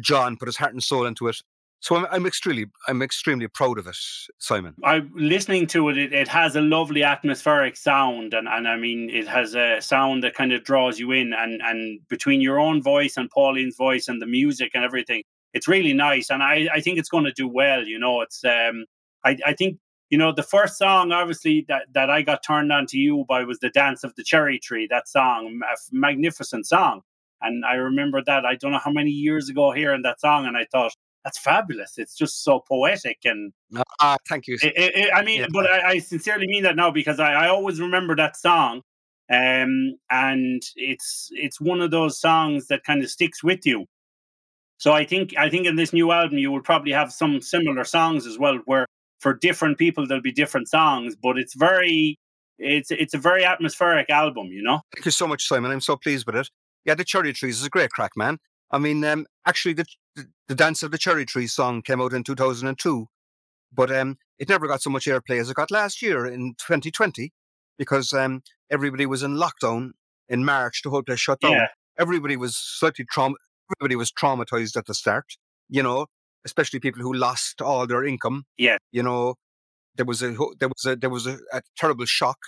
John 0.00 0.36
put 0.36 0.48
his 0.48 0.56
heart 0.56 0.72
and 0.72 0.82
soul 0.82 1.06
into 1.06 1.28
it. 1.28 1.36
So 1.84 1.96
I'm, 1.96 2.06
I'm 2.10 2.24
extremely, 2.24 2.64
I'm 2.88 3.02
extremely 3.02 3.46
proud 3.46 3.78
of 3.78 3.86
it, 3.86 3.98
Simon. 4.38 4.74
I'm 4.82 5.12
listening 5.14 5.66
to 5.66 5.90
it, 5.90 5.98
it. 5.98 6.14
It 6.14 6.28
has 6.28 6.56
a 6.56 6.62
lovely 6.62 7.02
atmospheric 7.02 7.76
sound, 7.76 8.32
and, 8.32 8.48
and 8.48 8.66
I 8.66 8.78
mean, 8.78 9.10
it 9.10 9.28
has 9.28 9.54
a 9.54 9.82
sound 9.82 10.24
that 10.24 10.32
kind 10.32 10.54
of 10.54 10.64
draws 10.64 10.98
you 10.98 11.12
in. 11.12 11.34
And 11.34 11.60
and 11.62 12.00
between 12.08 12.40
your 12.40 12.58
own 12.58 12.82
voice 12.82 13.18
and 13.18 13.28
Pauline's 13.28 13.76
voice 13.76 14.08
and 14.08 14.22
the 14.22 14.26
music 14.26 14.70
and 14.72 14.82
everything, 14.82 15.24
it's 15.52 15.68
really 15.68 15.92
nice. 15.92 16.30
And 16.30 16.42
I, 16.42 16.68
I 16.72 16.80
think 16.80 16.98
it's 16.98 17.10
going 17.10 17.24
to 17.24 17.32
do 17.32 17.46
well. 17.46 17.84
You 17.84 17.98
know, 17.98 18.22
it's 18.22 18.42
um, 18.46 18.86
I, 19.22 19.36
I 19.44 19.52
think 19.52 19.76
you 20.08 20.16
know 20.16 20.32
the 20.32 20.42
first 20.42 20.78
song 20.78 21.12
obviously 21.12 21.64
that, 21.66 21.86
that 21.92 22.10
i 22.10 22.20
got 22.20 22.44
turned 22.46 22.70
on 22.70 22.86
to 22.86 22.98
you 22.98 23.24
by 23.26 23.42
was 23.42 23.58
the 23.60 23.70
dance 23.70 24.04
of 24.04 24.14
the 24.16 24.22
cherry 24.22 24.58
tree 24.58 24.86
that 24.88 25.08
song 25.08 25.60
a 25.64 25.76
magnificent 25.92 26.66
song 26.66 27.00
and 27.40 27.64
i 27.64 27.72
remember 27.72 28.22
that 28.22 28.44
i 28.44 28.54
don't 28.54 28.72
know 28.72 28.78
how 28.84 28.92
many 28.92 29.10
years 29.10 29.48
ago 29.48 29.72
hearing 29.72 30.02
that 30.02 30.20
song 30.20 30.44
and 30.44 30.58
i 30.58 30.66
thought 30.70 30.92
that's 31.24 31.38
fabulous. 31.38 31.94
It's 31.96 32.14
just 32.14 32.44
so 32.44 32.60
poetic 32.60 33.18
and 33.24 33.52
ah 34.00 34.16
thank 34.28 34.46
you. 34.46 34.58
It, 34.62 34.72
it, 34.76 35.10
i 35.14 35.24
mean 35.24 35.40
yeah. 35.40 35.46
but 35.50 35.66
I, 35.66 35.92
I, 35.92 35.98
sincerely 35.98 36.46
mean 36.46 36.62
that 36.64 36.76
now 36.76 36.90
because 36.90 37.18
I, 37.18 37.32
I 37.32 37.48
always 37.48 37.80
remember 37.80 38.14
that 38.16 38.36
song 38.36 38.82
um 39.32 39.96
and 40.10 40.62
it's 40.76 41.30
it's 41.32 41.60
one 41.60 41.80
of 41.80 41.90
those 41.90 42.20
songs 42.20 42.66
that 42.68 42.84
kind 42.84 43.02
of 43.02 43.10
sticks 43.10 43.42
with 43.42 43.64
you. 43.64 43.86
So 44.76 44.92
i 44.92 45.04
think 45.04 45.34
i 45.38 45.48
think 45.48 45.66
in 45.66 45.76
this 45.76 45.92
new 45.92 46.12
album 46.12 46.38
you 46.38 46.52
will 46.52 46.60
probably 46.60 46.92
have 46.92 47.12
some 47.12 47.40
similar 47.40 47.84
songs 47.84 48.26
as 48.26 48.38
well 48.38 48.58
where 48.66 48.86
for 49.20 49.32
different 49.32 49.78
people 49.78 50.06
there'll 50.06 50.22
be 50.22 50.32
different 50.32 50.68
songs 50.68 51.16
but 51.20 51.38
it's 51.38 51.54
very 51.54 52.18
it's 52.58 52.90
it's 52.90 53.14
a 53.14 53.18
very 53.18 53.44
atmospheric 53.44 54.10
album 54.10 54.48
you 54.48 54.62
know? 54.62 54.80
Thank 54.94 55.06
you 55.06 55.10
so 55.10 55.26
much 55.26 55.48
simon. 55.48 55.70
I'm 55.72 55.80
so 55.80 55.96
pleased 55.96 56.26
with 56.26 56.36
it. 56.36 56.50
Yeah 56.84 56.94
the 56.94 57.04
cherry 57.04 57.32
trees 57.32 57.60
is 57.60 57.66
a 57.66 57.70
great 57.70 57.90
crack 57.90 58.12
man 58.14 58.38
i 58.74 58.78
mean 58.78 59.04
um 59.04 59.26
actually 59.46 59.74
the 59.74 59.84
the 60.48 60.54
dance 60.54 60.82
of 60.82 60.90
the 60.90 60.98
cherry 60.98 61.24
Tree 61.24 61.46
song 61.46 61.82
came 61.82 62.00
out 62.00 62.12
in 62.12 62.22
2002 62.22 63.06
but 63.72 63.90
um 63.90 64.16
it 64.38 64.48
never 64.48 64.66
got 64.66 64.82
so 64.82 64.90
much 64.90 65.06
airplay 65.06 65.40
as 65.40 65.50
it 65.50 65.56
got 65.56 65.70
last 65.70 66.02
year 66.02 66.26
in 66.26 66.54
2020 66.58 67.32
because 67.78 68.12
um 68.12 68.42
everybody 68.70 69.06
was 69.06 69.22
in 69.22 69.36
lockdown 69.36 69.90
in 70.28 70.44
march 70.44 70.82
the 70.82 70.90
whole 70.90 71.02
place 71.02 71.20
shut 71.20 71.40
down 71.40 71.52
yeah. 71.52 71.68
everybody 71.98 72.36
was 72.36 72.56
slightly 72.56 73.04
trauma 73.10 73.36
everybody 73.76 73.96
was 73.96 74.12
traumatized 74.12 74.76
at 74.76 74.86
the 74.86 74.94
start 74.94 75.26
you 75.68 75.82
know 75.82 76.06
especially 76.44 76.80
people 76.80 77.02
who 77.02 77.12
lost 77.12 77.60
all 77.62 77.86
their 77.86 78.04
income. 78.04 78.44
Yeah. 78.56 78.76
You 78.92 79.02
know, 79.02 79.34
there 79.96 80.06
was 80.06 80.22
a 80.22 80.36
there 80.58 80.68
was 80.68 80.84
a 80.86 80.96
there 80.96 81.10
was 81.10 81.26
a, 81.26 81.38
a 81.52 81.62
terrible 81.76 82.04
shock, 82.04 82.38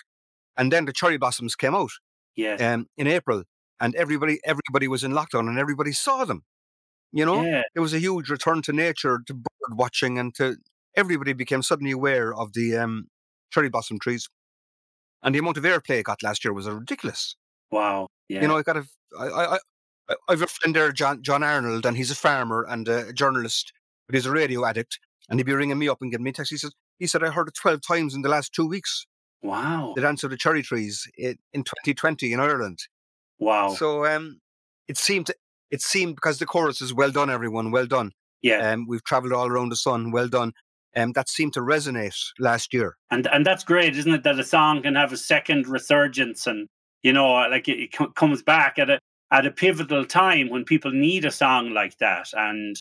and 0.56 0.72
then 0.72 0.84
the 0.84 0.92
cherry 0.92 1.16
blossoms 1.16 1.54
came 1.54 1.74
out. 1.74 1.90
Yeah. 2.34 2.54
Um, 2.54 2.86
in 2.96 3.06
April, 3.06 3.44
and 3.80 3.94
everybody 3.94 4.40
everybody 4.44 4.88
was 4.88 5.04
in 5.04 5.12
lockdown, 5.12 5.48
and 5.48 5.58
everybody 5.58 5.92
saw 5.92 6.24
them. 6.24 6.42
You 7.12 7.24
know, 7.24 7.42
yeah. 7.42 7.62
there 7.74 7.82
was 7.82 7.94
a 7.94 7.98
huge 7.98 8.28
return 8.28 8.62
to 8.62 8.72
nature, 8.72 9.20
to 9.26 9.34
bird 9.34 9.76
watching, 9.76 10.18
and 10.18 10.34
to 10.36 10.56
everybody 10.94 11.32
became 11.32 11.62
suddenly 11.62 11.92
aware 11.92 12.34
of 12.34 12.52
the 12.52 12.76
um, 12.76 13.08
cherry 13.50 13.68
blossom 13.68 13.98
trees. 13.98 14.28
And 15.22 15.34
the 15.34 15.38
amount 15.38 15.56
of 15.56 15.64
airplay 15.64 16.00
it 16.00 16.04
got 16.04 16.22
last 16.22 16.44
year 16.44 16.52
was 16.52 16.68
ridiculous. 16.68 17.36
Wow. 17.70 18.08
Yeah. 18.28 18.42
You 18.42 18.48
know, 18.48 18.58
I 18.58 18.62
got 18.62 18.76
a, 18.76 18.84
I, 19.18 19.26
I, 19.26 19.58
I 20.08 20.32
have 20.32 20.42
a 20.42 20.46
friend 20.46 20.76
there, 20.76 20.92
John, 20.92 21.22
John 21.22 21.42
Arnold, 21.42 21.86
and 21.86 21.96
he's 21.96 22.10
a 22.10 22.16
farmer 22.16 22.64
and 22.68 22.86
a 22.86 23.12
journalist 23.12 23.72
but 24.06 24.14
he's 24.14 24.26
a 24.26 24.30
radio 24.30 24.64
addict, 24.64 24.98
and 25.28 25.38
he'd 25.38 25.46
be 25.46 25.54
ringing 25.54 25.78
me 25.78 25.88
up 25.88 26.00
and 26.00 26.10
giving 26.10 26.24
me 26.24 26.32
text. 26.32 26.50
He 26.50 26.56
says, 26.56 26.72
he 26.98 27.06
said, 27.06 27.22
I 27.22 27.30
heard 27.30 27.48
it 27.48 27.54
12 27.54 27.80
times 27.82 28.14
in 28.14 28.22
the 28.22 28.28
last 28.28 28.52
two 28.52 28.66
weeks. 28.66 29.06
Wow. 29.42 29.92
The 29.94 30.02
dance 30.02 30.24
of 30.24 30.30
the 30.30 30.36
cherry 30.36 30.62
trees 30.62 31.06
in, 31.18 31.36
in 31.52 31.62
2020 31.62 32.32
in 32.32 32.40
Ireland. 32.40 32.78
Wow. 33.38 33.74
So 33.74 34.06
um, 34.06 34.40
it 34.88 34.98
seemed, 34.98 35.30
it 35.70 35.82
seemed 35.82 36.14
because 36.16 36.38
the 36.38 36.46
chorus 36.46 36.80
is 36.80 36.94
well 36.94 37.10
done, 37.10 37.30
everyone, 37.30 37.70
well 37.70 37.86
done. 37.86 38.12
Yeah. 38.42 38.72
Um, 38.72 38.86
we've 38.86 39.04
traveled 39.04 39.32
all 39.32 39.46
around 39.48 39.70
the 39.70 39.76
sun, 39.76 40.10
well 40.10 40.28
done. 40.28 40.52
Um, 40.94 41.12
that 41.12 41.28
seemed 41.28 41.52
to 41.54 41.60
resonate 41.60 42.16
last 42.38 42.72
year. 42.72 42.96
And 43.10 43.26
and 43.26 43.44
that's 43.44 43.64
great, 43.64 43.98
isn't 43.98 44.14
it? 44.14 44.22
That 44.22 44.38
a 44.38 44.44
song 44.44 44.82
can 44.82 44.94
have 44.94 45.12
a 45.12 45.16
second 45.18 45.68
resurgence, 45.68 46.46
and 46.46 46.68
you 47.02 47.12
know, 47.12 47.32
like 47.50 47.68
it, 47.68 47.90
it 47.92 48.14
comes 48.14 48.42
back 48.42 48.78
at 48.78 48.88
a 48.88 48.98
at 49.30 49.44
a 49.44 49.50
pivotal 49.50 50.06
time 50.06 50.48
when 50.48 50.64
people 50.64 50.90
need 50.90 51.26
a 51.26 51.30
song 51.30 51.74
like 51.74 51.98
that. 51.98 52.28
And 52.32 52.76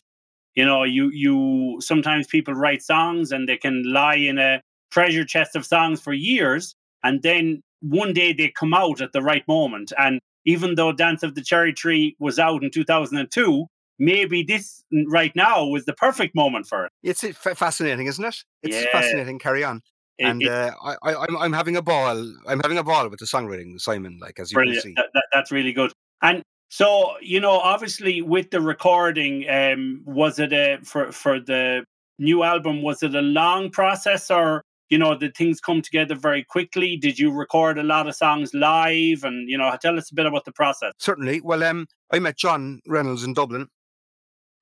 you 0.56 0.64
know 0.64 0.82
you 0.82 1.10
you 1.12 1.78
sometimes 1.80 2.26
people 2.26 2.54
write 2.54 2.82
songs 2.82 3.30
and 3.30 3.48
they 3.48 3.56
can 3.56 3.84
lie 3.86 4.16
in 4.16 4.38
a 4.38 4.60
treasure 4.90 5.24
chest 5.24 5.54
of 5.54 5.64
songs 5.64 6.00
for 6.00 6.12
years 6.12 6.74
and 7.04 7.22
then 7.22 7.62
one 7.82 8.12
day 8.12 8.32
they 8.32 8.48
come 8.48 8.74
out 8.74 9.00
at 9.00 9.12
the 9.12 9.22
right 9.22 9.46
moment 9.46 9.92
and 9.98 10.18
even 10.46 10.74
though 10.74 10.92
dance 10.92 11.22
of 11.22 11.34
the 11.34 11.42
cherry 11.42 11.72
tree 11.72 12.16
was 12.18 12.38
out 12.38 12.62
in 12.62 12.70
2002 12.70 13.66
maybe 13.98 14.42
this 14.42 14.84
right 15.08 15.32
now 15.34 15.64
was 15.66 15.84
the 15.84 15.92
perfect 15.94 16.34
moment 16.34 16.66
for 16.66 16.86
it 16.86 16.92
it's 17.02 17.22
fascinating 17.38 18.06
isn't 18.06 18.24
it 18.24 18.36
it's 18.62 18.76
yeah. 18.76 18.92
fascinating 18.92 19.38
carry 19.38 19.64
on 19.64 19.82
and 20.18 20.42
it, 20.42 20.48
uh, 20.48 20.70
I, 20.82 20.96
I, 21.02 21.24
I'm, 21.24 21.36
I'm 21.36 21.52
having 21.52 21.76
a 21.76 21.82
ball. 21.82 22.32
I'm 22.46 22.60
having 22.60 22.78
a 22.78 22.84
ball 22.84 23.08
with 23.08 23.18
the 23.18 23.26
songwriting, 23.26 23.80
Simon. 23.80 24.18
Like 24.20 24.38
as 24.38 24.50
you 24.50 24.56
brilliant. 24.56 24.82
can 24.82 24.90
see, 24.90 24.94
that, 24.96 25.10
that, 25.14 25.24
that's 25.32 25.52
really 25.52 25.72
good. 25.72 25.92
And 26.22 26.42
so 26.70 27.14
you 27.20 27.40
know, 27.40 27.58
obviously, 27.58 28.22
with 28.22 28.50
the 28.50 28.60
recording, 28.60 29.48
um, 29.48 30.02
was 30.06 30.38
it 30.38 30.52
a 30.52 30.78
for 30.82 31.12
for 31.12 31.38
the 31.38 31.84
new 32.18 32.42
album? 32.42 32.82
Was 32.82 33.02
it 33.02 33.14
a 33.14 33.22
long 33.22 33.70
process, 33.70 34.30
or 34.30 34.62
you 34.88 34.98
know, 34.98 35.16
did 35.16 35.36
things 35.36 35.60
come 35.60 35.82
together 35.82 36.14
very 36.14 36.44
quickly? 36.44 36.96
Did 36.96 37.18
you 37.18 37.32
record 37.32 37.78
a 37.78 37.82
lot 37.82 38.06
of 38.06 38.14
songs 38.14 38.52
live? 38.54 39.24
And 39.24 39.48
you 39.48 39.58
know, 39.58 39.74
tell 39.80 39.98
us 39.98 40.10
a 40.10 40.14
bit 40.14 40.26
about 40.26 40.44
the 40.44 40.52
process. 40.52 40.92
Certainly. 40.98 41.40
Well, 41.42 41.62
um, 41.62 41.86
I 42.12 42.18
met 42.18 42.36
John 42.36 42.80
Reynolds 42.86 43.24
in 43.24 43.34
Dublin, 43.34 43.68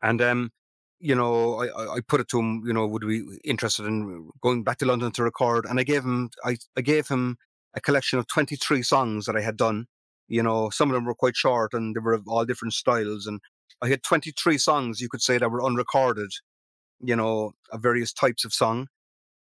and 0.03 0.23
um, 0.23 0.51
you 1.01 1.15
know, 1.15 1.57
I, 1.57 1.97
I 1.97 2.01
put 2.07 2.21
it 2.21 2.29
to 2.29 2.39
him, 2.39 2.63
you 2.67 2.73
know, 2.73 2.87
would 2.87 3.05
we 3.05 3.23
be 3.23 3.41
interested 3.45 3.87
in 3.87 4.31
going 4.41 4.65
back 4.65 4.79
to 4.79 4.87
London 4.87 5.13
to 5.13 5.23
record? 5.23 5.67
And 5.67 5.79
I 5.79 5.83
gave 5.83 6.03
him, 6.03 6.31
I, 6.45 6.57
I 6.77 6.81
gave 6.81 7.09
him 7.09 7.37
a 7.75 7.81
collection 7.81 8.19
of 8.19 8.27
23 8.29 8.83
songs 8.83 9.27
that 9.27 9.37
I 9.37 9.41
had 9.41 9.57
done 9.57 9.87
you 10.29 10.43
know, 10.43 10.71
some 10.71 10.91
of 10.91 10.95
them 10.95 11.05
were 11.05 11.15
quite 11.15 11.37
short 11.37 11.75
and 11.75 11.95
they 11.95 12.01
were 12.01 12.15
of 12.15 12.27
all 12.27 12.45
different 12.45 12.75
styles. 12.75 13.27
And 13.27 13.41
I 13.83 13.89
had 13.89 14.03
23 14.03 14.59
songs, 14.59 15.01
you 15.01 15.09
could 15.09 15.23
say, 15.23 15.39
that 15.39 15.51
were 15.51 15.65
unrecorded, 15.65 16.31
you 17.01 17.17
know, 17.17 17.53
of 17.71 17.83
various 17.83 18.13
types 18.13 18.45
of 18.45 18.53
song. 18.53 18.89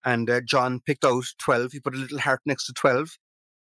And 0.03 0.29
uh, 0.29 0.41
John 0.41 0.79
picked 0.85 1.05
out 1.05 1.25
12. 1.39 1.73
He 1.73 1.79
put 1.79 1.95
a 1.95 1.97
little 1.97 2.19
heart 2.19 2.41
next 2.45 2.65
to 2.67 2.73
12. 2.73 3.17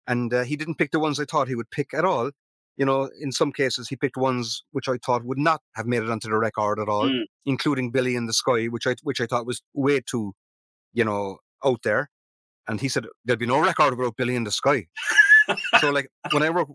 And 0.07 0.33
uh, 0.33 0.43
he 0.43 0.55
didn't 0.55 0.75
pick 0.75 0.91
the 0.91 0.99
ones 0.99 1.19
I 1.19 1.25
thought 1.25 1.47
he 1.47 1.55
would 1.55 1.71
pick 1.71 1.93
at 1.93 2.05
all. 2.05 2.31
You 2.77 2.85
know, 2.85 3.09
in 3.19 3.31
some 3.31 3.51
cases, 3.51 3.89
he 3.89 3.95
picked 3.95 4.17
ones 4.17 4.63
which 4.71 4.87
I 4.87 4.97
thought 5.03 5.25
would 5.25 5.39
not 5.39 5.61
have 5.75 5.87
made 5.87 6.03
it 6.03 6.11
onto 6.11 6.29
the 6.29 6.37
record 6.37 6.79
at 6.79 6.87
all, 6.87 7.09
mm. 7.09 7.23
including 7.45 7.89
Billy 7.89 8.15
in 8.15 8.27
the 8.27 8.33
Sky, 8.33 8.65
which 8.65 8.85
I 8.85 8.95
which 9.01 9.19
I 9.19 9.25
thought 9.25 9.47
was 9.47 9.63
way 9.73 9.99
too, 9.99 10.33
you 10.93 11.03
know, 11.03 11.39
out 11.65 11.81
there. 11.83 12.11
And 12.67 12.79
he 12.79 12.87
said, 12.87 13.07
There'll 13.25 13.39
be 13.39 13.47
no 13.47 13.59
record 13.59 13.97
without 13.97 14.15
Billy 14.15 14.35
in 14.35 14.43
the 14.43 14.51
Sky 14.51 14.85
so 15.79 15.89
like 15.91 16.09
when 16.31 16.43
I 16.43 16.49
work, 16.49 16.69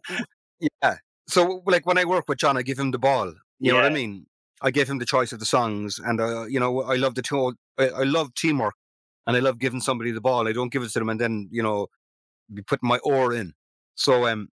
yeah. 0.82 0.96
So 1.28 1.62
like 1.66 1.86
when 1.86 1.98
I 1.98 2.04
work 2.04 2.24
with 2.28 2.38
John, 2.38 2.56
I 2.56 2.62
give 2.62 2.78
him 2.78 2.90
the 2.90 2.98
ball. 2.98 3.28
You 3.28 3.36
yeah. 3.58 3.72
know 3.72 3.78
what 3.78 3.86
I 3.86 3.94
mean? 3.94 4.26
I 4.60 4.70
give 4.70 4.88
him 4.88 4.98
the 4.98 5.06
choice 5.06 5.32
of 5.32 5.40
the 5.40 5.44
songs, 5.44 5.98
and 5.98 6.20
uh, 6.20 6.44
you 6.44 6.60
know 6.60 6.82
I 6.82 6.96
love 6.96 7.14
the 7.14 7.22
two. 7.22 7.54
I, 7.78 7.88
I 7.88 8.02
love 8.02 8.34
teamwork, 8.34 8.74
and 9.26 9.36
I 9.36 9.40
love 9.40 9.58
giving 9.58 9.80
somebody 9.80 10.10
the 10.10 10.20
ball. 10.20 10.48
I 10.48 10.52
don't 10.52 10.72
give 10.72 10.82
it 10.82 10.90
to 10.90 10.98
them 10.98 11.08
and 11.08 11.20
then 11.20 11.48
you 11.50 11.62
know 11.62 11.88
be 12.52 12.62
putting 12.62 12.88
my 12.88 12.98
oar 12.98 13.32
in. 13.32 13.54
So 13.94 14.26
um, 14.26 14.48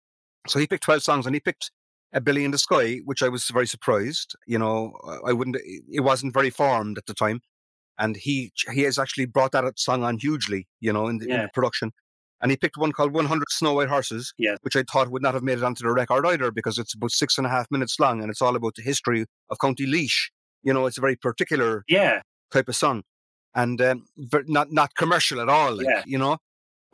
so 0.48 0.60
he 0.60 0.68
picked 0.68 0.84
twelve 0.84 1.04
songs, 1.04 1.26
and 1.26 1.36
he 1.36 1.40
picked 1.40 1.72
a 2.14 2.22
Billy 2.22 2.46
in 2.46 2.52
the 2.52 2.58
Sky, 2.58 3.00
which 3.06 3.22
I 3.22 3.30
was 3.30 3.48
very 3.50 3.68
surprised. 3.68 4.36
You 4.46 4.60
know, 4.60 4.94
I 5.26 5.34
wouldn't. 5.34 5.58
It 5.64 6.02
wasn't 6.02 6.34
very 6.34 6.50
formed 6.50 6.98
at 6.98 7.06
the 7.06 7.14
time, 7.14 7.42
and 7.98 8.16
he 8.16 8.52
he 8.72 8.82
has 8.82 8.98
actually 9.00 9.26
brought 9.26 9.52
that 9.52 9.80
song 9.80 10.04
on 10.04 10.18
hugely. 10.18 10.68
You 10.80 10.94
know, 10.94 11.08
in 11.08 11.20
the, 11.20 11.28
yeah. 11.28 11.36
in 11.36 11.42
the 11.44 11.50
production 11.54 11.92
and 12.42 12.52
he 12.52 12.58
picked 12.58 12.78
one 12.78 12.92
called 12.92 13.14
100 13.14 13.50
Snow 13.50 13.74
White 13.74 13.90
Horses, 13.90 14.34
yes. 14.38 14.58
which 14.62 14.76
I 14.76 14.84
thought 14.84 15.10
would 15.10 15.22
not 15.22 15.34
have 15.34 15.44
made 15.44 15.58
it 15.58 15.64
onto 15.64 15.84
the 15.84 15.92
record 15.92 16.26
either 16.26 16.52
because 16.52 16.78
it's 16.78 16.94
about 16.94 17.12
six 17.12 17.38
and 17.38 17.48
a 17.48 17.50
half 17.50 17.68
minutes 17.72 18.00
long 18.00 18.22
and 18.22 18.30
it's 18.30 18.42
all 18.42 18.56
about 18.56 18.76
the 18.76 18.84
history 18.84 19.26
of 19.50 19.58
County 19.60 19.86
Laois. 19.86 20.30
You 20.64 20.74
know, 20.74 20.86
it's 20.86 20.98
a 20.98 21.02
very 21.02 21.16
particular 21.16 21.84
yeah. 21.88 22.22
type 22.52 22.70
of 22.70 22.76
song 22.76 23.04
and 23.58 23.82
um, 23.82 24.06
not 24.48 24.72
not 24.72 24.96
commercial 24.96 25.42
at 25.42 25.50
all, 25.50 25.76
like, 25.76 25.88
yeah. 25.88 26.04
you 26.06 26.18
know. 26.18 26.38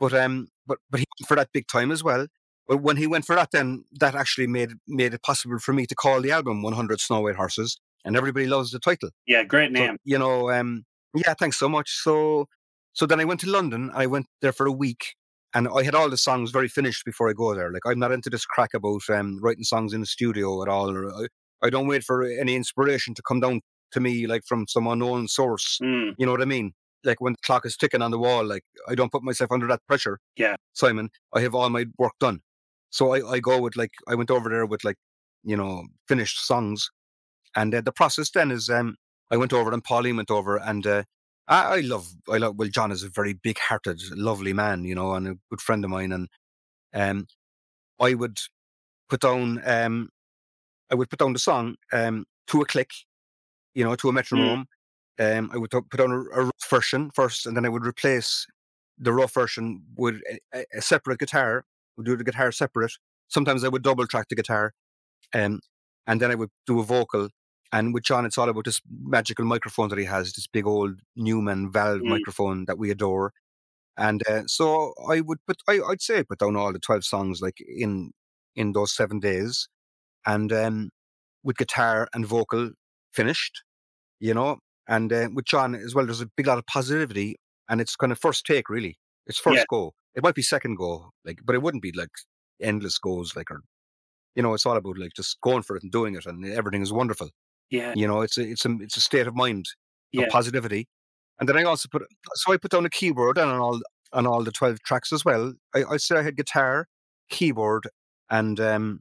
But 0.00 0.14
um, 0.14 0.48
but 0.66 0.78
but 0.90 0.98
he 0.98 1.06
went 1.20 1.28
for 1.28 1.36
that 1.36 1.50
big 1.52 1.68
time 1.68 1.92
as 1.92 2.02
well. 2.02 2.26
But 2.66 2.78
when 2.78 2.96
he 2.96 3.06
went 3.06 3.26
for 3.26 3.36
that, 3.36 3.50
then 3.52 3.84
that 4.00 4.14
actually 4.14 4.46
made 4.46 4.72
made 4.88 5.14
it 5.14 5.22
possible 5.22 5.58
for 5.58 5.74
me 5.74 5.86
to 5.86 5.94
call 5.94 6.20
the 6.22 6.32
album 6.32 6.62
100 6.62 7.00
Snow 7.00 7.20
White 7.20 7.36
Horses, 7.36 7.78
and 8.04 8.16
everybody 8.16 8.46
loves 8.46 8.70
the 8.70 8.80
title. 8.80 9.10
Yeah, 9.26 9.44
great 9.44 9.70
name. 9.70 9.92
So, 9.92 9.96
you 10.04 10.18
know, 10.18 10.50
um, 10.50 10.84
yeah, 11.14 11.34
thanks 11.34 11.58
so 11.58 11.68
much. 11.68 11.90
So 12.02 12.46
so 12.94 13.04
then 13.06 13.20
I 13.20 13.24
went 13.24 13.40
to 13.40 13.50
London. 13.50 13.90
I 13.94 14.06
went 14.06 14.26
there 14.40 14.52
for 14.52 14.66
a 14.66 14.72
week, 14.72 15.14
and 15.52 15.68
I 15.68 15.82
had 15.82 15.94
all 15.94 16.08
the 16.08 16.16
songs 16.16 16.50
very 16.50 16.68
finished 16.68 17.04
before 17.04 17.28
I 17.28 17.34
go 17.34 17.54
there. 17.54 17.70
Like 17.70 17.82
I'm 17.84 17.98
not 17.98 18.12
into 18.12 18.30
this 18.30 18.46
crack 18.46 18.72
about 18.72 19.02
um, 19.10 19.38
writing 19.42 19.64
songs 19.64 19.92
in 19.92 20.00
the 20.00 20.06
studio 20.06 20.62
at 20.62 20.68
all. 20.68 20.90
Or 20.90 21.12
I, 21.12 21.26
I, 21.66 21.70
don't 21.70 21.88
wait 21.88 22.04
for 22.04 22.22
any 22.22 22.56
inspiration 22.56 23.12
to 23.14 23.22
come 23.22 23.40
down 23.40 23.60
to 23.94 24.00
me 24.00 24.26
like 24.26 24.42
from 24.46 24.66
some 24.68 24.86
unknown 24.86 25.28
source. 25.28 25.78
Mm. 25.82 26.14
You 26.18 26.26
know 26.26 26.32
what 26.32 26.42
I 26.42 26.46
mean? 26.46 26.72
Like 27.02 27.20
when 27.20 27.32
the 27.34 27.38
clock 27.44 27.66
is 27.66 27.76
ticking 27.76 28.02
on 28.02 28.10
the 28.10 28.18
wall, 28.18 28.44
like 28.44 28.64
I 28.88 28.94
don't 28.94 29.12
put 29.12 29.22
myself 29.22 29.50
under 29.50 29.66
that 29.66 29.80
pressure. 29.86 30.18
Yeah, 30.36 30.56
Simon, 30.72 31.10
I 31.34 31.40
have 31.40 31.54
all 31.54 31.68
my 31.70 31.86
work 31.98 32.12
done. 32.20 32.40
So 32.90 33.12
I, 33.14 33.32
I 33.32 33.40
go 33.40 33.60
with 33.60 33.76
like 33.76 33.90
I 34.06 34.14
went 34.14 34.30
over 34.30 34.48
there 34.48 34.66
with 34.66 34.84
like 34.84 34.96
you 35.44 35.56
know, 35.56 35.84
finished 36.08 36.44
songs. 36.44 36.90
And 37.54 37.74
uh, 37.74 37.82
the 37.82 37.92
process 37.92 38.30
then 38.30 38.50
is 38.50 38.68
um, 38.68 38.96
I 39.30 39.36
went 39.36 39.52
over 39.52 39.72
and 39.72 39.84
Pauline 39.84 40.16
went 40.16 40.30
over 40.30 40.56
and 40.56 40.86
uh, 40.86 41.04
I, 41.46 41.76
I 41.76 41.80
love, 41.80 42.08
I 42.28 42.38
love, 42.38 42.56
well, 42.56 42.68
John 42.68 42.90
is 42.90 43.04
a 43.04 43.10
very 43.10 43.34
big 43.34 43.58
hearted, 43.58 44.00
lovely 44.16 44.52
man, 44.52 44.84
you 44.84 44.94
know, 44.94 45.12
and 45.14 45.28
a 45.28 45.34
good 45.50 45.60
friend 45.60 45.84
of 45.84 45.90
mine. 45.90 46.12
And 46.12 46.28
um, 46.94 47.26
I 48.00 48.14
would 48.14 48.38
put 49.08 49.20
down, 49.20 49.60
um, 49.64 50.08
I 50.90 50.94
would 50.94 51.10
put 51.10 51.18
down 51.18 51.34
the 51.34 51.38
song 51.38 51.76
um, 51.92 52.24
to 52.48 52.62
a 52.62 52.66
click, 52.66 52.90
you 53.74 53.84
know, 53.84 53.94
to 53.96 54.08
a 54.08 54.12
metronome. 54.12 54.66
Um, 55.20 55.50
I 55.52 55.58
would 55.58 55.70
put 55.70 56.00
on 56.00 56.10
a, 56.10 56.40
a 56.40 56.44
rough 56.44 56.70
version 56.70 57.10
first, 57.14 57.46
and 57.46 57.56
then 57.56 57.64
I 57.64 57.68
would 57.68 57.86
replace 57.86 58.46
the 58.98 59.12
rough 59.12 59.34
version 59.34 59.82
with 59.96 60.20
a, 60.52 60.64
a 60.74 60.82
separate 60.82 61.18
guitar. 61.18 61.64
Would 61.96 62.06
do 62.06 62.16
the 62.16 62.24
guitar 62.24 62.50
separate. 62.50 62.92
Sometimes 63.28 63.62
I 63.62 63.68
would 63.68 63.82
double 63.82 64.06
track 64.06 64.26
the 64.28 64.34
guitar, 64.34 64.72
um, 65.32 65.60
and 66.06 66.20
then 66.20 66.30
I 66.30 66.34
would 66.34 66.50
do 66.66 66.80
a 66.80 66.84
vocal. 66.84 67.28
And 67.72 67.94
with 67.94 68.04
John, 68.04 68.24
it's 68.26 68.38
all 68.38 68.48
about 68.48 68.64
this 68.64 68.80
magical 69.02 69.44
microphone 69.44 69.88
that 69.88 69.98
he 69.98 70.04
has, 70.04 70.32
this 70.32 70.46
big 70.46 70.66
old 70.66 71.00
Neumann 71.16 71.72
valve 71.72 72.00
Mm. 72.02 72.08
microphone 72.08 72.64
that 72.66 72.78
we 72.78 72.90
adore. 72.90 73.32
And 73.96 74.26
uh, 74.28 74.42
so 74.46 74.94
I 75.08 75.20
would 75.20 75.38
put, 75.46 75.58
I, 75.68 75.80
I'd 75.88 76.02
say, 76.02 76.18
I 76.18 76.22
put 76.24 76.38
down 76.40 76.56
all 76.56 76.72
the 76.72 76.80
twelve 76.80 77.04
songs 77.04 77.40
like 77.40 77.58
in 77.60 78.12
in 78.56 78.72
those 78.72 78.92
seven 78.92 79.20
days, 79.20 79.68
and 80.26 80.52
um, 80.52 80.90
with 81.44 81.56
guitar 81.56 82.08
and 82.12 82.26
vocal 82.26 82.70
finished, 83.14 83.62
you 84.20 84.34
know. 84.34 84.58
And 84.88 85.12
uh, 85.12 85.28
with 85.32 85.46
John 85.46 85.74
as 85.74 85.94
well, 85.94 86.04
there's 86.04 86.20
a 86.20 86.30
big 86.36 86.46
lot 86.46 86.58
of 86.58 86.66
positivity, 86.66 87.36
and 87.68 87.80
it's 87.80 87.96
kind 87.96 88.12
of 88.12 88.18
first 88.18 88.44
take 88.46 88.68
really. 88.68 88.96
It's 89.26 89.38
first 89.38 89.58
Yeah. 89.58 89.64
go. 89.70 89.92
It 90.14 90.22
might 90.22 90.34
be 90.34 90.42
second 90.42 90.76
go, 90.76 91.10
like, 91.24 91.40
but 91.44 91.54
it 91.54 91.62
wouldn't 91.62 91.82
be 91.82 91.92
like 91.92 92.10
endless 92.60 92.98
goes, 92.98 93.34
like, 93.34 93.50
or 93.50 93.62
you 94.36 94.42
know, 94.42 94.52
it's 94.54 94.66
all 94.66 94.76
about 94.76 94.98
like 94.98 95.12
just 95.16 95.40
going 95.40 95.62
for 95.62 95.76
it 95.76 95.82
and 95.82 95.92
doing 95.92 96.14
it, 96.16 96.26
and 96.26 96.44
everything 96.44 96.82
is 96.82 96.92
wonderful. 96.92 97.30
Yeah. 97.70 97.94
You 97.96 98.06
know, 98.06 98.20
it's 98.20 98.36
a 98.38 98.42
it's 98.42 98.64
a 98.66 98.76
it's 98.80 98.96
a 98.96 99.00
state 99.00 99.26
of 99.26 99.34
mind 99.34 99.66
Yeah. 100.12 100.24
of 100.24 100.28
positivity. 100.30 100.86
And 101.40 101.48
then 101.48 101.56
I 101.56 101.64
also 101.64 101.88
put 101.90 102.02
so 102.34 102.52
I 102.52 102.56
put 102.58 102.70
down 102.72 102.84
a 102.86 102.90
keyboard 102.90 103.38
and 103.38 103.50
on 103.50 103.58
all 103.60 103.80
on 104.12 104.26
all 104.26 104.44
the 104.44 104.52
twelve 104.52 104.80
tracks 104.80 105.12
as 105.12 105.24
well. 105.24 105.54
I, 105.74 105.84
I 105.84 105.96
say 105.96 106.16
I 106.16 106.22
had 106.22 106.36
guitar, 106.36 106.86
keyboard, 107.30 107.88
and 108.30 108.60
um, 108.60 109.00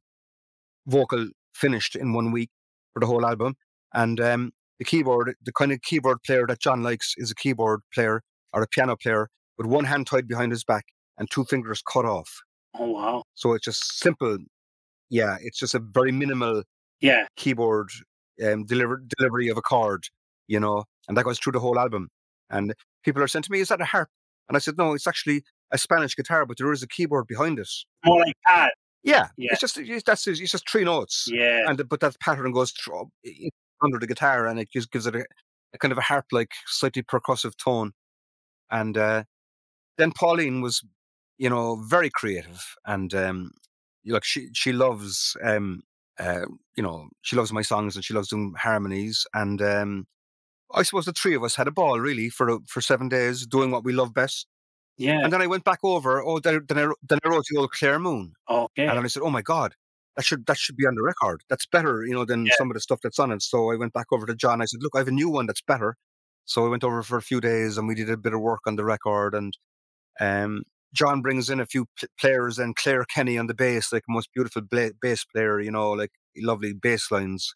vocal 0.87 1.27
finished 1.53 1.95
in 1.95 2.13
one 2.13 2.31
week 2.31 2.49
for 2.93 2.99
the 2.99 3.05
whole 3.05 3.25
album. 3.25 3.55
And 3.93 4.19
um, 4.19 4.51
the 4.79 4.85
keyboard, 4.85 5.35
the 5.43 5.51
kind 5.51 5.71
of 5.71 5.81
keyboard 5.81 6.23
player 6.23 6.45
that 6.47 6.59
John 6.59 6.83
likes, 6.83 7.13
is 7.17 7.31
a 7.31 7.35
keyboard 7.35 7.81
player 7.93 8.21
or 8.53 8.63
a 8.63 8.67
piano 8.67 8.95
player 8.95 9.29
with 9.57 9.67
one 9.67 9.85
hand 9.85 10.07
tied 10.07 10.27
behind 10.27 10.51
his 10.51 10.63
back 10.63 10.85
and 11.17 11.29
two 11.29 11.43
fingers 11.45 11.81
cut 11.81 12.05
off. 12.05 12.41
Oh 12.75 12.89
wow. 12.89 13.23
So 13.35 13.53
it's 13.53 13.65
just 13.65 13.99
simple. 13.99 14.37
Yeah, 15.09 15.37
it's 15.41 15.59
just 15.59 15.75
a 15.75 15.79
very 15.79 16.11
minimal 16.11 16.63
Yeah. 17.01 17.27
keyboard 17.37 17.89
um, 18.43 18.65
deliver, 18.65 19.03
delivery 19.17 19.47
of 19.49 19.57
a 19.57 19.61
chord, 19.61 20.05
you 20.47 20.59
know, 20.59 20.85
and 21.07 21.15
that 21.17 21.23
goes 21.25 21.37
through 21.37 21.51
the 21.53 21.59
whole 21.59 21.77
album. 21.77 22.09
And 22.49 22.73
people 23.03 23.21
are 23.21 23.27
saying 23.27 23.43
to 23.43 23.51
me, 23.51 23.59
"Is 23.59 23.67
that 23.69 23.79
a 23.81 23.85
harp?" 23.85 24.09
And 24.49 24.55
I 24.57 24.59
said, 24.59 24.75
"No, 24.77 24.93
it's 24.93 25.05
actually 25.07 25.43
a 25.71 25.77
Spanish 25.77 26.15
guitar, 26.15 26.45
but 26.47 26.57
there 26.57 26.71
is 26.71 26.81
a 26.81 26.87
keyboard 26.87 27.27
behind 27.27 27.59
it." 27.59 27.69
More 28.05 28.19
like 28.21 28.35
pad. 28.45 28.71
Yeah, 29.03 29.27
Yeah. 29.37 29.51
it's 29.51 29.61
just 29.61 29.77
it's, 29.77 30.03
that's 30.03 30.25
it's 30.27 30.39
just 30.51 30.67
three 30.69 30.83
notes, 30.83 31.27
Yeah. 31.31 31.69
and 31.69 31.87
but 31.89 31.99
that 31.99 32.19
pattern 32.19 32.51
goes 32.51 32.71
through, 32.71 33.09
under 33.83 33.99
the 33.99 34.07
guitar, 34.07 34.47
and 34.47 34.59
it 34.59 34.71
just 34.71 34.91
gives 34.91 35.07
it 35.07 35.15
a, 35.15 35.25
a 35.73 35.77
kind 35.77 35.91
of 35.91 35.97
a 35.97 36.01
harp-like, 36.01 36.51
slightly 36.67 37.03
percussive 37.03 37.55
tone. 37.57 37.91
And 38.71 38.97
uh, 38.97 39.23
then 39.97 40.11
Pauline 40.11 40.61
was, 40.61 40.83
you 41.37 41.49
know, 41.49 41.75
very 41.87 42.09
creative, 42.09 42.75
and 42.85 43.13
um, 43.13 43.51
like 44.05 44.23
she 44.23 44.49
she 44.53 44.73
loves, 44.73 45.35
um, 45.43 45.81
uh, 46.19 46.45
you 46.75 46.83
know, 46.83 47.09
she 47.21 47.35
loves 47.35 47.53
my 47.53 47.61
songs, 47.61 47.95
and 47.95 48.05
she 48.05 48.13
loves 48.13 48.29
doing 48.29 48.53
harmonies, 48.57 49.25
and 49.33 49.61
um, 49.61 50.07
I 50.73 50.83
suppose 50.83 51.05
the 51.05 51.13
three 51.13 51.35
of 51.35 51.43
us 51.43 51.55
had 51.55 51.67
a 51.67 51.71
ball 51.71 51.99
really 51.99 52.29
for 52.29 52.59
for 52.67 52.81
seven 52.81 53.09
days 53.09 53.45
doing 53.45 53.71
what 53.71 53.83
we 53.83 53.93
love 53.93 54.13
best. 54.13 54.47
Yeah. 54.97 55.19
And 55.23 55.33
then 55.33 55.41
I 55.41 55.47
went 55.47 55.63
back 55.63 55.79
over. 55.83 56.23
Oh, 56.23 56.39
then, 56.39 56.65
then 56.67 56.77
I 56.77 56.93
then 57.07 57.19
I 57.23 57.29
wrote 57.29 57.45
the 57.49 57.57
old 57.59 57.71
Clare 57.71 57.99
Moon. 57.99 58.33
Okay. 58.49 58.85
And 58.87 58.97
then 58.97 59.03
I 59.03 59.07
said, 59.07 59.23
"Oh 59.23 59.29
my 59.29 59.41
God, 59.41 59.75
that 60.15 60.25
should 60.25 60.45
that 60.47 60.57
should 60.57 60.75
be 60.77 60.85
on 60.85 60.95
the 60.95 61.03
record. 61.03 61.41
That's 61.49 61.65
better, 61.65 62.05
you 62.05 62.13
know, 62.13 62.25
than 62.25 62.45
Yeah. 62.45 62.53
some 62.57 62.69
of 62.69 62.75
the 62.75 62.79
stuff 62.81 62.99
that's 63.03 63.19
on 63.19 63.31
it." 63.31 63.41
So 63.41 63.71
I 63.71 63.75
went 63.75 63.93
back 63.93 64.07
over 64.11 64.25
to 64.25 64.35
John. 64.35 64.61
I 64.61 64.65
said, 64.65 64.81
"Look, 64.83 64.93
I 64.95 64.99
have 64.99 65.07
a 65.07 65.11
new 65.11 65.29
one 65.29 65.45
that's 65.47 65.61
better." 65.61 65.95
So 66.45 66.65
I 66.65 66.69
went 66.69 66.83
over 66.83 67.03
for 67.03 67.17
a 67.17 67.21
few 67.21 67.39
days, 67.41 67.77
and 67.77 67.87
we 67.87 67.95
did 67.95 68.09
a 68.09 68.17
bit 68.17 68.33
of 68.33 68.41
work 68.41 68.61
on 68.67 68.75
the 68.75 68.83
record. 68.85 69.33
And 69.35 69.57
um, 70.19 70.63
John 70.93 71.21
brings 71.21 71.49
in 71.49 71.59
a 71.59 71.65
few 71.65 71.85
pl- 71.97 72.09
players, 72.19 72.59
and 72.59 72.75
Claire 72.75 73.05
Kenny 73.05 73.37
on 73.37 73.47
the 73.47 73.53
bass, 73.55 73.91
like 73.93 74.03
most 74.09 74.29
beautiful 74.33 74.61
bla- 74.61 74.91
bass 75.01 75.23
player, 75.25 75.59
you 75.59 75.71
know, 75.71 75.91
like 75.91 76.11
lovely 76.37 76.73
bass 76.73 77.09
lines. 77.11 77.53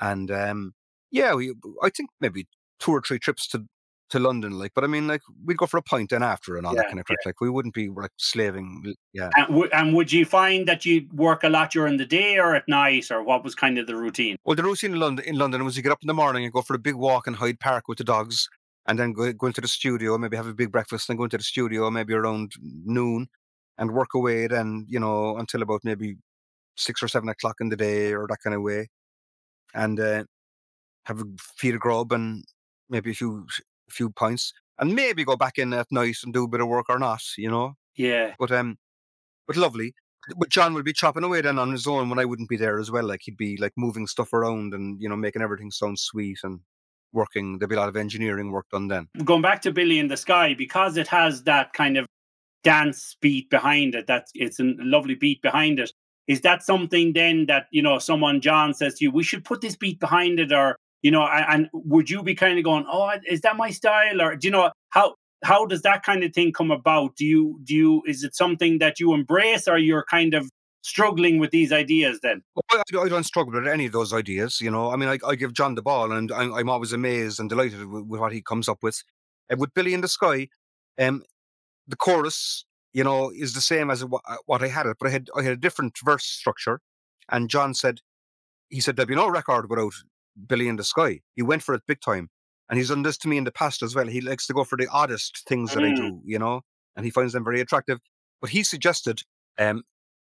And 0.00 0.30
um, 0.30 0.72
yeah, 1.10 1.34
we 1.34 1.54
I 1.82 1.90
think 1.90 2.10
maybe 2.20 2.46
two 2.78 2.92
or 2.92 3.02
three 3.02 3.18
trips 3.18 3.46
to 3.48 3.66
to 4.10 4.18
London, 4.18 4.58
like, 4.58 4.72
but 4.74 4.84
I 4.84 4.86
mean, 4.86 5.06
like, 5.06 5.22
we'd 5.44 5.56
go 5.56 5.66
for 5.66 5.78
a 5.78 5.82
pint 5.82 6.12
and 6.12 6.22
after 6.22 6.56
and 6.56 6.66
all 6.66 6.74
Yeah, 6.74 6.82
that 6.82 6.88
kind 6.88 7.00
of 7.00 7.06
crack. 7.06 7.18
Like, 7.24 7.40
we 7.40 7.50
wouldn't 7.50 7.74
be 7.74 7.88
like 7.88 8.10
slaving. 8.16 8.94
Yeah. 9.12 9.30
And, 9.36 9.46
w- 9.48 9.70
and 9.72 9.94
would 9.94 10.12
you 10.12 10.24
find 10.24 10.66
that 10.68 10.84
you'd 10.84 11.12
work 11.12 11.44
a 11.44 11.48
lot 11.48 11.70
during 11.70 11.96
the 11.96 12.06
day 12.06 12.38
or 12.38 12.54
at 12.54 12.68
night, 12.68 13.10
or 13.10 13.22
what 13.22 13.44
was 13.44 13.54
kind 13.54 13.78
of 13.78 13.86
the 13.86 13.96
routine? 13.96 14.36
Well, 14.44 14.56
the 14.56 14.62
routine 14.62 14.92
in 14.92 15.00
London, 15.00 15.24
in 15.24 15.36
London 15.36 15.64
was 15.64 15.76
you 15.76 15.82
get 15.82 15.92
up 15.92 16.02
in 16.02 16.08
the 16.08 16.14
morning 16.14 16.44
and 16.44 16.52
go 16.52 16.62
for 16.62 16.74
a 16.74 16.78
big 16.78 16.94
walk 16.94 17.26
in 17.26 17.34
Hyde 17.34 17.60
Park 17.60 17.88
with 17.88 17.98
the 17.98 18.04
dogs, 18.04 18.48
and 18.86 18.98
then 18.98 19.12
go, 19.12 19.32
go 19.32 19.46
into 19.46 19.60
the 19.60 19.68
studio, 19.68 20.18
maybe 20.18 20.36
have 20.36 20.46
a 20.46 20.54
big 20.54 20.72
breakfast, 20.72 21.08
and 21.08 21.18
go 21.18 21.24
into 21.24 21.38
the 21.38 21.44
studio 21.44 21.90
maybe 21.90 22.14
around 22.14 22.52
noon, 22.84 23.28
and 23.78 23.92
work 23.92 24.14
away 24.14 24.46
then, 24.46 24.86
you 24.88 24.98
know, 24.98 25.36
until 25.36 25.62
about 25.62 25.80
maybe 25.84 26.16
six 26.76 27.02
or 27.02 27.08
seven 27.08 27.28
o'clock 27.28 27.56
in 27.60 27.68
the 27.68 27.76
day 27.76 28.12
or 28.12 28.26
that 28.26 28.38
kind 28.42 28.54
of 28.54 28.62
way, 28.62 28.88
and 29.74 30.00
uh, 30.00 30.24
have 31.04 31.20
a 31.20 31.24
feed 31.56 31.74
of 31.74 31.80
grub 31.80 32.12
and 32.12 32.44
maybe 32.88 33.10
a 33.10 33.14
few 33.14 33.46
a 33.90 33.94
few 33.94 34.10
points 34.10 34.52
and 34.78 34.94
maybe 34.94 35.24
go 35.24 35.36
back 35.36 35.58
in 35.58 35.72
at 35.72 35.90
night 35.90 36.16
and 36.24 36.32
do 36.32 36.44
a 36.44 36.48
bit 36.48 36.60
of 36.60 36.68
work 36.68 36.86
or 36.88 36.98
not, 36.98 37.22
you 37.36 37.50
know. 37.50 37.74
Yeah. 37.96 38.34
But 38.38 38.50
um, 38.52 38.78
but 39.46 39.56
lovely. 39.56 39.94
But 40.36 40.50
John 40.50 40.74
would 40.74 40.84
be 40.84 40.92
chopping 40.92 41.24
away 41.24 41.40
then 41.40 41.58
on 41.58 41.72
his 41.72 41.86
own 41.86 42.08
when 42.10 42.18
I 42.18 42.24
wouldn't 42.24 42.48
be 42.48 42.56
there 42.56 42.78
as 42.78 42.90
well. 42.90 43.04
Like 43.04 43.20
he'd 43.24 43.36
be 43.36 43.56
like 43.56 43.72
moving 43.76 44.06
stuff 44.06 44.32
around 44.32 44.74
and 44.74 45.00
you 45.00 45.08
know 45.08 45.16
making 45.16 45.42
everything 45.42 45.70
sound 45.70 45.98
sweet 45.98 46.38
and 46.42 46.60
working. 47.12 47.58
There'd 47.58 47.70
be 47.70 47.76
a 47.76 47.78
lot 47.78 47.88
of 47.88 47.96
engineering 47.96 48.52
work 48.52 48.66
done 48.70 48.88
then. 48.88 49.08
Going 49.24 49.42
back 49.42 49.62
to 49.62 49.72
Billy 49.72 49.98
in 49.98 50.08
the 50.08 50.16
Sky, 50.16 50.54
because 50.54 50.96
it 50.96 51.08
has 51.08 51.42
that 51.44 51.72
kind 51.72 51.96
of 51.96 52.06
dance 52.62 53.16
beat 53.20 53.50
behind 53.50 53.94
it, 53.94 54.06
that's 54.06 54.30
it's 54.34 54.60
a 54.60 54.74
lovely 54.78 55.14
beat 55.14 55.42
behind 55.42 55.78
it. 55.78 55.90
Is 56.28 56.42
that 56.42 56.62
something 56.62 57.12
then 57.12 57.46
that, 57.46 57.66
you 57.72 57.82
know, 57.82 57.98
someone, 57.98 58.40
John, 58.40 58.72
says 58.72 58.94
to 58.96 59.04
you, 59.04 59.10
we 59.10 59.24
should 59.24 59.44
put 59.44 59.62
this 59.62 59.74
beat 59.74 59.98
behind 59.98 60.38
it, 60.38 60.52
or, 60.52 60.76
you 61.02 61.10
know, 61.10 61.22
and, 61.22 61.46
and 61.48 61.68
would 61.72 62.10
you 62.10 62.22
be 62.22 62.34
kind 62.34 62.58
of 62.58 62.64
going, 62.64 62.84
oh, 62.90 63.12
is 63.28 63.40
that 63.42 63.56
my 63.56 63.70
style? 63.70 64.20
Or 64.20 64.36
do 64.36 64.46
you 64.46 64.52
know, 64.52 64.70
how, 64.90 65.14
how 65.42 65.66
does 65.66 65.82
that 65.82 66.02
kind 66.02 66.22
of 66.24 66.32
thing 66.32 66.52
come 66.52 66.70
about? 66.70 67.16
Do 67.16 67.24
you, 67.24 67.60
do 67.64 67.74
you, 67.74 68.02
is 68.06 68.24
it 68.24 68.34
something 68.34 68.78
that 68.78 69.00
you 69.00 69.14
embrace 69.14 69.66
or 69.66 69.78
you're 69.78 70.04
kind 70.10 70.34
of 70.34 70.48
struggling 70.82 71.38
with 71.38 71.50
these 71.50 71.72
ideas 71.72 72.20
then? 72.22 72.42
Well, 72.54 72.82
I, 73.02 73.08
don't 73.08 73.24
struggle 73.24 73.54
with 73.54 73.68
any 73.68 73.86
of 73.86 73.92
those 73.92 74.12
ideas. 74.12 74.60
You 74.60 74.70
know, 74.70 74.90
I 74.90 74.96
mean, 74.96 75.08
I, 75.08 75.18
I 75.26 75.34
give 75.34 75.52
John 75.52 75.74
the 75.74 75.82
ball, 75.82 76.12
and 76.12 76.30
I'm, 76.32 76.52
I'm 76.52 76.68
always 76.68 76.92
amazed 76.92 77.40
and 77.40 77.48
delighted 77.48 77.86
with, 77.86 78.04
with 78.04 78.20
what 78.20 78.32
he 78.32 78.42
comes 78.42 78.68
up 78.68 78.82
with. 78.82 79.02
And 79.48 79.58
with 79.58 79.74
Billy 79.74 79.94
in 79.94 80.00
the 80.00 80.08
Sky, 80.08 80.48
um, 80.98 81.22
the 81.88 81.96
chorus, 81.96 82.64
you 82.92 83.04
know, 83.04 83.30
is 83.30 83.54
the 83.54 83.60
same 83.60 83.90
as 83.90 84.02
what 84.02 84.62
I 84.62 84.68
had 84.68 84.86
it, 84.86 84.96
but 84.98 85.08
I 85.08 85.10
had 85.12 85.28
I 85.36 85.42
had 85.42 85.52
a 85.52 85.56
different 85.56 85.96
verse 86.04 86.24
structure. 86.24 86.80
And 87.28 87.48
John 87.48 87.74
said, 87.74 88.00
he 88.68 88.80
said 88.80 88.96
there'd 88.96 89.08
be 89.08 89.14
no 89.14 89.28
record 89.28 89.70
without 89.70 89.92
Billy 90.46 90.68
in 90.68 90.76
the 90.76 90.84
Sky. 90.84 91.20
He 91.34 91.42
went 91.42 91.62
for 91.62 91.74
it 91.74 91.82
big 91.86 92.00
time, 92.00 92.30
and 92.68 92.78
he's 92.78 92.88
done 92.88 93.02
this 93.02 93.18
to 93.18 93.28
me 93.28 93.36
in 93.36 93.44
the 93.44 93.52
past 93.52 93.82
as 93.82 93.94
well. 93.94 94.06
He 94.06 94.20
likes 94.20 94.46
to 94.46 94.52
go 94.52 94.64
for 94.64 94.76
the 94.76 94.88
oddest 94.88 95.42
things 95.46 95.74
that 95.74 95.84
I 95.84 95.90
Mm. 95.90 95.96
do, 95.96 96.20
you 96.24 96.38
know, 96.38 96.62
and 96.96 97.04
he 97.04 97.10
finds 97.10 97.32
them 97.32 97.44
very 97.44 97.60
attractive. 97.60 97.98
But 98.40 98.50
he 98.50 98.62
suggested 98.62 99.22
um, 99.58 99.82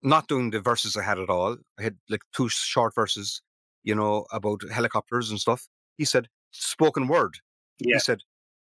not 0.03 0.27
doing 0.27 0.49
the 0.51 0.59
verses 0.59 0.97
I 0.97 1.03
had 1.03 1.19
at 1.19 1.29
all. 1.29 1.57
I 1.79 1.83
had 1.83 1.97
like 2.09 2.21
two 2.35 2.49
short 2.49 2.93
verses, 2.95 3.41
you 3.83 3.95
know, 3.95 4.25
about 4.31 4.61
helicopters 4.69 5.29
and 5.29 5.39
stuff. 5.39 5.67
He 5.97 6.05
said 6.05 6.27
spoken 6.51 7.07
word. 7.07 7.35
Yeah. 7.79 7.95
He 7.95 7.99
said, 7.99 8.21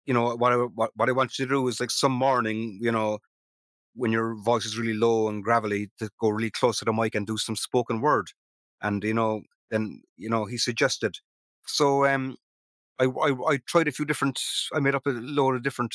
you 0.07 0.15
know, 0.15 0.35
what 0.37 0.53
I 0.53 0.57
what, 0.57 0.91
what 0.97 1.09
I 1.09 1.13
want 1.13 1.39
you 1.39 1.47
to 1.47 1.51
do 1.51 1.69
is 1.69 1.81
like 1.81 1.91
some 1.91 2.13
morning, 2.13 2.79
you 2.83 2.93
know, 2.93 3.19
when 3.95 4.13
your 4.13 4.35
voice 4.35 4.65
is 4.67 4.79
really 4.79 4.95
low 4.95 5.29
and 5.29 5.43
gravelly, 5.43 5.91
to 5.99 6.11
go 6.21 6.29
really 6.29 6.51
close 6.51 6.79
to 6.79 6.85
the 6.85 6.93
mic 6.93 7.15
and 7.15 7.27
do 7.27 7.37
some 7.39 7.57
spoken 7.57 8.01
word. 8.01 8.29
And 8.83 9.03
you 9.05 9.15
know, 9.15 9.43
then 9.71 10.03
you 10.17 10.29
know, 10.29 10.45
he 10.47 10.59
suggested. 10.59 11.19
So 11.67 12.05
um, 12.07 12.37
I, 12.99 13.05
I 13.05 13.35
I 13.53 13.57
tried 13.67 13.89
a 13.89 13.93
few 13.93 14.05
different. 14.05 14.41
I 14.75 14.81
made 14.81 14.95
up 14.95 15.07
a 15.07 15.11
load 15.11 15.57
of 15.57 15.63
different 15.63 15.95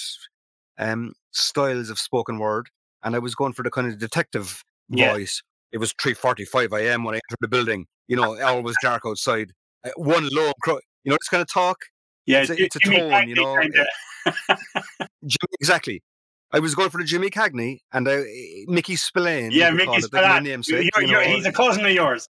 um 0.77 1.13
styles 1.31 1.89
of 1.89 1.99
spoken 1.99 2.39
word, 2.39 2.69
and 3.03 3.15
I 3.15 3.19
was 3.19 3.35
going 3.35 3.53
for 3.53 3.63
the 3.63 3.71
kind 3.71 3.87
of 3.87 3.97
detective 3.99 4.63
Yeah. 4.89 5.13
voice. 5.13 5.41
It 5.71 5.77
was 5.79 5.93
three 6.01 6.13
forty-five 6.13 6.71
a.m. 6.73 7.03
when 7.03 7.15
I 7.15 7.17
entered 7.17 7.37
the 7.41 7.47
building. 7.47 7.87
You 8.07 8.15
know, 8.17 8.39
all 8.41 8.61
was 8.61 8.75
dark 8.81 9.03
outside. 9.05 9.51
Uh, 9.83 9.89
one 9.97 10.27
low, 10.31 10.51
cro- 10.63 10.79
you 11.03 11.09
know, 11.11 11.17
this 11.19 11.27
kind 11.29 11.41
of 11.41 11.47
talk. 11.51 11.77
Yeah, 12.25 12.41
It's 12.41 12.49
a- 12.49 12.63
it's 12.63 12.75
a 12.75 12.79
Jimmy 12.79 12.97
tone, 12.99 13.27
you 13.29 13.35
know, 13.35 13.55
kinda- 13.59 13.85
exactly. 15.59 16.01
I 16.51 16.59
was 16.59 16.73
going 16.75 16.89
for 16.89 16.97
the 16.99 17.03
Jimmy 17.03 17.29
Cagney 17.29 17.79
and 17.93 18.07
uh, 18.07 18.21
Mickey 18.67 18.95
Spillane. 18.95 19.51
yeah, 19.51 19.69
Mickey 19.71 19.91
it, 19.97 20.03
Spillane. 20.05 20.43
namesake. 20.43 20.89
You're- 20.95 21.07
you 21.07 21.11
know, 21.13 21.21
he's 21.21 21.45
a 21.45 21.51
cousin 21.51 21.85
of 21.85 21.91
yours. 21.91 22.27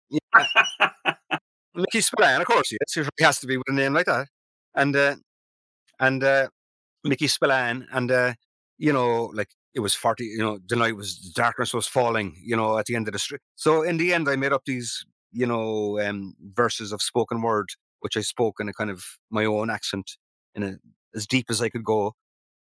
Mickey 1.76 2.02
Spillane, 2.02 2.42
of 2.42 2.48
course, 2.48 2.72
yes, 2.72 3.08
he 3.18 3.24
has 3.24 3.40
to 3.40 3.48
be 3.48 3.58
with 3.58 3.68
a 3.68 3.74
name 3.74 3.94
like 3.94 4.06
that. 4.06 4.28
And 4.76 4.96
uh, 4.96 5.16
and 6.00 6.24
uh, 6.24 6.48
Mickey 7.04 7.28
Spillane, 7.28 7.88
and 7.92 8.12
uh, 8.12 8.34
you 8.78 8.94
know, 8.94 9.26
like 9.34 9.50
it 9.74 9.80
was 9.80 9.96
forty. 9.96 10.26
You 10.26 10.40
know, 10.40 10.60
the 10.68 10.76
night 10.76 10.96
was 10.96 11.20
the 11.20 11.32
darkness 11.42 11.74
was 11.74 11.88
falling. 11.88 12.36
You 12.44 12.56
know, 12.56 12.78
at 12.78 12.86
the 12.86 12.96
end 12.96 13.08
of 13.08 13.14
the 13.14 13.20
street. 13.20 13.42
So 13.56 13.82
in 13.82 13.98
the 13.98 14.14
end, 14.14 14.30
I 14.30 14.36
made 14.36 14.54
up 14.54 14.64
these, 14.66 15.06
you 15.32 15.46
know, 15.46 16.00
um, 16.00 16.36
verses 16.54 16.92
of 16.92 17.02
spoken 17.02 17.42
word, 17.42 17.70
which 18.00 18.18
I 18.18 18.22
spoke 18.22 18.56
in 18.60 18.70
a 18.70 18.74
kind 18.74 18.90
of 18.90 19.04
my 19.30 19.46
own 19.46 19.70
accent, 19.70 20.12
in 20.54 20.64
a 20.64 20.78
as 21.16 21.26
deep 21.28 21.46
as 21.50 21.62
I 21.62 21.70
could 21.70 21.84
go. 21.84 22.14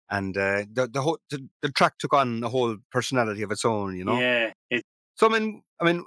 And 0.10 0.38
uh, 0.38 0.66
the 0.72 0.88
the 0.88 1.02
whole 1.02 1.18
the, 1.30 1.48
the 1.62 1.70
track 1.70 1.98
took 1.98 2.14
on 2.14 2.44
a 2.44 2.50
whole 2.50 2.78
personality 2.92 3.42
of 3.42 3.52
its 3.52 3.66
own, 3.66 3.96
you 3.96 4.06
know. 4.06 4.20
Yeah, 4.20 4.52
it, 4.70 4.84
So 5.16 5.28
I 5.28 5.40
mean, 5.40 5.64
I 5.82 5.86
mean, 5.86 6.04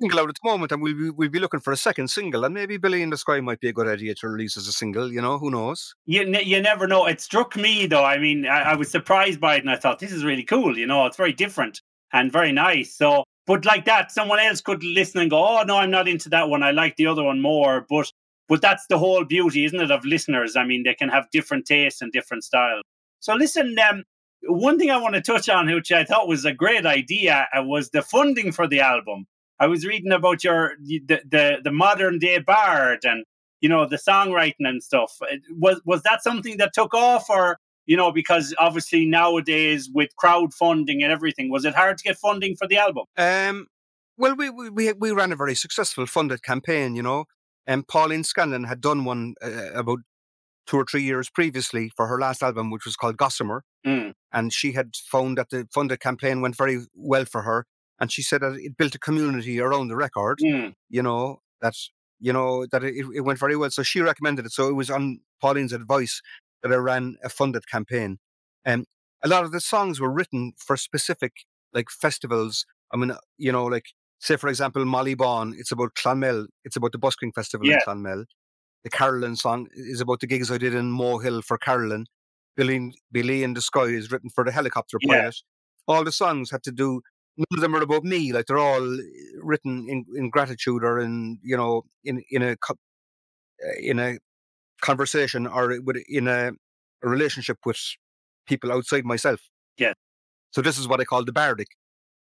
single 0.00 0.20
out 0.20 0.28
at 0.28 0.36
the 0.42 0.48
moment, 0.48 0.72
and 0.72 0.82
we'll 0.82 0.94
be 0.94 1.10
we'll 1.10 1.28
be 1.28 1.38
looking 1.38 1.60
for 1.60 1.72
a 1.72 1.76
second 1.76 2.08
single, 2.08 2.44
and 2.44 2.54
maybe 2.54 2.76
Billy 2.76 3.02
in 3.02 3.10
the 3.10 3.16
Sky 3.16 3.40
might 3.40 3.60
be 3.60 3.68
a 3.68 3.72
good 3.72 3.88
idea 3.88 4.14
to 4.16 4.28
release 4.28 4.56
as 4.56 4.68
a 4.68 4.72
single. 4.72 5.12
You 5.12 5.20
know, 5.20 5.38
who 5.38 5.50
knows? 5.50 5.94
you 6.06 6.22
you 6.42 6.60
never 6.60 6.86
know. 6.86 7.06
It 7.06 7.20
struck 7.20 7.56
me 7.56 7.86
though. 7.86 8.04
I 8.04 8.18
mean, 8.18 8.46
I, 8.46 8.72
I 8.72 8.74
was 8.74 8.90
surprised 8.90 9.40
by 9.40 9.56
it, 9.56 9.60
and 9.60 9.70
I 9.70 9.76
thought 9.76 9.98
this 9.98 10.12
is 10.12 10.24
really 10.24 10.44
cool. 10.44 10.76
You 10.76 10.86
know, 10.86 11.06
it's 11.06 11.16
very 11.16 11.32
different 11.32 11.80
and 12.12 12.32
very 12.32 12.52
nice. 12.52 12.94
So, 12.94 13.24
but 13.46 13.64
like 13.64 13.84
that, 13.86 14.12
someone 14.12 14.38
else 14.38 14.60
could 14.60 14.82
listen 14.84 15.20
and 15.20 15.30
go, 15.30 15.44
"Oh 15.44 15.62
no, 15.64 15.76
I'm 15.76 15.90
not 15.90 16.08
into 16.08 16.28
that 16.30 16.48
one. 16.48 16.62
I 16.62 16.70
like 16.70 16.96
the 16.96 17.06
other 17.06 17.22
one 17.22 17.40
more." 17.40 17.86
But 17.88 18.10
but 18.48 18.60
that's 18.60 18.86
the 18.88 18.98
whole 18.98 19.24
beauty, 19.24 19.64
isn't 19.64 19.80
it, 19.80 19.90
of 19.90 20.04
listeners? 20.04 20.56
I 20.56 20.64
mean, 20.64 20.82
they 20.84 20.94
can 20.94 21.08
have 21.08 21.30
different 21.32 21.66
tastes 21.66 22.02
and 22.02 22.12
different 22.12 22.44
styles. 22.44 22.82
So 23.20 23.34
listen, 23.34 23.76
um, 23.78 24.04
one 24.42 24.78
thing 24.78 24.90
I 24.90 24.98
want 24.98 25.14
to 25.14 25.22
touch 25.22 25.48
on, 25.48 25.72
which 25.72 25.92
I 25.92 26.04
thought 26.04 26.28
was 26.28 26.44
a 26.44 26.52
great 26.52 26.84
idea, 26.84 27.48
uh, 27.56 27.62
was 27.62 27.90
the 27.90 28.02
funding 28.02 28.52
for 28.52 28.66
the 28.68 28.80
album. 28.80 29.26
I 29.60 29.66
was 29.66 29.86
reading 29.86 30.12
about 30.12 30.44
your 30.44 30.74
the 30.80 31.20
the, 31.28 31.58
the 31.62 31.72
modern 31.72 32.18
day 32.18 32.38
bard 32.38 33.00
and 33.04 33.24
you 33.60 33.68
know 33.68 33.86
the 33.86 33.96
songwriting 33.96 34.66
and 34.66 34.82
stuff. 34.82 35.12
Uh, 35.22 35.36
Was 35.58 35.80
was 35.84 36.02
that 36.02 36.22
something 36.22 36.56
that 36.58 36.72
took 36.74 36.94
off, 36.94 37.30
or 37.30 37.58
you 37.86 37.96
know, 37.96 38.12
because 38.12 38.54
obviously 38.58 39.06
nowadays 39.06 39.90
with 39.92 40.10
crowdfunding 40.22 41.02
and 41.02 41.12
everything, 41.12 41.50
was 41.50 41.64
it 41.64 41.74
hard 41.74 41.98
to 41.98 42.04
get 42.04 42.16
funding 42.16 42.56
for 42.56 42.66
the 42.66 42.78
album? 42.78 43.04
Um, 43.16 43.66
well, 44.16 44.34
we, 44.36 44.50
we 44.50 44.70
we 44.70 44.92
we 44.92 45.10
ran 45.12 45.32
a 45.32 45.36
very 45.36 45.54
successful 45.54 46.06
funded 46.06 46.42
campaign, 46.42 46.94
you 46.94 47.02
know, 47.02 47.24
and 47.66 47.86
Pauline 47.86 48.24
Scanlon 48.24 48.64
had 48.64 48.80
done 48.80 49.04
one 49.04 49.34
uh, 49.42 49.72
about 49.74 49.98
two 50.66 50.78
or 50.78 50.84
three 50.84 51.02
years 51.02 51.28
previously 51.28 51.90
for 51.94 52.06
her 52.06 52.18
last 52.18 52.42
album, 52.42 52.70
which 52.70 52.86
was 52.86 52.96
called 52.96 53.16
Gossamer, 53.16 53.62
Mm. 53.86 54.14
and 54.32 54.50
she 54.52 54.72
had 54.72 54.96
found 54.96 55.36
that 55.36 55.50
the 55.50 55.68
funded 55.70 56.00
campaign 56.00 56.40
went 56.40 56.56
very 56.56 56.78
well 56.94 57.26
for 57.26 57.42
her, 57.42 57.66
and 58.00 58.10
she 58.12 58.22
said 58.22 58.42
that 58.42 58.54
it 58.56 58.76
built 58.76 58.94
a 58.94 58.98
community 58.98 59.60
around 59.60 59.88
the 59.88 59.96
record, 59.96 60.38
Mm. 60.42 60.74
you 60.88 61.02
know, 61.02 61.40
that 61.60 61.74
you 62.20 62.32
know 62.32 62.66
that 62.72 62.82
it, 62.84 62.94
it 63.14 63.20
went 63.20 63.38
very 63.38 63.56
well. 63.56 63.70
So 63.70 63.82
she 63.82 64.00
recommended 64.00 64.46
it. 64.46 64.52
So 64.52 64.68
it 64.68 64.72
was 64.74 64.90
on 64.90 65.20
Pauline's 65.40 65.72
advice 65.72 66.20
that 66.62 66.72
I 66.72 66.76
ran 66.76 67.16
a 67.22 67.28
funded 67.28 67.68
campaign. 67.68 68.18
And 68.64 68.86
a 69.22 69.28
lot 69.28 69.44
of 69.44 69.52
the 69.52 69.60
songs 69.60 70.00
were 70.00 70.10
written 70.10 70.52
for 70.56 70.76
specific 70.76 71.32
like 71.72 71.90
festivals. 71.90 72.64
I 72.92 72.96
mean, 72.96 73.12
you 73.38 73.52
know, 73.52 73.64
like 73.64 73.86
say 74.20 74.36
for 74.36 74.48
example, 74.48 74.84
Molly 74.84 75.14
Bawn, 75.14 75.54
it's 75.58 75.72
about 75.72 75.94
Clonmel, 75.94 76.46
it's 76.64 76.76
about 76.76 76.92
the 76.92 76.98
Busking 76.98 77.32
Festival 77.32 77.66
Yeah. 77.66 77.74
in 77.74 77.80
Clonmel. 77.86 78.24
The 78.84 78.90
Carolan 78.90 79.36
song 79.36 79.68
is 79.72 80.00
about 80.00 80.20
the 80.20 80.26
gigs 80.26 80.50
I 80.50 80.58
did 80.58 80.74
in 80.74 80.92
Mohill 80.92 81.42
for 81.42 81.58
Carolan. 81.58 82.06
Billy, 82.56 82.92
Billy 83.10 83.42
in 83.42 83.54
the 83.54 83.60
Sky 83.62 83.84
is 83.86 84.10
written 84.12 84.30
for 84.30 84.44
the 84.44 84.52
helicopter 84.52 84.98
Yeah. 85.00 85.14
pilot. 85.20 85.36
All 85.88 86.04
the 86.04 86.12
songs 86.12 86.50
had 86.50 86.62
to 86.64 86.72
do 86.72 87.02
none 87.36 87.46
of 87.52 87.60
them 87.60 87.74
are 87.74 87.82
about 87.82 88.04
me. 88.04 88.32
Like 88.32 88.46
they're 88.46 88.58
all 88.58 88.98
written 89.42 89.86
in, 89.88 90.04
in 90.16 90.30
gratitude 90.30 90.84
or 90.84 91.00
in 91.00 91.38
you 91.42 91.56
know 91.56 91.82
in 92.04 92.22
in 92.30 92.42
a 92.42 92.52
uh, 92.52 92.74
in 93.80 93.98
a 93.98 94.18
conversation 94.80 95.46
or 95.46 95.72
in 96.08 96.28
a, 96.28 96.52
a 97.02 97.08
relationship 97.08 97.58
with 97.64 97.80
people 98.46 98.72
outside 98.72 99.04
myself. 99.04 99.40
Yeah. 99.78 99.94
So 100.50 100.62
this 100.62 100.78
is 100.78 100.86
what 100.86 101.00
I 101.00 101.04
call 101.04 101.24
the 101.24 101.32
bardic, 101.32 101.68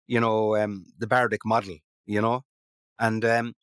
you 0.08 0.20
know, 0.20 0.56
um, 0.56 0.86
the 1.00 1.08
bardic 1.08 1.42
model. 1.46 1.78
You 2.06 2.22
know, 2.22 2.42
and 3.00 3.24
um, 3.24 3.54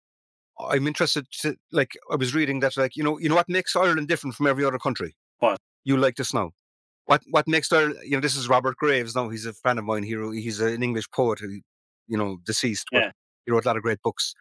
I'm 0.59 0.87
interested 0.87 1.27
to 1.43 1.57
like 1.73 1.93
I 2.11 2.17
was 2.17 2.35
reading 2.35 2.61
that 2.61 2.77
like 2.77 2.97
you 2.97 3.05
know 3.05 3.19
you 3.19 3.29
know 3.29 3.35
what 3.35 3.49
makes 3.49 3.77
Ireland 3.77 4.09
different 4.09 4.35
from 4.35 4.47
every 4.47 4.65
other 4.65 4.79
country. 4.79 5.15
What? 5.39 5.59
You 5.85 5.97
like 5.97 6.17
this 6.17 6.35
now. 6.35 6.53
What 7.11 7.23
what 7.31 7.49
makes 7.49 7.73
Ireland? 7.73 7.97
You 8.05 8.13
know, 8.13 8.21
this 8.21 8.37
is 8.37 8.49
Robert 8.49 8.77
Graves. 8.77 9.17
Now 9.17 9.29
he's 9.31 9.45
a 9.45 9.53
friend 9.53 9.81
of 9.81 9.85
mine. 9.85 10.05
He 10.05 10.15
he's 10.41 10.61
an 10.61 10.81
English 10.81 11.11
poet. 11.11 11.41
Who, 11.41 11.49
you 12.07 12.17
know, 12.17 12.39
deceased. 12.45 12.87
Yeah. 12.93 13.11
He 13.45 13.51
wrote 13.51 13.65
a 13.65 13.69
lot 13.69 13.77
of 13.77 13.83
great 13.83 14.01
books 14.03 14.33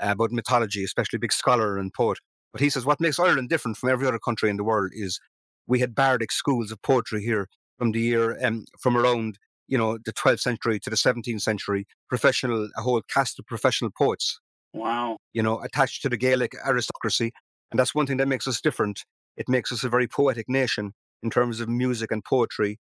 uh, 0.00 0.12
about 0.12 0.30
mythology, 0.30 0.84
especially 0.84 1.18
big 1.18 1.32
scholar 1.32 1.78
and 1.78 1.92
poet. 1.92 2.18
But 2.52 2.60
he 2.60 2.70
says 2.70 2.86
what 2.86 3.00
makes 3.00 3.18
Ireland 3.18 3.48
different 3.48 3.76
from 3.76 3.88
every 3.90 4.06
other 4.06 4.20
country 4.20 4.50
in 4.50 4.56
the 4.56 4.62
world 4.62 4.92
is 4.94 5.18
we 5.66 5.80
had 5.80 5.96
bardic 5.96 6.30
schools 6.30 6.70
of 6.70 6.80
poetry 6.82 7.24
here 7.24 7.48
from 7.76 7.90
the 7.90 8.00
year 8.00 8.38
um, 8.46 8.66
from 8.80 8.96
around 8.96 9.36
you 9.66 9.76
know 9.76 9.98
the 10.04 10.12
12th 10.12 10.40
century 10.40 10.78
to 10.78 10.90
the 10.90 10.96
17th 10.96 11.40
century. 11.40 11.86
Professional, 12.08 12.68
a 12.76 12.82
whole 12.82 13.02
cast 13.12 13.40
of 13.40 13.46
professional 13.46 13.90
poets 13.90 14.38
Wow. 14.74 15.18
you 15.32 15.42
know, 15.42 15.60
attached 15.60 16.02
to 16.02 16.08
the 16.08 16.16
Gaelic 16.16 16.54
aristocracy. 16.64 17.32
And 17.72 17.80
that's 17.80 17.96
one 17.96 18.06
thing 18.06 18.18
that 18.18 18.28
makes 18.28 18.46
us 18.46 18.60
different. 18.60 19.04
It 19.36 19.48
makes 19.48 19.72
us 19.72 19.82
a 19.82 19.88
very 19.88 20.06
poetic 20.06 20.48
nation 20.48 20.92
in 21.22 21.30
terms 21.30 21.60
of 21.60 21.68
music 21.68 22.10
and 22.10 22.24
poetry, 22.24 22.78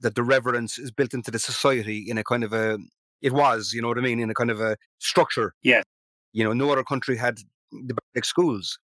that 0.00 0.14
the 0.14 0.22
reverence 0.22 0.78
is 0.78 0.90
built 0.90 1.14
into 1.14 1.30
the 1.30 1.38
society 1.38 2.04
in 2.06 2.18
a 2.18 2.24
kind 2.24 2.44
of 2.44 2.52
a, 2.52 2.78
it 3.22 3.32
was, 3.32 3.72
you 3.72 3.80
know 3.80 3.88
what 3.88 3.98
I 3.98 4.02
mean, 4.02 4.20
in 4.20 4.30
a 4.30 4.34
kind 4.34 4.50
of 4.50 4.60
a 4.60 4.76
structure. 4.98 5.54
Yes. 5.62 5.84
You 6.32 6.44
know, 6.44 6.52
no 6.52 6.70
other 6.70 6.84
country 6.84 7.16
had 7.16 7.38
the 7.72 7.96
big 8.14 8.24
schools 8.24 8.78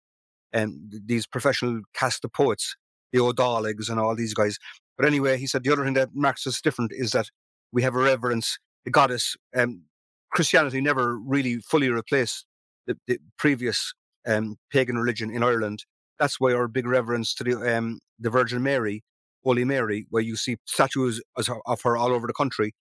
and 0.52 0.92
these 1.04 1.26
professional 1.26 1.80
cast 1.94 2.24
of 2.24 2.32
poets, 2.32 2.76
the 3.12 3.20
O'Daligs 3.20 3.90
and 3.90 3.98
all 3.98 4.14
these 4.14 4.34
guys. 4.34 4.58
But 4.96 5.06
anyway, 5.06 5.38
he 5.38 5.46
said 5.46 5.64
the 5.64 5.72
other 5.72 5.84
thing 5.84 5.94
that 5.94 6.10
marks 6.14 6.46
us 6.46 6.60
different 6.60 6.92
is 6.94 7.12
that 7.12 7.26
we 7.72 7.82
have 7.82 7.94
a 7.94 7.98
reverence, 7.98 8.58
the 8.84 8.90
goddess. 8.90 9.36
Um, 9.56 9.84
Christianity 10.32 10.80
never 10.80 11.18
really 11.18 11.58
fully 11.58 11.88
replaced 11.88 12.46
the, 12.86 12.96
the 13.06 13.18
previous 13.36 13.92
um, 14.28 14.56
pagan 14.72 14.96
religion 14.96 15.30
in 15.30 15.42
Ireland. 15.42 15.84
That's 16.20 16.38
why 16.38 16.52
our 16.52 16.68
big 16.68 16.86
reverence 16.86 17.34
to 17.34 17.44
the 17.44 17.76
um, 17.76 17.98
the 18.20 18.30
Virgin 18.30 18.62
Mary, 18.62 19.02
Holy 19.42 19.64
Mary, 19.64 20.06
where 20.10 20.22
you 20.22 20.36
see 20.36 20.58
statues 20.66 21.20
of 21.36 21.80
her 21.82 21.96
all 21.96 22.12
over 22.12 22.26
the 22.26 22.32
country. 22.34 22.72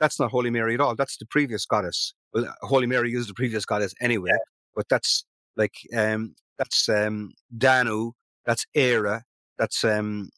That's 0.00 0.18
not 0.18 0.30
Holy 0.30 0.50
Mary 0.50 0.74
at 0.74 0.80
all. 0.80 0.94
That's 0.94 1.16
the 1.18 1.26
previous 1.26 1.66
goddess. 1.66 2.14
Well, 2.32 2.46
Holy 2.62 2.86
Mary 2.86 3.12
is 3.12 3.26
the 3.26 3.34
previous 3.34 3.66
goddess 3.66 3.94
anyway, 4.00 4.30
but 4.74 4.88
that's 4.88 5.24
like 5.56 5.74
um, 5.96 6.34
that's 6.56 6.88
um, 6.88 7.32
Danu, 7.56 8.12
that's 8.46 8.64
Era, 8.74 9.24
that's 9.58 9.84
um, 9.84 10.30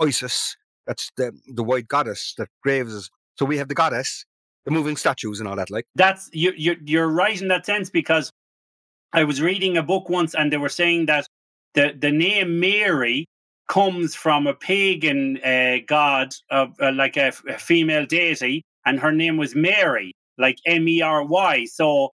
Isis, 0.00 0.56
that's 0.86 1.10
the 1.16 1.32
the 1.46 1.62
white 1.62 1.88
goddess 1.88 2.34
that 2.38 2.48
Graves 2.62 2.92
is. 2.92 3.10
So 3.38 3.44
we 3.44 3.58
have 3.58 3.68
the 3.68 3.74
goddess, 3.74 4.24
the 4.64 4.70
moving 4.70 4.96
statues 4.96 5.40
and 5.40 5.48
all 5.48 5.56
that. 5.56 5.70
Like 5.70 5.86
That's 5.94 6.28
you. 6.32 6.52
You 6.56 6.76
you're 6.84 7.08
right 7.08 7.40
in 7.40 7.48
that 7.48 7.66
sense 7.66 7.90
because 7.90 8.32
I 9.12 9.24
was 9.24 9.40
reading 9.42 9.76
a 9.76 9.82
book 9.82 10.08
once 10.08 10.34
and 10.34 10.52
they 10.52 10.56
were 10.56 10.68
saying 10.68 11.06
that 11.06 11.26
the 11.74 11.94
the 11.98 12.10
name 12.10 12.60
Mary 12.60 13.26
comes 13.68 14.14
from 14.14 14.46
a 14.46 14.54
pagan 14.54 15.38
uh, 15.44 15.78
god 15.86 16.34
of 16.50 16.74
uh, 16.80 16.92
like 16.92 17.16
a, 17.16 17.32
female 17.58 18.06
deity, 18.06 18.62
and 18.84 19.00
her 19.00 19.12
name 19.12 19.36
was 19.36 19.54
Mary, 19.54 20.12
like 20.38 20.56
M 20.66 20.88
E 20.88 21.00
R 21.02 21.24
Y. 21.24 21.64
So 21.66 22.10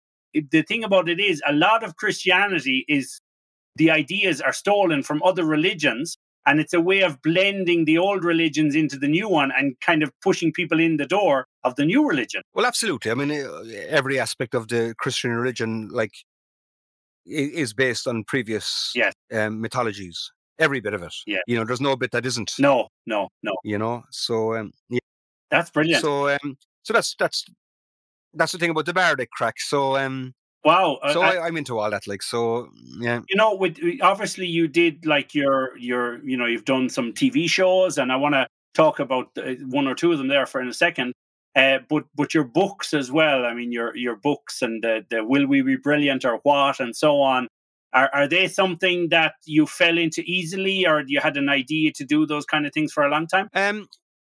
the 0.50 0.62
thing 0.62 0.84
about 0.84 1.08
it 1.08 1.20
is, 1.20 1.42
a 1.48 1.52
lot 1.52 1.82
of 1.82 1.96
Christianity 1.96 2.84
is 2.88 3.20
the 3.76 3.90
ideas 3.90 4.40
are 4.40 4.52
stolen 4.52 5.02
from 5.02 5.22
other 5.22 5.44
religions. 5.44 6.16
And 6.48 6.60
it's 6.60 6.72
a 6.72 6.80
way 6.80 7.00
of 7.00 7.20
blending 7.22 7.86
the 7.86 7.98
old 7.98 8.22
religions 8.22 8.76
into 8.76 8.96
the 8.98 9.08
new 9.08 9.28
one 9.28 9.50
and 9.50 9.74
kind 9.80 10.04
of 10.04 10.12
pushing 10.22 10.52
people 10.52 10.78
in 10.78 10.96
the 10.96 11.04
door 11.04 11.46
of 11.64 11.74
the 11.74 11.84
new 11.84 12.08
religion. 12.08 12.42
Well, 12.54 12.64
absolutely. 12.64 13.10
I 13.10 13.14
mean, 13.14 13.32
uh, 13.32 13.64
every 13.88 14.20
aspect 14.20 14.54
of 14.54 14.68
the 14.68 14.94
Christian 14.96 15.32
religion, 15.32 15.88
like, 15.88 16.12
is 17.26 17.72
based 17.74 18.06
on 18.06 18.24
previous 18.24 18.92
Yes. 18.94 19.12
um, 19.32 19.60
mythologies. 19.60 20.32
Every 20.58 20.80
bit 20.80 20.94
of 20.94 21.02
it. 21.02 21.14
Yeah. 21.26 21.40
You 21.46 21.56
know, 21.58 21.64
there's 21.64 21.80
no 21.82 21.96
bit 21.96 22.12
that 22.12 22.24
isn't. 22.24 22.52
No, 22.58 22.88
no, 23.06 23.28
no. 23.42 23.54
You 23.62 23.76
know, 23.78 24.04
so 24.10 24.56
um, 24.56 24.72
yeah. 24.88 25.00
That's 25.50 25.70
brilliant. 25.70 26.02
So 26.02 26.30
um, 26.30 26.56
so 26.82 26.92
that's 26.94 27.14
that's 27.18 27.44
that's 28.32 28.52
the 28.52 28.58
thing 28.58 28.70
about 28.70 28.86
the 28.86 28.94
bardic 28.94 29.30
crack. 29.30 29.60
So 29.60 29.96
um, 29.96 30.34
wow. 30.64 30.98
uh, 31.02 31.12
so 31.12 31.22
I- 31.22 31.46
I'm 31.46 31.56
into 31.56 31.78
all 31.78 31.90
that. 31.90 32.06
Like, 32.06 32.22
so 32.22 32.68
yeah. 32.98 33.20
you 33.28 33.36
know, 33.36 33.54
with 33.54 33.78
obviously 34.00 34.46
you 34.46 34.66
did 34.68 35.04
like 35.04 35.34
your 35.34 35.76
your 35.76 36.24
you 36.24 36.36
know 36.36 36.46
you've 36.46 36.64
done 36.64 36.88
some 36.88 37.12
TV 37.12 37.48
shows, 37.50 37.98
and 37.98 38.10
I 38.10 38.16
want 38.16 38.34
to 38.34 38.46
talk 38.74 38.98
about 38.98 39.28
uh, 39.36 39.54
one 39.66 39.86
or 39.86 39.94
two 39.94 40.12
of 40.12 40.18
them 40.18 40.28
there 40.28 40.46
for 40.46 40.60
in 40.60 40.68
a 40.68 40.74
second. 40.74 41.12
Uh, 41.56 41.78
but 41.88 42.04
but 42.14 42.34
your 42.34 42.44
books 42.44 42.92
as 42.94 43.10
well. 43.10 43.46
I 43.46 43.54
mean, 43.54 43.72
your 43.72 43.96
your 43.96 44.16
books 44.16 44.62
and 44.62 44.84
the 44.84 45.04
the 45.10 45.24
Will 45.24 45.46
We 45.46 45.62
Be 45.62 45.76
Brilliant 45.76 46.24
or 46.24 46.38
What 46.42 46.80
and 46.80 46.94
so 46.94 47.20
on. 47.20 47.48
Are 47.92 48.10
are 48.12 48.28
they 48.28 48.46
something 48.48 49.08
that 49.10 49.34
you 49.46 49.66
fell 49.66 49.96
into 49.98 50.22
easily, 50.26 50.86
or 50.86 51.02
you 51.06 51.20
had 51.20 51.36
an 51.36 51.48
idea 51.48 51.92
to 51.94 52.04
do 52.04 52.26
those 52.26 52.44
kind 52.44 52.66
of 52.66 52.72
things 52.74 52.92
for 52.92 53.04
a 53.04 53.08
long 53.08 53.26
time? 53.26 53.48
Um, 53.54 53.88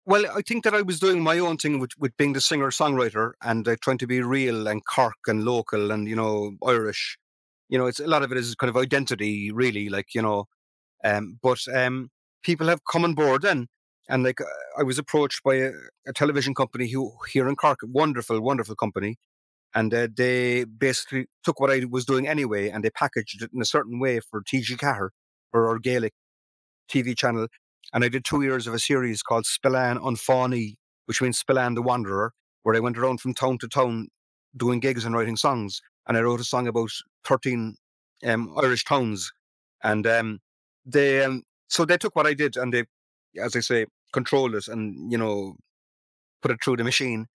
Well, 0.06 0.24
I 0.34 0.42
think 0.42 0.64
that 0.64 0.74
I 0.74 0.82
was 0.82 0.98
doing 0.98 1.22
my 1.22 1.38
own 1.38 1.56
thing 1.58 1.78
with, 1.78 1.90
with 1.98 2.16
being 2.16 2.32
the 2.32 2.40
singer 2.40 2.70
songwriter 2.70 3.32
and 3.42 3.68
uh, 3.68 3.76
trying 3.82 3.98
to 3.98 4.06
be 4.06 4.22
real 4.22 4.66
and 4.66 4.82
Cork 4.84 5.18
and 5.26 5.44
local 5.44 5.92
and 5.92 6.08
you 6.08 6.16
know 6.16 6.56
Irish. 6.66 7.18
You 7.68 7.78
know, 7.78 7.86
it's 7.86 8.00
a 8.00 8.06
lot 8.06 8.22
of 8.22 8.32
it 8.32 8.38
is 8.38 8.54
kind 8.56 8.70
of 8.70 8.76
identity, 8.76 9.52
really. 9.52 9.88
Like 9.88 10.14
you 10.14 10.22
know, 10.22 10.46
um, 11.04 11.38
but 11.42 11.60
um, 11.74 12.10
people 12.42 12.68
have 12.68 12.80
come 12.90 13.04
on 13.04 13.14
board 13.14 13.44
and 13.44 13.68
and 14.10 14.22
like 14.24 14.38
I 14.78 14.82
was 14.82 14.98
approached 14.98 15.42
by 15.42 15.54
a, 15.56 15.70
a 16.06 16.12
television 16.12 16.54
company 16.54 16.88
who 16.90 17.12
here 17.32 17.48
in 17.48 17.56
Cork, 17.56 17.78
wonderful, 17.82 18.40
wonderful 18.40 18.74
company, 18.74 19.16
and 19.74 19.94
uh, 19.94 20.08
they 20.14 20.64
basically 20.64 21.26
took 21.44 21.60
what 21.60 21.70
I 21.70 21.84
was 21.88 22.04
doing 22.04 22.26
anyway 22.26 22.68
and 22.68 22.84
they 22.84 22.90
packaged 22.90 23.42
it 23.42 23.50
in 23.54 23.62
a 23.62 23.66
certain 23.66 24.00
way 24.00 24.20
for 24.20 24.42
TG 24.42 24.76
Ceathair 24.76 25.10
for 25.50 25.68
our 25.68 25.78
Gaelic 25.78 26.12
TV 26.90 27.16
channel. 27.16 27.46
And 27.92 28.04
I 28.04 28.08
did 28.08 28.24
two 28.24 28.42
years 28.42 28.66
of 28.66 28.74
a 28.74 28.78
series 28.78 29.22
called 29.22 29.46
Spillane 29.46 29.96
an 29.96 30.16
Fánaí, 30.16 30.74
which 31.06 31.22
means 31.22 31.38
Spillane 31.38 31.74
the 31.74 31.82
Wanderer, 31.82 32.32
where 32.62 32.74
I 32.74 32.80
went 32.80 32.98
around 32.98 33.20
from 33.20 33.34
town 33.34 33.58
to 33.58 33.68
town 33.68 34.08
doing 34.56 34.80
gigs 34.80 35.04
and 35.04 35.14
writing 35.14 35.36
songs. 35.36 35.80
And 36.06 36.16
I 36.16 36.20
wrote 36.22 36.40
a 36.40 36.44
song 36.44 36.66
about 36.66 36.90
13 37.24 37.76
um, 38.26 38.54
Irish 38.60 38.84
towns. 38.84 39.32
And 39.82 40.06
um, 40.06 40.40
they, 40.84 41.24
um, 41.24 41.42
so 41.68 41.84
they 41.84 41.96
took 41.96 42.16
what 42.16 42.26
I 42.26 42.34
did 42.34 42.56
and 42.56 42.74
they, 42.74 42.84
as 43.40 43.54
I 43.54 43.60
say, 43.60 43.86
controlled 44.12 44.54
it 44.54 44.68
and, 44.68 45.10
you 45.10 45.18
know, 45.18 45.56
put 46.42 46.50
it 46.50 46.58
through 46.62 46.76
the 46.76 46.84
machine. 46.84 47.26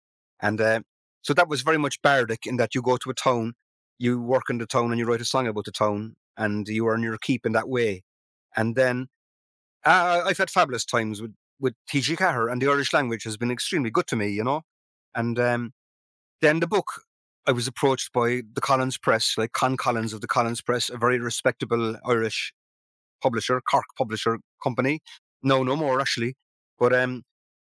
And 0.41 0.59
uh, 0.59 0.81
so 1.21 1.33
that 1.33 1.49
was 1.49 1.61
very 1.61 1.77
much 1.77 2.01
bardic 2.01 2.45
in 2.45 2.57
that 2.57 2.75
you 2.75 2.81
go 2.81 2.97
to 2.97 3.09
a 3.09 3.13
town, 3.13 3.53
you 3.97 4.21
work 4.21 4.49
in 4.49 4.57
the 4.57 4.65
town 4.65 4.91
and 4.91 4.99
you 4.99 5.05
write 5.05 5.21
a 5.21 5.25
song 5.25 5.47
about 5.47 5.65
the 5.65 5.71
town 5.71 6.15
and 6.37 6.67
you 6.67 6.87
earn 6.87 7.03
your 7.03 7.17
keep 7.17 7.45
in 7.45 7.53
that 7.53 7.69
way. 7.69 8.03
And 8.55 8.75
then 8.75 9.07
uh, 9.85 10.23
I've 10.25 10.37
had 10.37 10.49
fabulous 10.49 10.85
times 10.85 11.21
with, 11.21 11.33
with 11.59 11.73
TG 11.91 12.17
Ceathair 12.17 12.51
and 12.51 12.61
the 12.61 12.69
Irish 12.69 12.93
language 12.93 13.23
has 13.23 13.37
been 13.37 13.51
extremely 13.51 13.89
good 13.89 14.07
to 14.07 14.15
me, 14.15 14.29
you 14.29 14.43
know. 14.43 14.61
And 15.13 15.39
um, 15.39 15.71
then 16.41 16.59
the 16.59 16.67
book, 16.67 17.01
I 17.47 17.51
was 17.51 17.67
approached 17.67 18.11
by 18.11 18.41
the 18.53 18.61
Collins 18.61 18.97
Press, 18.97 19.35
like 19.37 19.53
Con 19.53 19.77
Collins 19.77 20.13
of 20.13 20.21
the 20.21 20.27
Collins 20.27 20.61
Press, 20.61 20.89
a 20.89 20.97
very 20.97 21.19
respectable 21.19 21.95
Irish 22.05 22.53
publisher, 23.21 23.61
Cork 23.61 23.85
publisher 23.97 24.39
company. 24.61 24.99
No, 25.43 25.63
no 25.63 25.75
more 25.75 26.01
actually. 26.01 26.35
But 26.79 26.93
um, 26.93 27.23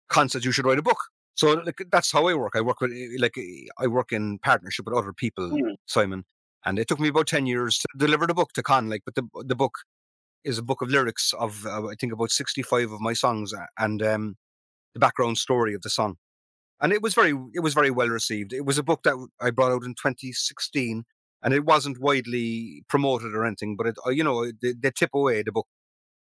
Con 0.09 0.29
said 0.29 0.45
you 0.45 0.51
should 0.51 0.65
write 0.65 0.79
a 0.79 0.83
book. 0.83 0.97
So 1.35 1.53
like, 1.53 1.81
that's 1.91 2.11
how 2.11 2.27
I 2.27 2.35
work. 2.35 2.53
I 2.55 2.61
work 2.61 2.81
with 2.81 2.91
like 3.19 3.35
I 3.79 3.87
work 3.87 4.11
in 4.11 4.39
partnership 4.39 4.85
with 4.85 4.95
other 4.95 5.13
people, 5.13 5.49
mm. 5.49 5.75
Simon. 5.87 6.25
And 6.65 6.79
it 6.79 6.87
took 6.87 6.99
me 6.99 7.09
about 7.09 7.27
ten 7.27 7.45
years 7.45 7.79
to 7.79 7.87
deliver 7.97 8.27
the 8.27 8.33
book 8.33 8.53
to 8.53 8.63
Con. 8.63 8.89
Like, 8.89 9.01
but 9.05 9.15
the 9.15 9.27
the 9.43 9.55
book 9.55 9.73
is 10.43 10.57
a 10.57 10.63
book 10.63 10.81
of 10.81 10.89
lyrics 10.89 11.33
of 11.33 11.65
uh, 11.65 11.87
I 11.87 11.95
think 11.99 12.13
about 12.13 12.31
sixty 12.31 12.61
five 12.61 12.91
of 12.91 13.01
my 13.01 13.13
songs 13.13 13.53
and 13.77 14.03
um, 14.03 14.35
the 14.93 14.99
background 14.99 15.37
story 15.37 15.73
of 15.73 15.81
the 15.81 15.89
song. 15.89 16.15
And 16.81 16.93
it 16.93 17.01
was 17.01 17.13
very 17.13 17.33
it 17.53 17.61
was 17.61 17.73
very 17.73 17.91
well 17.91 18.09
received. 18.09 18.53
It 18.53 18.65
was 18.65 18.77
a 18.77 18.83
book 18.83 19.01
that 19.03 19.15
I 19.41 19.51
brought 19.51 19.71
out 19.71 19.83
in 19.83 19.95
2016, 19.95 21.03
and 21.41 21.53
it 21.53 21.65
wasn't 21.65 21.99
widely 21.99 22.83
promoted 22.89 23.33
or 23.33 23.45
anything. 23.45 23.75
But 23.75 23.87
it, 23.87 23.95
uh, 24.05 24.11
you 24.11 24.23
know, 24.23 24.51
they, 24.61 24.73
they 24.73 24.91
tip 24.91 25.11
away 25.13 25.43
the 25.43 25.51
book 25.51 25.67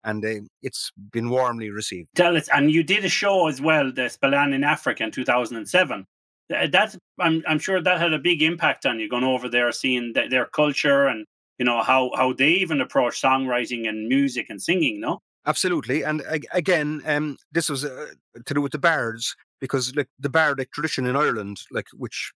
and 0.04 0.24
uh, 0.24 0.40
it's 0.62 0.90
been 1.12 1.30
warmly 1.30 1.70
received. 1.70 2.08
Tell 2.14 2.36
us, 2.36 2.48
and 2.52 2.70
you 2.70 2.82
did 2.82 3.04
a 3.04 3.08
show 3.08 3.48
as 3.48 3.60
well, 3.60 3.92
the 3.92 4.08
Spillane 4.08 4.52
in 4.52 4.64
Africa 4.64 5.04
in 5.04 5.10
2007. 5.10 6.06
That's 6.48 6.98
I'm 7.20 7.44
I'm 7.46 7.60
sure 7.60 7.80
that 7.80 8.00
had 8.00 8.12
a 8.12 8.18
big 8.18 8.42
impact 8.42 8.84
on 8.84 8.98
you 8.98 9.08
going 9.08 9.24
over 9.24 9.48
there, 9.48 9.70
seeing 9.70 10.12
the, 10.14 10.26
their 10.28 10.46
culture 10.46 11.06
and 11.06 11.24
you 11.58 11.64
know 11.64 11.82
how 11.82 12.10
how 12.16 12.32
they 12.32 12.48
even 12.48 12.80
approach 12.80 13.22
songwriting 13.22 13.88
and 13.88 14.08
music 14.08 14.46
and 14.50 14.60
singing. 14.60 15.00
No, 15.00 15.20
absolutely. 15.46 16.02
And 16.02 16.22
again, 16.52 17.02
um, 17.06 17.36
this 17.52 17.68
was 17.68 17.84
uh, 17.84 18.06
to 18.46 18.54
do 18.54 18.60
with 18.60 18.72
the 18.72 18.78
bards 18.78 19.36
because 19.60 19.94
like 19.94 20.08
the 20.18 20.28
bardic 20.28 20.72
tradition 20.72 21.06
in 21.06 21.14
Ireland, 21.14 21.60
like 21.70 21.86
which 21.92 22.32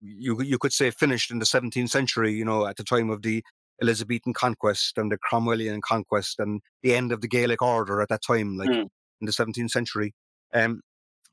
you 0.00 0.40
you 0.40 0.58
could 0.58 0.72
say 0.72 0.90
finished 0.90 1.30
in 1.30 1.38
the 1.38 1.44
17th 1.44 1.90
century. 1.90 2.32
You 2.32 2.46
know, 2.46 2.66
at 2.66 2.76
the 2.76 2.84
time 2.84 3.10
of 3.10 3.20
the 3.20 3.44
Elizabethan 3.80 4.32
conquest 4.32 4.98
and 4.98 5.10
the 5.10 5.18
Cromwellian 5.18 5.80
conquest 5.80 6.38
and 6.38 6.60
the 6.82 6.94
end 6.94 7.12
of 7.12 7.20
the 7.20 7.28
Gaelic 7.28 7.62
order 7.62 8.00
at 8.00 8.08
that 8.08 8.22
time, 8.22 8.56
like 8.56 8.70
mm. 8.70 8.88
in 9.20 9.26
the 9.26 9.32
17th 9.32 9.70
century. 9.70 10.14
Um, 10.52 10.80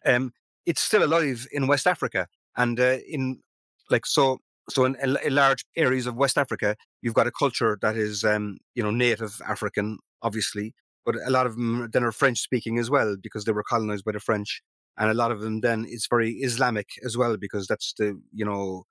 um, 0.05 0.31
it's 0.65 0.81
still 0.81 1.03
alive 1.03 1.47
in 1.51 1.67
West 1.67 1.88
Africa, 1.88 2.27
and 2.55 2.80
uh, 2.80 2.97
in 3.07 3.41
like 3.89 4.05
so. 4.05 4.39
So 4.67 4.84
in, 4.85 4.95
in, 5.23 5.35
large 5.35 5.63
areas 5.77 6.07
of 6.07 6.15
West 6.15 6.39
Africa, 6.39 6.76
you've 7.03 7.13
got 7.13 7.27
a 7.27 7.31
culture 7.31 7.77
that 7.84 7.95
is, 7.95 8.23
um, 8.23 8.57
you 8.73 8.81
know, 8.81 8.89
native 8.89 9.39
African, 9.47 9.99
obviously, 10.23 10.73
but 11.05 11.15
a 11.23 11.30
lot 11.30 11.45
of 11.45 11.55
them 11.55 11.88
then 11.93 12.03
are 12.03 12.11
French 12.11 12.39
speaking 12.39 12.80
as 12.80 12.89
well 12.89 13.15
because 13.22 13.45
they 13.45 13.51
were 13.51 13.61
colonized 13.61 14.05
by 14.05 14.11
the 14.11 14.19
French, 14.19 14.63
and 14.97 15.11
a 15.11 15.13
lot 15.13 15.31
of 15.31 15.41
them 15.41 15.61
then 15.61 15.85
is 15.88 16.07
very 16.09 16.31
Islamic 16.38 16.88
as 17.05 17.15
well 17.15 17.38
because 17.38 17.67
that's 17.67 17.93
the 17.99 18.19
you 18.34 18.43
know 18.43 18.85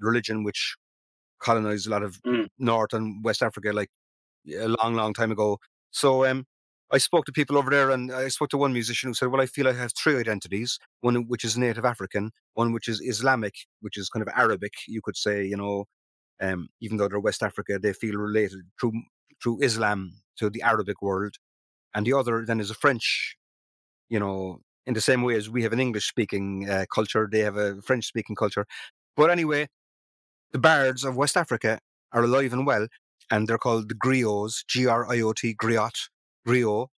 religion 0.00 0.42
which 0.42 0.74
colonized 1.46 1.86
a 1.86 1.90
lot 1.90 2.02
of 2.02 2.20
mm. 2.22 2.46
North 2.58 2.92
and 2.92 3.24
West 3.24 3.42
Africa 3.42 3.72
like 3.72 3.90
a 4.66 4.68
long, 4.68 4.94
long 4.94 5.14
time 5.14 5.30
ago. 5.30 5.58
So 5.92 6.26
um, 6.26 6.44
I 6.92 6.98
spoke 6.98 7.24
to 7.26 7.32
people 7.32 7.56
over 7.56 7.70
there, 7.70 7.90
and 7.90 8.12
I 8.12 8.28
spoke 8.28 8.50
to 8.50 8.58
one 8.58 8.72
musician 8.72 9.10
who 9.10 9.14
said, 9.14 9.28
"Well, 9.28 9.40
I 9.40 9.46
feel 9.46 9.68
I 9.68 9.72
have 9.72 9.92
three 9.92 10.18
identities: 10.18 10.78
one 11.00 11.26
which 11.28 11.44
is 11.44 11.56
native 11.56 11.84
African, 11.84 12.30
one 12.54 12.72
which 12.72 12.88
is 12.88 13.00
Islamic, 13.00 13.54
which 13.80 13.96
is 13.96 14.08
kind 14.08 14.22
of 14.22 14.32
Arabic, 14.44 14.74
you 14.86 15.00
could 15.02 15.16
say. 15.16 15.44
You 15.44 15.56
know, 15.56 15.84
um, 16.40 16.68
even 16.80 16.96
though 16.96 17.08
they're 17.08 17.28
West 17.28 17.42
Africa, 17.42 17.78
they 17.78 17.92
feel 17.92 18.16
related 18.16 18.60
through 18.80 18.92
through 19.42 19.62
Islam 19.62 20.12
to 20.38 20.50
the 20.50 20.62
Arabic 20.62 21.02
world, 21.02 21.34
and 21.94 22.06
the 22.06 22.12
other 22.12 22.44
then 22.46 22.60
is 22.60 22.70
a 22.70 22.80
French. 22.84 23.36
You 24.08 24.20
know, 24.20 24.60
in 24.86 24.94
the 24.94 25.00
same 25.00 25.22
way 25.22 25.34
as 25.36 25.50
we 25.50 25.62
have 25.64 25.72
an 25.72 25.80
English-speaking 25.80 26.70
uh, 26.70 26.84
culture, 26.94 27.28
they 27.30 27.40
have 27.40 27.56
a 27.56 27.82
French-speaking 27.82 28.36
culture. 28.36 28.66
But 29.16 29.30
anyway, 29.30 29.68
the 30.52 30.58
bards 30.58 31.04
of 31.04 31.16
West 31.16 31.36
Africa 31.36 31.80
are 32.12 32.24
alive 32.24 32.52
and 32.52 32.66
well, 32.66 32.86
and 33.30 33.48
they're 33.48 33.58
called 33.58 33.88
the 33.88 33.94
griots, 33.94 34.64
G 34.66 34.86
R 34.86 35.10
I 35.10 35.20
O 35.20 35.32
T, 35.32 35.54
griot, 35.54 36.08
griot, 36.46 36.88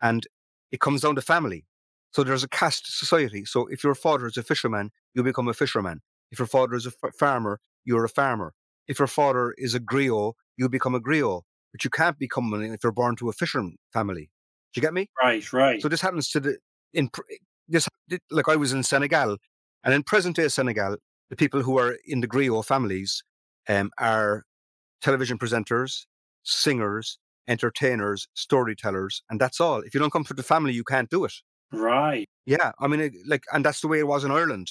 and 0.00 0.26
it 0.70 0.80
comes 0.80 1.02
down 1.02 1.14
to 1.16 1.22
family. 1.22 1.64
So 2.12 2.22
there's 2.22 2.44
a 2.44 2.48
caste 2.48 2.96
society. 2.96 3.44
So 3.44 3.66
if 3.66 3.82
your 3.82 3.94
father 3.94 4.26
is 4.26 4.36
a 4.36 4.42
fisherman, 4.42 4.90
you 5.14 5.22
become 5.22 5.48
a 5.48 5.54
fisherman. 5.54 6.00
If 6.30 6.38
your 6.38 6.46
father 6.46 6.74
is 6.74 6.86
a 6.86 6.92
f- 7.02 7.14
farmer, 7.18 7.60
you're 7.84 8.04
a 8.04 8.08
farmer. 8.08 8.54
If 8.86 8.98
your 8.98 9.08
father 9.08 9.54
is 9.58 9.74
a 9.74 9.80
griot, 9.80 10.34
you 10.56 10.68
become 10.68 10.94
a 10.94 11.00
griot. 11.00 11.42
But 11.72 11.82
you 11.82 11.90
can't 11.90 12.18
become 12.18 12.52
one 12.52 12.62
if 12.62 12.84
you're 12.84 12.92
born 12.92 13.16
to 13.16 13.28
a 13.28 13.32
fisherman 13.32 13.76
family. 13.92 14.30
Do 14.72 14.80
you 14.80 14.82
get 14.82 14.94
me? 14.94 15.10
Right, 15.20 15.52
right. 15.52 15.82
So 15.82 15.88
this 15.88 16.00
happens 16.00 16.30
to 16.30 16.40
the 16.40 16.58
in 16.92 17.10
this 17.66 17.88
like 18.30 18.48
I 18.48 18.54
was 18.56 18.72
in 18.72 18.84
Senegal, 18.84 19.38
and 19.82 19.92
in 19.92 20.04
present 20.04 20.36
day 20.36 20.46
Senegal, 20.48 20.96
the 21.30 21.36
people 21.36 21.62
who 21.62 21.78
are 21.78 21.96
in 22.06 22.20
the 22.20 22.28
griot 22.28 22.64
families 22.64 23.22
um, 23.68 23.90
are 23.98 24.44
television 25.00 25.38
presenters, 25.38 26.06
singers, 26.42 27.18
entertainers, 27.48 28.28
storytellers, 28.34 29.22
and 29.30 29.40
that's 29.40 29.60
all. 29.60 29.80
If 29.80 29.94
you 29.94 30.00
don't 30.00 30.12
come 30.12 30.24
from 30.24 30.36
the 30.36 30.42
family, 30.42 30.72
you 30.72 30.84
can't 30.84 31.10
do 31.10 31.24
it. 31.24 31.34
Right. 31.72 32.26
Yeah, 32.46 32.72
I 32.78 32.86
mean, 32.86 33.10
like, 33.26 33.44
and 33.52 33.64
that's 33.64 33.80
the 33.80 33.88
way 33.88 33.98
it 33.98 34.06
was 34.06 34.24
in 34.24 34.30
Ireland. 34.30 34.68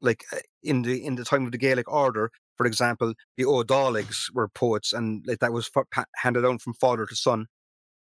Like 0.00 0.24
uh, 0.32 0.38
in 0.62 0.82
the 0.82 1.04
in 1.04 1.14
the 1.14 1.24
time 1.24 1.46
of 1.46 1.52
the 1.52 1.58
Gaelic 1.58 1.90
order, 1.90 2.30
for 2.56 2.66
example, 2.66 3.14
the 3.36 3.44
O'Daligs 3.44 4.32
were 4.34 4.48
poets, 4.48 4.92
and 4.92 5.24
like 5.26 5.38
that 5.38 5.52
was 5.52 5.68
for, 5.68 5.86
handed 6.16 6.42
down 6.42 6.58
from 6.58 6.74
father 6.74 7.06
to 7.06 7.14
son, 7.14 7.46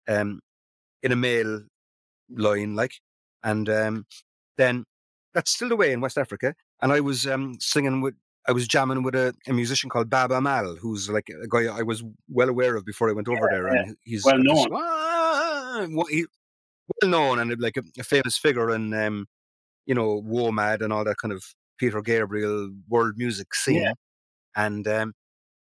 um, 0.07 0.40
in 1.03 1.11
a 1.11 1.15
male 1.15 1.61
line, 2.30 2.76
like, 2.76 2.94
and 3.44 3.70
um, 3.70 4.06
then 4.57 4.86
that's 5.34 5.52
still 5.53 5.70
the 5.70 5.76
way 5.76 5.91
in 5.91 6.02
West 6.02 6.18
Africa. 6.18 6.56
And 6.84 6.91
I 6.91 6.99
was 6.99 7.26
um, 7.26 7.57
singing 7.60 8.01
with, 8.01 8.14
I 8.47 8.51
was 8.51 8.68
jamming 8.68 9.01
with 9.03 9.15
a, 9.15 9.34
a, 9.47 9.53
musician 9.53 9.89
called 9.89 10.10
Baaba 10.10 10.41
Maal, 10.41 10.76
who's 10.76 11.10
like 11.10 11.30
a 11.30 11.47
guy 11.47 11.65
I 11.73 11.81
was 11.81 12.03
well 12.30 12.49
aware 12.49 12.76
of 12.76 12.85
before 12.85 13.10
I 13.10 13.14
went 13.14 13.27
over 13.27 13.47
yeah, 13.49 13.57
there. 13.57 13.68
And 13.68 13.95
he's 14.03 14.26
well 14.26 14.38
known. 14.38 14.69
well, 15.95 16.05
he, 16.10 16.26
well 17.01 17.10
known 17.10 17.39
and 17.39 17.60
like 17.60 17.77
a, 17.77 17.84
a 17.97 18.03
famous 18.03 18.38
figure 18.38 18.69
in, 18.69 18.93
um, 18.93 19.27
you 19.85 19.95
know, 19.95 20.22
WOMAD 20.22 20.81
and 20.81 20.93
all 20.93 21.05
that 21.05 21.18
kind 21.18 21.31
of 21.31 21.43
Peter 21.80 22.01
Gabriel 22.01 22.69
world 22.88 23.14
music 23.18 23.55
scene. 23.55 23.81
Yeah. 23.81 23.93
And 24.55 24.88
um, 24.88 25.14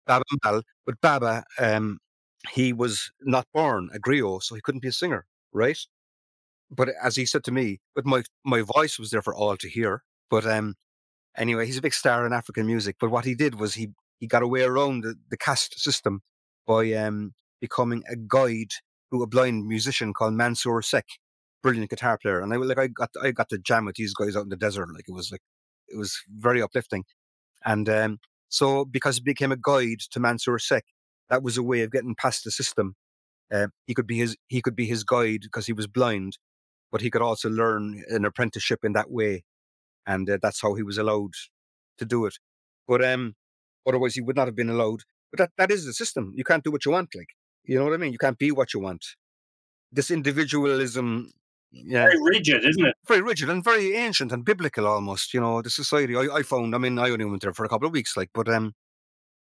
Baaba 0.08 0.24
Maal, 0.44 0.64
but 0.86 1.02
Baba, 1.02 1.44
um, 1.60 2.00
he 2.50 2.74
was 2.74 3.12
not 3.22 3.46
born 3.54 3.90
a 3.94 4.00
griot, 4.00 4.44
so 4.44 4.56
he 4.56 4.62
couldn't 4.62 4.82
be 4.82 4.88
a 4.88 4.94
singer, 4.94 5.26
right? 5.52 5.78
but 6.76 6.90
as 7.02 7.16
he 7.16 7.26
said 7.26 7.44
to 7.44 7.52
me, 7.52 7.80
but 7.96 8.06
my 8.06 8.24
my 8.44 8.62
voice 8.62 8.98
was 9.00 9.12
there 9.12 9.22
for 9.22 9.36
all 9.36 9.58
to 9.58 9.70
hear. 9.70 10.04
But 10.30 10.46
um, 10.46 10.76
anyway, 11.38 11.66
he's 11.66 11.78
a 11.78 11.82
big 11.82 11.94
star 11.94 12.26
in 12.26 12.34
African 12.34 12.66
music. 12.66 12.98
But 13.00 13.12
what 13.12 13.26
he 13.26 13.36
did 13.36 13.56
was 13.60 13.76
he 13.76 13.90
he 14.20 14.28
got 14.28 14.44
away 14.44 14.64
around 14.64 15.04
the, 15.04 15.16
the 15.30 15.38
caste 15.38 15.80
system 15.80 16.22
by 16.66 16.94
um 16.94 17.34
becoming 17.62 18.04
a 18.10 18.16
guide 18.16 18.72
to 19.12 19.22
a 19.24 19.28
blind 19.28 19.68
musician 19.68 20.14
called 20.14 20.34
Mansour 20.34 20.82
Seck, 20.82 21.06
brilliant 21.62 21.90
guitar 21.90 22.18
player. 22.18 22.42
And 22.42 22.54
I 22.54 22.58
like 22.58 22.80
I 22.80 22.88
got 22.88 23.10
I 23.22 23.32
got 23.32 23.50
to 23.50 23.58
jam 23.58 23.86
with 23.86 23.96
these 23.96 24.14
guys 24.14 24.36
out 24.36 24.44
in 24.44 24.50
the 24.50 24.58
desert. 24.58 24.90
Like 24.94 25.06
it 25.08 25.14
was 25.14 25.32
like 25.32 25.42
it 25.88 25.98
was 25.98 26.18
very 26.38 26.62
uplifting. 26.62 27.04
And 27.66 27.88
um, 27.90 28.20
so 28.50 28.86
because 28.86 29.18
he 29.18 29.24
became 29.24 29.52
a 29.52 29.58
guide 29.58 30.00
to 30.12 30.20
Mansour 30.20 30.60
Seck, 30.60 30.86
that 31.30 31.44
was 31.44 31.58
a 31.58 31.64
way 31.64 31.82
of 31.82 31.92
getting 31.92 32.16
past 32.16 32.44
the 32.44 32.52
system. 32.52 32.96
Uh, 33.54 33.68
he 33.86 33.94
could 33.94 34.08
be 34.08 34.18
his 34.18 34.36
he 34.48 34.62
could 34.62 34.76
be 34.76 34.86
his 34.86 35.04
guide 35.04 35.42
because 35.42 35.66
he 35.66 35.74
was 35.74 35.88
blind, 35.88 36.38
but 36.92 37.02
he 37.02 37.10
could 37.10 37.22
also 37.22 37.50
learn 37.50 38.04
an 38.10 38.26
apprenticeship 38.26 38.80
in 38.84 38.94
that 38.94 39.12
way, 39.12 39.44
and 40.06 40.30
uh, 40.30 40.38
that's 40.42 40.62
how 40.62 40.74
he 40.76 40.84
was 40.84 40.98
allowed 40.98 41.34
to 41.98 42.06
do 42.06 42.26
it. 42.26 42.36
But 42.88 43.04
um, 43.04 43.36
otherwise, 43.88 44.16
he 44.16 44.22
would 44.22 44.36
not 44.36 44.48
have 44.48 44.56
been 44.56 44.70
allowed. 44.70 45.02
But 45.32 45.40
that, 45.40 45.52
that 45.58 45.72
is 45.72 45.86
the 45.86 45.94
system. 45.94 46.32
You 46.36 46.44
can't 46.44 46.64
do 46.64 46.72
what 46.72 46.86
you 46.86 46.92
want, 46.92 47.16
like 47.16 47.30
you 47.64 47.78
know 47.78 47.86
what 47.86 47.94
I 47.94 47.98
mean. 47.98 48.12
You 48.12 48.18
can't 48.18 48.38
be 48.38 48.52
what 48.52 48.74
you 48.74 48.80
want. 48.80 49.06
This 49.92 50.12
individualism, 50.12 51.32
yeah, 51.72 52.06
Very 52.06 52.20
rigid, 52.22 52.66
isn't 52.66 52.86
it? 52.86 52.96
very 53.08 53.22
rigid 53.22 53.50
and 53.50 53.64
very 53.64 53.96
ancient 53.96 54.32
and 54.32 54.44
biblical 54.46 54.86
almost. 54.88 55.34
You 55.34 55.42
know, 55.42 55.62
the 55.62 55.70
society 55.70 56.16
I, 56.16 56.28
I 56.38 56.44
found. 56.44 56.76
I 56.76 56.78
mean, 56.78 57.00
I 57.00 57.10
only 57.10 57.26
went 57.26 57.42
there 57.42 57.54
for 57.54 57.66
a 57.66 57.70
couple 57.70 57.88
of 57.88 57.94
weeks, 57.94 58.16
like, 58.18 58.30
but 58.34 58.50
um, 58.50 58.74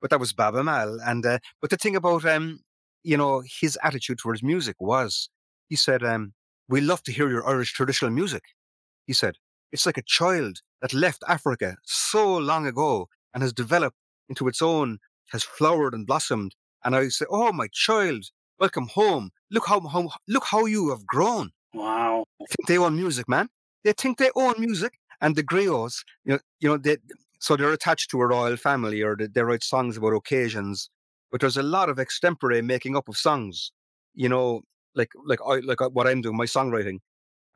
but 0.01 0.09
that 0.09 0.19
was 0.19 0.33
Baaba 0.33 0.63
Maal. 0.63 0.99
And 1.05 1.25
uh, 1.25 1.39
but 1.61 1.69
the 1.69 1.77
thing 1.77 1.95
about 1.95 2.25
um, 2.25 2.59
you 3.03 3.17
know, 3.17 3.43
his 3.61 3.77
attitude 3.83 4.17
towards 4.19 4.41
music 4.41 4.77
was, 4.79 5.29
he 5.69 5.75
said, 5.75 6.03
um, 6.03 6.33
we 6.69 6.81
love 6.81 7.03
to 7.03 7.11
hear 7.11 7.29
your 7.29 7.47
Irish 7.47 7.73
traditional 7.73 8.11
music. 8.11 8.43
He 9.05 9.13
said, 9.13 9.35
it's 9.73 9.85
like 9.85 9.97
a 9.97 10.03
child 10.03 10.59
that 10.81 10.93
left 10.93 11.23
Africa 11.27 11.75
so 11.83 12.37
long 12.37 12.65
ago 12.65 13.09
and 13.33 13.43
has 13.43 13.51
developed 13.51 13.97
into 14.29 14.47
its 14.47 14.61
own, 14.61 14.99
has 15.31 15.43
flowered 15.43 15.93
and 15.93 16.07
blossomed. 16.07 16.55
And 16.85 16.95
I 16.95 17.09
say, 17.09 17.25
oh 17.29 17.51
my 17.51 17.67
child, 17.73 18.25
welcome 18.59 18.87
home. 18.87 19.31
Look 19.51 19.67
how, 19.67 19.81
how 19.81 20.09
look 20.29 20.45
how 20.45 20.65
you 20.65 20.91
have 20.91 21.05
grown 21.05 21.51
Wow. 21.73 22.25
I 22.41 22.45
think 22.45 22.67
they 22.67 22.77
own 22.77 22.95
music, 22.95 23.27
man. 23.27 23.49
They 23.83 23.93
think 23.93 24.17
they 24.17 24.29
own 24.35 24.55
music, 24.59 24.93
and 25.21 25.35
the 25.35 25.43
griots, 25.43 26.03
you 26.23 26.33
know, 26.33 26.39
you 26.59 26.69
know, 26.69 26.77
they 26.77 26.97
so 27.39 27.57
they're 27.57 27.73
attached 27.73 28.09
to 28.11 28.21
a 28.21 28.27
royal 28.27 28.55
family, 28.55 29.01
or 29.01 29.15
they, 29.17 29.27
they 29.27 29.41
write 29.41 29.63
songs 29.63 29.97
about 29.97 30.13
occasions. 30.13 30.89
But 31.31 31.41
there's 31.41 31.57
a 31.57 31.63
lot 31.63 31.89
of 31.89 31.97
extempore 31.97 32.63
making 32.63 32.95
up 32.95 33.09
of 33.09 33.17
songs, 33.17 33.71
you 34.13 34.29
know, 34.29 34.61
like 34.95 35.09
like 35.25 35.39
I 35.45 35.59
like 35.59 35.81
uh, 35.81 35.89
what 35.89 36.07
I'm 36.07 36.21
doing, 36.21 36.37
my 36.37 36.45
songwriting. 36.45 36.99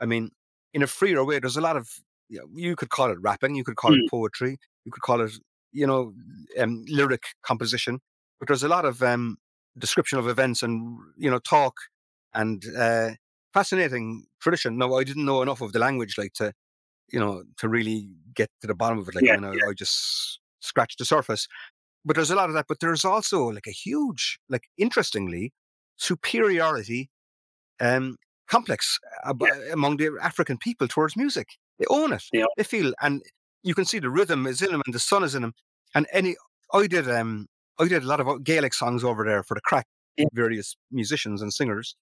I 0.02 0.06
mean, 0.06 0.31
in 0.73 0.84
a 0.84 0.88
freer 0.88 1.23
way, 1.23 1.39
there's 1.39 1.57
a 1.57 1.61
lot 1.61 1.77
of 1.77 1.89
you, 2.30 2.40
know, 2.40 2.45
you 2.54 2.76
could 2.76 2.90
call 2.90 3.12
it 3.12 3.18
rapping, 3.22 3.56
you 3.56 3.64
could 3.64 3.76
call 3.76 3.94
it 3.94 4.10
poetry, 4.10 4.58
you 4.86 4.91
could 4.91 5.02
call 5.04 5.22
it 5.22 5.32
you 5.72 5.86
know 5.86 6.14
um, 6.60 6.86
lyric 6.88 7.24
composition. 7.44 7.99
But 8.40 8.48
there's 8.48 8.64
a 8.64 8.68
lot 8.68 8.86
of 8.86 9.02
um, 9.02 9.38
description 9.78 10.20
of 10.20 10.28
events 10.28 10.64
and 10.64 10.98
you 11.18 11.30
know 11.30 11.40
talk 11.40 11.76
and 12.34 12.64
uh, 12.78 13.12
fascinating 13.54 14.26
tradition. 14.40 14.78
No, 14.78 14.95
I 14.95 15.04
didn't 15.04 15.26
know 15.26 15.41
enough 15.41 15.62
of 15.62 15.74
the 15.74 15.80
language, 15.80 16.18
like 16.18 16.34
to, 16.34 16.54
you 17.12 17.20
know, 17.20 17.44
to 17.58 17.68
really 17.68 18.10
get 18.36 18.49
to 18.62 18.68
the 18.68 18.76
bottom 18.76 18.99
of 18.99 19.08
it. 19.08 19.16
Like, 19.16 19.24
Yeah, 19.24 19.34
I, 19.34 19.38
mean, 19.38 19.62
I, 19.66 19.70
I 19.70 19.74
just 19.74 20.40
scratched 20.60 20.99
the 20.99 21.06
surface. 21.06 21.48
But 22.06 22.16
there's 22.16 22.32
a 22.32 22.36
lot 22.36 22.49
of 22.49 22.56
that. 22.56 22.66
But 22.68 22.80
there's 22.80 23.04
also 23.04 23.48
like 23.48 23.68
a 23.68 23.72
huge, 23.72 24.40
like, 24.49 24.66
interestingly, 24.78 25.54
superiority 25.98 27.10
um, 27.80 28.18
complex 28.48 28.99
ab- 29.26 29.44
among 29.72 29.98
the 29.98 30.18
African 30.22 30.58
people 30.58 30.88
towards 30.88 31.18
music. 31.18 31.48
They 31.80 31.86
own 31.90 32.14
it. 32.14 32.24
Yeah. 32.34 32.45
They 32.58 32.64
feel, 32.64 32.94
and 33.02 33.22
you 33.64 33.74
can 33.76 33.86
see 33.86 33.99
the 33.99 34.10
rhythm 34.10 34.48
is 34.48 34.62
in 34.62 34.72
them 34.72 34.82
and 34.86 34.94
the 34.94 34.99
sun 34.99 35.24
is 35.24 35.36
in 35.36 35.41
them. 35.41 35.54
And 35.95 36.08
any, 36.12 36.36
I 36.74 36.88
did, 36.88 37.10
um, 37.10 37.48
I 37.80 37.88
did 37.88 38.04
a 38.04 38.08
lot 38.08 38.20
of 38.20 38.44
Gaelic 38.44 38.74
songs 38.74 39.04
over 39.04 39.24
there 39.24 39.44
for 39.44 39.56
the 39.56 39.62
crack, 39.62 39.86
Yeah. 40.18 40.26
various 40.34 40.76
musicians 40.91 41.41
and 41.41 41.54
singers. 41.54 41.95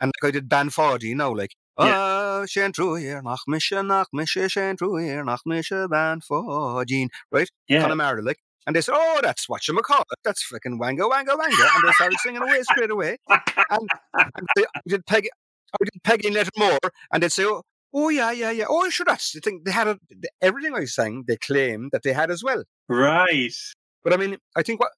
And 0.00 0.12
like 0.22 0.28
I 0.28 0.32
did 0.32 0.48
Banfody, 0.48 1.04
you 1.04 1.14
know, 1.14 1.32
like 1.32 1.50
Yeah. 1.78 1.94
Ah, 1.96 2.46
Shen 2.46 2.72
Truir, 2.72 3.22
nach 3.22 3.40
Misha, 3.46 3.82
nach 3.82 4.08
Misha, 4.12 4.48
Shen 4.48 4.76
Truir, 4.76 5.24
nach 5.24 5.40
Misha, 5.46 5.88
Bean 5.88 6.20
Pháidín, 6.20 7.08
right? 7.30 7.48
Yeah. 7.68 7.82
Connemara, 7.82 8.20
like. 8.22 8.38
And 8.66 8.76
they 8.76 8.80
said, 8.80 8.94
Oh, 8.96 9.20
that's 9.22 9.48
what 9.48 9.66
you 9.66 9.74
call 9.82 10.02
it. 10.02 10.18
That's 10.24 10.42
fucking 10.44 10.78
wanga, 10.78 11.10
wanga, 11.10 11.34
wanga. 11.36 11.68
And 11.74 11.82
they 11.88 11.92
started 11.92 12.18
singing 12.20 12.42
away 12.42 12.62
straight 12.62 12.90
away. 12.90 13.16
And, 13.28 13.88
and 14.14 14.46
they, 14.56 14.64
I 14.76 14.80
did 14.86 15.06
Peggy, 15.06 15.30
I 15.74 15.84
did 15.84 16.02
Peggy 16.04 16.30
Little 16.30 16.52
More, 16.58 16.78
and 17.12 17.22
they'd 17.22 17.32
say, 17.32 17.44
Oh, 17.44 17.62
oh 17.94 18.08
yeah, 18.08 18.30
yeah, 18.32 18.50
yeah. 18.50 18.64
Oh, 18.68 18.88
sure, 18.90 19.04
that's 19.06 19.32
the 19.32 19.40
thing. 19.40 19.62
They 19.64 19.72
had 19.72 19.88
a, 19.88 19.98
everything 20.40 20.74
I 20.74 20.84
sang, 20.86 21.24
they 21.26 21.36
claimed 21.36 21.90
that 21.92 22.02
they 22.02 22.12
had 22.12 22.30
as 22.30 22.42
well. 22.42 22.64
Right. 22.88 23.52
But 24.04 24.12
I 24.12 24.16
mean, 24.16 24.36
I 24.56 24.62
think 24.62 24.80
what 24.80 24.92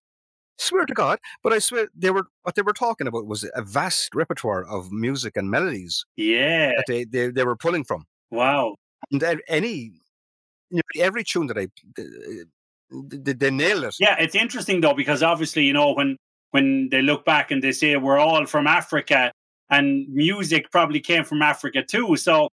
swear 0.58 0.86
to 0.86 0.94
God, 0.94 1.18
but 1.42 1.52
I 1.52 1.58
swear 1.58 1.88
they 1.96 2.10
were 2.10 2.26
what 2.42 2.54
they 2.54 2.62
were 2.62 2.72
talking 2.72 3.06
about 3.06 3.26
was 3.26 3.44
a 3.54 3.62
vast 3.62 4.14
repertoire 4.14 4.64
of 4.64 4.92
music 4.92 5.36
and 5.36 5.50
melodies 5.50 6.04
Yeah. 6.16 6.68
that 6.76 6.84
they 6.86 7.04
they, 7.04 7.28
they 7.28 7.44
were 7.44 7.56
pulling 7.56 7.84
from, 7.84 8.04
Wow. 8.30 8.76
and 9.12 9.42
any 9.48 9.92
every 10.96 11.24
tune 11.24 11.46
that 11.48 11.58
I 11.58 11.68
they, 12.90 13.32
they 13.32 13.50
nailed 13.50 13.84
it. 13.84 13.96
Yeah, 13.98 14.16
it's 14.18 14.34
interesting 14.34 14.80
though 14.80 14.94
because 14.94 15.22
obviously 15.22 15.64
you 15.64 15.72
know 15.72 15.92
when 15.92 16.16
when 16.52 16.88
they 16.90 17.02
look 17.02 17.24
back 17.24 17.50
and 17.50 17.62
they 17.62 17.72
say 17.72 17.96
we're 17.96 18.18
all 18.18 18.46
from 18.46 18.66
Africa 18.66 19.32
and 19.70 20.06
music 20.08 20.70
probably 20.70 21.00
came 21.00 21.24
from 21.24 21.42
Africa 21.42 21.82
too. 21.82 22.16
So 22.16 22.48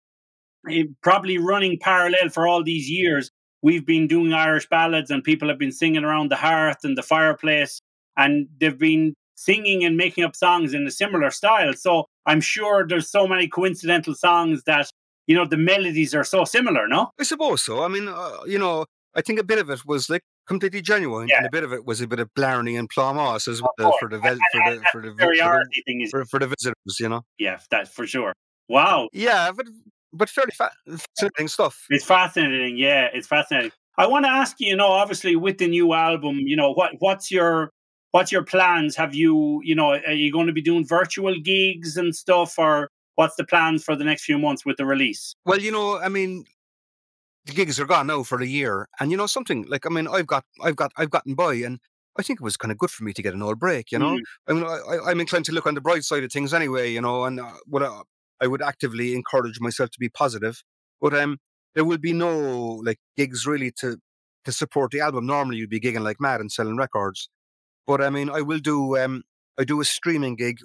probably 1.02 1.38
running 1.38 1.78
parallel 1.80 2.28
for 2.30 2.46
all 2.46 2.62
these 2.62 2.88
years, 2.88 3.30
we've 3.62 3.86
been 3.86 4.06
doing 4.06 4.32
Irish 4.32 4.68
ballads 4.68 5.10
and 5.10 5.22
people 5.22 5.48
have 5.48 5.58
been 5.58 5.72
singing 5.72 6.04
around 6.04 6.30
the 6.30 6.36
hearth 6.36 6.78
and 6.84 6.96
the 6.96 7.02
fireplace 7.02 7.80
and 8.16 8.48
they've 8.58 8.78
been 8.78 9.14
singing 9.36 9.84
and 9.84 9.96
making 9.96 10.24
up 10.24 10.36
songs 10.36 10.74
in 10.74 10.86
a 10.86 10.90
similar 10.90 11.30
style. 11.30 11.72
So 11.74 12.06
I'm 12.26 12.40
sure 12.40 12.86
there's 12.86 13.10
so 13.10 13.26
many 13.26 13.48
coincidental 13.48 14.14
songs 14.14 14.62
that 14.64 14.90
you 15.26 15.36
know 15.36 15.46
the 15.46 15.56
melodies 15.56 16.14
are 16.14 16.24
so 16.24 16.44
similar, 16.44 16.88
no? 16.88 17.10
I 17.18 17.22
suppose 17.22 17.62
so. 17.62 17.82
I 17.84 17.88
mean, 17.88 18.08
uh, 18.08 18.38
you 18.46 18.58
know, 18.58 18.84
I 19.14 19.22
think 19.22 19.38
a 19.38 19.44
bit 19.44 19.58
of 19.58 19.70
it 19.70 19.80
was 19.86 20.10
like 20.10 20.22
completely 20.46 20.82
genuine, 20.82 21.28
Yeah. 21.28 21.38
and 21.38 21.46
a 21.46 21.50
bit 21.50 21.62
of 21.62 21.72
it 21.72 21.86
was 21.86 22.00
a 22.00 22.06
bit 22.08 22.18
of 22.18 22.28
Blarney 22.34 22.76
and 22.76 22.88
plámás 22.90 23.46
as 23.46 23.62
well 23.62 23.94
for 24.00 24.08
the 24.08 24.18
for 24.20 24.28
the 24.28 24.40
for 24.52 24.70
the, 24.70 24.82
for 24.92 25.02
the, 25.02 25.08
Superiority 25.10 25.82
thing 25.86 26.06
for, 26.10 26.24
for 26.24 26.40
the 26.40 26.48
visitors, 26.48 26.96
you 26.98 27.08
know. 27.08 27.22
yeah, 27.38 27.58
that's 27.70 27.90
for 27.90 28.06
sure. 28.06 28.32
Wow. 28.68 29.08
Yeah, 29.12 29.52
but 29.52 29.66
but 30.12 30.28
fairly 30.28 30.52
fa- 30.56 30.72
fascinating 30.86 31.48
stuff. 31.48 31.86
It's 31.90 32.04
fascinating. 32.04 32.76
Yeah, 32.76 33.08
it's 33.12 33.26
fascinating. 33.26 33.72
I 33.98 34.06
want 34.06 34.24
to 34.24 34.30
ask 34.30 34.56
you, 34.58 34.68
you 34.68 34.76
know, 34.76 34.88
obviously 34.88 35.36
with 35.36 35.58
the 35.58 35.68
new 35.68 35.92
album, 35.92 36.38
you 36.40 36.56
know, 36.56 36.72
what 36.72 36.92
what's 37.00 37.30
your 37.30 37.70
what's 38.12 38.32
your 38.32 38.42
plans? 38.42 38.96
Have 38.96 39.14
you, 39.14 39.60
you 39.62 39.74
know, 39.74 39.92
are 39.92 40.12
you 40.12 40.32
going 40.32 40.46
to 40.46 40.52
be 40.52 40.62
doing 40.62 40.86
virtual 40.86 41.38
gigs 41.38 41.96
and 41.96 42.14
stuff, 42.14 42.58
or 42.58 42.88
what's 43.14 43.36
the 43.36 43.44
plans 43.44 43.84
for 43.84 43.94
the 43.96 44.04
next 44.04 44.24
few 44.24 44.38
months 44.38 44.64
with 44.64 44.76
the 44.76 44.86
release? 44.86 45.34
Well, 45.44 45.60
you 45.60 45.70
know, 45.70 45.98
I 45.98 46.08
mean, 46.08 46.44
the 47.44 47.52
gigs 47.52 47.78
are 47.78 47.86
gone 47.86 48.06
now 48.06 48.22
for 48.22 48.40
a 48.40 48.46
year, 48.46 48.88
and 48.98 49.10
you 49.10 49.16
know 49.16 49.26
something 49.26 49.66
like 49.68 49.86
I 49.86 49.90
mean, 49.90 50.08
I've 50.08 50.26
got, 50.26 50.44
I've 50.62 50.76
got, 50.76 50.92
I've 50.96 51.10
gotten 51.10 51.34
by, 51.34 51.54
and 51.54 51.78
I 52.18 52.22
think 52.22 52.40
it 52.40 52.44
was 52.44 52.56
kind 52.56 52.72
of 52.72 52.78
good 52.78 52.90
for 52.90 53.04
me 53.04 53.12
to 53.12 53.22
get 53.22 53.34
an 53.34 53.42
old 53.42 53.58
break. 53.58 53.92
You 53.92 53.98
know, 53.98 54.16
Mm. 54.16 54.20
I 54.48 54.52
mean, 54.52 54.64
I, 54.64 55.10
I'm 55.10 55.20
inclined 55.20 55.44
to 55.46 55.52
look 55.52 55.66
on 55.66 55.74
the 55.74 55.80
bright 55.80 56.04
side 56.04 56.24
of 56.24 56.32
things 56.32 56.52
anyway. 56.54 56.90
You 56.90 57.00
know, 57.00 57.24
and 57.24 57.40
uh, 57.40 57.52
what 57.66 57.82
I, 57.82 58.00
I 58.40 58.46
would 58.46 58.62
actively 58.62 59.14
encourage 59.14 59.60
myself 59.60 59.90
to 59.90 59.98
be 60.00 60.08
positive, 60.08 60.62
but 61.00 61.14
um, 61.14 61.38
there 61.74 61.84
will 61.84 61.98
be 61.98 62.12
no 62.12 62.80
like 62.84 62.98
gigs 63.16 63.46
really 63.46 63.70
to 63.80 63.98
to 64.44 64.52
support 64.52 64.90
the 64.90 65.00
album. 65.00 65.26
Normally, 65.26 65.58
you'd 65.58 65.70
be 65.70 65.80
gigging 65.80 66.02
like 66.02 66.20
mad 66.20 66.40
and 66.40 66.50
selling 66.50 66.76
records, 66.76 67.28
but 67.86 68.00
I 68.00 68.10
mean, 68.10 68.30
I 68.30 68.40
will 68.40 68.58
do 68.58 68.96
um, 68.98 69.22
I 69.58 69.64
do 69.64 69.80
a 69.80 69.84
streaming 69.84 70.36
gig 70.36 70.58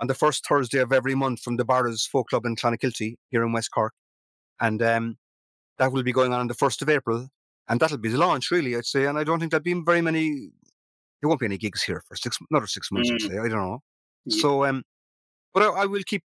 on 0.00 0.06
the 0.08 0.14
first 0.14 0.44
Thursday 0.46 0.78
of 0.78 0.92
every 0.92 1.14
month 1.14 1.40
from 1.40 1.56
the 1.56 1.64
Barras 1.64 2.06
Folk 2.06 2.28
Club 2.28 2.44
in 2.46 2.56
Clonakilty 2.56 3.14
here 3.30 3.42
in 3.44 3.52
West 3.52 3.70
Cork, 3.72 3.94
and 4.60 4.82
um, 4.82 5.16
that 5.78 5.92
will 5.92 6.02
be 6.02 6.12
going 6.12 6.32
on 6.32 6.40
on 6.40 6.48
the 6.48 6.54
first 6.54 6.82
of 6.82 6.88
April, 6.88 7.28
and 7.68 7.80
that'll 7.80 7.98
be 7.98 8.08
the 8.10 8.18
launch, 8.18 8.50
really, 8.50 8.76
I'd 8.76 8.84
say. 8.84 9.06
And 9.06 9.18
I 9.18 9.24
don't 9.24 9.38
think 9.40 9.50
there'll 9.50 9.62
be 9.62 9.74
very 9.74 10.02
many. 10.02 10.50
There 11.20 11.28
won't 11.28 11.40
be 11.40 11.46
any 11.46 11.56
gigs 11.58 11.82
here 11.82 12.02
for 12.06 12.16
six 12.16 12.36
another 12.50 12.66
six 12.66 12.92
months. 12.92 13.10
I'd 13.10 13.20
Mm. 13.20 13.28
say. 13.28 13.38
I 13.38 13.48
don't 13.48 13.52
know. 13.52 13.80
Yeah. 14.26 14.42
So, 14.42 14.64
um, 14.66 14.82
but 15.54 15.62
I, 15.62 15.82
I 15.82 15.86
will 15.86 16.02
keep 16.04 16.22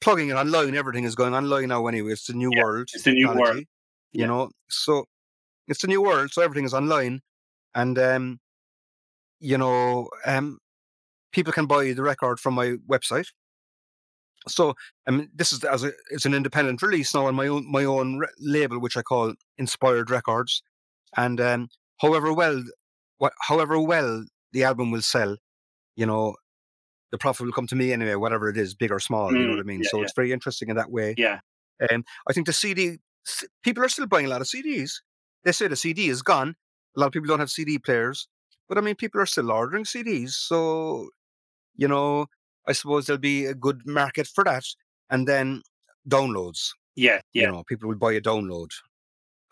plugging 0.00 0.28
it 0.30 0.34
online. 0.34 0.74
Everything 0.74 1.04
is 1.04 1.14
going 1.14 1.34
online 1.34 1.68
now 1.68 1.86
anyway. 1.86 2.12
It's 2.12 2.26
the 2.26 2.34
new 2.34 2.50
Yeah, 2.52 2.62
world. 2.62 2.88
it's 2.92 3.04
the 3.04 3.12
new 3.12 3.28
world. 3.34 3.64
You 4.12 4.22
Yeah. 4.22 4.26
know, 4.26 4.50
so 4.68 5.04
it's 5.68 5.82
the 5.82 5.88
new 5.88 6.02
world. 6.02 6.30
So 6.32 6.42
everything 6.42 6.64
is 6.64 6.74
online, 6.74 7.20
and 7.74 7.98
um, 7.98 8.40
you 9.40 9.58
know, 9.58 10.08
um, 10.26 10.58
people 11.32 11.52
can 11.52 11.66
buy 11.66 11.92
the 11.92 12.02
record 12.02 12.40
from 12.40 12.54
my 12.54 12.76
website. 12.88 13.28
So, 14.46 14.74
I 15.06 15.10
mean, 15.10 15.30
this 15.34 15.52
is 15.52 15.64
as 15.64 15.84
a, 15.84 15.92
it's 16.10 16.24
an 16.26 16.34
independent 16.34 16.80
release 16.82 17.14
now 17.14 17.26
on 17.26 17.34
my 17.34 17.48
own 17.48 17.70
my 17.70 17.84
own 17.84 18.18
re- 18.18 18.28
label, 18.40 18.78
which 18.80 18.96
I 18.96 19.02
call 19.02 19.34
Inspired 19.58 20.10
Records. 20.10 20.62
And 21.16 21.40
um, 21.40 21.68
however 22.00 22.32
well, 22.32 22.62
what 23.18 23.32
however 23.42 23.80
well 23.80 24.24
the 24.52 24.64
album 24.64 24.90
will 24.90 25.02
sell, 25.02 25.36
you 25.96 26.06
know, 26.06 26.36
the 27.12 27.18
profit 27.18 27.46
will 27.46 27.52
come 27.52 27.66
to 27.68 27.76
me 27.76 27.92
anyway, 27.92 28.14
whatever 28.14 28.48
it 28.48 28.56
is, 28.56 28.74
big 28.74 28.90
or 28.92 28.98
small. 29.00 29.32
you 29.32 29.38
know 29.38 29.48
Mm, 29.48 29.56
what 29.56 29.60
I 29.60 29.62
mean? 29.64 29.80
yeah, 29.82 29.88
so 29.90 29.96
yeah. 29.98 30.02
it's 30.04 30.12
very 30.14 30.32
interesting 30.32 30.68
in 30.68 30.76
that 30.76 30.90
way. 30.90 31.14
Yeah. 31.16 31.40
Um, 31.90 32.04
I 32.28 32.32
think 32.32 32.46
the 32.46 32.52
CD 32.52 32.98
people 33.62 33.84
are 33.84 33.88
still 33.88 34.06
buying 34.06 34.26
a 34.26 34.28
lot 34.28 34.40
of 34.40 34.46
CDs. 34.46 34.92
They 35.44 35.52
say 35.52 35.68
the 35.68 35.76
CD 35.76 36.08
is 36.08 36.22
gone. 36.22 36.56
A 36.96 37.00
lot 37.00 37.06
of 37.06 37.12
people 37.12 37.28
don't 37.28 37.38
have 37.40 37.50
CD 37.50 37.78
players, 37.78 38.26
but 38.68 38.78
I 38.78 38.80
mean, 38.80 38.94
people 38.96 39.20
are 39.20 39.26
still 39.26 39.50
ordering 39.52 39.84
CDs. 39.84 40.30
So, 40.30 41.10
you 41.76 41.86
know, 41.88 42.26
I 42.66 42.72
suppose 42.72 43.06
there'll 43.06 43.20
be 43.20 43.44
a 43.46 43.54
good 43.54 43.82
market 43.86 44.26
for 44.26 44.44
that. 44.44 44.64
And 45.10 45.26
then 45.28 45.62
downloads. 46.08 46.70
Yeah, 46.96 47.20
yeah. 47.32 47.44
You 47.46 47.52
know, 47.52 47.64
people 47.68 47.88
will 47.88 47.96
buy 47.96 48.12
a 48.14 48.20
download. 48.20 48.70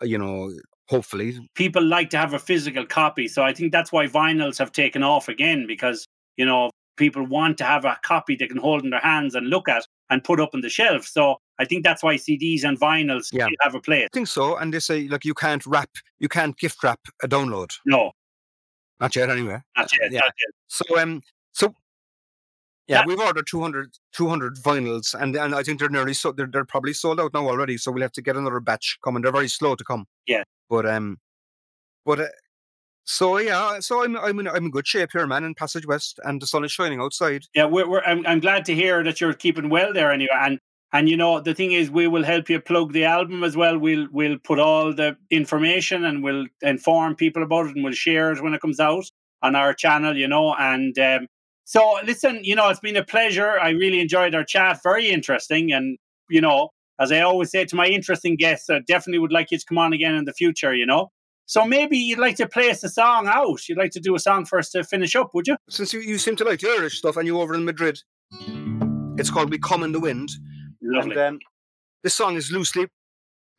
uh, 0.01 0.05
You 0.05 0.17
know, 0.17 0.51
hopefully. 0.89 1.39
People 1.55 1.83
like 1.83 2.09
to 2.11 2.17
have 2.17 2.33
a 2.33 2.39
physical 2.39 2.85
copy, 2.85 3.27
so 3.27 3.43
I 3.43 3.53
think 3.53 3.71
that's 3.71 3.91
why 3.91 4.07
vinyls 4.07 4.57
have 4.59 4.71
taken 4.71 5.01
off 5.03 5.29
again 5.29 5.65
because 5.67 6.05
you 6.35 6.45
know 6.45 6.69
people 6.97 7.23
want 7.25 7.57
to 7.59 7.63
have 7.63 7.85
a 7.85 7.97
copy 8.03 8.35
they 8.35 8.47
can 8.47 8.57
hold 8.57 8.83
in 8.83 8.89
their 8.89 8.99
hands 8.99 9.35
and 9.35 9.49
look 9.49 9.69
at 9.69 9.85
and 10.09 10.23
put 10.23 10.39
up 10.39 10.49
on 10.53 10.61
the 10.61 10.69
shelf. 10.69 11.05
So 11.05 11.37
I 11.59 11.65
think 11.65 11.83
that's 11.83 12.03
why 12.03 12.15
CDs 12.15 12.63
and 12.63 12.79
vinyls 12.79 13.27
Yeah. 13.31 13.47
have 13.61 13.75
a 13.75 13.79
place. 13.81 14.05
I 14.11 14.13
think 14.13 14.27
so. 14.27 14.57
And 14.57 14.73
they 14.73 14.79
say 14.79 15.07
like 15.07 15.23
you 15.25 15.33
can't 15.33 15.65
wrap, 15.65 15.89
you 16.19 16.27
can't 16.29 16.57
gift 16.57 16.83
wrap 16.83 16.99
a 17.23 17.27
download. 17.27 17.71
No, 17.85 18.11
Not 18.99 19.15
yet, 19.15 19.29
anyway. 19.29 19.61
not 19.77 19.91
yet. 19.99 20.11
Yeah. 20.11 20.19
Not 20.19 20.33
yet. 20.39 20.53
So 20.67 20.99
um, 20.99 21.21
so 21.53 21.73
yeah, 22.87 22.97
That- 22.99 23.07
we've 23.07 23.19
ordered 23.19 23.47
200, 23.47 23.91
200 24.13 24.55
vinyls, 24.57 25.13
and 25.19 25.35
and 25.35 25.53
I 25.53 25.61
think 25.63 25.79
they're 25.79 25.89
nearly 25.89 26.13
so 26.13 26.31
they're, 26.31 26.47
they're 26.47 26.65
probably 26.65 26.93
sold 26.93 27.19
out 27.19 27.33
now 27.33 27.47
already. 27.47 27.77
So 27.77 27.91
we'll 27.91 28.01
have 28.03 28.13
to 28.13 28.21
get 28.21 28.37
another 28.37 28.59
batch 28.61 28.97
coming. 29.03 29.21
They're 29.21 29.31
very 29.31 29.49
slow 29.49 29.75
to 29.75 29.83
come. 29.83 30.05
Yeah. 30.25 30.43
But 30.69 30.85
um, 30.85 31.17
but 32.05 32.19
uh, 32.21 32.27
so 33.07 33.37
yeah, 33.37 33.79
so 33.79 34.03
I'm 34.03 34.17
I'm 34.17 34.37
in, 34.39 34.49
I'm 34.49 34.65
in 34.65 34.71
good 34.71 34.85
shape 34.85 35.11
here, 35.13 35.25
man, 35.25 35.45
in 35.45 35.55
Passage 35.55 35.87
West, 35.87 36.19
and 36.25 36.41
the 36.41 36.45
sun 36.45 36.65
is 36.65 36.73
shining 36.73 36.99
outside. 36.99 37.45
Yeah, 37.55 37.63
we're, 37.63 37.89
we're 37.89 38.01
I'm, 38.01 38.27
I'm 38.27 38.41
glad 38.41 38.65
to 38.65 38.75
hear 38.75 39.01
that 39.05 39.21
you're 39.21 39.33
keeping 39.33 39.69
well 39.69 39.93
there 39.93 40.11
anyway. 40.11 40.35
And 40.37 40.59
and 40.91 41.07
you 41.07 41.15
know 41.15 41.39
the 41.39 41.53
thing 41.53 41.71
is, 41.71 41.89
we 41.89 42.07
will 42.07 42.25
help 42.25 42.49
you 42.49 42.59
plug 42.59 42.91
the 42.91 43.05
album 43.05 43.45
as 43.45 43.55
well. 43.55 43.79
We'll 43.79 44.07
we'll 44.11 44.37
put 44.43 44.59
all 44.59 44.93
the 44.93 45.15
information 45.31 46.03
and 46.03 46.21
we'll 46.21 46.47
inform 46.61 47.15
people 47.15 47.43
about 47.43 47.67
it, 47.67 47.75
and 47.75 47.83
we'll 47.85 47.93
share 47.93 48.33
it 48.33 48.43
when 48.43 48.53
it 48.53 48.59
comes 48.59 48.79
out 48.79 49.05
on 49.41 49.55
our 49.55 49.73
channel. 49.73 50.17
You 50.17 50.27
know, 50.27 50.53
and 50.55 50.99
um, 50.99 51.27
so 51.63 51.99
listen, 52.05 52.41
you 52.43 52.57
know, 52.57 52.67
it's 52.67 52.81
been 52.81 52.97
a 52.97 53.05
pleasure. 53.05 53.57
I 53.57 53.69
really 53.69 54.01
enjoyed 54.01 54.35
our 54.35 54.43
chat. 54.43 54.81
Very 54.83 55.07
interesting, 55.07 55.71
and 55.71 55.97
you 56.29 56.41
know, 56.41 56.71
as 56.99 57.13
I 57.13 57.21
always 57.21 57.51
say 57.51 57.63
to 57.63 57.75
my 57.77 57.87
interesting 57.87 58.35
guests, 58.35 58.69
I 58.69 58.79
definitely 58.79 59.19
would 59.19 59.31
like 59.31 59.49
you 59.51 59.59
to 59.59 59.65
come 59.65 59.77
on 59.77 59.93
again 59.93 60.15
in 60.15 60.25
the 60.25 60.33
future. 60.33 60.75
You 60.75 60.85
know. 60.85 61.09
So 61.47 61.65
maybe 61.65 61.97
you'd 61.97 62.19
like 62.19 62.35
to 62.37 62.47
play 62.47 62.69
us 62.69 62.83
a 62.83 62.89
song 62.89 63.27
out. 63.27 63.67
You'd 63.69 63.77
like 63.77 63.91
to 63.91 64.01
do 64.01 64.15
a 64.15 64.19
song 64.19 64.43
for 64.43 64.59
us 64.59 64.69
to 64.71 64.83
finish 64.83 65.15
up, 65.15 65.33
would 65.33 65.47
you? 65.47 65.55
Since 65.69 65.93
you, 65.93 66.01
you 66.01 66.17
seem 66.17 66.35
to 66.35 66.43
like 66.43 66.59
the 66.59 66.69
Irish 66.69 66.97
stuff, 66.97 67.15
and 67.15 67.25
you're 67.25 67.41
over 67.41 67.55
in 67.55 67.63
Madrid, 67.63 67.99
it's 69.17 69.31
called 69.31 69.49
"We 69.49 69.57
Come 69.57 69.83
in 69.83 69.93
the 69.93 69.99
Wind." 69.99 70.29
Lovely. 70.81 71.11
And 71.11 71.19
um, 71.19 71.39
this 72.03 72.13
song 72.13 72.35
is 72.35 72.51
loosely 72.51 72.87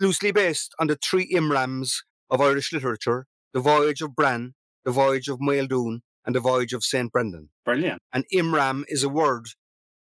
loosely 0.01 0.31
based 0.33 0.75
on 0.79 0.87
the 0.87 0.97
three 0.97 1.33
Imrams 1.33 1.95
of 2.31 2.43
Irish 2.43 2.75
literature: 2.75 3.27
the 3.55 3.61
Voyage 3.61 4.03
of 4.03 4.15
Bran, 4.15 4.55
the 4.85 4.93
Voyage 4.93 5.29
of 5.29 5.39
Maeldoon, 5.41 6.01
and 6.27 6.35
the 6.35 6.41
Voyage 6.41 6.75
of 6.75 6.85
Saint 6.85 7.11
Brendan. 7.11 7.49
Brilliant. 7.65 8.03
And 8.13 8.25
Imram 8.35 8.85
is 8.89 9.03
a 9.03 9.09
word 9.09 9.47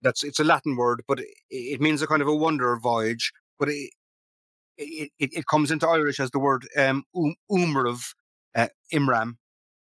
that's 0.00 0.22
it's 0.22 0.38
a 0.38 0.44
Latin 0.44 0.76
word, 0.76 1.02
but 1.08 1.18
it, 1.18 1.26
it 1.50 1.80
means 1.80 2.02
a 2.02 2.06
kind 2.06 2.22
of 2.22 2.28
a 2.28 2.36
wonder 2.36 2.76
voyage. 2.76 3.32
But 3.58 3.68
it 3.68 3.90
it, 4.76 5.10
it, 5.18 5.30
it 5.32 5.46
comes 5.46 5.70
into 5.70 5.88
Irish 5.88 6.20
as 6.20 6.30
the 6.30 6.38
word 6.38 6.66
um, 6.76 7.04
um 7.16 7.34
umrav, 7.50 8.14
uh, 8.54 8.68
Imram, 8.92 9.34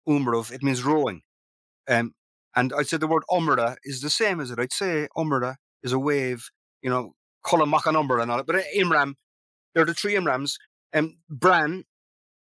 umrav. 0.08 0.52
It 0.52 0.64
means 0.64 0.84
rowing. 0.84 1.22
Um, 1.88 2.14
and 2.56 2.74
I'd 2.74 2.88
say 2.88 2.98
the 2.98 3.08
word 3.08 3.24
umra 3.32 3.78
is 3.84 4.02
the 4.02 4.10
same 4.10 4.40
as 4.40 4.52
it. 4.52 4.60
I'd 4.60 4.74
say 4.74 5.08
umra 5.18 5.58
is 5.84 5.92
a 5.92 6.00
wave, 6.00 6.50
you 6.82 6.90
know, 6.90 7.14
Colamacan 7.46 8.00
umra 8.00 8.22
and 8.22 8.32
all 8.32 8.38
that. 8.38 8.48
But 8.48 8.56
uh, 8.56 8.62
Imram, 8.76 9.14
they're 9.74 9.86
the 9.86 9.94
three 9.94 10.16
Imrams. 10.16 10.56
Um, 10.94 11.18
Bran 11.30 11.84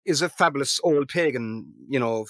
is 0.04 0.22
a 0.22 0.28
fabulous 0.28 0.80
old 0.82 1.08
pagan, 1.08 1.74
you 1.88 1.98
know, 1.98 2.26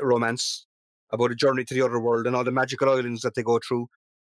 romance 0.00 0.66
about 1.12 1.30
a 1.30 1.36
journey 1.36 1.64
to 1.64 1.74
the 1.74 1.82
other 1.82 2.00
world 2.00 2.26
and 2.26 2.34
all 2.34 2.44
the 2.44 2.50
magical 2.50 2.88
islands 2.88 3.22
that 3.22 3.34
they 3.34 3.42
go 3.42 3.60
through. 3.66 3.86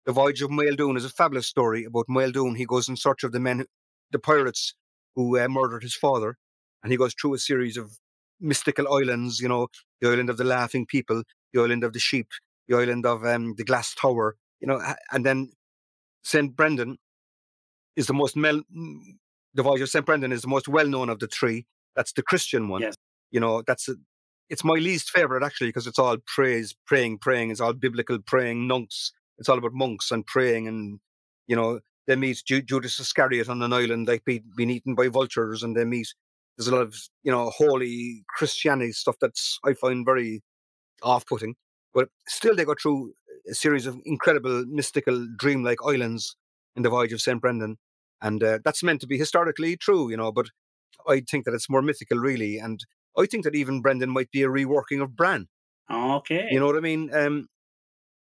The 0.07 0.13
Voyage 0.13 0.43
of 0.43 0.51
Maeldoon 0.51 0.97
is 0.97 1.05
a 1.05 1.11
fabulous 1.11 1.47
story 1.47 1.85
about 1.85 2.07
Maeldoon. 2.09 2.57
He 2.57 2.67
goes 2.67 2.89
in 2.89 2.97
search 2.97 3.23
of 3.23 3.31
the 3.31 3.39
men, 3.39 3.67
the 4.13 4.19
pirates 4.19 4.75
who 5.17 5.39
uh, 5.39 5.49
murdered 5.49 5.83
his 5.83 5.95
father, 5.95 6.37
and 6.83 6.93
he 6.93 6.99
goes 6.99 7.15
through 7.15 7.35
a 7.35 7.39
series 7.39 7.77
of 7.77 7.99
mystical 8.41 8.93
islands. 8.93 9.41
You 9.41 9.49
know, 9.49 9.69
the 10.01 10.11
island 10.11 10.31
of 10.31 10.37
the 10.37 10.45
laughing 10.45 10.87
people, 10.87 11.23
the 11.53 11.63
island 11.63 11.85
of 11.85 11.93
the 11.93 11.99
sheep, 12.01 12.29
the 12.69 12.77
island 12.77 13.07
of 13.07 13.25
um, 13.25 13.55
the 13.57 13.65
glass 13.65 13.95
tower. 13.95 14.37
You 14.61 14.69
know, 14.69 14.81
and 15.11 15.27
then 15.27 15.53
Saint 16.23 16.57
Brendan 16.57 16.99
is 17.97 18.07
the 18.07 18.15
most 18.15 18.37
mel- 18.37 18.63
the 19.55 19.63
Voyage 19.63 19.83
of 19.83 19.91
Saint 19.91 20.07
Brendan 20.07 20.33
is 20.33 20.43
the 20.43 20.49
most 20.49 20.69
well 20.69 20.87
known 20.87 21.09
of 21.09 21.19
the 21.19 21.27
three. 21.27 21.67
That's 21.97 22.13
the 22.13 22.23
Christian 22.23 22.69
one. 22.69 22.83
Yes. 22.83 22.95
You 23.31 23.41
know, 23.41 23.63
that's 23.67 23.89
a, 23.89 23.95
it's 24.49 24.65
my 24.65 24.75
least 24.75 25.11
favorite 25.11 25.45
actually 25.45 25.69
because 25.69 25.87
it's 25.87 25.99
all 25.99 26.17
praise, 26.27 26.75
praying, 26.87 27.19
praying. 27.19 27.51
It's 27.51 27.61
all 27.61 27.73
biblical 27.73 28.19
praying, 28.19 28.67
monks. 28.67 29.13
It's 29.39 29.49
all 29.49 29.59
about 29.59 29.73
monks 29.73 30.11
and 30.11 30.27
praying, 30.27 30.69
and 30.69 31.01
you 31.47 31.57
know 31.57 31.81
they 32.07 32.16
meet 32.16 32.43
Ju- 32.47 32.62
Judas 32.62 32.99
Iscariot 32.99 33.49
on 33.49 33.62
an 33.62 33.73
island, 33.73 34.09
like 34.09 34.24
be, 34.24 34.43
being 34.57 34.70
eaten 34.70 34.95
by 34.95 35.09
vultures, 35.09 35.62
and 35.62 35.77
they 35.77 35.85
meet. 35.85 36.09
There's 36.57 36.69
a 36.69 36.73
lot 36.73 36.83
of 36.83 36.95
you 37.23 37.33
know 37.33 37.51
holy 37.51 38.24
Christianity 38.29 38.93
stuff 38.93 39.16
that's 39.20 39.59
I 39.65 39.74
find 39.74 40.05
very 40.05 40.43
off-putting, 41.03 41.55
but 41.95 42.09
still 42.29 42.55
they 42.55 42.65
go 42.65 42.74
through 42.81 43.12
a 43.51 43.55
series 43.55 43.87
of 43.87 43.99
incredible 44.05 44.65
mystical, 44.69 45.27
dreamlike 45.37 45.79
islands 45.85 46.37
in 46.77 46.83
the 46.83 46.91
Voyage 46.91 47.12
of 47.12 47.20
Saint 47.20 47.41
Brendan, 47.41 47.79
and 48.20 48.43
uh, 48.43 48.59
that's 48.65 48.83
meant 48.83 49.01
to 49.01 49.07
be 49.07 49.19
historically 49.19 49.77
true, 49.77 50.11
you 50.11 50.16
know. 50.16 50.33
But 50.33 50.47
I 51.09 51.23
think 51.29 51.45
that 51.45 51.55
it's 51.55 51.70
more 51.70 51.83
mythical, 51.83 52.19
really, 52.19 52.59
and 52.59 52.85
I 53.16 53.27
think 53.27 53.45
that 53.45 53.55
even 53.55 53.83
Brendan 53.83 54.11
might 54.11 54.31
be 54.31 54.43
a 54.43 54.49
reworking 54.49 55.03
of 55.03 55.16
Bran. 55.16 55.49
Okay. 55.91 56.49
You 56.51 56.61
know 56.61 56.66
what 56.66 56.77
I 56.77 56.81
mean? 56.81 57.15
Um, 57.15 57.49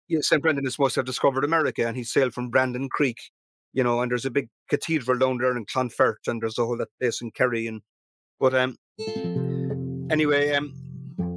yeah, 0.08 0.20
St. 0.22 0.42
Brendan 0.42 0.66
is 0.66 0.74
supposed 0.74 0.96
to 0.96 1.02
have 1.02 1.06
discovered 1.06 1.44
America 1.44 1.88
and 1.88 1.96
he 1.96 2.04
sailed 2.04 2.34
from 2.34 2.50
Brandon 2.50 2.90
Creek, 2.90 3.18
you 3.74 3.84
know, 3.84 4.02
and 4.02 4.12
there's 4.12 4.26
a 4.26 4.32
big 4.32 4.50
cathedral 4.70 5.18
down 5.18 5.38
there 5.38 5.56
in 5.56 5.66
Clonfert 5.66 6.28
and 6.28 6.42
there's 6.42 6.58
a 6.58 6.66
whole 6.66 6.78
that 6.78 6.90
place 7.00 7.22
in 7.22 7.32
Kerry. 7.32 7.68
And 7.68 7.82
but 8.40 8.54
um, 8.56 8.76
anyway, 10.10 10.54
um, 10.54 10.74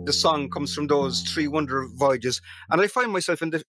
the 0.05 0.13
song 0.13 0.51
comes 0.51 0.75
from 0.75 0.87
those 0.87 1.23
three 1.23 1.49
wonder 1.49 1.87
voyages, 1.95 2.41
and 2.71 2.81
I 2.81 2.87
find 2.87 3.13
myself 3.13 3.43
in 3.43 3.51
the 3.51 3.63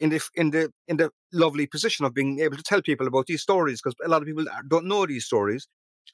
in 0.00 0.10
the 0.10 0.20
in 0.34 0.50
the 0.50 0.70
in 0.86 0.96
the 0.96 1.10
lovely 1.32 1.66
position 1.66 2.04
of 2.04 2.14
being 2.14 2.40
able 2.40 2.56
to 2.56 2.62
tell 2.62 2.82
people 2.82 3.06
about 3.06 3.26
these 3.26 3.42
stories 3.42 3.80
because 3.80 3.94
a 4.04 4.08
lot 4.08 4.22
of 4.22 4.26
people 4.26 4.44
don't 4.68 4.86
know 4.86 5.06
these 5.06 5.24
stories, 5.24 5.66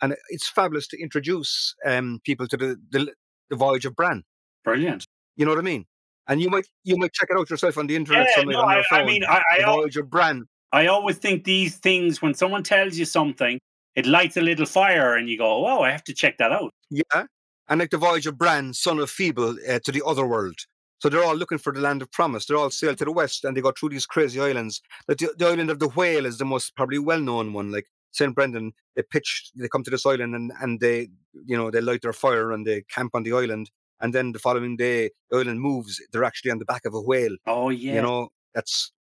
and 0.02 0.16
it's 0.28 0.48
fabulous 0.48 0.88
to 0.88 1.00
introduce 1.00 1.74
um, 1.84 2.20
people 2.24 2.46
to 2.48 2.56
the, 2.56 2.76
the 2.90 3.12
the 3.50 3.56
voyage 3.56 3.84
of 3.86 3.94
Bran. 3.94 4.22
Brilliant. 4.64 5.06
You 5.36 5.44
know 5.44 5.52
what 5.52 5.58
I 5.58 5.62
mean? 5.62 5.84
And 6.26 6.40
you 6.40 6.48
might 6.48 6.66
you 6.84 6.96
might 6.96 7.12
check 7.12 7.28
it 7.30 7.38
out 7.38 7.50
yourself 7.50 7.76
on 7.76 7.86
the 7.86 7.96
internet 7.96 8.26
Yeah, 8.28 8.36
somewhere 8.36 8.56
no, 8.56 8.62
on 8.62 8.70
your 8.70 8.80
I, 8.80 8.88
phone. 8.88 9.00
I 9.00 9.04
mean, 9.04 9.24
I, 9.24 9.42
the 9.58 9.62
I, 9.62 9.68
al- 9.68 9.76
voyage 9.76 9.96
of 9.96 10.08
Bran. 10.10 10.46
I 10.74 10.88
always 10.88 11.18
think 11.18 11.44
these 11.44 11.76
things, 11.76 12.20
when 12.20 12.34
someone 12.34 12.64
tells 12.64 12.98
you 12.98 13.04
something, 13.04 13.60
it 13.94 14.06
lights 14.06 14.36
a 14.36 14.40
little 14.40 14.66
fire 14.66 15.14
and 15.14 15.30
you 15.30 15.38
go, 15.38 15.60
wow, 15.60 15.82
I 15.82 15.90
have 15.92 16.02
to 16.04 16.12
check 16.12 16.38
that 16.38 16.50
out. 16.50 16.72
Yeah, 16.90 17.26
and 17.68 17.78
like 17.78 17.90
the 17.90 17.96
voyage 17.96 18.26
of 18.26 18.36
Bran, 18.36 18.74
son 18.74 18.98
of 18.98 19.08
Febal, 19.08 19.56
uh, 19.68 19.78
to 19.84 19.92
the 19.92 20.02
other 20.04 20.26
world. 20.26 20.56
So 20.98 21.08
they're 21.08 21.22
all 21.22 21.36
looking 21.36 21.58
for 21.58 21.72
the 21.72 21.80
land 21.80 22.02
of 22.02 22.10
promise. 22.10 22.46
They're 22.46 22.56
all 22.56 22.70
sail 22.70 22.96
to 22.96 23.04
the 23.04 23.12
west, 23.12 23.44
and 23.44 23.56
they 23.56 23.60
go 23.60 23.70
through 23.70 23.90
these 23.90 24.04
crazy 24.06 24.40
islands. 24.40 24.82
Like 25.06 25.18
the, 25.18 25.32
the 25.38 25.46
island 25.46 25.70
of 25.70 25.78
the 25.78 25.90
whale 25.90 26.26
is 26.26 26.38
the 26.38 26.44
most 26.44 26.74
probably 26.74 26.98
well-known 26.98 27.52
one. 27.52 27.70
Like 27.70 27.86
Saint 28.10 28.34
Brendan, 28.34 28.72
they 28.96 29.02
pitch, 29.02 29.50
they 29.54 29.68
come 29.68 29.84
to 29.84 29.90
this 29.90 30.06
island, 30.06 30.34
and 30.34 30.50
and 30.60 30.80
they, 30.80 31.08
you 31.46 31.56
know, 31.56 31.70
they 31.70 31.82
light 31.82 32.02
their 32.02 32.12
fire 32.12 32.50
and 32.50 32.66
they 32.66 32.82
camp 32.82 33.12
on 33.14 33.22
the 33.22 33.32
island. 33.32 33.70
And 34.00 34.12
then 34.12 34.32
the 34.32 34.40
following 34.40 34.76
day, 34.76 35.10
the 35.30 35.38
island 35.38 35.60
moves. 35.60 36.00
They're 36.10 36.24
actually 36.24 36.50
on 36.50 36.58
the 36.58 36.64
back 36.64 36.84
of 36.84 36.94
a 36.94 37.00
whale. 37.00 37.36
Oh, 37.46 37.70
yeah. 37.70 37.94
You 37.94 38.02
know, 38.02 38.30
that's 38.54 38.92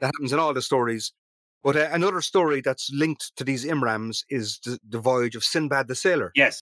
that 0.00 0.06
happens 0.06 0.32
in 0.32 0.38
all 0.38 0.52
the 0.54 0.62
stories. 0.62 1.12
But 1.62 1.76
uh, 1.76 1.88
another 1.92 2.20
story 2.20 2.60
that's 2.60 2.90
linked 2.92 3.32
to 3.36 3.44
these 3.44 3.64
Imrams 3.64 4.24
is 4.28 4.58
the, 4.64 4.78
the 4.88 4.98
voyage 4.98 5.34
of 5.36 5.44
Sinbad 5.44 5.88
the 5.88 5.94
sailor. 5.94 6.30
yes. 6.34 6.60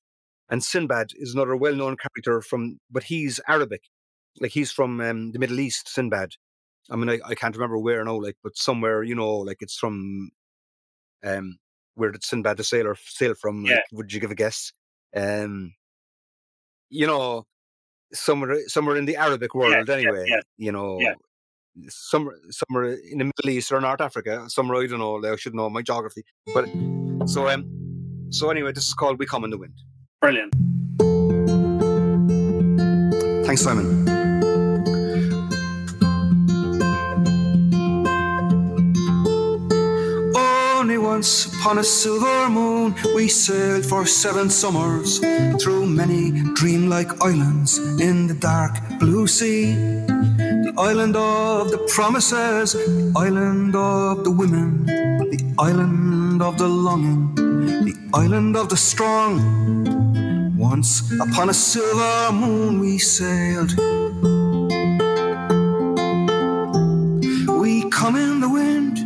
And 0.48 0.62
Sinbad 0.62 1.12
is 1.16 1.34
another 1.34 1.56
well-known 1.56 1.96
character 1.96 2.42
from, 2.42 2.78
but 2.90 3.04
he's 3.04 3.40
Arabic, 3.48 3.82
like 4.38 4.50
he's 4.52 4.70
from 4.70 5.00
um, 5.00 5.32
the 5.32 5.38
Middle 5.38 5.58
East. 5.60 5.88
Sinbad. 5.88 6.32
I 6.90 6.96
mean, 6.96 7.08
I, 7.08 7.20
I 7.26 7.34
can't 7.34 7.54
remember 7.56 7.78
where 7.78 8.04
now, 8.04 8.20
like, 8.20 8.36
but 8.42 8.56
somewhere, 8.56 9.02
you 9.02 9.14
know, 9.14 9.38
like 9.38 9.58
it's 9.62 9.76
from, 9.78 10.30
um, 11.24 11.58
where 11.94 12.10
did 12.10 12.22
Sinbad 12.22 12.58
the 12.58 12.64
sailor 12.64 12.96
sail 13.02 13.34
from? 13.34 13.62
Like, 13.64 13.70
Yeah. 13.72 13.80
would 13.92 14.12
you 14.12 14.20
give 14.20 14.30
a 14.30 14.34
guess? 14.34 14.72
Um, 15.16 15.74
you 16.90 17.06
know, 17.06 17.46
somewhere, 18.12 18.68
somewhere 18.68 18.96
in 18.96 19.06
the 19.06 19.16
Arabic 19.16 19.54
world, 19.54 19.88
yes, 19.88 19.88
anyway. 19.88 20.24
yes. 20.28 20.42
You 20.58 20.72
know, 20.72 20.98
Yeah. 21.00 21.14
Somewhere, 21.88 22.36
somewhere 22.50 22.94
in 23.10 23.18
the 23.18 23.24
Middle 23.24 23.50
East 23.50 23.72
or 23.72 23.80
North 23.80 24.00
Africa. 24.00 24.44
Somewhere 24.48 24.82
I 24.82 24.86
don't 24.86 24.98
know. 24.98 25.14
like, 25.14 25.32
I 25.32 25.36
should 25.36 25.54
know 25.54 25.68
my 25.70 25.82
geography, 25.82 26.24
but 26.54 26.66
so 27.26 27.48
um, 27.48 27.66
so 28.30 28.50
anyway, 28.50 28.72
this 28.72 28.86
is 28.86 28.94
called 28.94 29.18
"We 29.18 29.26
Come 29.26 29.44
in 29.44 29.50
the 29.50 29.58
Wind." 29.58 29.74
Brilliant. 30.20 30.54
Thanks, 33.46 33.62
Simon. 33.62 34.11
Once 41.16 41.52
upon 41.52 41.76
a 41.76 41.84
silver 41.84 42.48
moon 42.48 42.94
we 43.14 43.28
sailed 43.28 43.84
for 43.84 44.06
seven 44.06 44.48
summers 44.48 45.18
through 45.60 45.84
many 45.84 46.30
dreamlike 46.54 47.12
islands 47.20 47.76
in 48.00 48.26
the 48.26 48.34
dark 48.52 48.74
blue 48.98 49.26
sea. 49.26 49.74
The 50.66 50.72
island 50.78 51.14
of 51.14 51.70
the 51.70 51.80
promises, 51.94 52.72
the 52.72 53.12
island 53.14 53.76
of 53.76 54.24
the 54.24 54.30
women, 54.30 54.86
the 54.86 55.42
island 55.58 56.40
of 56.40 56.56
the 56.56 56.68
longing, 56.68 57.34
the 57.88 57.96
island 58.14 58.56
of 58.56 58.70
the 58.70 58.78
strong. 58.78 59.32
Once 60.56 60.90
upon 61.26 61.50
a 61.50 61.54
silver 61.54 62.32
moon 62.32 62.80
we 62.80 62.96
sailed. 62.96 63.72
We 67.62 67.90
come 67.90 68.16
in 68.16 68.40
the 68.40 68.50
wind, 68.58 68.96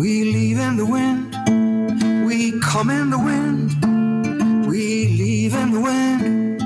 we 0.00 0.24
leave 0.24 0.58
in 0.58 0.78
the 0.78 0.86
wind, 0.86 1.36
we 2.26 2.58
come 2.60 2.88
in 2.88 3.10
the 3.10 3.18
wind, 3.18 4.66
we 4.66 5.08
leave 5.08 5.52
in 5.52 5.72
the 5.72 5.80
wind. 5.88 6.58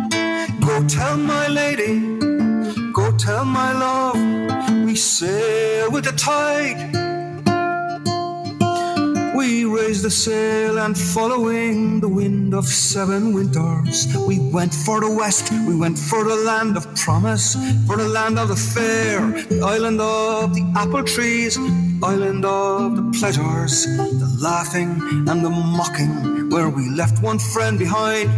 Go 0.64 0.86
tell 0.86 1.16
my 1.16 1.48
lady, 1.48 1.98
go 2.92 3.10
tell 3.16 3.44
my 3.44 3.72
love, 3.72 4.84
we 4.86 4.94
sail 4.94 5.90
with 5.90 6.04
the 6.04 6.12
tide. 6.12 7.13
We 9.34 9.64
raised 9.64 10.04
the 10.04 10.12
sail 10.12 10.78
and 10.78 10.96
following 10.96 11.98
the 11.98 12.08
wind 12.08 12.54
of 12.54 12.64
seven 12.66 13.34
winters, 13.34 14.06
we 14.28 14.38
went 14.38 14.72
for 14.72 15.00
the 15.00 15.10
west, 15.10 15.50
we 15.66 15.74
went 15.74 15.98
for 15.98 16.22
the 16.22 16.36
land 16.36 16.76
of 16.76 16.86
promise, 16.94 17.56
for 17.88 17.96
the 17.96 18.08
land 18.08 18.38
of 18.38 18.46
the 18.46 18.54
fair, 18.54 19.20
the 19.48 19.60
island 19.60 20.00
of 20.00 20.54
the 20.54 20.62
apple 20.76 21.02
trees, 21.02 21.56
the 21.56 22.00
island 22.04 22.44
of 22.44 22.94
the 22.94 23.18
pleasures, 23.18 23.86
the 23.86 24.38
laughing 24.40 25.00
and 25.28 25.44
the 25.44 25.50
mocking, 25.50 26.48
where 26.50 26.70
we 26.70 26.88
left 26.90 27.20
one 27.20 27.40
friend 27.40 27.76
behind. 27.76 28.30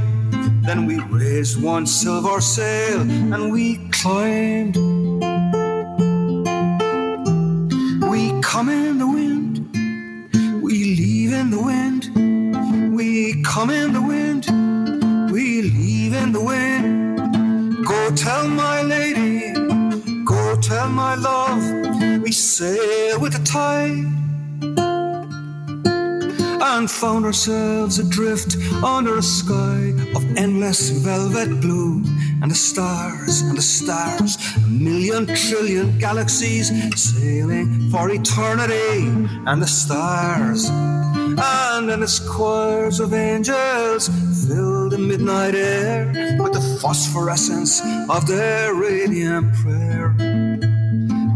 Then 0.64 0.86
we 0.86 0.98
raised 1.10 1.62
one 1.62 1.86
silver 1.86 2.40
sail 2.40 3.00
and 3.00 3.52
we 3.52 3.86
climbed. 3.90 4.76
We 8.10 8.40
come 8.40 8.70
in 8.70 9.05
come 13.56 13.70
in 13.70 13.90
the 13.94 14.02
wind, 14.02 14.44
we 15.32 15.62
leave 15.62 16.12
in 16.12 16.30
the 16.30 16.42
wind. 16.52 17.86
Go 17.86 18.10
tell 18.14 18.46
my 18.46 18.82
lady, 18.82 19.54
go 20.26 20.60
tell 20.60 20.90
my 20.90 21.14
love, 21.14 21.62
we 22.22 22.32
sail 22.32 23.18
with 23.18 23.32
the 23.32 23.42
tide 23.44 24.15
and 26.60 26.90
found 26.90 27.24
ourselves 27.24 27.98
adrift 27.98 28.56
under 28.82 29.18
a 29.18 29.22
sky 29.22 29.92
of 30.14 30.24
endless 30.36 30.90
velvet 30.90 31.60
blue. 31.60 32.02
And 32.42 32.50
the 32.50 32.54
stars, 32.54 33.40
and 33.40 33.56
the 33.56 33.62
stars, 33.62 34.36
a 34.56 34.68
million 34.68 35.26
trillion 35.26 35.98
galaxies 35.98 36.68
sailing 36.94 37.90
for 37.90 38.10
eternity. 38.10 39.08
And 39.46 39.62
the 39.62 39.66
stars, 39.66 40.68
and 40.68 41.90
endless 41.90 42.18
choirs 42.18 43.00
of 43.00 43.14
angels 43.14 44.08
fill 44.46 44.90
the 44.90 44.98
midnight 44.98 45.54
air 45.54 46.06
with 46.38 46.52
the 46.52 46.78
phosphorescence 46.80 47.80
of 48.08 48.26
their 48.26 48.74
radiant 48.74 49.52
prayer 49.54 50.14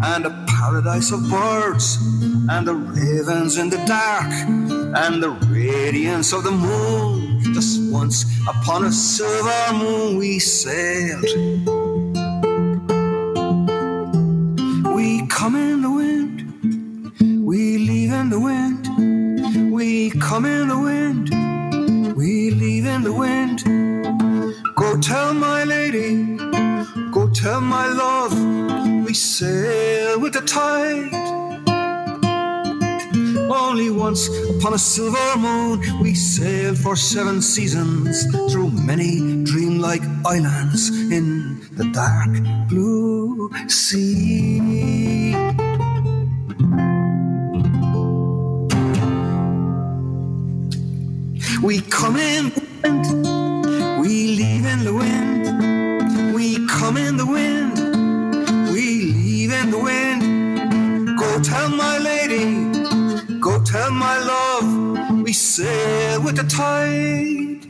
and 0.02 0.24
a 0.24 0.44
paradise 0.46 1.12
of 1.12 1.28
birds, 1.28 1.98
and 2.48 2.66
the 2.66 2.74
ravens 2.74 3.58
in 3.58 3.68
the 3.68 3.76
dark, 3.86 4.30
and 4.96 5.22
the 5.22 5.30
radiance 5.30 6.32
of 6.32 6.44
the 6.44 6.50
moon. 6.50 7.40
Just 7.54 7.80
once 7.92 8.24
upon 8.48 8.84
a 8.84 8.92
silver 8.92 9.72
moon 9.72 10.16
we 10.16 10.38
sailed. 10.38 11.24
We 14.94 15.26
come 15.28 15.56
in 15.56 15.82
the 15.82 15.90
wind, 15.90 17.46
we 17.46 17.78
leave 17.78 18.12
in 18.12 18.30
the 18.30 18.40
wind, 18.40 19.72
we 19.72 20.10
come 20.10 20.44
in 20.44 20.68
the 20.68 20.78
wind, 20.78 22.16
we 22.16 22.50
leave 22.50 22.86
in 22.86 23.02
the 23.02 23.12
wind. 23.12 23.64
Go 24.74 24.98
tell 25.00 25.34
my 25.34 25.64
lady, 25.64 26.36
go 27.10 27.28
tell 27.30 27.60
my 27.60 27.86
love, 27.88 28.34
we 29.06 29.14
sail 29.14 30.20
with 30.20 30.34
the 30.34 30.42
tide. 30.42 31.39
Only 33.70 33.88
once 33.88 34.26
upon 34.56 34.74
a 34.74 34.78
silver 34.78 35.38
moon 35.38 35.80
we 36.02 36.12
sailed 36.12 36.76
for 36.76 36.96
seven 36.96 37.40
seasons 37.40 38.24
through 38.52 38.70
many 38.70 39.44
dreamlike 39.44 40.02
islands 40.26 40.90
in 41.12 41.60
the 41.76 41.84
dark 41.92 42.30
blue 42.68 43.48
sea. 43.68 45.30
We 51.62 51.80
come 51.82 52.16
in 52.16 52.50
the 52.50 52.62
wind, 52.82 54.00
we 54.00 54.34
leave 54.34 54.66
in 54.66 54.82
the 54.82 54.92
wind. 54.92 56.34
We 56.34 56.66
come 56.66 56.96
in 56.96 57.16
the 57.16 57.26
wind, 57.26 57.78
we 58.72 59.12
leave 59.14 59.52
in 59.52 59.70
the 59.70 59.78
wind. 59.78 61.16
Go 61.16 61.40
tell 61.40 61.68
my 61.68 61.98
lady, 61.98 62.79
go 63.60 63.64
tell 63.64 63.90
my 63.90 64.18
love, 64.18 65.20
we 65.22 65.32
sail 65.32 66.22
with 66.22 66.36
the 66.36 66.44
tide. 66.44 67.66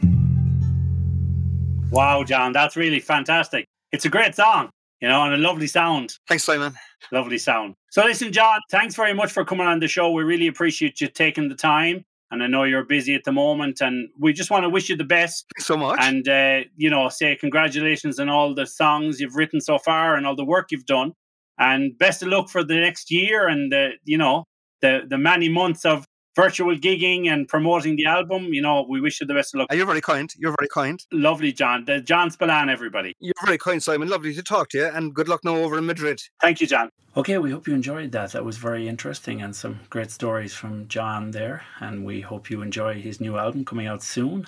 Wow, 1.91 2.23
John, 2.25 2.53
that's 2.53 2.77
really 2.77 3.01
fantastic. 3.01 3.67
It's 3.93 4.05
a 4.05 4.09
great 4.09 4.35
song, 4.35 4.71
you 5.01 5.09
know, 5.09 5.23
and 5.23 5.35
a 5.35 5.37
lovely 5.37 5.67
sound. 5.67 6.17
Thanks, 6.29 6.45
Simon. 6.45 6.75
Lovely 7.11 7.39
sound. 7.39 7.75
So, 7.91 8.05
listen, 8.05 8.33
John, 8.33 8.61
thanks 8.71 8.95
very 8.95 9.15
much 9.15 9.33
for 9.33 9.45
coming 9.45 9.67
on 9.67 9.81
the 9.81 9.89
show. 9.89 10.11
We 10.13 10.23
really 10.23 10.47
appreciate 10.47 11.01
you 11.01 11.09
taking 11.09 11.49
the 11.49 11.57
time. 11.57 12.05
And 12.33 12.45
I 12.45 12.47
know 12.47 12.63
you're 12.63 12.85
busy 12.85 13.17
at 13.17 13.25
the 13.25 13.33
moment, 13.33 13.81
and 13.81 14.09
we 14.17 14.33
just 14.33 14.53
want 14.53 14.63
to 14.63 14.69
wish 14.69 14.89
you 14.89 14.95
the 14.95 15.03
best. 15.03 15.47
Thanks 15.57 15.67
so 15.67 15.77
much. 15.77 15.99
And, 16.01 16.29
uh, 16.29 16.61
you 16.77 16.89
know, 16.89 17.09
say 17.09 17.35
congratulations 17.35 18.21
on 18.21 18.29
all 18.29 18.55
the 18.55 18.67
songs 18.67 19.21
you've 19.21 19.35
written 19.35 19.61
so 19.61 19.79
far 19.79 20.15
and 20.15 20.25
all 20.25 20.37
the 20.37 20.45
work 20.45 20.69
you've 20.71 20.87
done. 20.87 21.13
And 21.59 21.99
best 21.99 22.23
of 22.23 22.29
luck 22.29 22.49
for 22.49 22.63
the 22.63 22.77
next 22.77 23.11
year 23.11 23.49
and, 23.49 23.73
the, 23.73 23.95
you 24.05 24.17
know, 24.17 24.45
the, 24.81 25.03
the 25.07 25.19
many 25.19 25.49
months 25.49 25.85
of 25.85 26.05
virtual 26.37 26.77
gigging 26.77 27.31
and 27.31 27.49
promoting 27.49 27.97
the 27.97 28.07
album. 28.07 28.55
You 28.55 28.63
know, 28.63 28.87
we 28.89 29.01
wish 29.01 29.21
you 29.21 29.27
the 29.27 29.35
best 29.35 29.55
of 29.55 29.61
luck. 29.61 29.73
Uh, 29.73 29.75
You're 29.75 29.87
very 29.87 30.01
kind. 30.01 30.33
You're 30.39 30.55
very 30.59 30.69
kind. 30.69 31.05
Lovely, 31.13 31.53
John. 31.53 31.85
The 31.85 32.01
John 32.01 32.31
Spillane, 32.31 32.69
everybody. 32.69 33.15
You're 33.21 33.35
very 33.45 33.59
kind, 33.59 33.83
Simon. 33.83 34.09
Lovely 34.09 34.35
to 34.35 34.43
talk 34.43 34.69
to 34.71 34.79
you, 34.79 34.87
and 34.87 35.15
good 35.15 35.29
luck 35.29 35.45
now 35.45 35.57
over 35.57 35.79
in 35.79 35.87
Madrid. 35.87 36.23
Thank 36.41 36.61
you, 36.61 36.67
John. 36.67 36.91
Okay, 37.17 37.39
we 37.39 37.51
hope 37.51 37.67
you 37.67 37.75
enjoyed 37.75 38.13
that. 38.13 38.33
That 38.33 38.45
was 38.45 38.57
very 38.57 38.87
interesting 38.87 39.43
and 39.43 39.55
some 39.55 39.81
great 39.91 40.13
stories 40.13 40.55
from 40.55 40.87
John 40.87 41.33
there. 41.33 41.65
And 41.81 42.05
we 42.05 42.21
hope 42.21 42.51
you 42.51 42.63
enjoy 42.63 43.01
his 43.01 43.21
new 43.21 43.37
album 43.37 43.65
coming 43.65 43.89
out 43.89 44.03
soon. 44.03 44.47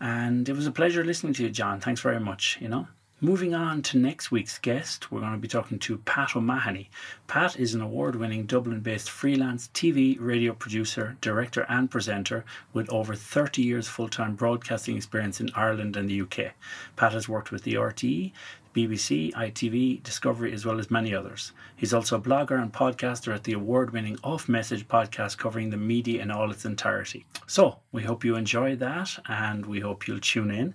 And 0.00 0.48
it 0.48 0.54
was 0.54 0.68
a 0.68 0.72
pleasure 0.72 1.04
listening 1.04 1.32
to 1.34 1.42
you, 1.42 1.50
John. 1.50 1.80
Thanks 1.80 2.00
very 2.00 2.20
much, 2.20 2.58
you 2.60 2.68
know. 2.68 2.86
Moving 3.22 3.54
on 3.54 3.82
to 3.82 3.98
next 3.98 4.30
week's 4.30 4.58
guest, 4.58 5.12
we're 5.12 5.20
going 5.20 5.32
to 5.32 5.38
be 5.38 5.46
talking 5.46 5.78
to 5.80 5.98
Pat 5.98 6.34
O'Mahony. 6.34 6.88
Pat 7.26 7.60
is 7.60 7.74
an 7.74 7.82
award 7.82 8.16
winning 8.16 8.46
Dublin 8.46 8.80
based 8.80 9.10
freelance 9.10 9.68
TV, 9.74 10.16
radio 10.18 10.54
producer, 10.54 11.18
director, 11.20 11.66
and 11.68 11.90
presenter 11.90 12.46
with 12.72 12.88
over 12.88 13.14
30 13.14 13.60
years 13.60 13.88
full 13.88 14.08
time 14.08 14.36
broadcasting 14.36 14.96
experience 14.96 15.38
in 15.38 15.50
Ireland 15.54 15.98
and 15.98 16.08
the 16.08 16.22
UK. 16.22 16.54
Pat 16.96 17.12
has 17.12 17.28
worked 17.28 17.52
with 17.52 17.64
the 17.64 17.74
RTE, 17.74 18.32
BBC, 18.74 19.32
ITV, 19.32 20.02
Discovery, 20.02 20.52
as 20.52 20.64
well 20.64 20.78
as 20.78 20.90
many 20.90 21.14
others. 21.14 21.52
He's 21.76 21.94
also 21.94 22.16
a 22.16 22.20
blogger 22.20 22.60
and 22.60 22.72
podcaster 22.72 23.34
at 23.34 23.44
the 23.44 23.52
award 23.52 23.92
winning 23.92 24.18
Off 24.22 24.48
Message 24.48 24.86
podcast 24.86 25.38
covering 25.38 25.70
the 25.70 25.76
media 25.76 26.22
in 26.22 26.30
all 26.30 26.50
its 26.50 26.64
entirety. 26.64 27.26
So, 27.46 27.78
we 27.92 28.02
hope 28.02 28.24
you 28.24 28.36
enjoy 28.36 28.76
that 28.76 29.10
and 29.28 29.66
we 29.66 29.80
hope 29.80 30.06
you'll 30.06 30.20
tune 30.20 30.50
in. 30.50 30.74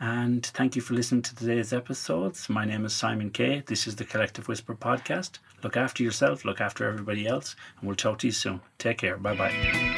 And 0.00 0.44
thank 0.46 0.76
you 0.76 0.82
for 0.82 0.94
listening 0.94 1.22
to 1.22 1.36
today's 1.36 1.72
episodes. 1.72 2.48
My 2.48 2.64
name 2.64 2.84
is 2.84 2.92
Simon 2.92 3.30
Kay. 3.30 3.62
This 3.66 3.86
is 3.86 3.96
the 3.96 4.04
Collective 4.04 4.48
Whisper 4.48 4.74
podcast. 4.74 5.38
Look 5.62 5.76
after 5.76 6.02
yourself, 6.02 6.44
look 6.44 6.60
after 6.60 6.88
everybody 6.88 7.26
else, 7.26 7.56
and 7.78 7.88
we'll 7.88 7.96
talk 7.96 8.18
to 8.18 8.26
you 8.28 8.32
soon. 8.32 8.60
Take 8.78 8.98
care. 8.98 9.16
Bye 9.16 9.36
bye. 9.36 9.97